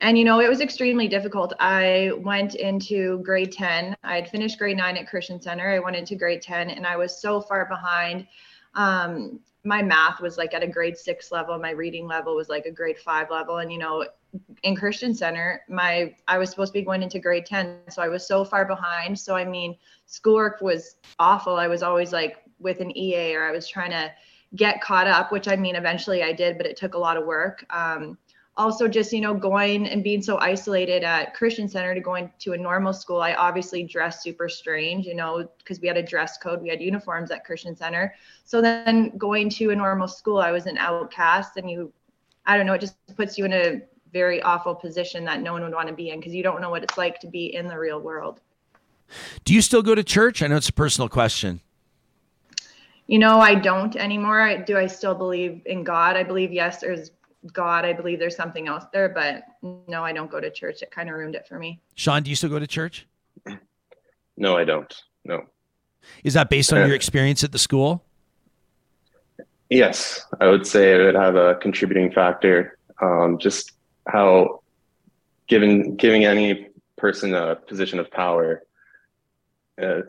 And, 0.00 0.18
you 0.18 0.24
know, 0.24 0.40
it 0.40 0.48
was 0.48 0.60
extremely 0.60 1.06
difficult. 1.06 1.52
I 1.60 2.12
went 2.18 2.54
into 2.54 3.18
grade 3.18 3.52
10. 3.52 3.94
I 4.02 4.16
had 4.16 4.28
finished 4.30 4.58
grade 4.58 4.78
nine 4.78 4.96
at 4.96 5.06
Christian 5.06 5.40
Center. 5.40 5.70
I 5.70 5.78
went 5.78 5.96
into 5.96 6.16
grade 6.16 6.40
10 6.40 6.70
and 6.70 6.86
I 6.86 6.96
was 6.96 7.20
so 7.20 7.42
far 7.42 7.66
behind. 7.66 8.26
Um, 8.74 9.38
my 9.64 9.82
math 9.82 10.20
was 10.20 10.36
like 10.36 10.54
at 10.54 10.62
a 10.62 10.66
grade 10.66 10.96
six 10.96 11.30
level 11.30 11.58
my 11.58 11.70
reading 11.70 12.06
level 12.06 12.34
was 12.34 12.48
like 12.48 12.66
a 12.66 12.70
grade 12.70 12.98
five 12.98 13.30
level 13.30 13.58
and 13.58 13.72
you 13.72 13.78
know 13.78 14.04
in 14.64 14.74
christian 14.74 15.14
center 15.14 15.62
my 15.68 16.14
i 16.26 16.38
was 16.38 16.50
supposed 16.50 16.72
to 16.72 16.78
be 16.78 16.84
going 16.84 17.02
into 17.02 17.18
grade 17.18 17.46
10 17.46 17.78
so 17.88 18.02
i 18.02 18.08
was 18.08 18.26
so 18.26 18.44
far 18.44 18.64
behind. 18.64 19.18
So 19.18 19.36
i 19.36 19.44
mean 19.44 19.76
schoolwork 20.06 20.60
was 20.60 20.96
awful. 21.18 21.56
I 21.56 21.68
was 21.68 21.82
always 21.82 22.12
like 22.12 22.38
with 22.58 22.80
an 22.80 22.96
ea 22.96 23.34
or 23.34 23.44
i 23.44 23.52
was 23.52 23.68
trying 23.68 23.90
to 23.90 24.10
get 24.54 24.82
caught 24.82 25.06
up 25.06 25.32
which 25.32 25.48
i 25.48 25.56
mean 25.56 25.76
eventually 25.76 26.22
i 26.22 26.32
did 26.32 26.58
but 26.58 26.66
it 26.66 26.76
took 26.76 26.94
a 26.94 26.98
lot 26.98 27.16
of 27.16 27.24
work. 27.24 27.64
Um, 27.70 28.18
also 28.56 28.86
just 28.86 29.12
you 29.12 29.20
know 29.20 29.32
going 29.32 29.88
and 29.88 30.04
being 30.04 30.20
so 30.20 30.38
isolated 30.38 31.02
at 31.02 31.34
christian 31.34 31.68
center 31.68 31.94
to 31.94 32.00
going 32.00 32.30
to 32.38 32.52
a 32.52 32.56
normal 32.56 32.92
school 32.92 33.20
i 33.20 33.32
obviously 33.34 33.82
dressed 33.82 34.22
super 34.22 34.48
strange 34.48 35.06
you 35.06 35.14
know 35.14 35.48
because 35.58 35.80
we 35.80 35.88
had 35.88 35.96
a 35.96 36.02
dress 36.02 36.36
code 36.36 36.60
we 36.60 36.68
had 36.68 36.80
uniforms 36.80 37.30
at 37.30 37.44
christian 37.44 37.74
center 37.74 38.14
so 38.44 38.60
then 38.60 39.10
going 39.16 39.48
to 39.48 39.70
a 39.70 39.76
normal 39.76 40.06
school 40.06 40.38
i 40.38 40.50
was 40.50 40.66
an 40.66 40.76
outcast 40.78 41.56
and 41.56 41.70
you 41.70 41.90
i 42.44 42.56
don't 42.56 42.66
know 42.66 42.74
it 42.74 42.80
just 42.80 42.96
puts 43.16 43.38
you 43.38 43.44
in 43.44 43.52
a 43.52 43.80
very 44.12 44.42
awful 44.42 44.74
position 44.74 45.24
that 45.24 45.40
no 45.40 45.52
one 45.52 45.62
would 45.62 45.72
want 45.72 45.88
to 45.88 45.94
be 45.94 46.10
in 46.10 46.20
because 46.20 46.34
you 46.34 46.42
don't 46.42 46.60
know 46.60 46.68
what 46.68 46.82
it's 46.82 46.98
like 46.98 47.18
to 47.18 47.26
be 47.26 47.54
in 47.54 47.66
the 47.66 47.78
real 47.78 48.00
world 48.00 48.40
do 49.44 49.54
you 49.54 49.62
still 49.62 49.82
go 49.82 49.94
to 49.94 50.04
church 50.04 50.42
i 50.42 50.46
know 50.46 50.56
it's 50.56 50.68
a 50.68 50.72
personal 50.72 51.08
question 51.08 51.60
you 53.08 53.18
know, 53.18 53.40
I 53.40 53.56
don't 53.56 53.94
anymore. 53.96 54.40
I, 54.40 54.56
do 54.56 54.78
I 54.78 54.86
still 54.86 55.14
believe 55.14 55.60
in 55.66 55.84
God? 55.84 56.16
I 56.16 56.22
believe 56.22 56.52
yes, 56.52 56.80
there's 56.80 57.10
God. 57.52 57.84
I 57.84 57.92
believe 57.92 58.18
there's 58.18 58.36
something 58.36 58.68
else 58.68 58.84
there, 58.92 59.08
but 59.08 59.44
no, 59.88 60.04
I 60.04 60.12
don't 60.12 60.30
go 60.30 60.40
to 60.40 60.50
church. 60.50 60.82
It 60.82 60.90
kind 60.90 61.08
of 61.08 61.14
ruined 61.16 61.34
it 61.34 61.46
for 61.46 61.58
me. 61.58 61.80
Sean, 61.94 62.22
do 62.22 62.30
you 62.30 62.36
still 62.36 62.50
go 62.50 62.58
to 62.58 62.66
church? 62.66 63.06
No, 64.36 64.56
I 64.56 64.64
don't. 64.64 64.92
No. 65.24 65.44
Is 66.24 66.34
that 66.34 66.50
based 66.50 66.72
on 66.72 66.82
uh, 66.82 66.86
your 66.86 66.94
experience 66.94 67.44
at 67.44 67.52
the 67.52 67.58
school? 67.58 68.04
Yes, 69.70 70.24
I 70.40 70.48
would 70.48 70.66
say 70.66 70.94
it 70.94 70.98
would 70.98 71.14
have 71.14 71.36
a 71.36 71.54
contributing 71.56 72.12
factor. 72.12 72.78
Um, 73.00 73.38
just 73.38 73.72
how 74.06 74.62
giving 75.48 75.96
giving 75.96 76.24
any 76.24 76.68
person 76.96 77.34
a 77.34 77.56
position 77.56 77.98
of 77.98 78.10
power 78.10 78.62
uh, 79.80 80.02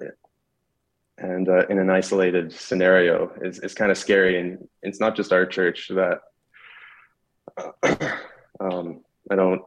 and 1.18 1.48
uh, 1.48 1.66
in 1.68 1.80
an 1.80 1.90
isolated 1.90 2.52
scenario 2.52 3.32
is, 3.42 3.60
is 3.60 3.74
kind 3.74 3.92
of 3.92 3.98
scary 3.98 4.40
and 4.40 4.68
it's 4.82 5.00
not 5.00 5.16
just 5.16 5.32
our 5.32 5.46
church 5.46 5.90
that 5.90 6.20
um, 8.60 9.02
i 9.32 9.36
don't 9.36 9.62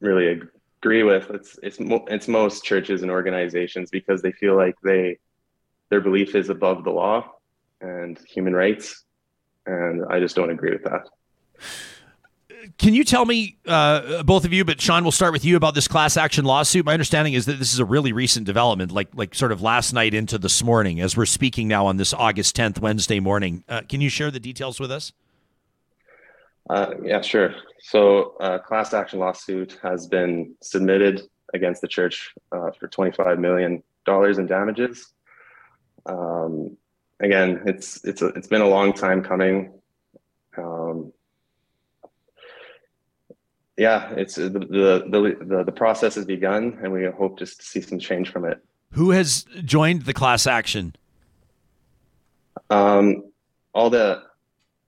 really 0.00 0.40
agree 0.80 1.02
with 1.02 1.30
it's 1.30 1.58
it's 1.62 1.80
mo- 1.80 2.04
it's 2.08 2.28
most 2.28 2.64
churches 2.64 3.02
and 3.02 3.10
organizations 3.10 3.90
because 3.90 4.22
they 4.22 4.32
feel 4.32 4.56
like 4.56 4.74
they 4.82 5.18
their 5.90 6.00
belief 6.00 6.34
is 6.34 6.48
above 6.48 6.84
the 6.84 6.90
law 6.90 7.24
and 7.80 8.18
human 8.26 8.54
rights 8.54 9.04
and 9.66 10.04
i 10.10 10.18
just 10.18 10.36
don't 10.36 10.50
agree 10.50 10.72
with 10.72 10.84
that 10.84 11.08
can 12.78 12.94
you 12.94 13.04
tell 13.04 13.24
me, 13.24 13.56
uh, 13.66 14.22
both 14.22 14.44
of 14.44 14.52
you, 14.52 14.64
but 14.64 14.80
Sean, 14.80 15.02
we'll 15.02 15.12
start 15.12 15.32
with 15.32 15.44
you 15.44 15.56
about 15.56 15.74
this 15.74 15.88
class 15.88 16.16
action 16.16 16.44
lawsuit. 16.44 16.84
My 16.84 16.92
understanding 16.92 17.34
is 17.34 17.46
that 17.46 17.58
this 17.58 17.72
is 17.72 17.78
a 17.78 17.84
really 17.84 18.12
recent 18.12 18.46
development, 18.46 18.92
like 18.92 19.08
like 19.14 19.34
sort 19.34 19.52
of 19.52 19.62
last 19.62 19.92
night 19.92 20.14
into 20.14 20.38
this 20.38 20.62
morning, 20.62 21.00
as 21.00 21.16
we're 21.16 21.26
speaking 21.26 21.66
now 21.66 21.86
on 21.86 21.96
this 21.96 22.14
August 22.14 22.56
10th, 22.56 22.80
Wednesday 22.80 23.20
morning. 23.20 23.64
Uh, 23.68 23.82
can 23.88 24.00
you 24.00 24.08
share 24.08 24.30
the 24.30 24.40
details 24.40 24.78
with 24.78 24.90
us? 24.90 25.12
Uh, 26.70 26.94
yeah, 27.02 27.20
sure. 27.20 27.54
So, 27.80 28.36
uh, 28.40 28.58
class 28.58 28.94
action 28.94 29.18
lawsuit 29.18 29.78
has 29.82 30.06
been 30.06 30.54
submitted 30.62 31.22
against 31.54 31.80
the 31.80 31.88
church 31.88 32.32
uh, 32.52 32.70
for 32.78 32.88
$25 32.88 33.38
million 33.38 33.82
in 34.06 34.46
damages. 34.46 35.12
Um, 36.06 36.76
again, 37.20 37.62
it's 37.66 38.04
it's 38.04 38.22
a, 38.22 38.26
it's 38.28 38.48
been 38.48 38.60
a 38.60 38.68
long 38.68 38.92
time 38.92 39.22
coming. 39.22 39.72
Um, 40.56 41.12
yeah, 43.76 44.12
it's 44.16 44.34
the, 44.34 44.48
the 44.48 45.36
the 45.48 45.64
the 45.64 45.72
process 45.72 46.16
has 46.16 46.24
begun, 46.24 46.78
and 46.82 46.92
we 46.92 47.04
hope 47.06 47.38
just 47.38 47.60
to 47.60 47.66
see 47.66 47.80
some 47.80 47.98
change 47.98 48.30
from 48.30 48.44
it. 48.44 48.62
Who 48.92 49.10
has 49.10 49.46
joined 49.64 50.02
the 50.02 50.12
class 50.12 50.46
action? 50.46 50.94
Um, 52.68 53.30
all 53.74 53.88
the 53.88 54.22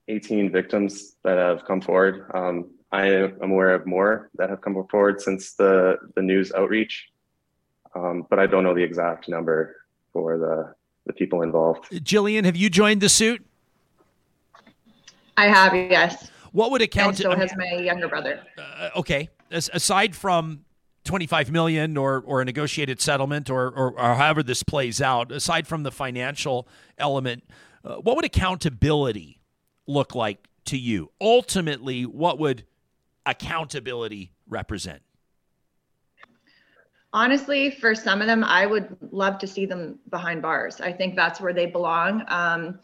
18 0.07 0.51
victims 0.51 1.15
that 1.23 1.37
have 1.37 1.65
come 1.65 1.81
forward. 1.81 2.29
Um, 2.33 2.71
I 2.91 3.07
am 3.07 3.51
aware 3.51 3.73
of 3.73 3.85
more 3.85 4.29
that 4.35 4.49
have 4.49 4.61
come 4.61 4.75
forward 4.89 5.19
since 5.19 5.53
the 5.53 5.97
the 6.15 6.21
news 6.21 6.53
outreach, 6.53 7.09
um, 7.95 8.25
but 8.29 8.39
I 8.39 8.47
don't 8.47 8.63
know 8.63 8.73
the 8.73 8.83
exact 8.83 9.27
number 9.27 9.75
for 10.13 10.37
the 10.37 10.73
the 11.05 11.13
people 11.13 11.41
involved. 11.41 11.89
Jillian, 11.91 12.45
have 12.45 12.55
you 12.55 12.69
joined 12.69 13.01
the 13.01 13.09
suit? 13.09 13.45
I 15.37 15.47
have, 15.47 15.75
yes. 15.75 16.31
What 16.51 16.71
would 16.71 16.81
it 16.81 16.91
count? 16.91 17.09
And 17.09 17.17
so 17.17 17.31
to, 17.31 17.37
has 17.37 17.53
my 17.57 17.73
younger 17.73 18.07
brother. 18.07 18.41
Uh, 18.57 18.89
okay, 18.95 19.29
As, 19.51 19.69
aside 19.73 20.15
from 20.15 20.63
25 21.03 21.51
million 21.51 21.97
or 21.97 22.23
or 22.25 22.41
a 22.41 22.45
negotiated 22.45 23.01
settlement 23.01 23.49
or, 23.49 23.67
or, 23.67 23.99
or 23.99 24.15
however 24.15 24.41
this 24.41 24.63
plays 24.63 25.01
out, 25.01 25.31
aside 25.31 25.67
from 25.67 25.83
the 25.83 25.91
financial 25.91 26.67
element, 26.97 27.43
uh, 27.83 27.95
what 27.95 28.15
would 28.15 28.25
accountability 28.25 29.39
look 29.87 30.15
like 30.15 30.47
to 30.65 30.77
you? 30.77 31.11
Ultimately, 31.21 32.05
what 32.05 32.39
would 32.39 32.65
accountability 33.25 34.31
represent? 34.47 35.01
Honestly, 37.13 37.71
for 37.71 37.95
some 37.95 38.19
of 38.19 38.27
them, 38.27 38.43
I 38.43 38.65
would 38.65 38.97
love 39.11 39.39
to 39.39 39.47
see 39.47 39.65
them 39.65 39.99
behind 40.09 40.41
bars. 40.41 40.81
I 40.81 40.91
think 40.91 41.15
that's 41.15 41.39
where 41.39 41.53
they 41.53 41.65
belong. 41.65 42.23
Um, 42.27 42.79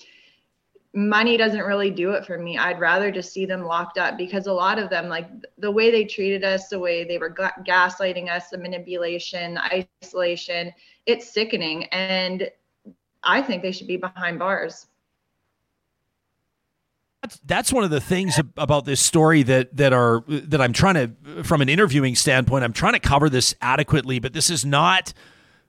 money 0.94 1.38
doesn't 1.38 1.62
really 1.62 1.90
do 1.90 2.12
it 2.12 2.26
for 2.26 2.38
me. 2.38 2.58
I'd 2.58 2.80
rather 2.80 3.12
just 3.12 3.34
see 3.34 3.46
them 3.46 3.64
locked 3.64 3.98
up 3.98 4.18
because 4.18 4.48
a 4.48 4.54
lot 4.54 4.80
of 4.80 4.90
them, 4.90 5.08
like 5.10 5.28
the 5.58 5.72
way 5.72 5.92
they 5.92 6.06
treated 6.06 6.44
us, 6.44 6.68
the 6.68 6.80
way 6.80 7.04
they 7.04 7.18
were 7.18 7.34
gaslighting 7.34 8.30
us, 8.30 8.50
the 8.50 8.58
manipulation, 8.58 9.58
isolation, 9.58 10.72
it's 11.06 11.30
sickening. 11.30 11.86
And 11.86 12.50
I 13.24 13.42
think 13.42 13.62
they 13.62 13.72
should 13.72 13.88
be 13.88 13.98
behind 13.98 14.40
bars. 14.40 14.88
That's, 17.46 17.72
one 17.72 17.84
of 17.84 17.92
the 17.92 18.02
things 18.02 18.40
about 18.58 18.86
this 18.86 19.00
story 19.00 19.44
that 19.44 19.78
that 19.78 19.94
are 19.94 20.24
that 20.28 20.60
I'm 20.60 20.74
trying 20.74 20.96
to 20.96 21.44
from 21.44 21.62
an 21.62 21.70
interviewing 21.70 22.16
standpoint 22.16 22.64
I'm 22.64 22.74
trying 22.74 22.94
to 22.94 23.00
cover 23.00 23.30
this 23.30 23.54
adequately 23.62 24.18
but 24.20 24.34
this 24.34 24.50
is 24.50 24.66
not 24.66 25.14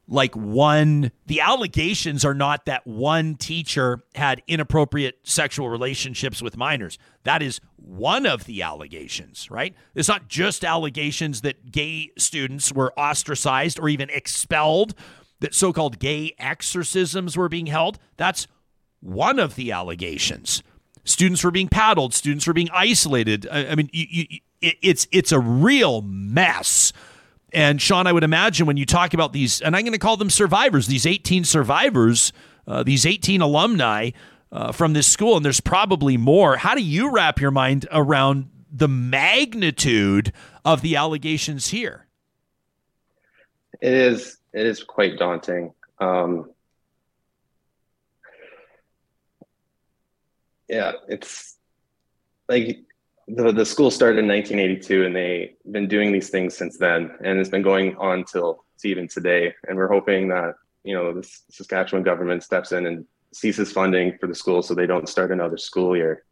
like 0.08 0.34
one 0.34 1.12
the 1.26 1.40
allegations 1.40 2.24
are 2.24 2.34
not 2.34 2.64
that 2.64 2.86
one 2.86 3.34
teacher 3.34 4.02
had 4.14 4.42
inappropriate 4.48 5.18
sexual 5.24 5.68
relationships 5.68 6.40
with 6.40 6.56
minors. 6.56 6.98
That 7.24 7.42
is 7.42 7.60
one 7.76 8.24
of 8.24 8.46
the 8.46 8.62
allegations 8.62 9.50
right? 9.50 9.74
It's 9.94 10.08
not 10.08 10.28
just 10.28 10.64
allegations 10.64 11.42
that 11.42 11.70
gay 11.70 12.12
students 12.16 12.72
were 12.72 12.98
ostracized 12.98 13.78
or 13.78 13.90
even 13.90 14.08
expelled 14.08 14.94
that 15.40 15.54
so-called 15.54 15.98
gay 15.98 16.34
exorcisms 16.38 17.36
were 17.36 17.48
being 17.50 17.66
held. 17.66 17.98
That's 18.16 18.46
one 19.00 19.38
of 19.38 19.54
the 19.54 19.70
allegations 19.70 20.62
students 21.04 21.42
were 21.42 21.50
being 21.50 21.68
paddled 21.68 22.14
students 22.14 22.46
were 22.46 22.52
being 22.52 22.70
isolated 22.72 23.46
i, 23.50 23.68
I 23.68 23.74
mean 23.74 23.90
you, 23.92 24.06
you, 24.08 24.26
it, 24.60 24.76
it's 24.82 25.08
it's 25.12 25.32
a 25.32 25.40
real 25.40 26.02
mess 26.02 26.92
and 27.52 27.80
Sean, 27.82 28.06
I 28.06 28.12
would 28.12 28.24
imagine 28.24 28.66
when 28.66 28.76
you 28.76 28.86
talk 28.86 29.12
about 29.12 29.32
these, 29.32 29.60
and 29.60 29.76
I'm 29.76 29.82
going 29.82 29.92
to 29.92 29.98
call 29.98 30.16
them 30.16 30.30
survivors, 30.30 30.86
these 30.86 31.04
18 31.04 31.44
survivors, 31.44 32.32
uh, 32.66 32.82
these 32.82 33.04
18 33.04 33.42
alumni 33.42 34.10
uh, 34.50 34.72
from 34.72 34.94
this 34.94 35.06
school, 35.06 35.36
and 35.36 35.44
there's 35.44 35.60
probably 35.60 36.16
more. 36.16 36.56
How 36.56 36.74
do 36.74 36.82
you 36.82 37.10
wrap 37.10 37.40
your 37.40 37.50
mind 37.50 37.86
around 37.92 38.48
the 38.70 38.88
magnitude 38.88 40.32
of 40.64 40.80
the 40.80 40.96
allegations 40.96 41.68
here? 41.68 42.06
It 43.80 43.92
is. 43.92 44.38
It 44.52 44.66
is 44.66 44.82
quite 44.82 45.18
daunting. 45.18 45.72
Um, 45.98 46.50
yeah, 50.72 50.92
it's 51.06 51.58
like 52.48 52.78
the, 53.28 53.52
the 53.52 53.66
school 53.66 53.90
started 53.90 54.18
in 54.18 54.26
1982 54.26 55.04
and 55.04 55.14
they've 55.14 55.54
been 55.70 55.86
doing 55.86 56.12
these 56.12 56.30
things 56.30 56.56
since 56.56 56.78
then 56.78 57.10
and 57.22 57.38
it's 57.38 57.50
been 57.50 57.62
going 57.62 57.94
on 57.96 58.24
till 58.24 58.64
even 58.84 59.06
today. 59.06 59.54
And 59.68 59.76
we're 59.76 59.92
hoping 59.92 60.28
that 60.28 60.54
you 60.82 60.94
know 60.94 61.12
the 61.12 61.28
saskatchewan 61.50 62.02
government 62.02 62.42
steps 62.42 62.72
in 62.72 62.86
and 62.86 63.04
ceases 63.32 63.70
funding 63.70 64.16
for 64.18 64.26
the 64.26 64.34
school 64.34 64.62
so 64.62 64.74
they 64.74 64.86
don't 64.86 65.08
start 65.08 65.30
another 65.30 65.58
school 65.58 65.94
year. 65.94 66.24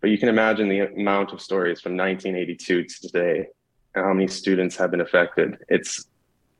But 0.00 0.10
you 0.10 0.18
can 0.18 0.28
imagine 0.28 0.68
the 0.68 0.80
amount 0.80 1.32
of 1.32 1.40
stories 1.40 1.80
from 1.80 1.96
1982 1.96 2.84
to 2.84 3.00
today 3.00 3.46
and 3.94 4.04
how 4.04 4.12
many 4.12 4.28
students 4.28 4.76
have 4.76 4.90
been 4.90 5.00
affected. 5.00 5.56
It's 5.68 6.04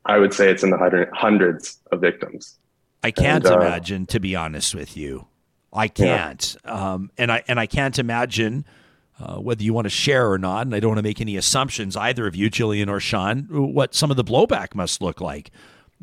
i 0.05 0.17
would 0.17 0.33
say 0.33 0.49
it's 0.49 0.63
in 0.63 0.71
the 0.71 0.77
hundred, 0.77 1.09
hundreds 1.13 1.79
of 1.91 2.01
victims. 2.01 2.57
I 3.03 3.11
can't 3.11 3.45
and, 3.45 3.53
uh, 3.53 3.59
imagine 3.59 4.07
to 4.07 4.19
be 4.19 4.35
honest 4.35 4.73
with 4.73 4.97
you 4.97 5.27
i 5.73 5.87
can't 5.87 6.55
yeah. 6.65 6.93
um, 6.93 7.11
and 7.17 7.31
i 7.31 7.43
and 7.47 7.59
i 7.59 7.65
can't 7.65 7.99
imagine 7.99 8.65
uh, 9.21 9.35
whether 9.35 9.61
you 9.61 9.73
want 9.73 9.83
to 9.83 9.89
share 9.89 10.31
or 10.31 10.37
not, 10.37 10.65
and 10.65 10.73
I 10.73 10.79
don't 10.79 10.91
want 10.91 10.99
to 10.99 11.03
make 11.03 11.19
any 11.19 11.35
assumptions, 11.35 11.97
either 11.97 12.25
of 12.25 12.37
you, 12.37 12.49
Jillian 12.49 12.87
or 12.87 13.01
Sean, 13.01 13.47
what 13.49 13.93
some 13.93 14.11
of 14.11 14.15
the 14.15 14.23
blowback 14.23 14.73
must 14.73 15.01
look 15.01 15.19
like 15.19 15.51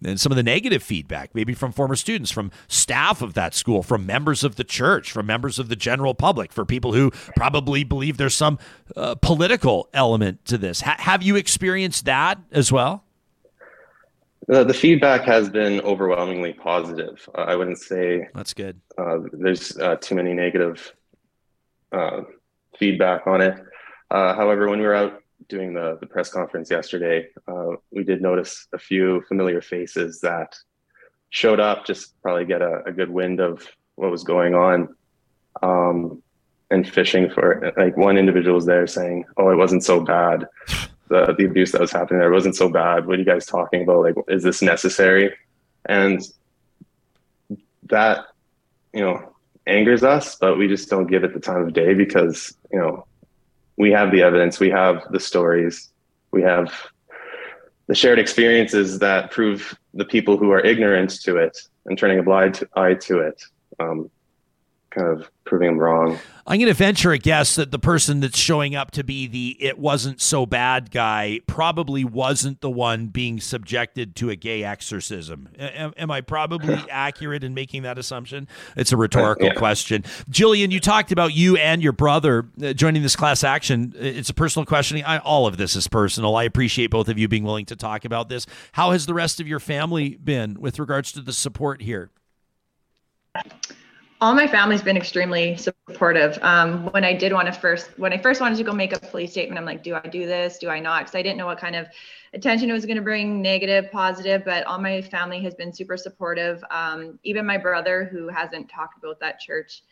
and 0.05 0.21
some 0.21 0.33
of 0.33 0.37
the 0.37 0.43
negative 0.43 0.83
feedback, 0.83 1.35
maybe 1.35 1.55
from 1.55 1.73
former 1.73 1.97
students, 1.97 2.31
from 2.31 2.51
staff 2.69 3.23
of 3.23 3.35
that 3.35 3.55
school, 3.55 3.83
from 3.83 4.05
members 4.05 4.45
of 4.45 4.57
the 4.57 4.65
church, 4.65 5.11
from 5.11 5.27
members 5.27 5.59
of 5.59 5.69
the 5.69 5.77
general 5.77 6.15
public, 6.15 6.53
for 6.53 6.65
people 6.65 6.93
who 6.93 7.11
probably 7.35 7.85
believe 7.85 8.17
there's 8.17 8.37
some 8.37 8.59
uh, 8.97 9.15
political 9.17 9.89
element 9.95 10.45
to 10.45 10.59
this. 10.59 10.83
Ha- 10.83 10.97
have 10.99 11.23
you 11.23 11.37
experienced 11.37 12.05
that 12.05 12.39
as 12.53 12.71
well? 12.71 13.05
Uh, 14.53 14.63
the 14.63 14.75
feedback 14.75 15.23
has 15.23 15.51
been 15.51 15.81
overwhelmingly 15.81 16.53
positive. 16.53 17.29
Uh, 17.37 17.43
I 17.43 17.57
wouldn't 17.57 17.79
say 17.79 18.29
that's 18.35 18.55
good. 18.55 18.81
Uh, 18.97 19.19
there's 19.33 19.77
uh, 19.79 19.97
too 19.97 20.15
many 20.15 20.35
negative 20.35 20.93
feedback 22.79 23.27
on 23.27 23.41
it. 23.41 23.59
Uh, 24.11 24.35
however, 24.35 24.69
when 24.69 24.79
we 24.79 24.85
were 24.85 24.95
out 24.95 25.23
doing 25.49 25.75
the, 25.75 25.99
the 26.01 26.07
press 26.07 26.31
conference 26.31 26.71
yesterday, 26.71 27.27
uh, 27.49 27.73
we 27.91 28.05
did 28.05 28.23
notice 28.23 28.69
a 28.73 28.79
few 28.79 29.23
familiar 29.29 29.61
faces 29.61 30.21
that 30.21 30.55
showed 31.31 31.61
up 31.61 31.85
just 31.85 32.21
probably 32.23 32.45
get 32.45 32.63
a, 32.63 32.83
a 32.87 32.93
good 32.93 33.11
wind 33.11 33.41
of 33.41 33.67
what 33.97 34.11
was 34.11 34.25
going 34.25 34.55
on 34.55 34.95
um, 35.63 36.23
and 36.71 36.89
fishing 36.89 37.31
for 37.31 37.65
it. 37.65 37.75
Like 37.77 37.97
one 37.97 38.17
individual 38.17 38.55
was 38.55 38.67
there 38.67 38.87
saying, 38.87 39.25
Oh, 39.37 39.51
it 39.51 39.57
wasn't 39.57 39.85
so 39.85 40.01
bad. 40.01 40.47
The, 41.09 41.35
the 41.39 41.45
abuse 41.45 41.73
that 41.73 41.81
was 41.81 41.93
happening 41.93 42.21
there 42.21 42.31
wasn't 42.31 42.57
so 42.57 42.69
bad. 42.69 43.07
What 43.07 43.17
are 43.17 43.19
you 43.19 43.25
guys 43.25 43.47
talking 43.47 43.83
about? 43.83 44.03
Like, 44.03 44.17
is 44.29 44.43
this 44.43 44.61
necessary? 44.61 45.35
And 45.85 46.21
that, 47.85 48.27
you 48.93 49.01
know, 49.01 49.35
angers 49.67 50.03
us, 50.03 50.37
but 50.37 50.59
we 50.59 50.69
just 50.69 50.89
don't 50.89 51.07
give 51.07 51.25
it 51.25 51.33
the 51.33 51.41
time 51.41 51.63
of 51.63 51.73
day 51.73 51.95
because, 51.95 52.57
you 52.73 52.79
know, 52.79 53.07
we 53.77 53.91
have 53.91 54.11
the 54.11 54.23
evidence, 54.23 54.59
we 54.59 54.71
have 54.71 55.03
the 55.11 55.21
stories, 55.21 55.93
we 56.33 56.43
have 56.43 56.73
the 57.87 57.95
shared 57.95 58.19
experiences 58.19 58.99
that 58.99 59.31
prove 59.31 59.79
the 59.95 60.05
people 60.05 60.37
who 60.37 60.51
are 60.51 60.61
ignorant 60.61 61.11
to 61.23 61.37
it 61.37 61.57
and 61.87 61.97
turning 61.97 62.19
a 62.19 62.23
blind 62.23 62.63
eye 62.75 62.95
to 62.95 63.19
it 63.21 63.43
um, 63.79 64.11
kind 64.97 65.09
of 65.09 65.31
proving 65.45 65.69
them 65.69 65.79
wrong. 65.79 66.19
I'm 66.47 66.59
going 66.59 66.69
to 66.69 66.75
venture 66.75 67.13
a 67.13 67.19
guess 67.19 67.57
that 67.57 67.71
the 67.71 67.79
person 67.79 68.21
that's 68.21 68.39
showing 68.39 68.75
up 68.75 68.93
to 68.93 69.03
be 69.03 69.27
the 69.27 69.57
it 69.61 69.79
wasn't 69.79 70.21
so 70.21 70.47
bad 70.47 70.91
guy 70.91 71.41
probably 71.47 72.05
wasn't 72.05 72.61
the 72.61 72.71
one 72.71 73.09
being 73.09 73.41
subjected 73.41 74.15
to 74.17 74.31
a 74.31 74.37
gay 74.37 74.63
exorcism. 74.63 75.49
Am, 75.59 75.93
am 75.97 76.11
I 76.11 76.21
probably 76.21 76.75
accurate 76.91 77.43
in 77.43 77.53
making 77.53 77.83
that 77.83 77.99
assumption? 77.99 78.49
It's 78.77 78.93
a 78.93 78.97
rhetorical 78.97 79.49
yeah. 79.49 79.55
question. 79.55 80.03
Jillian, 80.31 80.71
you 80.71 80.81
talked 80.81 81.13
about 81.13 81.35
you 81.35 81.57
and 81.57 81.83
your 81.83 81.93
brother 81.93 82.49
uh, 82.63 82.73
joining 82.73 83.03
this 83.03 83.17
class 83.17 83.43
action. 83.43 83.93
It's 83.99 84.31
a 84.31 84.35
personal 84.35 84.67
question. 84.67 85.03
I, 85.05 85.19
all 85.19 85.47
of 85.47 85.57
this 85.57 85.75
is 85.77 85.89
personal. 85.89 86.37
I 86.37 86.45
appreciate 86.45 86.91
both 86.91 87.09
of 87.09 87.19
you 87.19 87.29
being 87.29 87.45
willing 87.45 87.67
to 87.67 87.77
talk 87.77 88.05
about 88.05 88.29
this. 88.29 88.47
How 88.73 88.93
has 88.93 89.07
the 89.07 89.15
rest 89.15 89.41
of 89.41 89.49
your 89.49 89.61
family 89.61 90.17
been 90.17 90.61
with 90.61 90.79
regards 90.79 91.13
to 91.13 91.21
the 91.21 91.33
support 91.33 91.83
here? 91.83 92.11
All 94.21 94.35
my 94.35 94.47
family's 94.47 94.83
been 94.83 94.97
extremely 94.97 95.57
supportive. 95.57 96.39
Um, 96.41 96.87
when 96.93 97.05
I 97.05 97.13
did 97.13 97.33
want 97.33 97.47
to 97.47 97.53
first, 97.53 97.91
when 97.99 98.13
I 98.13 98.19
first 98.19 98.41
wanted 98.41 98.57
to 98.57 98.65
go 98.65 98.73
make 98.73 98.95
a 98.95 98.99
police 98.99 99.31
statement, 99.31 99.59
I'm 99.59 99.67
like, 99.67 99.83
do 99.83 99.95
I 99.95 100.01
do 100.01 100.27
this? 100.27 100.59
Do 100.59 100.71
I 100.71 100.81
not? 100.81 101.01
Because 101.01 101.15
I 101.15 101.23
didn't 101.23 101.37
know 101.37 101.47
what 101.47 101.59
kind 101.59 101.77
of 101.77 101.87
attention 102.33 102.71
it 102.71 102.73
was 102.73 102.87
going 102.87 102.97
to 102.97 103.03
bring, 103.03 103.43
negative, 103.43 103.91
positive. 103.93 104.43
But 104.45 104.65
all 104.65 104.79
my 104.79 105.03
family 105.03 105.43
has 105.43 105.55
been 105.55 105.73
super 105.73 105.97
supportive. 105.97 106.65
Um, 106.71 107.19
even 107.25 107.45
my 107.45 107.59
brother, 107.59 108.05
who 108.05 108.29
hasn't 108.29 108.71
talked 108.71 108.99
about 108.99 109.21
that 109.21 109.39
church 109.39 109.83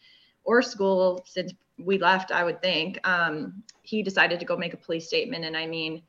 or 0.45 0.63
school 0.63 1.23
since 1.27 1.53
we 1.79 1.99
left, 1.99 2.33
I 2.33 2.45
would 2.45 2.63
think, 2.63 3.07
um, 3.07 3.63
he 3.83 4.03
decided 4.03 4.41
to 4.41 4.47
go 4.47 4.57
make 4.57 4.73
a 4.73 4.79
police 4.79 5.07
statement. 5.07 5.45
And 5.45 5.57
I 5.57 5.67
mean, 5.67 6.03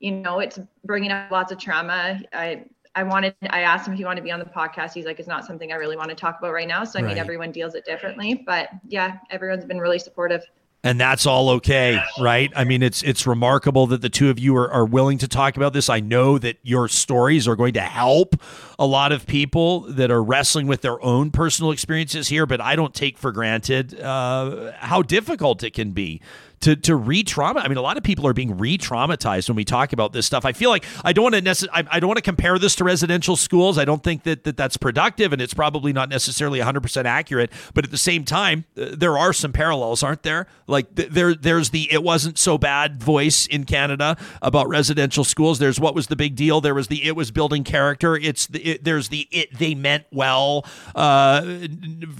you 0.00 0.10
know, 0.10 0.40
it's 0.40 0.58
bringing 0.84 1.12
up 1.12 1.30
lots 1.30 1.52
of 1.52 1.58
trauma. 1.58 2.20
I 2.32 2.64
I 2.96 3.02
wanted, 3.02 3.34
I 3.50 3.60
asked 3.60 3.86
him 3.86 3.94
if 3.94 3.98
he 3.98 4.04
wanted 4.04 4.20
to 4.20 4.24
be 4.24 4.30
on 4.30 4.38
the 4.38 4.44
podcast. 4.44 4.92
He's 4.94 5.04
like, 5.04 5.18
it's 5.18 5.28
not 5.28 5.44
something 5.44 5.72
I 5.72 5.76
really 5.76 5.96
want 5.96 6.10
to 6.10 6.14
talk 6.14 6.38
about 6.38 6.52
right 6.52 6.68
now. 6.68 6.84
So 6.84 6.98
I 6.98 7.02
right. 7.02 7.08
mean, 7.08 7.18
everyone 7.18 7.50
deals 7.50 7.74
it 7.74 7.84
differently, 7.84 8.42
but 8.46 8.68
yeah, 8.88 9.18
everyone's 9.30 9.64
been 9.64 9.78
really 9.78 9.98
supportive 9.98 10.44
and 10.84 11.00
that's 11.00 11.26
all 11.26 11.48
okay 11.48 12.00
right 12.20 12.52
i 12.54 12.62
mean 12.62 12.82
it's 12.82 13.02
it's 13.02 13.26
remarkable 13.26 13.86
that 13.88 14.02
the 14.02 14.08
two 14.08 14.30
of 14.30 14.38
you 14.38 14.54
are, 14.54 14.70
are 14.70 14.84
willing 14.84 15.18
to 15.18 15.26
talk 15.26 15.56
about 15.56 15.72
this 15.72 15.88
i 15.88 15.98
know 15.98 16.38
that 16.38 16.56
your 16.62 16.86
stories 16.86 17.48
are 17.48 17.56
going 17.56 17.72
to 17.72 17.80
help 17.80 18.36
a 18.78 18.86
lot 18.86 19.10
of 19.10 19.26
people 19.26 19.80
that 19.80 20.10
are 20.10 20.22
wrestling 20.22 20.66
with 20.66 20.82
their 20.82 21.02
own 21.02 21.30
personal 21.30 21.72
experiences 21.72 22.28
here 22.28 22.46
but 22.46 22.60
i 22.60 22.76
don't 22.76 22.94
take 22.94 23.18
for 23.18 23.32
granted 23.32 23.98
uh, 24.00 24.72
how 24.78 25.02
difficult 25.02 25.64
it 25.64 25.72
can 25.72 25.90
be 25.90 26.20
to 26.60 26.76
to 26.76 26.96
re-trauma. 26.96 27.60
I 27.60 27.68
mean, 27.68 27.76
a 27.76 27.82
lot 27.82 27.96
of 27.96 28.02
people 28.02 28.26
are 28.26 28.32
being 28.32 28.56
re-traumatized 28.56 29.48
when 29.48 29.56
we 29.56 29.64
talk 29.64 29.92
about 29.92 30.12
this 30.12 30.26
stuff. 30.26 30.44
I 30.44 30.52
feel 30.52 30.70
like 30.70 30.84
I 31.04 31.12
don't 31.12 31.24
want 31.24 31.34
to 31.34 31.42
necess- 31.42 31.68
I, 31.72 31.84
I, 31.90 32.00
don't 32.00 32.08
want 32.08 32.18
to 32.18 32.22
compare 32.22 32.58
this 32.58 32.74
to 32.76 32.84
residential 32.84 33.36
schools. 33.36 33.78
I 33.78 33.84
don't 33.84 34.02
think 34.02 34.22
that, 34.24 34.44
that 34.44 34.56
that's 34.56 34.76
productive, 34.76 35.32
and 35.32 35.42
it's 35.42 35.54
probably 35.54 35.92
not 35.92 36.08
necessarily 36.08 36.58
100 36.58 36.80
percent 36.80 37.06
accurate. 37.06 37.50
But 37.74 37.84
at 37.84 37.90
the 37.90 37.98
same 37.98 38.24
time, 38.24 38.64
uh, 38.76 38.86
there 38.92 39.18
are 39.18 39.32
some 39.32 39.52
parallels, 39.52 40.02
aren't 40.02 40.22
there? 40.22 40.46
Like 40.66 40.94
th- 40.94 41.10
there 41.10 41.34
there's 41.34 41.70
the 41.70 41.92
it 41.92 42.02
wasn't 42.02 42.38
so 42.38 42.58
bad 42.58 43.02
voice 43.02 43.46
in 43.46 43.64
Canada 43.64 44.16
about 44.42 44.68
residential 44.68 45.24
schools. 45.24 45.58
There's 45.58 45.78
what 45.80 45.94
was 45.94 46.06
the 46.06 46.16
big 46.16 46.36
deal. 46.36 46.60
There 46.60 46.74
was 46.74 46.88
the 46.88 47.04
it 47.04 47.16
was 47.16 47.30
building 47.30 47.64
character. 47.64 48.16
It's 48.16 48.46
the 48.46 48.64
it, 48.64 48.84
there's 48.84 49.08
the 49.08 49.28
it 49.30 49.58
they 49.58 49.74
meant 49.74 50.04
well, 50.10 50.64
uh, 50.94 51.42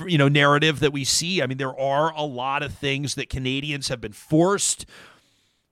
you 0.07 0.19
know, 0.19 0.29
narrative 0.29 0.81
that 0.81 0.93
we 0.93 1.05
see. 1.05 1.43
I 1.43 1.47
mean, 1.47 1.59
there 1.59 1.79
are 1.79 2.13
a 2.13 2.23
lot 2.23 2.63
of 2.63 2.75
things 2.75 3.15
that 3.15 3.29
Canadians 3.29 3.89
have 3.89 4.01
been 4.01 4.13
forced 4.29 4.87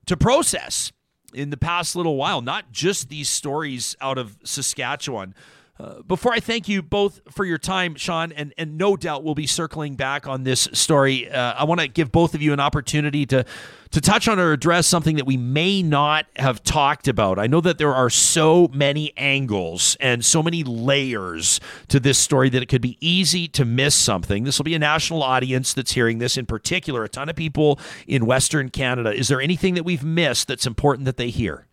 to 0.07 0.17
process 0.17 0.93
in 1.35 1.51
the 1.51 1.57
past 1.57 1.97
little 1.97 2.17
while, 2.17 2.41
not 2.41 2.73
just 2.73 3.09
these 3.09 3.29
stories 3.29 3.97
out 4.01 4.19
of 4.19 4.37
Saskatchewan. 4.45 5.35
Uh, 5.81 6.03
before 6.03 6.33
I 6.33 6.39
thank 6.39 6.69
you 6.69 6.83
both 6.83 7.21
for 7.31 7.45
your 7.45 7.59
time, 7.59 7.95
Sean, 7.95 8.31
and, 8.33 8.53
and 8.59 8.77
no 8.77 8.95
doubt 8.97 9.25
we'll 9.25 9.35
be 9.35 9.47
circling 9.47 9.95
back 9.95 10.27
on 10.27 10.45
this 10.45 10.69
story, 10.73 11.31
uh, 11.31 11.55
I 11.55 11.65
want 11.65 11.81
to 11.81 11.89
give 11.89 12.13
both 12.13 12.35
of 12.35 12.43
you 12.43 12.53
an 12.53 12.61
opportunity 12.61 13.25
to 13.27 13.45
to 13.93 14.01
touch 14.01 14.27
on 14.27 14.39
or 14.39 14.53
address 14.53 14.87
something 14.87 15.17
that 15.17 15.27
we 15.27 15.37
may 15.37 15.83
not 15.83 16.25
have 16.37 16.63
talked 16.63 17.09
about. 17.09 17.39
I 17.39 17.47
know 17.47 17.61
that 17.61 17.77
there 17.77 17.95
are 17.95 18.09
so 18.09 18.69
many 18.73 19.13
angles 19.19 19.99
and 20.01 20.25
so 20.25 20.43
many 20.43 20.65
layers 20.65 21.61
to 21.89 22.01
this 22.01 22.17
story 22.17 22.49
that 22.49 22.63
it 22.63 22.67
could 22.71 22.81
be 22.81 22.97
easy 23.01 23.49
to 23.49 23.67
miss 23.67 23.95
something. 23.95 24.45
This 24.45 24.59
will 24.59 24.65
be 24.65 24.75
a 24.75 24.79
national 24.79 25.23
audience 25.23 25.75
that's 25.75 25.93
hearing 25.93 26.21
this, 26.21 26.39
in 26.39 26.47
particular, 26.47 27.05
a 27.05 27.09
ton 27.09 27.29
of 27.29 27.37
people 27.37 27.79
in 28.07 28.25
Western 28.25 28.71
Canada. 28.71 29.13
Is 29.13 29.29
there 29.29 29.43
anything 29.43 29.75
that 29.75 29.85
we've 29.85 30.05
missed 30.05 30.49
that's 30.49 30.67
important 30.67 31.05
that 31.05 31.19
they 31.19 31.29
hear? 31.29 31.67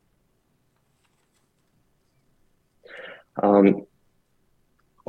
Um, 3.41 3.85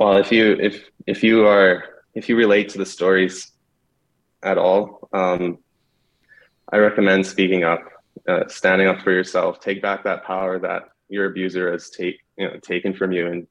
well, 0.01 0.17
if 0.17 0.31
you 0.31 0.57
if 0.59 0.89
if 1.05 1.23
you 1.23 1.45
are 1.45 1.83
if 2.15 2.27
you 2.27 2.35
relate 2.35 2.69
to 2.69 2.79
the 2.79 2.87
stories 2.87 3.51
at 4.41 4.57
all, 4.57 5.07
um, 5.13 5.59
I 6.73 6.77
recommend 6.77 7.27
speaking 7.27 7.63
up, 7.63 7.83
uh, 8.27 8.47
standing 8.47 8.87
up 8.87 9.01
for 9.01 9.11
yourself. 9.11 9.59
Take 9.59 9.79
back 9.79 10.03
that 10.05 10.23
power 10.23 10.57
that 10.57 10.89
your 11.07 11.27
abuser 11.27 11.71
has 11.71 11.91
take 11.91 12.17
you 12.35 12.47
know 12.47 12.57
taken 12.57 12.95
from 12.95 13.11
you, 13.11 13.27
and 13.27 13.47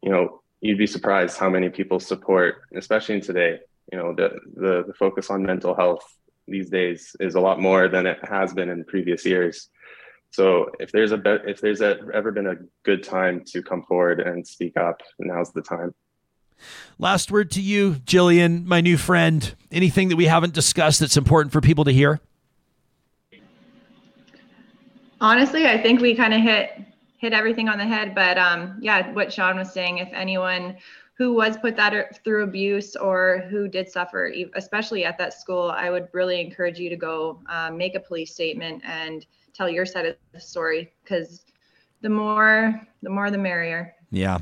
you 0.00 0.10
know 0.10 0.42
you'd 0.60 0.78
be 0.78 0.86
surprised 0.86 1.36
how 1.36 1.50
many 1.50 1.70
people 1.70 1.98
support, 1.98 2.62
especially 2.76 3.16
in 3.16 3.20
today. 3.20 3.58
You 3.90 3.98
know 3.98 4.14
the 4.14 4.28
the, 4.54 4.84
the 4.86 4.94
focus 4.94 5.28
on 5.28 5.42
mental 5.42 5.74
health 5.74 6.06
these 6.46 6.70
days 6.70 7.16
is 7.18 7.34
a 7.34 7.40
lot 7.40 7.60
more 7.60 7.88
than 7.88 8.06
it 8.06 8.20
has 8.22 8.54
been 8.54 8.68
in 8.68 8.84
previous 8.84 9.26
years. 9.26 9.70
So 10.36 10.70
if 10.78 10.92
there's 10.92 11.12
a 11.12 11.16
be- 11.16 11.38
if 11.46 11.62
there's 11.62 11.80
a, 11.80 11.98
ever 12.12 12.30
been 12.30 12.46
a 12.46 12.56
good 12.82 13.02
time 13.02 13.42
to 13.46 13.62
come 13.62 13.82
forward 13.82 14.20
and 14.20 14.46
speak 14.46 14.76
up, 14.76 15.00
now's 15.18 15.50
the 15.50 15.62
time. 15.62 15.94
Last 16.98 17.30
word 17.30 17.50
to 17.52 17.62
you, 17.62 17.94
Jillian, 18.04 18.66
my 18.66 18.82
new 18.82 18.98
friend. 18.98 19.54
Anything 19.72 20.10
that 20.10 20.16
we 20.16 20.26
haven't 20.26 20.52
discussed 20.52 21.00
that's 21.00 21.16
important 21.16 21.54
for 21.54 21.62
people 21.62 21.84
to 21.84 21.90
hear? 21.90 22.20
Honestly, 25.22 25.66
I 25.68 25.80
think 25.80 26.02
we 26.02 26.14
kind 26.14 26.34
of 26.34 26.42
hit 26.42 26.82
hit 27.16 27.32
everything 27.32 27.70
on 27.70 27.78
the 27.78 27.86
head. 27.86 28.14
But 28.14 28.36
um, 28.36 28.76
yeah, 28.82 29.10
what 29.12 29.32
Sean 29.32 29.56
was 29.56 29.72
saying, 29.72 29.98
if 29.98 30.10
anyone 30.12 30.76
who 31.14 31.32
was 31.32 31.56
put 31.56 31.76
that 31.76 32.22
through 32.22 32.44
abuse 32.44 32.94
or 32.94 33.46
who 33.48 33.68
did 33.68 33.88
suffer, 33.88 34.30
especially 34.54 35.06
at 35.06 35.16
that 35.16 35.32
school, 35.32 35.70
I 35.70 35.88
would 35.88 36.08
really 36.12 36.42
encourage 36.42 36.78
you 36.78 36.90
to 36.90 36.96
go 36.96 37.40
um, 37.46 37.78
make 37.78 37.94
a 37.94 38.00
police 38.00 38.34
statement 38.34 38.82
and 38.84 39.24
tell 39.56 39.68
your 39.68 39.86
side 39.86 40.06
of 40.06 40.16
the 40.32 40.40
story 40.40 40.92
because 41.02 41.44
the 42.02 42.08
more 42.08 42.80
the 43.02 43.10
more 43.10 43.30
the 43.30 43.38
merrier. 43.38 43.94
Yeah, 44.10 44.38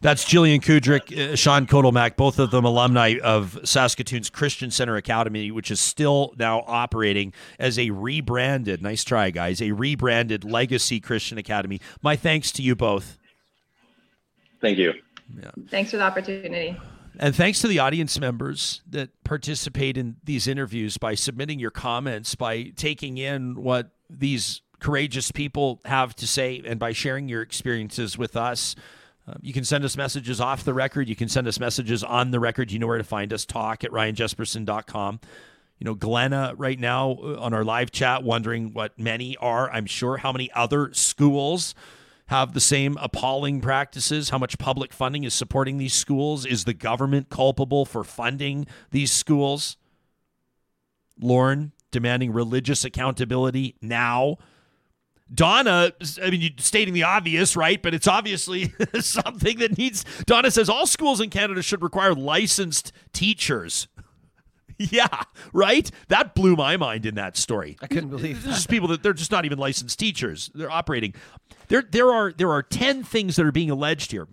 that's 0.00 0.24
Jillian 0.24 0.60
Kudryk, 0.60 1.32
uh, 1.32 1.34
Sean 1.34 1.66
Kotelmach, 1.66 2.14
both 2.16 2.38
of 2.38 2.52
them 2.52 2.64
alumni 2.64 3.16
of 3.22 3.58
Saskatoon's 3.64 4.30
Christian 4.30 4.70
Centre 4.70 4.96
Academy, 4.96 5.50
which 5.50 5.72
is 5.72 5.80
still 5.80 6.34
now 6.38 6.62
operating 6.68 7.32
as 7.58 7.80
a 7.80 7.90
rebranded, 7.90 8.80
nice 8.80 9.02
try, 9.02 9.30
guys, 9.30 9.60
a 9.60 9.72
rebranded 9.72 10.44
Legacy 10.44 11.00
Christian 11.00 11.36
Academy. 11.36 11.80
My 12.00 12.14
thanks 12.14 12.52
to 12.52 12.62
you 12.62 12.76
both. 12.76 13.18
Thank 14.60 14.78
you. 14.78 14.94
Yeah. 15.36 15.50
Thanks 15.68 15.90
for 15.90 15.96
the 15.96 16.04
opportunity. 16.04 16.76
And 17.18 17.34
thanks 17.34 17.60
to 17.62 17.68
the 17.68 17.80
audience 17.80 18.20
members 18.20 18.82
that 18.88 19.10
participate 19.24 19.96
in 19.96 20.16
these 20.22 20.46
interviews 20.46 20.96
by 20.96 21.16
submitting 21.16 21.58
your 21.58 21.72
comments, 21.72 22.36
by 22.36 22.72
taking 22.76 23.18
in 23.18 23.60
what 23.60 23.90
these 24.10 24.62
courageous 24.80 25.30
people 25.32 25.80
have 25.84 26.14
to 26.16 26.26
say, 26.26 26.62
and 26.64 26.78
by 26.78 26.92
sharing 26.92 27.28
your 27.28 27.42
experiences 27.42 28.16
with 28.16 28.36
us. 28.36 28.74
Uh, 29.26 29.34
you 29.42 29.52
can 29.52 29.64
send 29.64 29.84
us 29.84 29.96
messages 29.96 30.40
off 30.40 30.64
the 30.64 30.72
record. 30.72 31.08
You 31.08 31.16
can 31.16 31.28
send 31.28 31.46
us 31.46 31.60
messages 31.60 32.02
on 32.02 32.30
the 32.30 32.40
record. 32.40 32.72
You 32.72 32.78
know 32.78 32.86
where 32.86 32.98
to 32.98 33.04
find 33.04 33.32
us. 33.32 33.44
Talk 33.44 33.84
at 33.84 33.90
ryanjespersen.com. 33.90 35.20
You 35.78 35.84
know, 35.84 35.94
Glenna 35.94 36.54
right 36.56 36.78
now 36.78 37.12
uh, 37.12 37.36
on 37.38 37.52
our 37.52 37.64
live 37.64 37.90
chat 37.90 38.22
wondering 38.22 38.72
what 38.72 38.98
many 38.98 39.36
are, 39.36 39.70
I'm 39.70 39.86
sure, 39.86 40.16
how 40.16 40.32
many 40.32 40.50
other 40.52 40.92
schools 40.92 41.74
have 42.26 42.52
the 42.52 42.60
same 42.60 42.96
appalling 43.00 43.60
practices? 43.60 44.30
How 44.30 44.38
much 44.38 44.58
public 44.58 44.92
funding 44.92 45.24
is 45.24 45.34
supporting 45.34 45.78
these 45.78 45.94
schools? 45.94 46.44
Is 46.44 46.64
the 46.64 46.74
government 46.74 47.30
culpable 47.30 47.84
for 47.84 48.04
funding 48.04 48.66
these 48.90 49.12
schools? 49.12 49.76
Lauren 51.20 51.72
demanding 51.90 52.32
religious 52.32 52.84
accountability 52.84 53.76
now. 53.80 54.36
Donna, 55.32 55.92
I 56.22 56.30
mean, 56.30 56.54
stating 56.58 56.94
the 56.94 57.02
obvious, 57.02 57.54
right? 57.54 57.82
But 57.82 57.92
it's 57.92 58.08
obviously 58.08 58.72
something 59.00 59.58
that 59.58 59.76
needs. 59.76 60.04
Donna 60.24 60.50
says 60.50 60.68
all 60.68 60.86
schools 60.86 61.20
in 61.20 61.28
Canada 61.28 61.62
should 61.62 61.82
require 61.82 62.14
licensed 62.14 62.92
teachers. 63.12 63.88
yeah, 64.78 65.22
right. 65.52 65.90
That 66.08 66.34
blew 66.34 66.54
my 66.54 66.76
mind 66.76 67.04
in 67.04 67.16
that 67.16 67.36
story. 67.36 67.76
I 67.82 67.88
couldn't 67.88 68.10
believe 68.10 68.42
There's 68.42 68.56
just 68.56 68.68
people 68.68 68.88
that 68.88 69.02
they're 69.02 69.12
just 69.12 69.32
not 69.32 69.44
even 69.44 69.58
licensed 69.58 69.98
teachers. 69.98 70.50
They're 70.54 70.70
operating. 70.70 71.14
There, 71.66 71.82
there 71.82 72.12
are 72.12 72.32
there 72.32 72.52
are 72.52 72.62
ten 72.62 73.02
things 73.02 73.36
that 73.36 73.44
are 73.44 73.52
being 73.52 73.70
alleged 73.70 74.12
here, 74.12 74.28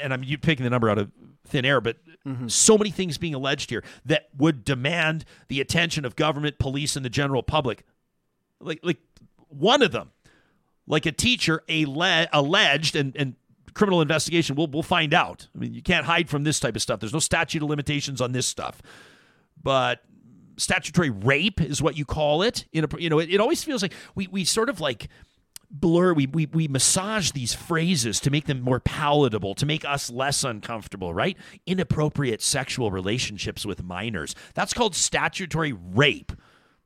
and 0.00 0.12
I'm 0.12 0.24
you 0.24 0.38
picking 0.38 0.64
the 0.64 0.70
number 0.70 0.88
out 0.88 0.98
of 0.98 1.12
thin 1.46 1.64
air, 1.64 1.80
but 1.80 1.98
Mm-hmm. 2.28 2.48
So 2.48 2.76
many 2.76 2.90
things 2.90 3.16
being 3.16 3.34
alleged 3.34 3.70
here 3.70 3.82
that 4.04 4.28
would 4.36 4.64
demand 4.64 5.24
the 5.48 5.60
attention 5.60 6.04
of 6.04 6.14
government, 6.14 6.58
police, 6.58 6.94
and 6.94 7.04
the 7.04 7.10
general 7.10 7.42
public. 7.42 7.84
Like, 8.60 8.80
like 8.82 8.98
one 9.48 9.82
of 9.82 9.92
them, 9.92 10.10
like 10.86 11.06
a 11.06 11.12
teacher 11.12 11.62
alle- 11.68 12.26
alleged, 12.32 12.94
and, 12.96 13.16
and 13.16 13.34
criminal 13.74 14.02
investigation, 14.02 14.56
we'll, 14.56 14.66
we'll 14.66 14.82
find 14.82 15.14
out. 15.14 15.48
I 15.54 15.58
mean, 15.58 15.72
you 15.72 15.82
can't 15.82 16.04
hide 16.04 16.28
from 16.28 16.44
this 16.44 16.60
type 16.60 16.76
of 16.76 16.82
stuff. 16.82 17.00
There's 17.00 17.12
no 17.12 17.18
statute 17.18 17.62
of 17.62 17.68
limitations 17.68 18.20
on 18.20 18.32
this 18.32 18.46
stuff. 18.46 18.82
But 19.62 20.02
statutory 20.56 21.10
rape 21.10 21.60
is 21.60 21.80
what 21.80 21.96
you 21.96 22.04
call 22.04 22.42
it. 22.42 22.66
In 22.72 22.84
a, 22.84 22.88
you 22.98 23.08
know, 23.08 23.20
it, 23.20 23.30
it 23.30 23.40
always 23.40 23.64
feels 23.64 23.80
like 23.80 23.92
we, 24.14 24.26
we 24.26 24.44
sort 24.44 24.68
of 24.68 24.80
like 24.80 25.08
blur 25.70 26.14
we, 26.14 26.26
we 26.26 26.46
we 26.46 26.66
massage 26.68 27.32
these 27.32 27.54
phrases 27.54 28.20
to 28.20 28.30
make 28.30 28.46
them 28.46 28.60
more 28.60 28.80
palatable 28.80 29.54
to 29.54 29.66
make 29.66 29.84
us 29.84 30.10
less 30.10 30.44
uncomfortable 30.44 31.12
right? 31.12 31.36
Inappropriate 31.66 32.42
sexual 32.42 32.90
relationships 32.90 33.66
with 33.66 33.82
minors. 33.82 34.34
That's 34.54 34.72
called 34.72 34.94
statutory 34.94 35.72
rape. 35.72 36.32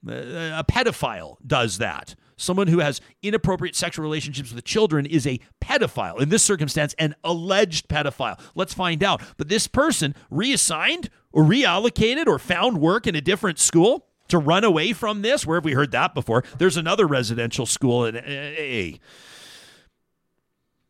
Uh, 0.07 0.12
a 0.12 0.64
pedophile 0.68 1.37
does 1.47 1.78
that. 1.78 2.16
Someone 2.37 2.66
who 2.66 2.80
has 2.80 3.01
inappropriate 3.22 3.76
sexual 3.76 4.03
relationships 4.03 4.53
with 4.53 4.64
children 4.64 5.07
is 5.07 5.28
a 5.28 5.39
pedophile. 5.61 6.20
In 6.20 6.28
this 6.28 6.43
circumstance 6.43 6.93
an 6.99 7.14
alleged 7.22 7.89
pedophile. 7.89 8.41
Let's 8.57 8.74
find 8.74 9.05
out. 9.05 9.22
But 9.37 9.49
this 9.49 9.68
person 9.68 10.16
reassigned 10.28 11.09
or 11.30 11.45
reallocated 11.45 12.26
or 12.26 12.41
found 12.41 12.80
work 12.80 13.07
in 13.07 13.14
a 13.14 13.20
different 13.20 13.61
school 13.61 14.09
to 14.33 14.39
run 14.39 14.64
away 14.64 14.93
from 14.93 15.22
this? 15.22 15.47
Where 15.47 15.57
have 15.59 15.64
we 15.64 15.74
heard 15.74 15.93
that 15.93 16.12
before? 16.14 16.43
There's 16.59 16.76
another 16.76 17.07
residential 17.07 17.64
school 17.64 18.05
in 18.05 18.16
A. 18.16 18.99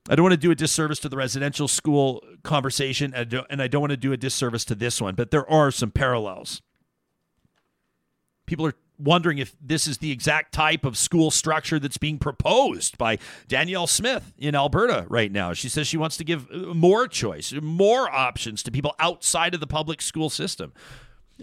I 0.09 0.17
don't 0.17 0.25
want 0.25 0.33
to 0.33 0.37
do 0.37 0.51
a 0.51 0.55
disservice 0.55 0.99
to 1.01 1.09
the 1.09 1.17
residential 1.17 1.69
school 1.69 2.25
conversation, 2.43 3.13
and 3.15 3.63
I 3.63 3.69
don't 3.69 3.81
want 3.81 3.91
to 3.91 3.97
do 3.97 4.13
a 4.13 4.17
disservice 4.17 4.65
to 4.65 4.75
this 4.75 5.01
one, 5.01 5.15
but 5.15 5.31
there 5.31 5.49
are 5.49 5.71
some 5.71 5.91
parallels. 5.91 6.63
People 8.47 8.67
are 8.67 8.75
wondering 8.99 9.39
if 9.39 9.57
this 9.61 9.87
is 9.87 9.99
the 9.99 10.11
exact 10.11 10.53
type 10.53 10.85
of 10.85 10.97
school 10.97 11.31
structure 11.31 11.79
that's 11.79 11.99
being 11.99 12.19
proposed 12.19 12.99
by 12.99 13.19
Danielle 13.49 13.87
Smith 13.87 14.33
in 14.39 14.55
Alberta 14.55 15.07
right 15.09 15.33
now. 15.33 15.53
She 15.53 15.69
says 15.69 15.87
she 15.87 15.97
wants 15.97 16.17
to 16.17 16.25
give 16.25 16.51
more 16.51 17.09
choice, 17.09 17.53
more 17.61 18.09
options 18.09 18.63
to 18.65 18.71
people 18.71 18.95
outside 18.99 19.55
of 19.55 19.61
the 19.61 19.67
public 19.67 20.01
school 20.03 20.31
system. 20.31 20.73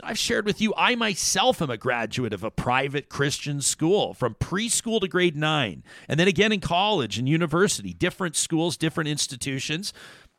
I've 0.04 0.18
shared 0.18 0.46
with 0.46 0.62
you, 0.62 0.74
I 0.78 0.96
myself 0.96 1.62
am 1.62 1.70
a 1.70 1.78
graduate 1.78 2.34
of 2.34 2.44
a 2.44 2.52
private 2.52 3.10
Christian 3.10 3.62
school 3.62 4.14
from 4.14 4.36
preschool 4.36 5.00
to 5.02 5.08
grade 5.08 5.36
nine, 5.36 5.84
and 6.08 6.20
then 6.20 6.28
again 6.28 6.52
in 6.52 6.60
college 6.60 7.18
and 7.18 7.28
university, 7.28 7.94
different 7.94 8.36
schools, 8.36 8.78
different 8.78 9.10
institutions. 9.10 9.94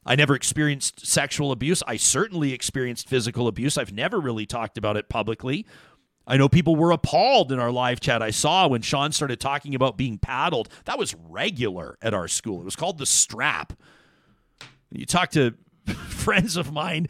I 0.05 0.17
never 0.17 0.35
experienced 0.35 1.07
sexual 1.07 1.53
abuse. 1.53 1.83
I 1.87 1.97
certainly 1.97 2.53
experienced 2.53 3.09
physical 3.09 3.47
abuse. 3.49 3.77
I've 3.77 3.93
never 3.93 4.19
really 4.19 4.47
talked 4.47 4.79
about 4.79 4.97
it 4.97 5.09
publicly. 5.09 5.67
I 6.27 6.37
know 6.37 6.49
people 6.49 6.77
were 6.77 6.93
appalled 6.93 7.51
in 7.51 7.59
our 7.59 7.73
live 7.73 8.01
chat 8.01 8.23
I 8.23 8.31
saw 8.31 8.69
when 8.69 8.83
Sean 8.83 9.13
started 9.13 9.41
talking 9.41 9.75
about 9.75 9.97
being 9.97 10.17
paddled. 10.17 10.69
That 10.85 10.99
was 10.99 11.15
regular 11.15 11.99
at 12.01 12.15
our 12.15 12.29
school. 12.29 12.61
It 12.61 12.65
was 12.65 12.77
called 12.77 12.99
the 12.99 13.07
strap. 13.07 13.73
You 14.91 15.07
talk 15.07 15.31
to 15.31 15.55
friends 16.09 16.57
of 16.57 16.73
mine 16.73 17.09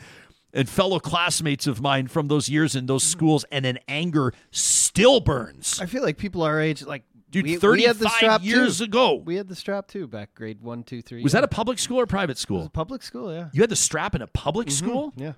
and 0.52 0.68
fellow 0.68 0.98
classmates 0.98 1.66
of 1.66 1.80
mine 1.80 2.06
from 2.08 2.28
those 2.28 2.48
years 2.48 2.74
in 2.76 2.86
those 2.86 3.02
schools, 3.04 3.44
and 3.52 3.64
an 3.66 3.78
anger 3.88 4.32
still 4.50 5.20
burns. 5.20 5.80
I 5.80 5.86
feel 5.86 6.02
like 6.02 6.16
people 6.18 6.42
our 6.42 6.60
age, 6.60 6.82
like 6.82 7.04
Dude, 7.30 7.44
we, 7.44 7.56
35 7.56 7.76
we 7.78 7.82
had 7.84 7.96
the 7.98 8.08
strap 8.08 8.42
years 8.44 8.78
too. 8.78 8.84
ago. 8.84 9.14
We 9.24 9.36
had 9.36 9.46
the 9.48 9.54
strap 9.54 9.86
too 9.86 10.08
back 10.08 10.34
grade 10.34 10.60
one, 10.62 10.82
two, 10.82 11.00
three. 11.00 11.22
Was 11.22 11.32
yeah. 11.32 11.40
that 11.42 11.44
a 11.44 11.48
public 11.48 11.78
school 11.78 12.00
or 12.00 12.06
private 12.06 12.32
It 12.32 12.34
was 12.34 12.40
school? 12.40 12.64
a 12.66 12.68
public 12.70 13.02
school? 13.02 13.32
Yeah. 13.32 13.50
You 13.52 13.60
had 13.62 13.70
the 13.70 13.76
strap 13.76 14.16
in 14.16 14.22
a 14.22 14.26
public 14.26 14.66
Mhm, 14.66 14.72
school? 14.72 15.12
Yeah. 15.16 15.32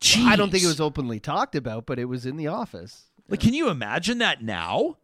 Jeez. 0.00 0.24
I 0.26 0.36
don't 0.36 0.50
think 0.50 0.62
it 0.64 0.68
was 0.68 0.80
openly 0.80 1.18
talked 1.20 1.54
about, 1.56 1.86
but 1.86 1.98
it 1.98 2.04
was 2.06 2.24
in 2.24 2.36
the 2.36 2.46
office. 2.46 3.04
Like, 3.28 3.40
can 3.40 3.52
you 3.52 3.68
imagine 3.68 4.18
that 4.18 4.42
now? 4.42 4.96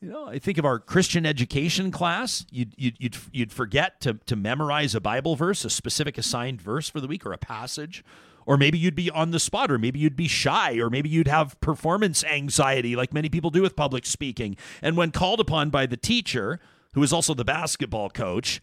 You 0.00 0.10
know, 0.10 0.26
I 0.26 0.38
think 0.38 0.58
of 0.58 0.66
our 0.66 0.78
Christian 0.78 1.24
education 1.24 1.90
class. 1.90 2.44
You'd 2.50 2.74
you'd 2.76 2.96
you'd, 2.98 3.16
you'd 3.32 3.52
forget 3.52 4.00
to 4.02 4.14
to 4.26 4.36
memorize 4.36 4.94
a 4.94 5.00
Bible 5.00 5.36
verse, 5.36 5.64
a 5.64 5.70
specific 5.70 6.18
assigned 6.18 6.60
verse 6.60 6.90
for 6.90 7.00
the 7.00 7.06
week, 7.06 7.24
or 7.24 7.32
a 7.32 7.38
passage, 7.38 8.04
or 8.44 8.58
maybe 8.58 8.78
you'd 8.78 8.94
be 8.94 9.10
on 9.10 9.30
the 9.30 9.40
spot, 9.40 9.70
or 9.70 9.78
maybe 9.78 9.98
you'd 9.98 10.16
be 10.16 10.28
shy, 10.28 10.78
or 10.78 10.90
maybe 10.90 11.08
you'd 11.08 11.28
have 11.28 11.58
performance 11.60 12.22
anxiety, 12.24 12.94
like 12.94 13.14
many 13.14 13.30
people 13.30 13.48
do 13.48 13.62
with 13.62 13.74
public 13.74 14.04
speaking. 14.04 14.56
And 14.82 14.98
when 14.98 15.12
called 15.12 15.40
upon 15.40 15.70
by 15.70 15.86
the 15.86 15.96
teacher, 15.96 16.60
who 16.92 17.02
is 17.02 17.12
also 17.12 17.32
the 17.32 17.44
basketball 17.44 18.10
coach, 18.10 18.60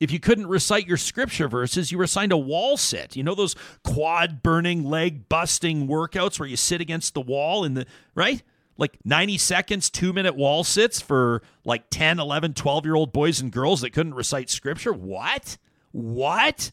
if 0.00 0.10
you 0.10 0.18
couldn't 0.18 0.48
recite 0.48 0.88
your 0.88 0.96
scripture 0.96 1.48
verses, 1.48 1.92
you 1.92 1.98
were 1.98 2.04
assigned 2.04 2.32
a 2.32 2.36
wall 2.36 2.76
sit. 2.76 3.14
You 3.14 3.22
know 3.22 3.36
those 3.36 3.54
quad 3.84 4.42
burning, 4.42 4.82
leg 4.82 5.28
busting 5.28 5.86
workouts 5.86 6.40
where 6.40 6.48
you 6.48 6.56
sit 6.56 6.80
against 6.80 7.14
the 7.14 7.20
wall 7.20 7.62
in 7.62 7.74
the 7.74 7.86
right? 8.16 8.42
Like 8.78 8.98
90 9.04 9.36
seconds, 9.38 9.90
2-minute 9.90 10.36
wall 10.36 10.64
sits 10.64 11.00
for 11.00 11.42
like 11.64 11.90
10, 11.90 12.18
11, 12.18 12.54
12-year-old 12.54 13.12
boys 13.12 13.40
and 13.40 13.52
girls 13.52 13.82
that 13.82 13.92
couldn't 13.92 14.14
recite 14.14 14.48
scripture? 14.48 14.92
What? 14.92 15.58
What? 15.90 16.70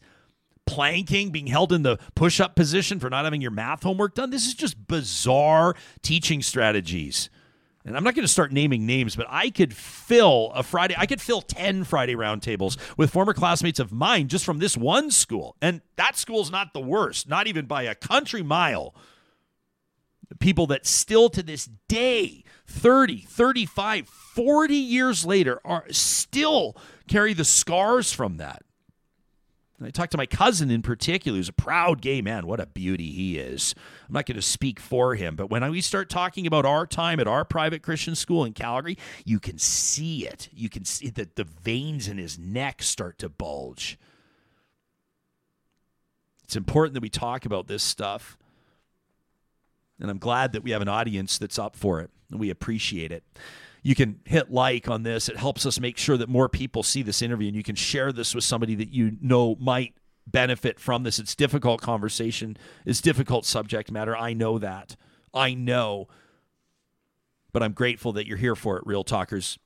Planking, 0.66 1.30
being 1.30 1.48
held 1.48 1.72
in 1.72 1.82
the 1.82 1.98
push-up 2.14 2.56
position 2.56 3.00
for 3.00 3.10
not 3.10 3.24
having 3.24 3.42
your 3.42 3.50
math 3.50 3.82
homework 3.82 4.14
done? 4.14 4.30
This 4.30 4.46
is 4.46 4.54
just 4.54 4.86
bizarre 4.86 5.74
teaching 6.02 6.42
strategies 6.42 7.28
and 7.86 7.96
I'm 7.96 8.02
not 8.02 8.16
going 8.16 8.24
to 8.24 8.32
start 8.32 8.52
naming 8.52 8.84
names, 8.84 9.14
but 9.14 9.26
I 9.30 9.48
could 9.48 9.72
fill 9.72 10.50
a 10.54 10.64
Friday, 10.64 10.96
I 10.98 11.06
could 11.06 11.20
fill 11.20 11.40
10 11.40 11.84
Friday 11.84 12.16
roundtables 12.16 12.76
with 12.96 13.10
former 13.10 13.32
classmates 13.32 13.78
of 13.78 13.92
mine 13.92 14.26
just 14.26 14.44
from 14.44 14.58
this 14.58 14.76
one 14.76 15.12
school. 15.12 15.56
And 15.62 15.80
that 15.94 16.16
school's 16.16 16.50
not 16.50 16.74
the 16.74 16.80
worst, 16.80 17.28
not 17.28 17.46
even 17.46 17.66
by 17.66 17.84
a 17.84 17.94
country 17.94 18.42
mile. 18.42 18.92
People 20.38 20.66
that 20.68 20.86
still 20.86 21.28
to 21.30 21.42
this 21.42 21.68
day, 21.88 22.44
30, 22.66 23.18
35, 23.28 24.08
40 24.08 24.74
years 24.74 25.24
later, 25.24 25.60
are 25.64 25.84
still 25.90 26.76
carry 27.06 27.32
the 27.32 27.44
scars 27.44 28.12
from 28.12 28.38
that. 28.38 28.62
I 29.82 29.90
talked 29.90 30.12
to 30.12 30.18
my 30.18 30.26
cousin 30.26 30.70
in 30.70 30.80
particular, 30.80 31.36
who's 31.36 31.50
a 31.50 31.52
proud 31.52 32.00
gay 32.00 32.22
man. 32.22 32.46
What 32.46 32.60
a 32.60 32.66
beauty 32.66 33.12
he 33.12 33.38
is. 33.38 33.74
I'm 34.08 34.14
not 34.14 34.24
going 34.24 34.36
to 34.36 34.42
speak 34.42 34.80
for 34.80 35.14
him, 35.14 35.36
but 35.36 35.50
when 35.50 35.70
we 35.70 35.82
start 35.82 36.08
talking 36.08 36.46
about 36.46 36.64
our 36.64 36.86
time 36.86 37.20
at 37.20 37.28
our 37.28 37.44
private 37.44 37.82
Christian 37.82 38.14
school 38.14 38.44
in 38.44 38.54
Calgary, 38.54 38.96
you 39.24 39.38
can 39.38 39.58
see 39.58 40.26
it. 40.26 40.48
You 40.52 40.70
can 40.70 40.86
see 40.86 41.10
that 41.10 41.36
the 41.36 41.44
veins 41.44 42.08
in 42.08 42.16
his 42.16 42.38
neck 42.38 42.82
start 42.82 43.18
to 43.18 43.28
bulge. 43.28 43.98
It's 46.44 46.56
important 46.56 46.94
that 46.94 47.02
we 47.02 47.10
talk 47.10 47.44
about 47.44 47.66
this 47.66 47.82
stuff. 47.82 48.38
And 50.00 50.10
I'm 50.10 50.18
glad 50.18 50.52
that 50.52 50.62
we 50.62 50.72
have 50.72 50.82
an 50.82 50.88
audience 50.88 51.38
that's 51.38 51.58
up 51.58 51.76
for 51.76 52.00
it, 52.00 52.10
and 52.30 52.38
we 52.38 52.50
appreciate 52.50 53.12
it 53.12 53.24
you 53.86 53.94
can 53.94 54.18
hit 54.24 54.50
like 54.50 54.88
on 54.88 55.04
this. 55.04 55.28
It 55.28 55.36
helps 55.36 55.64
us 55.64 55.78
make 55.78 55.96
sure 55.96 56.16
that 56.16 56.28
more 56.28 56.48
people 56.48 56.82
see 56.82 57.02
this 57.02 57.22
interview, 57.22 57.46
and 57.46 57.56
you 57.56 57.62
can 57.62 57.76
share 57.76 58.10
this 58.10 58.34
with 58.34 58.42
somebody 58.42 58.74
that 58.74 58.88
you 58.88 59.16
know 59.20 59.54
might 59.60 59.94
benefit 60.26 60.80
from 60.80 61.04
this. 61.04 61.20
It's 61.20 61.36
difficult 61.36 61.80
conversation, 61.82 62.56
it's 62.84 63.00
difficult 63.00 63.44
subject 63.44 63.92
matter. 63.92 64.16
I 64.16 64.32
know 64.32 64.58
that. 64.58 64.96
I 65.32 65.54
know. 65.54 66.08
But 67.52 67.62
I'm 67.62 67.74
grateful 67.74 68.12
that 68.14 68.26
you're 68.26 68.36
here 68.36 68.56
for 68.56 68.76
it, 68.76 68.82
Real 68.84 69.04
Talkers. 69.04 69.56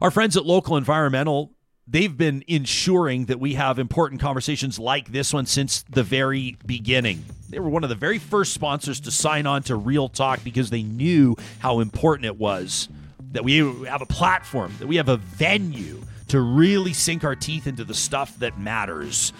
Our 0.00 0.10
friends 0.10 0.34
at 0.34 0.46
Local 0.46 0.78
Environmental, 0.78 1.52
they've 1.86 2.16
been 2.16 2.42
ensuring 2.46 3.26
that 3.26 3.40
we 3.40 3.54
have 3.54 3.78
important 3.78 4.20
conversations 4.20 4.78
like 4.78 5.12
this 5.12 5.32
one 5.32 5.46
since 5.46 5.82
the 5.82 6.02
very 6.02 6.56
beginning. 6.66 7.24
They 7.50 7.58
were 7.58 7.68
one 7.68 7.84
of 7.84 7.90
the 7.90 7.94
very 7.94 8.18
first 8.18 8.52
sponsors 8.52 9.00
to 9.00 9.10
sign 9.10 9.46
on 9.46 9.62
to 9.64 9.76
Real 9.76 10.08
Talk 10.08 10.42
because 10.42 10.70
they 10.70 10.82
knew 10.82 11.36
how 11.58 11.80
important 11.80 12.26
it 12.26 12.38
was 12.38 12.88
that 13.32 13.44
we 13.44 13.58
have 13.58 14.00
a 14.00 14.06
platform, 14.06 14.72
that 14.78 14.86
we 14.86 14.96
have 14.96 15.08
a 15.08 15.16
venue 15.16 16.00
to 16.28 16.40
really 16.40 16.92
sink 16.92 17.24
our 17.24 17.36
teeth 17.36 17.66
into 17.66 17.84
the 17.84 17.94
stuff 17.94 18.38
that 18.38 18.58
matters. 18.58 19.32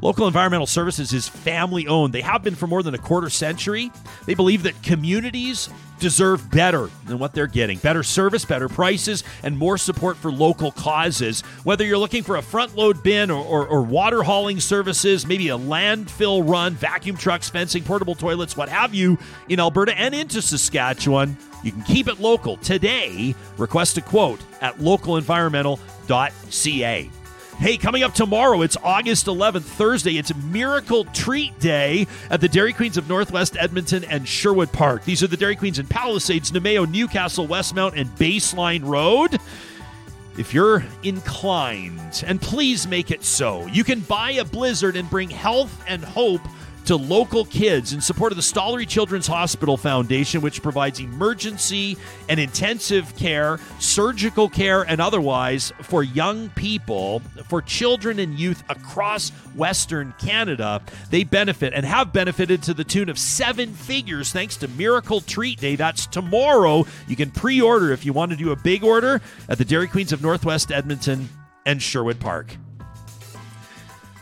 Local 0.00 0.28
Environmental 0.28 0.66
Services 0.66 1.12
is 1.12 1.28
family 1.28 1.88
owned. 1.88 2.12
They 2.12 2.20
have 2.20 2.44
been 2.44 2.54
for 2.54 2.68
more 2.68 2.84
than 2.84 2.94
a 2.94 2.98
quarter 2.98 3.30
century. 3.30 3.90
They 4.26 4.34
believe 4.34 4.62
that 4.62 4.80
communities 4.82 5.68
deserve 5.98 6.48
better 6.52 6.88
than 7.06 7.18
what 7.18 7.34
they're 7.34 7.48
getting 7.48 7.78
better 7.78 8.04
service, 8.04 8.44
better 8.44 8.68
prices, 8.68 9.24
and 9.42 9.58
more 9.58 9.76
support 9.76 10.16
for 10.16 10.30
local 10.30 10.70
causes. 10.70 11.40
Whether 11.64 11.84
you're 11.84 11.98
looking 11.98 12.22
for 12.22 12.36
a 12.36 12.42
front 12.42 12.76
load 12.76 13.02
bin 13.02 13.32
or, 13.32 13.44
or, 13.44 13.66
or 13.66 13.82
water 13.82 14.22
hauling 14.22 14.60
services, 14.60 15.26
maybe 15.26 15.48
a 15.48 15.58
landfill 15.58 16.48
run, 16.48 16.74
vacuum 16.74 17.16
trucks, 17.16 17.50
fencing, 17.50 17.82
portable 17.82 18.14
toilets, 18.14 18.56
what 18.56 18.68
have 18.68 18.94
you, 18.94 19.18
in 19.48 19.58
Alberta 19.58 19.98
and 19.98 20.14
into 20.14 20.40
Saskatchewan, 20.40 21.36
you 21.64 21.72
can 21.72 21.82
keep 21.82 22.06
it 22.06 22.20
local 22.20 22.56
today. 22.58 23.34
Request 23.56 23.98
a 23.98 24.00
quote 24.00 24.38
at 24.60 24.78
localenvironmental.ca. 24.78 27.10
Hey, 27.58 27.76
coming 27.76 28.04
up 28.04 28.14
tomorrow, 28.14 28.62
it's 28.62 28.76
August 28.84 29.26
11th, 29.26 29.64
Thursday. 29.64 30.16
It's 30.16 30.32
Miracle 30.32 31.06
Treat 31.06 31.58
Day 31.58 32.06
at 32.30 32.40
the 32.40 32.46
Dairy 32.46 32.72
Queens 32.72 32.96
of 32.96 33.08
Northwest 33.08 33.56
Edmonton 33.58 34.04
and 34.04 34.28
Sherwood 34.28 34.70
Park. 34.70 35.04
These 35.04 35.24
are 35.24 35.26
the 35.26 35.36
Dairy 35.36 35.56
Queens 35.56 35.80
in 35.80 35.88
Palisades, 35.88 36.52
Namao, 36.52 36.88
Newcastle, 36.88 37.48
Westmount, 37.48 37.94
and 37.96 38.08
Baseline 38.10 38.84
Road. 38.84 39.40
If 40.38 40.54
you're 40.54 40.84
inclined, 41.02 42.22
and 42.24 42.40
please 42.40 42.86
make 42.86 43.10
it 43.10 43.24
so, 43.24 43.66
you 43.66 43.82
can 43.82 44.00
buy 44.02 44.30
a 44.30 44.44
Blizzard 44.44 44.94
and 44.94 45.10
bring 45.10 45.28
health 45.28 45.82
and 45.88 46.04
hope 46.04 46.42
to 46.88 46.96
local 46.96 47.44
kids 47.44 47.92
in 47.92 48.00
support 48.00 48.32
of 48.32 48.36
the 48.36 48.42
Stollery 48.42 48.88
Children's 48.88 49.26
Hospital 49.26 49.76
Foundation, 49.76 50.40
which 50.40 50.62
provides 50.62 51.00
emergency 51.00 51.98
and 52.30 52.40
intensive 52.40 53.14
care, 53.14 53.60
surgical 53.78 54.48
care, 54.48 54.84
and 54.84 54.98
otherwise 54.98 55.70
for 55.82 56.02
young 56.02 56.48
people, 56.50 57.20
for 57.46 57.60
children 57.60 58.18
and 58.18 58.38
youth 58.38 58.64
across 58.70 59.28
Western 59.54 60.14
Canada. 60.18 60.80
They 61.10 61.24
benefit 61.24 61.74
and 61.74 61.84
have 61.84 62.10
benefited 62.10 62.62
to 62.62 62.72
the 62.72 62.84
tune 62.84 63.10
of 63.10 63.18
seven 63.18 63.74
figures 63.74 64.32
thanks 64.32 64.56
to 64.56 64.68
Miracle 64.68 65.20
Treat 65.20 65.60
Day. 65.60 65.76
That's 65.76 66.06
tomorrow. 66.06 66.86
You 67.06 67.16
can 67.16 67.30
pre 67.30 67.60
order 67.60 67.92
if 67.92 68.06
you 68.06 68.14
want 68.14 68.30
to 68.30 68.36
do 68.38 68.50
a 68.52 68.56
big 68.56 68.82
order 68.82 69.20
at 69.50 69.58
the 69.58 69.64
Dairy 69.66 69.88
Queens 69.88 70.12
of 70.12 70.22
Northwest 70.22 70.72
Edmonton 70.72 71.28
and 71.66 71.82
Sherwood 71.82 72.18
Park. 72.18 72.56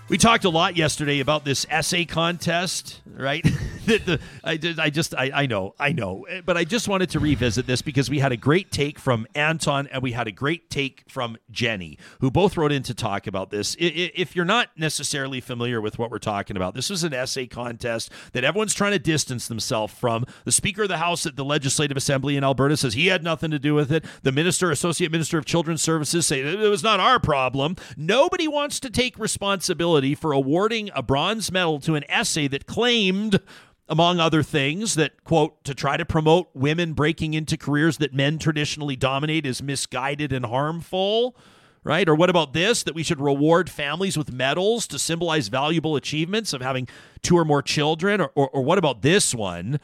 We 0.08 0.18
talked 0.18 0.44
a 0.44 0.50
lot 0.50 0.76
yesterday 0.76 1.18
about 1.18 1.44
this 1.44 1.66
essay 1.68 2.04
contest, 2.04 3.00
right? 3.08 3.42
the, 3.86 4.20
I, 4.44 4.56
I 4.78 4.88
just, 4.88 5.16
I, 5.16 5.32
I 5.34 5.46
know, 5.46 5.74
I 5.80 5.90
know, 5.90 6.24
but 6.44 6.56
I 6.56 6.62
just 6.62 6.86
wanted 6.86 7.10
to 7.10 7.18
revisit 7.18 7.66
this 7.66 7.82
because 7.82 8.08
we 8.08 8.20
had 8.20 8.30
a 8.30 8.36
great 8.36 8.70
take 8.70 9.00
from 9.00 9.26
Anton 9.34 9.88
and 9.88 10.04
we 10.04 10.12
had 10.12 10.28
a 10.28 10.30
great 10.30 10.70
take 10.70 11.02
from 11.08 11.36
Jenny, 11.50 11.98
who 12.20 12.30
both 12.30 12.56
wrote 12.56 12.70
in 12.70 12.84
to 12.84 12.94
talk 12.94 13.26
about 13.26 13.50
this. 13.50 13.74
If 13.80 14.36
you're 14.36 14.44
not 14.44 14.68
necessarily 14.76 15.40
familiar 15.40 15.80
with 15.80 15.98
what 15.98 16.12
we're 16.12 16.18
talking 16.18 16.56
about, 16.56 16.74
this 16.74 16.88
was 16.88 17.02
an 17.02 17.12
essay 17.12 17.48
contest 17.48 18.12
that 18.30 18.44
everyone's 18.44 18.74
trying 18.74 18.92
to 18.92 19.00
distance 19.00 19.48
themselves 19.48 19.92
from. 19.92 20.24
The 20.44 20.52
Speaker 20.52 20.84
of 20.84 20.88
the 20.88 20.98
House 20.98 21.26
at 21.26 21.34
the 21.34 21.44
Legislative 21.44 21.96
Assembly 21.96 22.36
in 22.36 22.44
Alberta 22.44 22.76
says 22.76 22.94
he 22.94 23.08
had 23.08 23.24
nothing 23.24 23.50
to 23.50 23.58
do 23.58 23.74
with 23.74 23.90
it. 23.90 24.04
The 24.22 24.30
Minister, 24.30 24.70
Associate 24.70 25.10
Minister 25.10 25.36
of 25.36 25.46
Children's 25.46 25.82
Services, 25.82 26.28
say 26.28 26.42
it 26.42 26.70
was 26.70 26.84
not 26.84 27.00
our 27.00 27.18
problem. 27.18 27.74
Nobody 27.96 28.46
wants 28.46 28.78
to 28.80 28.88
take 28.88 29.18
responsibility 29.18 29.95
for 30.14 30.32
awarding 30.32 30.90
a 30.94 31.02
bronze 31.02 31.50
medal 31.50 31.80
to 31.80 31.94
an 31.94 32.04
essay 32.08 32.48
that 32.48 32.66
claimed 32.66 33.40
among 33.88 34.18
other 34.18 34.42
things, 34.42 34.94
that, 34.94 35.22
quote, 35.24 35.62
to 35.64 35.74
try 35.74 35.96
to 35.96 36.04
promote 36.04 36.48
women 36.54 36.92
breaking 36.92 37.34
into 37.34 37.56
careers 37.56 37.98
that 37.98 38.12
men 38.12 38.38
traditionally 38.38 38.96
dominate 38.96 39.46
is 39.46 39.62
misguided 39.62 40.32
and 40.32 40.46
harmful, 40.46 41.36
right? 41.84 42.08
Or 42.08 42.14
what 42.16 42.28
about 42.28 42.52
this, 42.52 42.82
that 42.82 42.96
we 42.96 43.04
should 43.04 43.20
reward 43.20 43.70
families 43.70 44.18
with 44.18 44.32
medals 44.32 44.88
to 44.88 44.98
symbolize 44.98 45.48
valuable 45.48 45.94
achievements 45.94 46.52
of 46.52 46.62
having 46.62 46.88
two 47.22 47.38
or 47.38 47.44
more 47.44 47.62
children? 47.62 48.20
Or, 48.20 48.32
or, 48.34 48.48
or 48.50 48.62
what 48.62 48.78
about 48.78 49.02
this 49.02 49.32
one, 49.32 49.78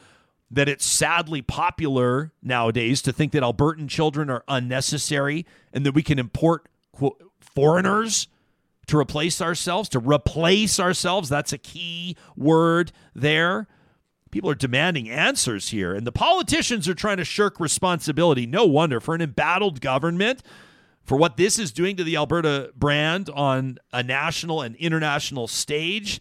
that 0.51 0.67
it's 0.67 0.85
sadly 0.85 1.41
popular 1.41 2.33
nowadays 2.43 3.01
to 3.03 3.13
think 3.13 3.31
that 3.31 3.41
Albertan 3.41 3.87
children 3.87 4.29
are 4.29 4.43
unnecessary 4.49 5.45
and 5.71 5.85
that 5.85 5.93
we 5.93 6.03
can 6.03 6.19
import, 6.19 6.67
quote, 6.91 7.23
foreigners? 7.39 8.27
To 8.87 8.97
replace 8.97 9.41
ourselves, 9.41 9.87
to 9.89 9.99
replace 9.99 10.79
ourselves. 10.79 11.29
That's 11.29 11.53
a 11.53 11.57
key 11.57 12.17
word 12.35 12.91
there. 13.15 13.67
People 14.29 14.49
are 14.49 14.55
demanding 14.55 15.09
answers 15.09 15.69
here, 15.69 15.93
and 15.93 16.05
the 16.07 16.11
politicians 16.11 16.89
are 16.89 16.93
trying 16.95 17.17
to 17.17 17.23
shirk 17.23 17.59
responsibility. 17.59 18.45
No 18.45 18.65
wonder 18.65 18.99
for 18.99 19.15
an 19.15 19.21
embattled 19.21 19.79
government, 19.79 20.41
for 21.05 21.17
what 21.17 21.37
this 21.37 21.57
is 21.59 21.71
doing 21.71 21.95
to 21.97 22.03
the 22.03 22.15
Alberta 22.17 22.71
brand 22.75 23.29
on 23.29 23.77
a 23.93 24.01
national 24.03 24.61
and 24.61 24.75
international 24.77 25.47
stage. 25.47 26.19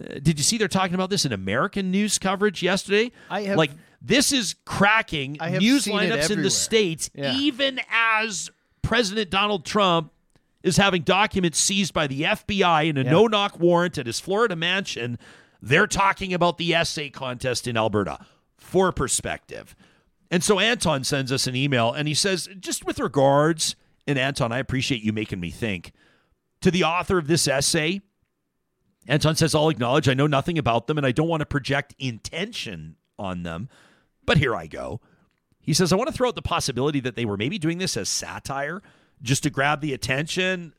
Uh, 0.00 0.20
did 0.22 0.38
you 0.38 0.44
see 0.44 0.56
they're 0.58 0.68
talking 0.68 0.94
about 0.94 1.10
this 1.10 1.24
in 1.26 1.32
American 1.32 1.90
news 1.90 2.18
coverage 2.18 2.62
yesterday? 2.62 3.10
I 3.28 3.42
have, 3.42 3.58
like 3.58 3.72
this 4.00 4.30
is 4.32 4.54
cracking 4.64 5.36
I 5.40 5.50
have 5.50 5.60
news 5.60 5.86
lineups 5.86 6.30
in 6.30 6.42
the 6.42 6.50
states, 6.50 7.10
Yeah. 7.14 7.34
even 7.36 7.80
as 7.90 8.48
President 8.82 9.28
Donald 9.30 9.64
Trump 9.66 10.12
is 10.62 10.76
having 10.76 11.02
documents 11.02 11.58
seized 11.58 11.94
by 11.94 12.06
the 12.06 12.22
FBI 12.24 12.88
in 12.88 12.96
a 12.98 13.02
Yeah. 13.02 13.10
no-knock 13.10 13.58
warrant 13.58 13.96
at 13.98 14.06
his 14.06 14.20
Florida 14.20 14.54
mansion. 14.56 15.18
They're 15.62 15.86
talking 15.86 16.32
about 16.34 16.58
the 16.58 16.74
essay 16.74 17.10
contest 17.10 17.66
in 17.66 17.76
Alberta 17.76 18.24
for 18.56 18.92
perspective. 18.92 19.74
And 20.30 20.44
so 20.44 20.58
Anton 20.60 21.02
sends 21.04 21.32
us 21.32 21.46
an 21.46 21.56
email 21.56 21.92
and 21.92 22.06
he 22.06 22.14
says, 22.14 22.48
just 22.58 22.84
with 22.84 22.98
regards, 23.00 23.74
and 24.06 24.18
Anton, 24.18 24.52
I 24.52 24.58
appreciate 24.58 25.02
you 25.02 25.12
making 25.12 25.40
me 25.40 25.50
think, 25.50 25.92
to 26.60 26.70
the 26.70 26.84
author 26.84 27.18
of 27.18 27.26
this 27.26 27.48
essay, 27.48 28.00
Anton 29.08 29.34
says, 29.34 29.54
I'll 29.54 29.70
acknowledge 29.70 30.08
I 30.08 30.14
know 30.14 30.26
nothing 30.26 30.58
about 30.58 30.86
them 30.86 30.98
and 30.98 31.06
I 31.06 31.12
don't 31.12 31.28
want 31.28 31.40
to 31.40 31.46
project 31.46 31.94
intention 31.98 32.96
on 33.18 33.42
them, 33.42 33.68
but 34.24 34.36
here 34.38 34.54
I 34.54 34.66
go. 34.66 35.00
He 35.60 35.72
says, 35.74 35.92
I 35.92 35.96
want 35.96 36.08
to 36.08 36.14
throw 36.14 36.28
out 36.28 36.36
the 36.36 36.42
possibility 36.42 37.00
that 37.00 37.16
they 37.16 37.24
were 37.24 37.36
maybe 37.36 37.58
doing 37.58 37.78
this 37.78 37.96
as 37.96 38.08
satire 38.08 38.82
just 39.22 39.42
to 39.42 39.50
grab 39.50 39.80
the 39.80 39.92
attention, 39.92 40.74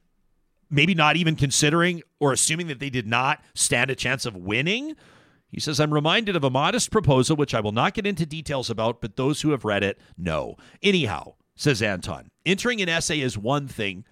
maybe 0.69 0.95
not 0.95 1.15
even 1.15 1.35
considering 1.35 2.01
or 2.19 2.31
assuming 2.31 2.67
that 2.67 2.79
they 2.79 2.89
did 2.89 3.07
not 3.07 3.43
stand 3.53 3.91
a 3.91 3.95
chance 3.95 4.25
of 4.25 4.35
winning. 4.35 4.95
He 5.49 5.59
says, 5.59 5.79
I'm 5.79 5.93
reminded 5.93 6.35
of 6.35 6.43
a 6.43 6.49
modest 6.49 6.91
proposal, 6.91 7.35
which 7.35 7.53
I 7.53 7.59
will 7.59 7.73
not 7.73 7.93
get 7.93 8.07
into 8.07 8.25
details 8.25 8.69
about, 8.69 9.01
but 9.01 9.17
those 9.17 9.41
who 9.41 9.51
have 9.51 9.65
read 9.65 9.83
it 9.83 9.99
know. 10.17 10.55
Anyhow, 10.81 11.33
says 11.55 11.81
Anton, 11.81 12.31
entering 12.45 12.81
an 12.81 12.89
essay 12.89 13.19
is 13.19 13.37
one 13.37 13.67
thing, 13.67 14.05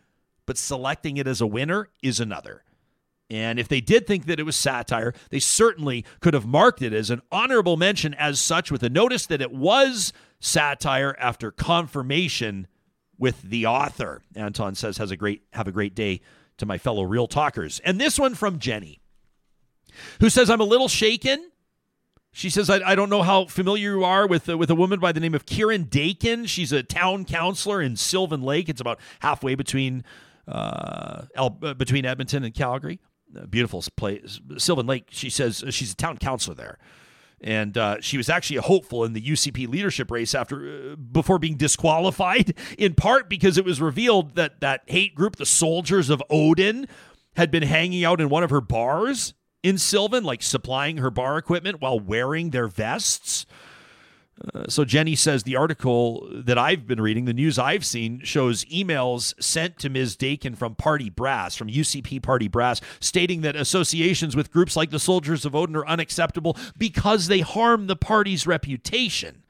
but 0.45 0.57
selecting 0.57 1.17
it 1.17 1.27
as 1.27 1.39
a 1.39 1.47
winner 1.47 1.89
is 2.03 2.19
another. 2.19 2.63
And 3.29 3.59
if 3.59 3.67
they 3.67 3.79
did 3.79 4.07
think 4.07 4.25
that 4.25 4.39
it 4.39 4.45
was 4.45 4.55
satire, 4.55 5.13
they 5.29 5.39
certainly 5.39 6.03
could 6.19 6.33
have 6.33 6.47
marked 6.47 6.81
it 6.81 6.93
as 6.93 7.09
an 7.09 7.21
honorable 7.31 7.77
mention 7.77 8.15
as 8.15 8.39
such 8.39 8.71
with 8.71 8.83
a 8.83 8.89
notice 8.89 9.27
that 9.27 9.41
it 9.41 9.51
was 9.51 10.11
satire 10.39 11.15
after 11.19 11.51
confirmation 11.51 12.67
with 13.19 13.41
the 13.41 13.65
author. 13.67 14.23
Anton 14.33 14.73
says 14.73 14.97
has 14.97 15.11
a 15.11 15.17
great 15.17 15.43
have 15.53 15.67
a 15.67 15.71
great 15.71 15.93
day 15.93 16.21
to 16.57 16.65
my 16.65 16.77
fellow 16.77 17.03
real 17.03 17.27
talkers. 17.27 17.79
And 17.83 17.99
this 17.99 18.17
one 18.17 18.33
from 18.33 18.57
Jenny, 18.57 19.01
who 20.21 20.29
says 20.29 20.49
I'm 20.49 20.61
a 20.61 20.65
little 20.65 20.87
shaken. 20.87 21.51
She 22.31 22.49
says 22.49 22.69
I, 22.69 22.79
I 22.91 22.95
don't 22.95 23.09
know 23.09 23.23
how 23.23 23.45
familiar 23.45 23.91
you 23.91 24.03
are 24.03 24.25
with 24.25 24.49
uh, 24.49 24.57
with 24.57 24.69
a 24.69 24.75
woman 24.75 24.99
by 24.99 25.11
the 25.11 25.19
name 25.19 25.35
of 25.35 25.45
Kieran 25.45 25.83
Dakin. 25.83 26.45
She's 26.45 26.71
a 26.71 26.81
town 26.81 27.25
councilor 27.25 27.81
in 27.81 27.95
Sylvan 27.97 28.41
Lake. 28.41 28.69
It's 28.69 28.81
about 28.81 28.99
halfway 29.19 29.55
between 29.55 30.03
uh, 30.47 31.23
El, 31.35 31.59
uh, 31.61 31.73
between 31.73 32.05
Edmonton 32.05 32.43
and 32.43 32.53
Calgary. 32.53 32.99
A 33.35 33.45
beautiful 33.45 33.83
place, 33.95 34.39
Sylvan 34.57 34.87
Lake. 34.87 35.07
She 35.11 35.29
says 35.29 35.63
uh, 35.63 35.69
she's 35.69 35.91
a 35.91 35.95
town 35.95 36.17
councilor 36.17 36.55
there 36.55 36.79
and 37.41 37.77
uh, 37.77 37.97
she 38.01 38.17
was 38.17 38.29
actually 38.29 38.57
a 38.57 38.61
hopeful 38.61 39.03
in 39.03 39.13
the 39.13 39.21
UCP 39.21 39.67
leadership 39.67 40.11
race 40.11 40.35
after 40.35 40.91
uh, 40.91 40.95
before 40.95 41.39
being 41.39 41.55
disqualified 41.55 42.53
in 42.77 42.93
part 42.93 43.29
because 43.29 43.57
it 43.57 43.65
was 43.65 43.81
revealed 43.81 44.35
that 44.35 44.61
that 44.61 44.81
hate 44.87 45.15
group 45.15 45.35
the 45.35 45.45
soldiers 45.45 46.09
of 46.09 46.21
Odin 46.29 46.87
had 47.35 47.51
been 47.51 47.63
hanging 47.63 48.03
out 48.03 48.19
in 48.19 48.29
one 48.29 48.43
of 48.43 48.49
her 48.49 48.61
bars 48.61 49.33
in 49.63 49.77
Sylvan 49.77 50.23
Lake 50.23 50.43
supplying 50.43 50.97
her 50.97 51.11
bar 51.11 51.37
equipment 51.37 51.81
while 51.81 51.99
wearing 51.99 52.49
their 52.49 52.67
vests 52.67 53.45
Uh, 54.53 54.65
so 54.69 54.85
Jenny 54.85 55.15
says 55.15 55.43
the 55.43 55.55
article 55.55 56.27
that 56.31 56.57
I've 56.57 56.87
been 56.87 57.01
reading, 57.01 57.25
the 57.25 57.33
news 57.33 57.59
I've 57.59 57.85
seen, 57.85 58.21
shows 58.23 58.63
emails 58.65 59.33
sent 59.41 59.77
to 59.79 59.89
Ms. 59.89 60.15
Dakin 60.15 60.55
from 60.55 60.75
Party 60.75 61.09
Brass, 61.09 61.55
from 61.55 61.67
UCP 61.67 62.21
Party 62.21 62.47
Brass, 62.47 62.79
stating 62.99 63.41
that 63.41 63.55
associations 63.55 64.35
with 64.35 64.51
groups 64.51 64.75
like 64.75 64.91
the 64.91 64.99
Soldiers 64.99 65.45
of 65.45 65.55
Odin 65.55 65.75
are 65.75 65.87
unacceptable 65.87 66.57
because 66.77 67.27
they 67.27 67.41
harm 67.41 67.87
the 67.87 67.95
party's 67.95 68.47
reputation. 68.47 69.43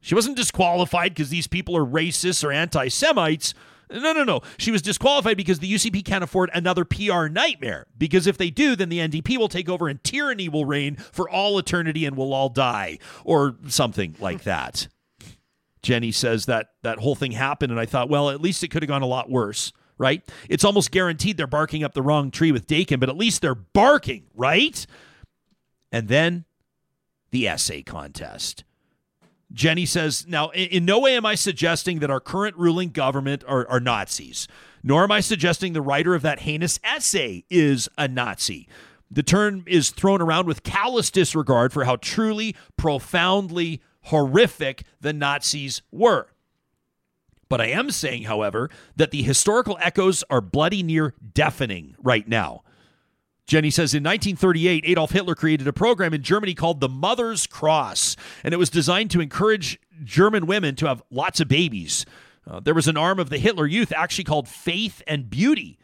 She 0.00 0.14
wasn't 0.14 0.36
disqualified 0.36 1.14
because 1.14 1.30
these 1.30 1.46
people 1.46 1.76
are 1.76 1.84
racists 1.86 2.44
or 2.44 2.52
anti 2.52 2.88
Semites. 2.88 3.54
No, 3.92 4.12
no, 4.12 4.24
no. 4.24 4.40
She 4.58 4.70
was 4.70 4.82
disqualified 4.82 5.36
because 5.36 5.58
the 5.58 5.72
UCP 5.72 6.04
can't 6.04 6.24
afford 6.24 6.50
another 6.54 6.84
PR 6.84 7.26
nightmare. 7.26 7.86
Because 7.96 8.26
if 8.26 8.38
they 8.38 8.50
do, 8.50 8.74
then 8.74 8.88
the 8.88 8.98
NDP 8.98 9.36
will 9.36 9.48
take 9.48 9.68
over 9.68 9.88
and 9.88 10.02
tyranny 10.02 10.48
will 10.48 10.64
reign 10.64 10.96
for 10.96 11.28
all 11.28 11.58
eternity 11.58 12.06
and 12.06 12.16
we'll 12.16 12.32
all 12.32 12.48
die, 12.48 12.98
or 13.24 13.56
something 13.68 14.16
like 14.18 14.44
that. 14.44 14.88
Jenny 15.82 16.12
says 16.12 16.46
that 16.46 16.68
that 16.82 16.98
whole 17.00 17.14
thing 17.14 17.32
happened, 17.32 17.72
and 17.72 17.80
I 17.80 17.86
thought, 17.86 18.08
well, 18.08 18.30
at 18.30 18.40
least 18.40 18.62
it 18.62 18.68
could 18.68 18.82
have 18.82 18.88
gone 18.88 19.02
a 19.02 19.06
lot 19.06 19.28
worse, 19.28 19.72
right? 19.98 20.22
It's 20.48 20.64
almost 20.64 20.92
guaranteed 20.92 21.36
they're 21.36 21.46
barking 21.46 21.82
up 21.82 21.92
the 21.92 22.02
wrong 22.02 22.30
tree 22.30 22.52
with 22.52 22.66
Dakin, 22.66 23.00
but 23.00 23.08
at 23.08 23.16
least 23.16 23.42
they're 23.42 23.54
barking, 23.54 24.24
right? 24.34 24.86
And 25.90 26.08
then 26.08 26.44
the 27.32 27.48
essay 27.48 27.82
contest. 27.82 28.64
Jenny 29.52 29.86
says, 29.86 30.26
now, 30.26 30.50
in, 30.50 30.68
in 30.68 30.84
no 30.84 30.98
way 30.98 31.16
am 31.16 31.26
I 31.26 31.34
suggesting 31.34 31.98
that 31.98 32.10
our 32.10 32.20
current 32.20 32.56
ruling 32.56 32.90
government 32.90 33.44
are, 33.46 33.68
are 33.68 33.80
Nazis, 33.80 34.48
nor 34.82 35.04
am 35.04 35.12
I 35.12 35.20
suggesting 35.20 35.72
the 35.72 35.82
writer 35.82 36.14
of 36.14 36.22
that 36.22 36.40
heinous 36.40 36.80
essay 36.82 37.44
is 37.50 37.88
a 37.98 38.08
Nazi. 38.08 38.68
The 39.10 39.22
term 39.22 39.64
is 39.66 39.90
thrown 39.90 40.22
around 40.22 40.46
with 40.46 40.62
callous 40.62 41.10
disregard 41.10 41.72
for 41.72 41.84
how 41.84 41.96
truly, 41.96 42.56
profoundly 42.76 43.82
horrific 44.04 44.84
the 45.00 45.12
Nazis 45.12 45.82
were. 45.90 46.28
But 47.48 47.60
I 47.60 47.66
am 47.66 47.90
saying, 47.90 48.22
however, 48.22 48.70
that 48.96 49.10
the 49.10 49.22
historical 49.22 49.76
echoes 49.82 50.24
are 50.30 50.40
bloody 50.40 50.82
near 50.82 51.14
deafening 51.34 51.94
right 51.98 52.26
now. 52.26 52.62
Jenny 53.46 53.70
says 53.70 53.92
in 53.92 54.02
1938, 54.02 54.84
Adolf 54.86 55.10
Hitler 55.10 55.34
created 55.34 55.66
a 55.66 55.72
program 55.72 56.14
in 56.14 56.22
Germany 56.22 56.54
called 56.54 56.80
the 56.80 56.88
Mother's 56.88 57.46
Cross, 57.46 58.16
and 58.44 58.54
it 58.54 58.56
was 58.56 58.70
designed 58.70 59.10
to 59.10 59.20
encourage 59.20 59.80
German 60.04 60.46
women 60.46 60.74
to 60.76 60.86
have 60.86 61.02
lots 61.10 61.40
of 61.40 61.48
babies. 61.48 62.06
Uh, 62.48 62.60
there 62.60 62.74
was 62.74 62.88
an 62.88 62.96
arm 62.96 63.18
of 63.18 63.30
the 63.30 63.38
Hitler 63.38 63.66
Youth 63.66 63.92
actually 63.92 64.24
called 64.24 64.48
Faith 64.48 65.02
and 65.06 65.28
Beauty, 65.28 65.78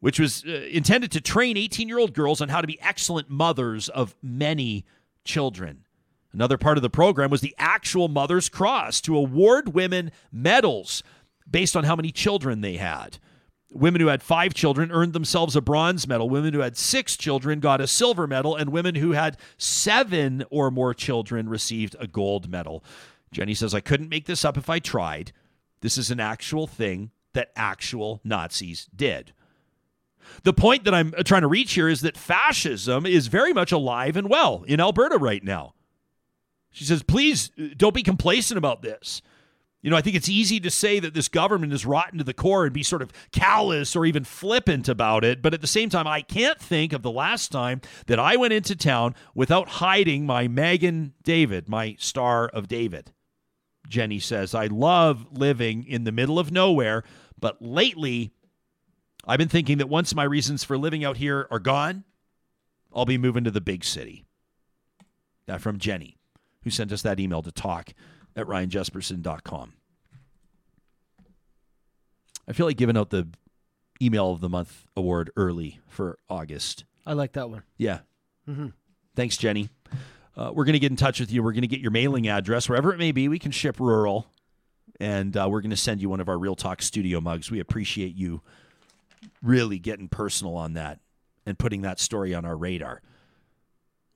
which 0.00 0.18
was 0.18 0.44
uh, 0.46 0.50
intended 0.70 1.12
to 1.12 1.20
train 1.20 1.56
18 1.56 1.88
year 1.88 1.98
old 1.98 2.14
girls 2.14 2.40
on 2.40 2.48
how 2.48 2.60
to 2.60 2.66
be 2.66 2.80
excellent 2.80 3.28
mothers 3.28 3.88
of 3.88 4.14
many 4.22 4.84
children. 5.24 5.84
Another 6.32 6.58
part 6.58 6.78
of 6.78 6.82
the 6.82 6.90
program 6.90 7.30
was 7.30 7.40
the 7.40 7.54
actual 7.58 8.08
Mother's 8.08 8.48
Cross 8.48 9.00
to 9.02 9.16
award 9.16 9.74
women 9.74 10.12
medals 10.32 11.02
based 11.48 11.76
on 11.76 11.84
how 11.84 11.96
many 11.96 12.12
children 12.12 12.60
they 12.60 12.76
had. 12.76 13.18
Women 13.72 14.00
who 14.00 14.08
had 14.08 14.22
five 14.22 14.52
children 14.52 14.90
earned 14.90 15.12
themselves 15.12 15.54
a 15.54 15.60
bronze 15.60 16.08
medal. 16.08 16.28
Women 16.28 16.54
who 16.54 16.60
had 16.60 16.76
six 16.76 17.16
children 17.16 17.60
got 17.60 17.80
a 17.80 17.86
silver 17.86 18.26
medal, 18.26 18.56
and 18.56 18.70
women 18.70 18.96
who 18.96 19.12
had 19.12 19.36
seven 19.58 20.44
or 20.50 20.70
more 20.70 20.92
children 20.92 21.48
received 21.48 21.94
a 22.00 22.08
gold 22.08 22.50
medal. 22.50 22.82
Jenny 23.30 23.54
says, 23.54 23.72
I 23.72 23.80
couldn't 23.80 24.08
make 24.08 24.26
this 24.26 24.44
up 24.44 24.56
if 24.56 24.68
I 24.68 24.80
tried. 24.80 25.32
This 25.82 25.96
is 25.96 26.10
an 26.10 26.18
actual 26.18 26.66
thing 26.66 27.12
that 27.32 27.52
actual 27.54 28.20
Nazis 28.24 28.88
did. 28.94 29.32
The 30.42 30.52
point 30.52 30.84
that 30.84 30.94
I'm 30.94 31.12
trying 31.24 31.42
to 31.42 31.48
reach 31.48 31.72
here 31.74 31.88
is 31.88 32.00
that 32.00 32.16
fascism 32.16 33.06
is 33.06 33.28
very 33.28 33.52
much 33.52 33.72
alive 33.72 34.16
and 34.16 34.28
well 34.28 34.64
in 34.66 34.80
Alberta 34.80 35.16
right 35.16 35.42
now. 35.42 35.74
She 36.72 36.84
says, 36.84 37.02
please 37.02 37.50
don't 37.76 37.94
be 37.94 38.02
complacent 38.02 38.58
about 38.58 38.82
this. 38.82 39.22
You 39.82 39.90
know, 39.90 39.96
I 39.96 40.02
think 40.02 40.16
it's 40.16 40.28
easy 40.28 40.60
to 40.60 40.70
say 40.70 41.00
that 41.00 41.14
this 41.14 41.28
government 41.28 41.72
is 41.72 41.86
rotten 41.86 42.18
to 42.18 42.24
the 42.24 42.34
core 42.34 42.64
and 42.64 42.72
be 42.72 42.82
sort 42.82 43.00
of 43.00 43.12
callous 43.32 43.96
or 43.96 44.04
even 44.04 44.24
flippant 44.24 44.88
about 44.88 45.24
it. 45.24 45.40
But 45.40 45.54
at 45.54 45.62
the 45.62 45.66
same 45.66 45.88
time, 45.88 46.06
I 46.06 46.20
can't 46.20 46.60
think 46.60 46.92
of 46.92 47.02
the 47.02 47.10
last 47.10 47.50
time 47.50 47.80
that 48.06 48.18
I 48.18 48.36
went 48.36 48.52
into 48.52 48.76
town 48.76 49.14
without 49.34 49.68
hiding 49.68 50.26
my 50.26 50.48
Magen 50.48 51.14
David, 51.22 51.68
my 51.68 51.96
Star 51.98 52.48
of 52.48 52.68
David. 52.68 53.12
Jenny 53.88 54.18
says, 54.18 54.54
I 54.54 54.66
love 54.66 55.26
living 55.32 55.86
in 55.86 56.04
the 56.04 56.12
middle 56.12 56.38
of 56.38 56.52
nowhere, 56.52 57.02
but 57.38 57.62
lately 57.62 58.32
I've 59.26 59.38
been 59.38 59.48
thinking 59.48 59.78
that 59.78 59.88
once 59.88 60.14
my 60.14 60.24
reasons 60.24 60.62
for 60.62 60.76
living 60.76 61.04
out 61.04 61.16
here 61.16 61.48
are 61.50 61.58
gone, 61.58 62.04
I'll 62.94 63.06
be 63.06 63.18
moving 63.18 63.44
to 63.44 63.50
the 63.50 63.60
big 63.62 63.84
city. 63.84 64.26
That 65.46 65.62
from 65.62 65.78
Jenny, 65.78 66.18
who 66.64 66.70
sent 66.70 66.92
us 66.92 67.02
that 67.02 67.18
email 67.18 67.42
to 67.42 67.50
talk 67.50 67.94
at 68.36 68.46
ryanjespersen.com. 68.46 69.72
I 72.48 72.52
feel 72.52 72.66
like 72.66 72.76
giving 72.76 72.96
out 72.96 73.10
the 73.10 73.28
email 74.02 74.32
of 74.32 74.40
the 74.40 74.48
month 74.48 74.86
award 74.96 75.30
early 75.36 75.80
for 75.88 76.18
August. 76.28 76.84
I 77.06 77.12
like 77.12 77.32
that 77.32 77.48
one. 77.48 77.62
Yeah. 77.76 78.00
Mm-hmm. 78.48 78.68
Thanks, 79.14 79.36
Jenny. 79.36 79.68
Uh, 80.36 80.50
we're 80.54 80.64
going 80.64 80.74
to 80.74 80.78
get 80.78 80.90
in 80.90 80.96
touch 80.96 81.20
with 81.20 81.30
you. 81.30 81.42
We're 81.42 81.52
going 81.52 81.62
to 81.62 81.68
get 81.68 81.80
your 81.80 81.90
mailing 81.90 82.28
address, 82.28 82.68
wherever 82.68 82.92
it 82.92 82.98
may 82.98 83.12
be. 83.12 83.28
We 83.28 83.38
can 83.38 83.50
ship 83.50 83.78
rural, 83.78 84.26
and 84.98 85.36
uh, 85.36 85.48
we're 85.50 85.60
going 85.60 85.70
to 85.70 85.76
send 85.76 86.00
you 86.00 86.08
one 86.08 86.20
of 86.20 86.28
our 86.28 86.38
Real 86.38 86.54
Talk 86.54 86.82
studio 86.82 87.20
mugs. 87.20 87.50
We 87.50 87.60
appreciate 87.60 88.14
you 88.14 88.40
really 89.42 89.78
getting 89.78 90.08
personal 90.08 90.56
on 90.56 90.74
that 90.74 91.00
and 91.46 91.58
putting 91.58 91.82
that 91.82 92.00
story 92.00 92.34
on 92.34 92.44
our 92.44 92.56
radar. 92.56 93.02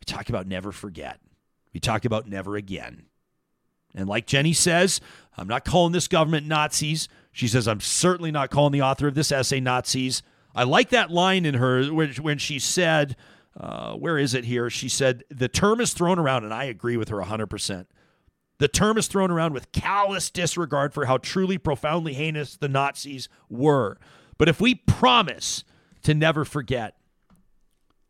We 0.01 0.05
talk 0.07 0.29
about 0.29 0.47
never 0.47 0.73
forget. 0.73 1.21
We 1.73 1.81
talk 1.81 2.05
about 2.05 2.29
never 2.29 2.57
again. 2.57 3.07
And 3.95 4.09
like 4.09 4.27
Jenny 4.27 4.53
says, 4.53 5.01
I'm 5.37 5.49
not 5.49 5.65
calling 5.65 5.93
this 5.93 6.09
government 6.09 6.47
Nazis. 6.47 7.09
She 7.33 7.49
says, 7.49 7.67
I'm 7.67 7.81
certainly 7.81 8.31
not 8.31 8.51
calling 8.51 8.73
the 8.73 8.83
author 8.83 9.09
of 9.09 9.15
this 9.15 9.33
essay 9.33 9.61
Nazis. 9.61 10.23
I 10.55 10.65
like 10.65 10.91
that 10.91 11.11
line 11.11 11.45
in 11.45 11.55
her 11.55 11.85
when 11.87 12.39
she 12.39 12.59
said, 12.59 13.17
uh, 13.59 13.95
where 13.95 14.19
is 14.19 14.35
it 14.35 14.45
here? 14.45 14.71
She 14.71 14.89
said, 14.89 15.25
the 15.31 15.49
term 15.49 15.81
is 15.81 15.93
thrown 15.93 16.19
around, 16.19 16.45
and 16.45 16.55
I 16.55 16.65
agree 16.65 16.97
with 16.97 17.09
her 17.09 17.19
100%. 17.19 17.87
The 18.59 18.69
term 18.69 18.97
is 18.99 19.09
thrown 19.09 19.31
around 19.31 19.53
with 19.53 19.73
callous 19.73 20.31
disregard 20.31 20.95
for 20.95 21.07
how 21.07 21.19
truly 21.19 21.59
profoundly 21.59 22.15
heinous 22.15 22.57
the 22.57 22.69
Nazis 22.69 23.29
were. 23.49 23.99
But 24.39 24.49
if 24.49 24.61
we 24.61 24.77
promise 24.77 25.65
to 26.03 26.15
never 26.15 26.45
forget, 26.45 26.97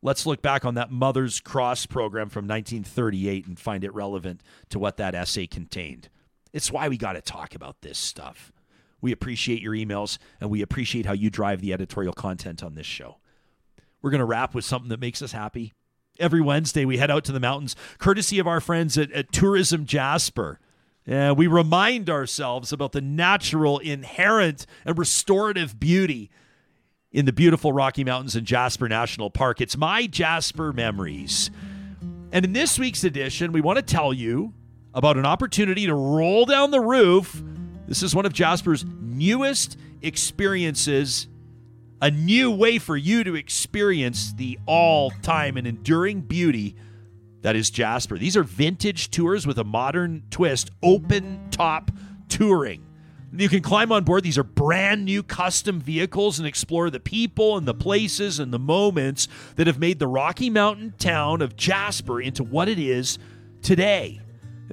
let's 0.04 0.26
look 0.26 0.42
back 0.42 0.64
on 0.64 0.74
that 0.74 0.92
Mother's 0.92 1.40
Cross 1.40 1.86
program 1.86 2.28
from 2.28 2.46
1938 2.46 3.46
and 3.46 3.58
find 3.58 3.82
it 3.82 3.92
relevant 3.92 4.42
to 4.68 4.78
what 4.78 4.98
that 4.98 5.14
essay 5.14 5.48
contained. 5.48 6.10
It's 6.52 6.70
why 6.70 6.88
we 6.88 6.96
got 6.96 7.14
to 7.14 7.22
talk 7.22 7.56
about 7.56 7.80
this 7.80 7.98
stuff. 7.98 8.52
We 9.00 9.10
appreciate 9.10 9.62
your 9.62 9.72
emails 9.72 10.18
and 10.40 10.50
we 10.50 10.62
appreciate 10.62 11.06
how 11.06 11.14
you 11.14 11.30
drive 11.30 11.60
the 11.60 11.72
editorial 11.72 12.12
content 12.12 12.62
on 12.62 12.74
this 12.74 12.86
show. 12.86 13.16
We're 14.02 14.10
going 14.10 14.20
to 14.20 14.26
wrap 14.26 14.54
with 14.54 14.66
something 14.66 14.90
that 14.90 15.00
makes 15.00 15.22
us 15.22 15.32
happy. 15.32 15.72
Every 16.20 16.42
Wednesday, 16.42 16.84
we 16.84 16.98
head 16.98 17.10
out 17.10 17.24
to 17.24 17.32
the 17.32 17.40
mountains, 17.40 17.74
courtesy 17.98 18.38
of 18.38 18.46
our 18.46 18.60
friends 18.60 18.96
at, 18.98 19.10
at 19.10 19.32
Tourism 19.32 19.84
Jasper. 19.86 20.60
Uh, 21.10 21.34
we 21.36 21.46
remind 21.46 22.08
ourselves 22.08 22.72
about 22.72 22.92
the 22.92 23.00
natural, 23.00 23.78
inherent, 23.78 24.66
and 24.84 24.96
restorative 24.96 25.80
beauty 25.80 26.30
in 27.14 27.26
the 27.26 27.32
beautiful 27.32 27.72
Rocky 27.72 28.02
Mountains 28.02 28.34
and 28.34 28.44
Jasper 28.44 28.88
National 28.88 29.30
Park. 29.30 29.60
It's 29.60 29.76
my 29.76 30.08
Jasper 30.08 30.72
Memories. 30.72 31.48
And 32.32 32.44
in 32.44 32.52
this 32.52 32.76
week's 32.76 33.04
edition, 33.04 33.52
we 33.52 33.60
want 33.60 33.76
to 33.76 33.82
tell 33.82 34.12
you 34.12 34.52
about 34.92 35.16
an 35.16 35.24
opportunity 35.24 35.86
to 35.86 35.94
roll 35.94 36.44
down 36.44 36.72
the 36.72 36.80
roof. 36.80 37.40
This 37.86 38.02
is 38.02 38.16
one 38.16 38.26
of 38.26 38.32
Jasper's 38.32 38.84
newest 39.00 39.78
experiences, 40.02 41.28
a 42.02 42.10
new 42.10 42.50
way 42.50 42.80
for 42.80 42.96
you 42.96 43.22
to 43.22 43.36
experience 43.36 44.32
the 44.32 44.58
all 44.66 45.12
time 45.22 45.56
and 45.56 45.68
enduring 45.68 46.22
beauty 46.22 46.74
that 47.42 47.54
is 47.54 47.70
Jasper. 47.70 48.18
These 48.18 48.36
are 48.36 48.42
vintage 48.42 49.12
tours 49.12 49.46
with 49.46 49.58
a 49.58 49.64
modern 49.64 50.24
twist, 50.30 50.72
open 50.82 51.48
top 51.52 51.92
touring. 52.28 52.83
You 53.36 53.48
can 53.48 53.62
climb 53.62 53.90
on 53.90 54.04
board. 54.04 54.22
These 54.22 54.38
are 54.38 54.44
brand 54.44 55.04
new 55.04 55.22
custom 55.22 55.80
vehicles 55.80 56.38
and 56.38 56.46
explore 56.46 56.88
the 56.88 57.00
people 57.00 57.56
and 57.56 57.66
the 57.66 57.74
places 57.74 58.38
and 58.38 58.52
the 58.52 58.58
moments 58.58 59.26
that 59.56 59.66
have 59.66 59.78
made 59.78 59.98
the 59.98 60.06
Rocky 60.06 60.50
Mountain 60.50 60.94
town 60.98 61.42
of 61.42 61.56
Jasper 61.56 62.20
into 62.20 62.44
what 62.44 62.68
it 62.68 62.78
is 62.78 63.18
today. 63.62 64.20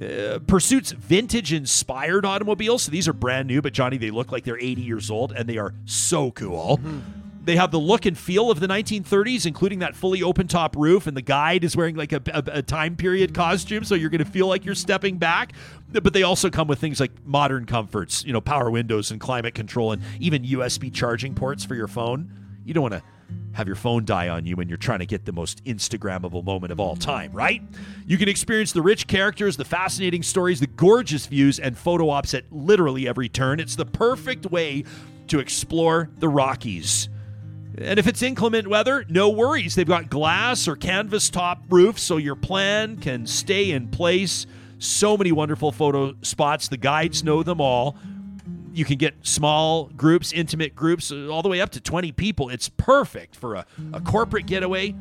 Uh, 0.00 0.38
Pursuit's 0.46 0.92
vintage 0.92 1.52
inspired 1.52 2.24
automobiles. 2.24 2.84
So 2.84 2.92
these 2.92 3.08
are 3.08 3.12
brand 3.12 3.48
new, 3.48 3.60
but 3.60 3.72
Johnny, 3.72 3.98
they 3.98 4.10
look 4.10 4.32
like 4.32 4.44
they're 4.44 4.58
80 4.58 4.80
years 4.80 5.10
old 5.10 5.32
and 5.32 5.48
they 5.48 5.58
are 5.58 5.74
so 5.84 6.30
cool. 6.30 6.78
Mm-hmm. 6.78 7.21
They 7.44 7.56
have 7.56 7.72
the 7.72 7.78
look 7.78 8.06
and 8.06 8.16
feel 8.16 8.50
of 8.52 8.60
the 8.60 8.68
1930s, 8.68 9.46
including 9.46 9.80
that 9.80 9.96
fully 9.96 10.22
open 10.22 10.46
top 10.46 10.76
roof, 10.76 11.08
and 11.08 11.16
the 11.16 11.22
guide 11.22 11.64
is 11.64 11.76
wearing 11.76 11.96
like 11.96 12.12
a, 12.12 12.22
a, 12.32 12.42
a 12.58 12.62
time 12.62 12.94
period 12.94 13.34
costume, 13.34 13.82
so 13.82 13.96
you're 13.96 14.10
going 14.10 14.24
to 14.24 14.30
feel 14.30 14.46
like 14.46 14.64
you're 14.64 14.76
stepping 14.76 15.18
back. 15.18 15.52
But 15.90 16.12
they 16.12 16.22
also 16.22 16.50
come 16.50 16.68
with 16.68 16.78
things 16.78 17.00
like 17.00 17.10
modern 17.24 17.66
comforts, 17.66 18.24
you 18.24 18.32
know, 18.32 18.40
power 18.40 18.70
windows 18.70 19.10
and 19.10 19.20
climate 19.20 19.54
control, 19.54 19.90
and 19.92 20.02
even 20.20 20.44
USB 20.44 20.92
charging 20.92 21.34
ports 21.34 21.64
for 21.64 21.74
your 21.74 21.88
phone. 21.88 22.32
You 22.64 22.74
don't 22.74 22.82
want 22.82 22.94
to 22.94 23.02
have 23.54 23.66
your 23.66 23.76
phone 23.76 24.04
die 24.04 24.28
on 24.28 24.46
you 24.46 24.54
when 24.56 24.68
you're 24.68 24.78
trying 24.78 25.00
to 25.00 25.06
get 25.06 25.24
the 25.24 25.32
most 25.32 25.64
Instagrammable 25.64 26.44
moment 26.44 26.70
of 26.70 26.78
all 26.78 26.94
time, 26.94 27.32
right? 27.32 27.60
You 28.06 28.18
can 28.18 28.28
experience 28.28 28.72
the 28.72 28.82
rich 28.82 29.08
characters, 29.08 29.56
the 29.56 29.64
fascinating 29.64 30.22
stories, 30.22 30.60
the 30.60 30.68
gorgeous 30.68 31.26
views, 31.26 31.58
and 31.58 31.76
photo 31.76 32.08
ops 32.08 32.34
at 32.34 32.44
literally 32.52 33.08
every 33.08 33.28
turn. 33.28 33.58
It's 33.58 33.76
the 33.76 33.84
perfect 33.84 34.46
way 34.46 34.84
to 35.26 35.40
explore 35.40 36.08
the 36.18 36.28
Rockies. 36.28 37.08
And 37.78 37.98
if 37.98 38.06
it's 38.06 38.22
inclement 38.22 38.68
weather, 38.68 39.04
no 39.08 39.30
worries. 39.30 39.74
They've 39.74 39.86
got 39.86 40.10
glass 40.10 40.68
or 40.68 40.76
canvas 40.76 41.30
top 41.30 41.62
roofs 41.70 42.02
so 42.02 42.18
your 42.18 42.36
plan 42.36 42.96
can 42.98 43.26
stay 43.26 43.70
in 43.70 43.88
place. 43.88 44.46
So 44.78 45.16
many 45.16 45.32
wonderful 45.32 45.72
photo 45.72 46.14
spots. 46.22 46.68
The 46.68 46.76
guides 46.76 47.24
know 47.24 47.42
them 47.42 47.60
all. 47.60 47.96
You 48.74 48.84
can 48.84 48.98
get 48.98 49.14
small 49.22 49.86
groups, 49.86 50.32
intimate 50.32 50.74
groups, 50.74 51.12
uh, 51.12 51.28
all 51.28 51.42
the 51.42 51.48
way 51.48 51.60
up 51.60 51.70
to 51.70 51.80
20 51.80 52.12
people. 52.12 52.48
It's 52.48 52.68
perfect 52.68 53.36
for 53.36 53.54
a, 53.54 53.66
a 53.92 54.00
corporate 54.00 54.46
getaway, 54.46 54.94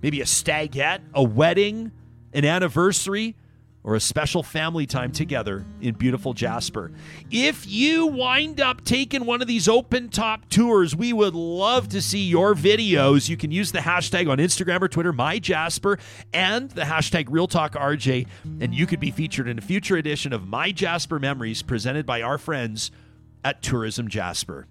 maybe 0.00 0.20
a 0.20 0.26
stagette, 0.26 1.02
a 1.14 1.22
wedding, 1.22 1.92
an 2.32 2.44
anniversary 2.44 3.36
or 3.82 3.94
a 3.94 4.00
special 4.00 4.42
family 4.42 4.86
time 4.86 5.10
together 5.10 5.64
in 5.80 5.94
beautiful 5.94 6.34
Jasper. 6.34 6.92
If 7.30 7.66
you 7.66 8.06
wind 8.06 8.60
up 8.60 8.84
taking 8.84 9.24
one 9.24 9.40
of 9.40 9.48
these 9.48 9.68
open 9.68 10.10
top 10.10 10.48
tours, 10.50 10.94
we 10.94 11.12
would 11.12 11.34
love 11.34 11.88
to 11.90 12.02
see 12.02 12.20
your 12.20 12.54
videos. 12.54 13.28
You 13.28 13.36
can 13.36 13.50
use 13.50 13.72
the 13.72 13.78
hashtag 13.78 14.30
on 14.30 14.38
Instagram 14.38 14.82
or 14.82 14.88
Twitter, 14.88 15.12
MyJasper, 15.12 15.98
and 16.34 16.70
the 16.70 16.82
hashtag 16.82 17.26
RealTalkRJ, 17.26 18.26
and 18.60 18.74
you 18.74 18.86
could 18.86 19.00
be 19.00 19.10
featured 19.10 19.48
in 19.48 19.58
a 19.58 19.62
future 19.62 19.96
edition 19.96 20.32
of 20.32 20.46
My 20.46 20.72
Jasper 20.72 21.18
Memories 21.18 21.62
presented 21.62 22.04
by 22.04 22.20
our 22.22 22.38
friends 22.38 22.90
at 23.44 23.62
Tourism 23.62 24.08
Jasper. 24.08 24.66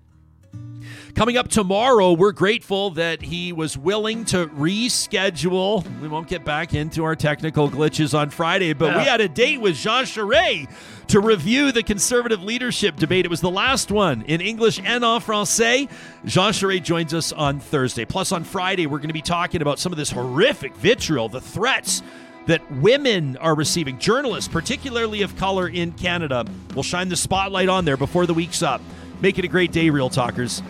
Coming 1.16 1.38
up 1.38 1.50
tomorrow, 1.50 2.14
we're 2.14 2.32
grateful 2.32 2.92
that 2.92 3.22
he 3.22 3.52
was 3.52 3.78
willing 3.78 4.26
to 4.26 4.48
reschedule. 4.48 5.84
We 6.00 6.08
won't 6.08 6.28
get 6.28 6.46
back 6.46 6.74
into 6.74 7.04
our 7.04 7.16
technical 7.16 7.70
glitches 7.70 8.18
on 8.18 8.30
Friday, 8.30 8.74
but 8.74 8.92
yeah. 8.92 8.98
we 9.00 9.04
had 9.04 9.20
a 9.20 9.28
date 9.28 9.60
with 9.60 9.76
Jean 9.76 10.06
Charest 10.06 10.70
to 11.08 11.20
review 11.20 11.72
the 11.72 11.84
conservative 11.84 12.44
leadership 12.44 12.96
debate. 12.96 13.26
It 13.26 13.30
was 13.30 13.42
the 13.42 13.50
last 13.50 13.92
one 13.92 14.22
in 14.24 14.40
English 14.40 14.80
and 14.80 15.04
en 15.04 15.20
français. 15.20 15.90
Jean 16.26 16.54
Charest 16.54 16.84
joins 16.84 17.14
us 17.14 17.34
on 17.34 17.60
Thursday. 17.60 18.06
Plus, 18.06 18.32
on 18.32 18.44
Friday, 18.44 18.88
we're 18.88 19.00
going 19.00 19.10
to 19.10 19.14
be 19.14 19.22
talking 19.22 19.62
about 19.62 19.80
some 19.80 19.92
of 19.92 19.98
this 19.98 20.12
horrific 20.12 20.76
vitriol, 20.76 21.28
the 21.28 21.42
threats 21.42 22.02
that 22.46 22.62
women 22.78 23.36
are 23.38 23.56
receiving, 23.56 24.00
journalists, 24.00 24.48
particularly 24.48 25.22
of 25.22 25.36
color 25.36 25.68
in 25.68 25.92
Canada. 25.92 26.46
We'll 26.74 26.84
shine 26.84 27.10
the 27.10 27.18
spotlight 27.18 27.70
on 27.70 27.86
there 27.86 27.98
before 27.98 28.26
the 28.26 28.34
week's 28.34 28.64
up. 28.64 28.82
Make 29.22 29.38
it 29.38 29.46
a 29.46 29.50
great 29.50 29.72
day, 29.72 29.90
Real 29.90 30.10
Talkers. 30.10 30.62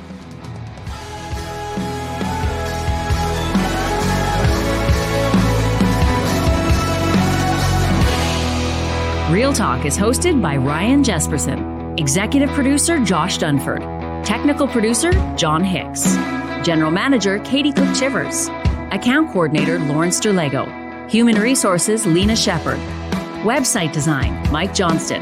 Real 9.29 9.53
Talk 9.53 9.85
is 9.85 9.95
hosted 9.95 10.41
by 10.41 10.57
Ryan 10.57 11.03
Jespersen, 11.03 11.99
executive 11.99 12.49
producer 12.49 12.97
Josh 13.05 13.37
Dunford, 13.37 13.81
technical 14.25 14.67
producer 14.67 15.11
John 15.37 15.63
Hicks, 15.63 16.15
general 16.65 16.89
manager 16.89 17.37
Katie 17.39 17.71
Cook 17.71 17.95
Chivers, 17.95 18.47
account 18.91 19.31
coordinator 19.31 19.77
Lawrence 19.77 20.19
Derlego, 20.19 20.67
human 21.11 21.35
resources 21.35 22.07
Lena 22.07 22.35
Shepard, 22.35 22.79
website 23.43 23.93
design 23.93 24.33
Mike 24.51 24.73
Johnston, 24.73 25.21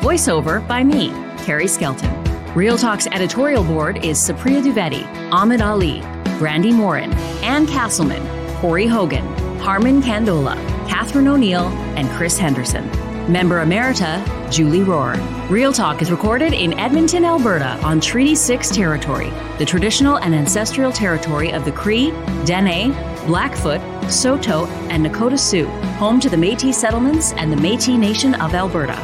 voiceover 0.00 0.66
by 0.66 0.82
me, 0.82 1.10
Carrie 1.44 1.68
Skelton. 1.68 2.33
Real 2.54 2.78
Talk's 2.78 3.08
editorial 3.08 3.64
board 3.64 4.04
is 4.04 4.16
Supriya 4.16 4.62
Dwivedi, 4.62 5.04
Ahmed 5.32 5.60
Ali, 5.60 6.02
Brandi 6.38 6.72
Morin, 6.72 7.12
Ann 7.42 7.66
Castleman, 7.66 8.24
Corey 8.58 8.86
Hogan, 8.86 9.26
Harmon 9.58 10.00
Candola, 10.00 10.54
Catherine 10.88 11.26
O'Neill, 11.26 11.66
and 11.96 12.08
Chris 12.10 12.38
Henderson. 12.38 12.88
Member 13.30 13.64
Emerita, 13.64 14.22
Julie 14.52 14.84
Rohr. 14.84 15.18
Real 15.50 15.72
Talk 15.72 16.00
is 16.00 16.12
recorded 16.12 16.52
in 16.52 16.78
Edmonton, 16.78 17.24
Alberta 17.24 17.76
on 17.82 18.00
Treaty 18.00 18.36
6 18.36 18.70
territory, 18.70 19.30
the 19.58 19.64
traditional 19.64 20.18
and 20.18 20.32
ancestral 20.32 20.92
territory 20.92 21.52
of 21.52 21.64
the 21.64 21.72
Cree, 21.72 22.12
Dene, 22.44 22.92
Blackfoot, 23.26 23.80
Saulteaux, 24.08 24.66
and 24.90 25.04
Nakota 25.04 25.40
Sioux, 25.40 25.66
home 25.98 26.20
to 26.20 26.30
the 26.30 26.36
Metis 26.36 26.80
settlements 26.80 27.32
and 27.32 27.50
the 27.50 27.56
Metis 27.56 27.88
Nation 27.98 28.34
of 28.36 28.54
Alberta. 28.54 28.96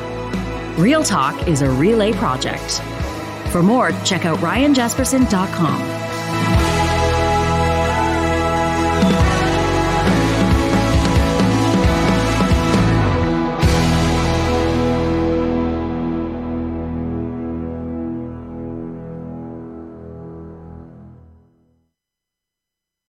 Real 0.79 1.03
Talk 1.03 1.49
is 1.49 1.63
a 1.63 1.69
relay 1.69 2.13
project. 2.13 2.81
For 3.51 3.63
more, 3.63 3.91
check 4.05 4.25
out 4.25 4.39
ryanjespersen.com. 4.39 6.10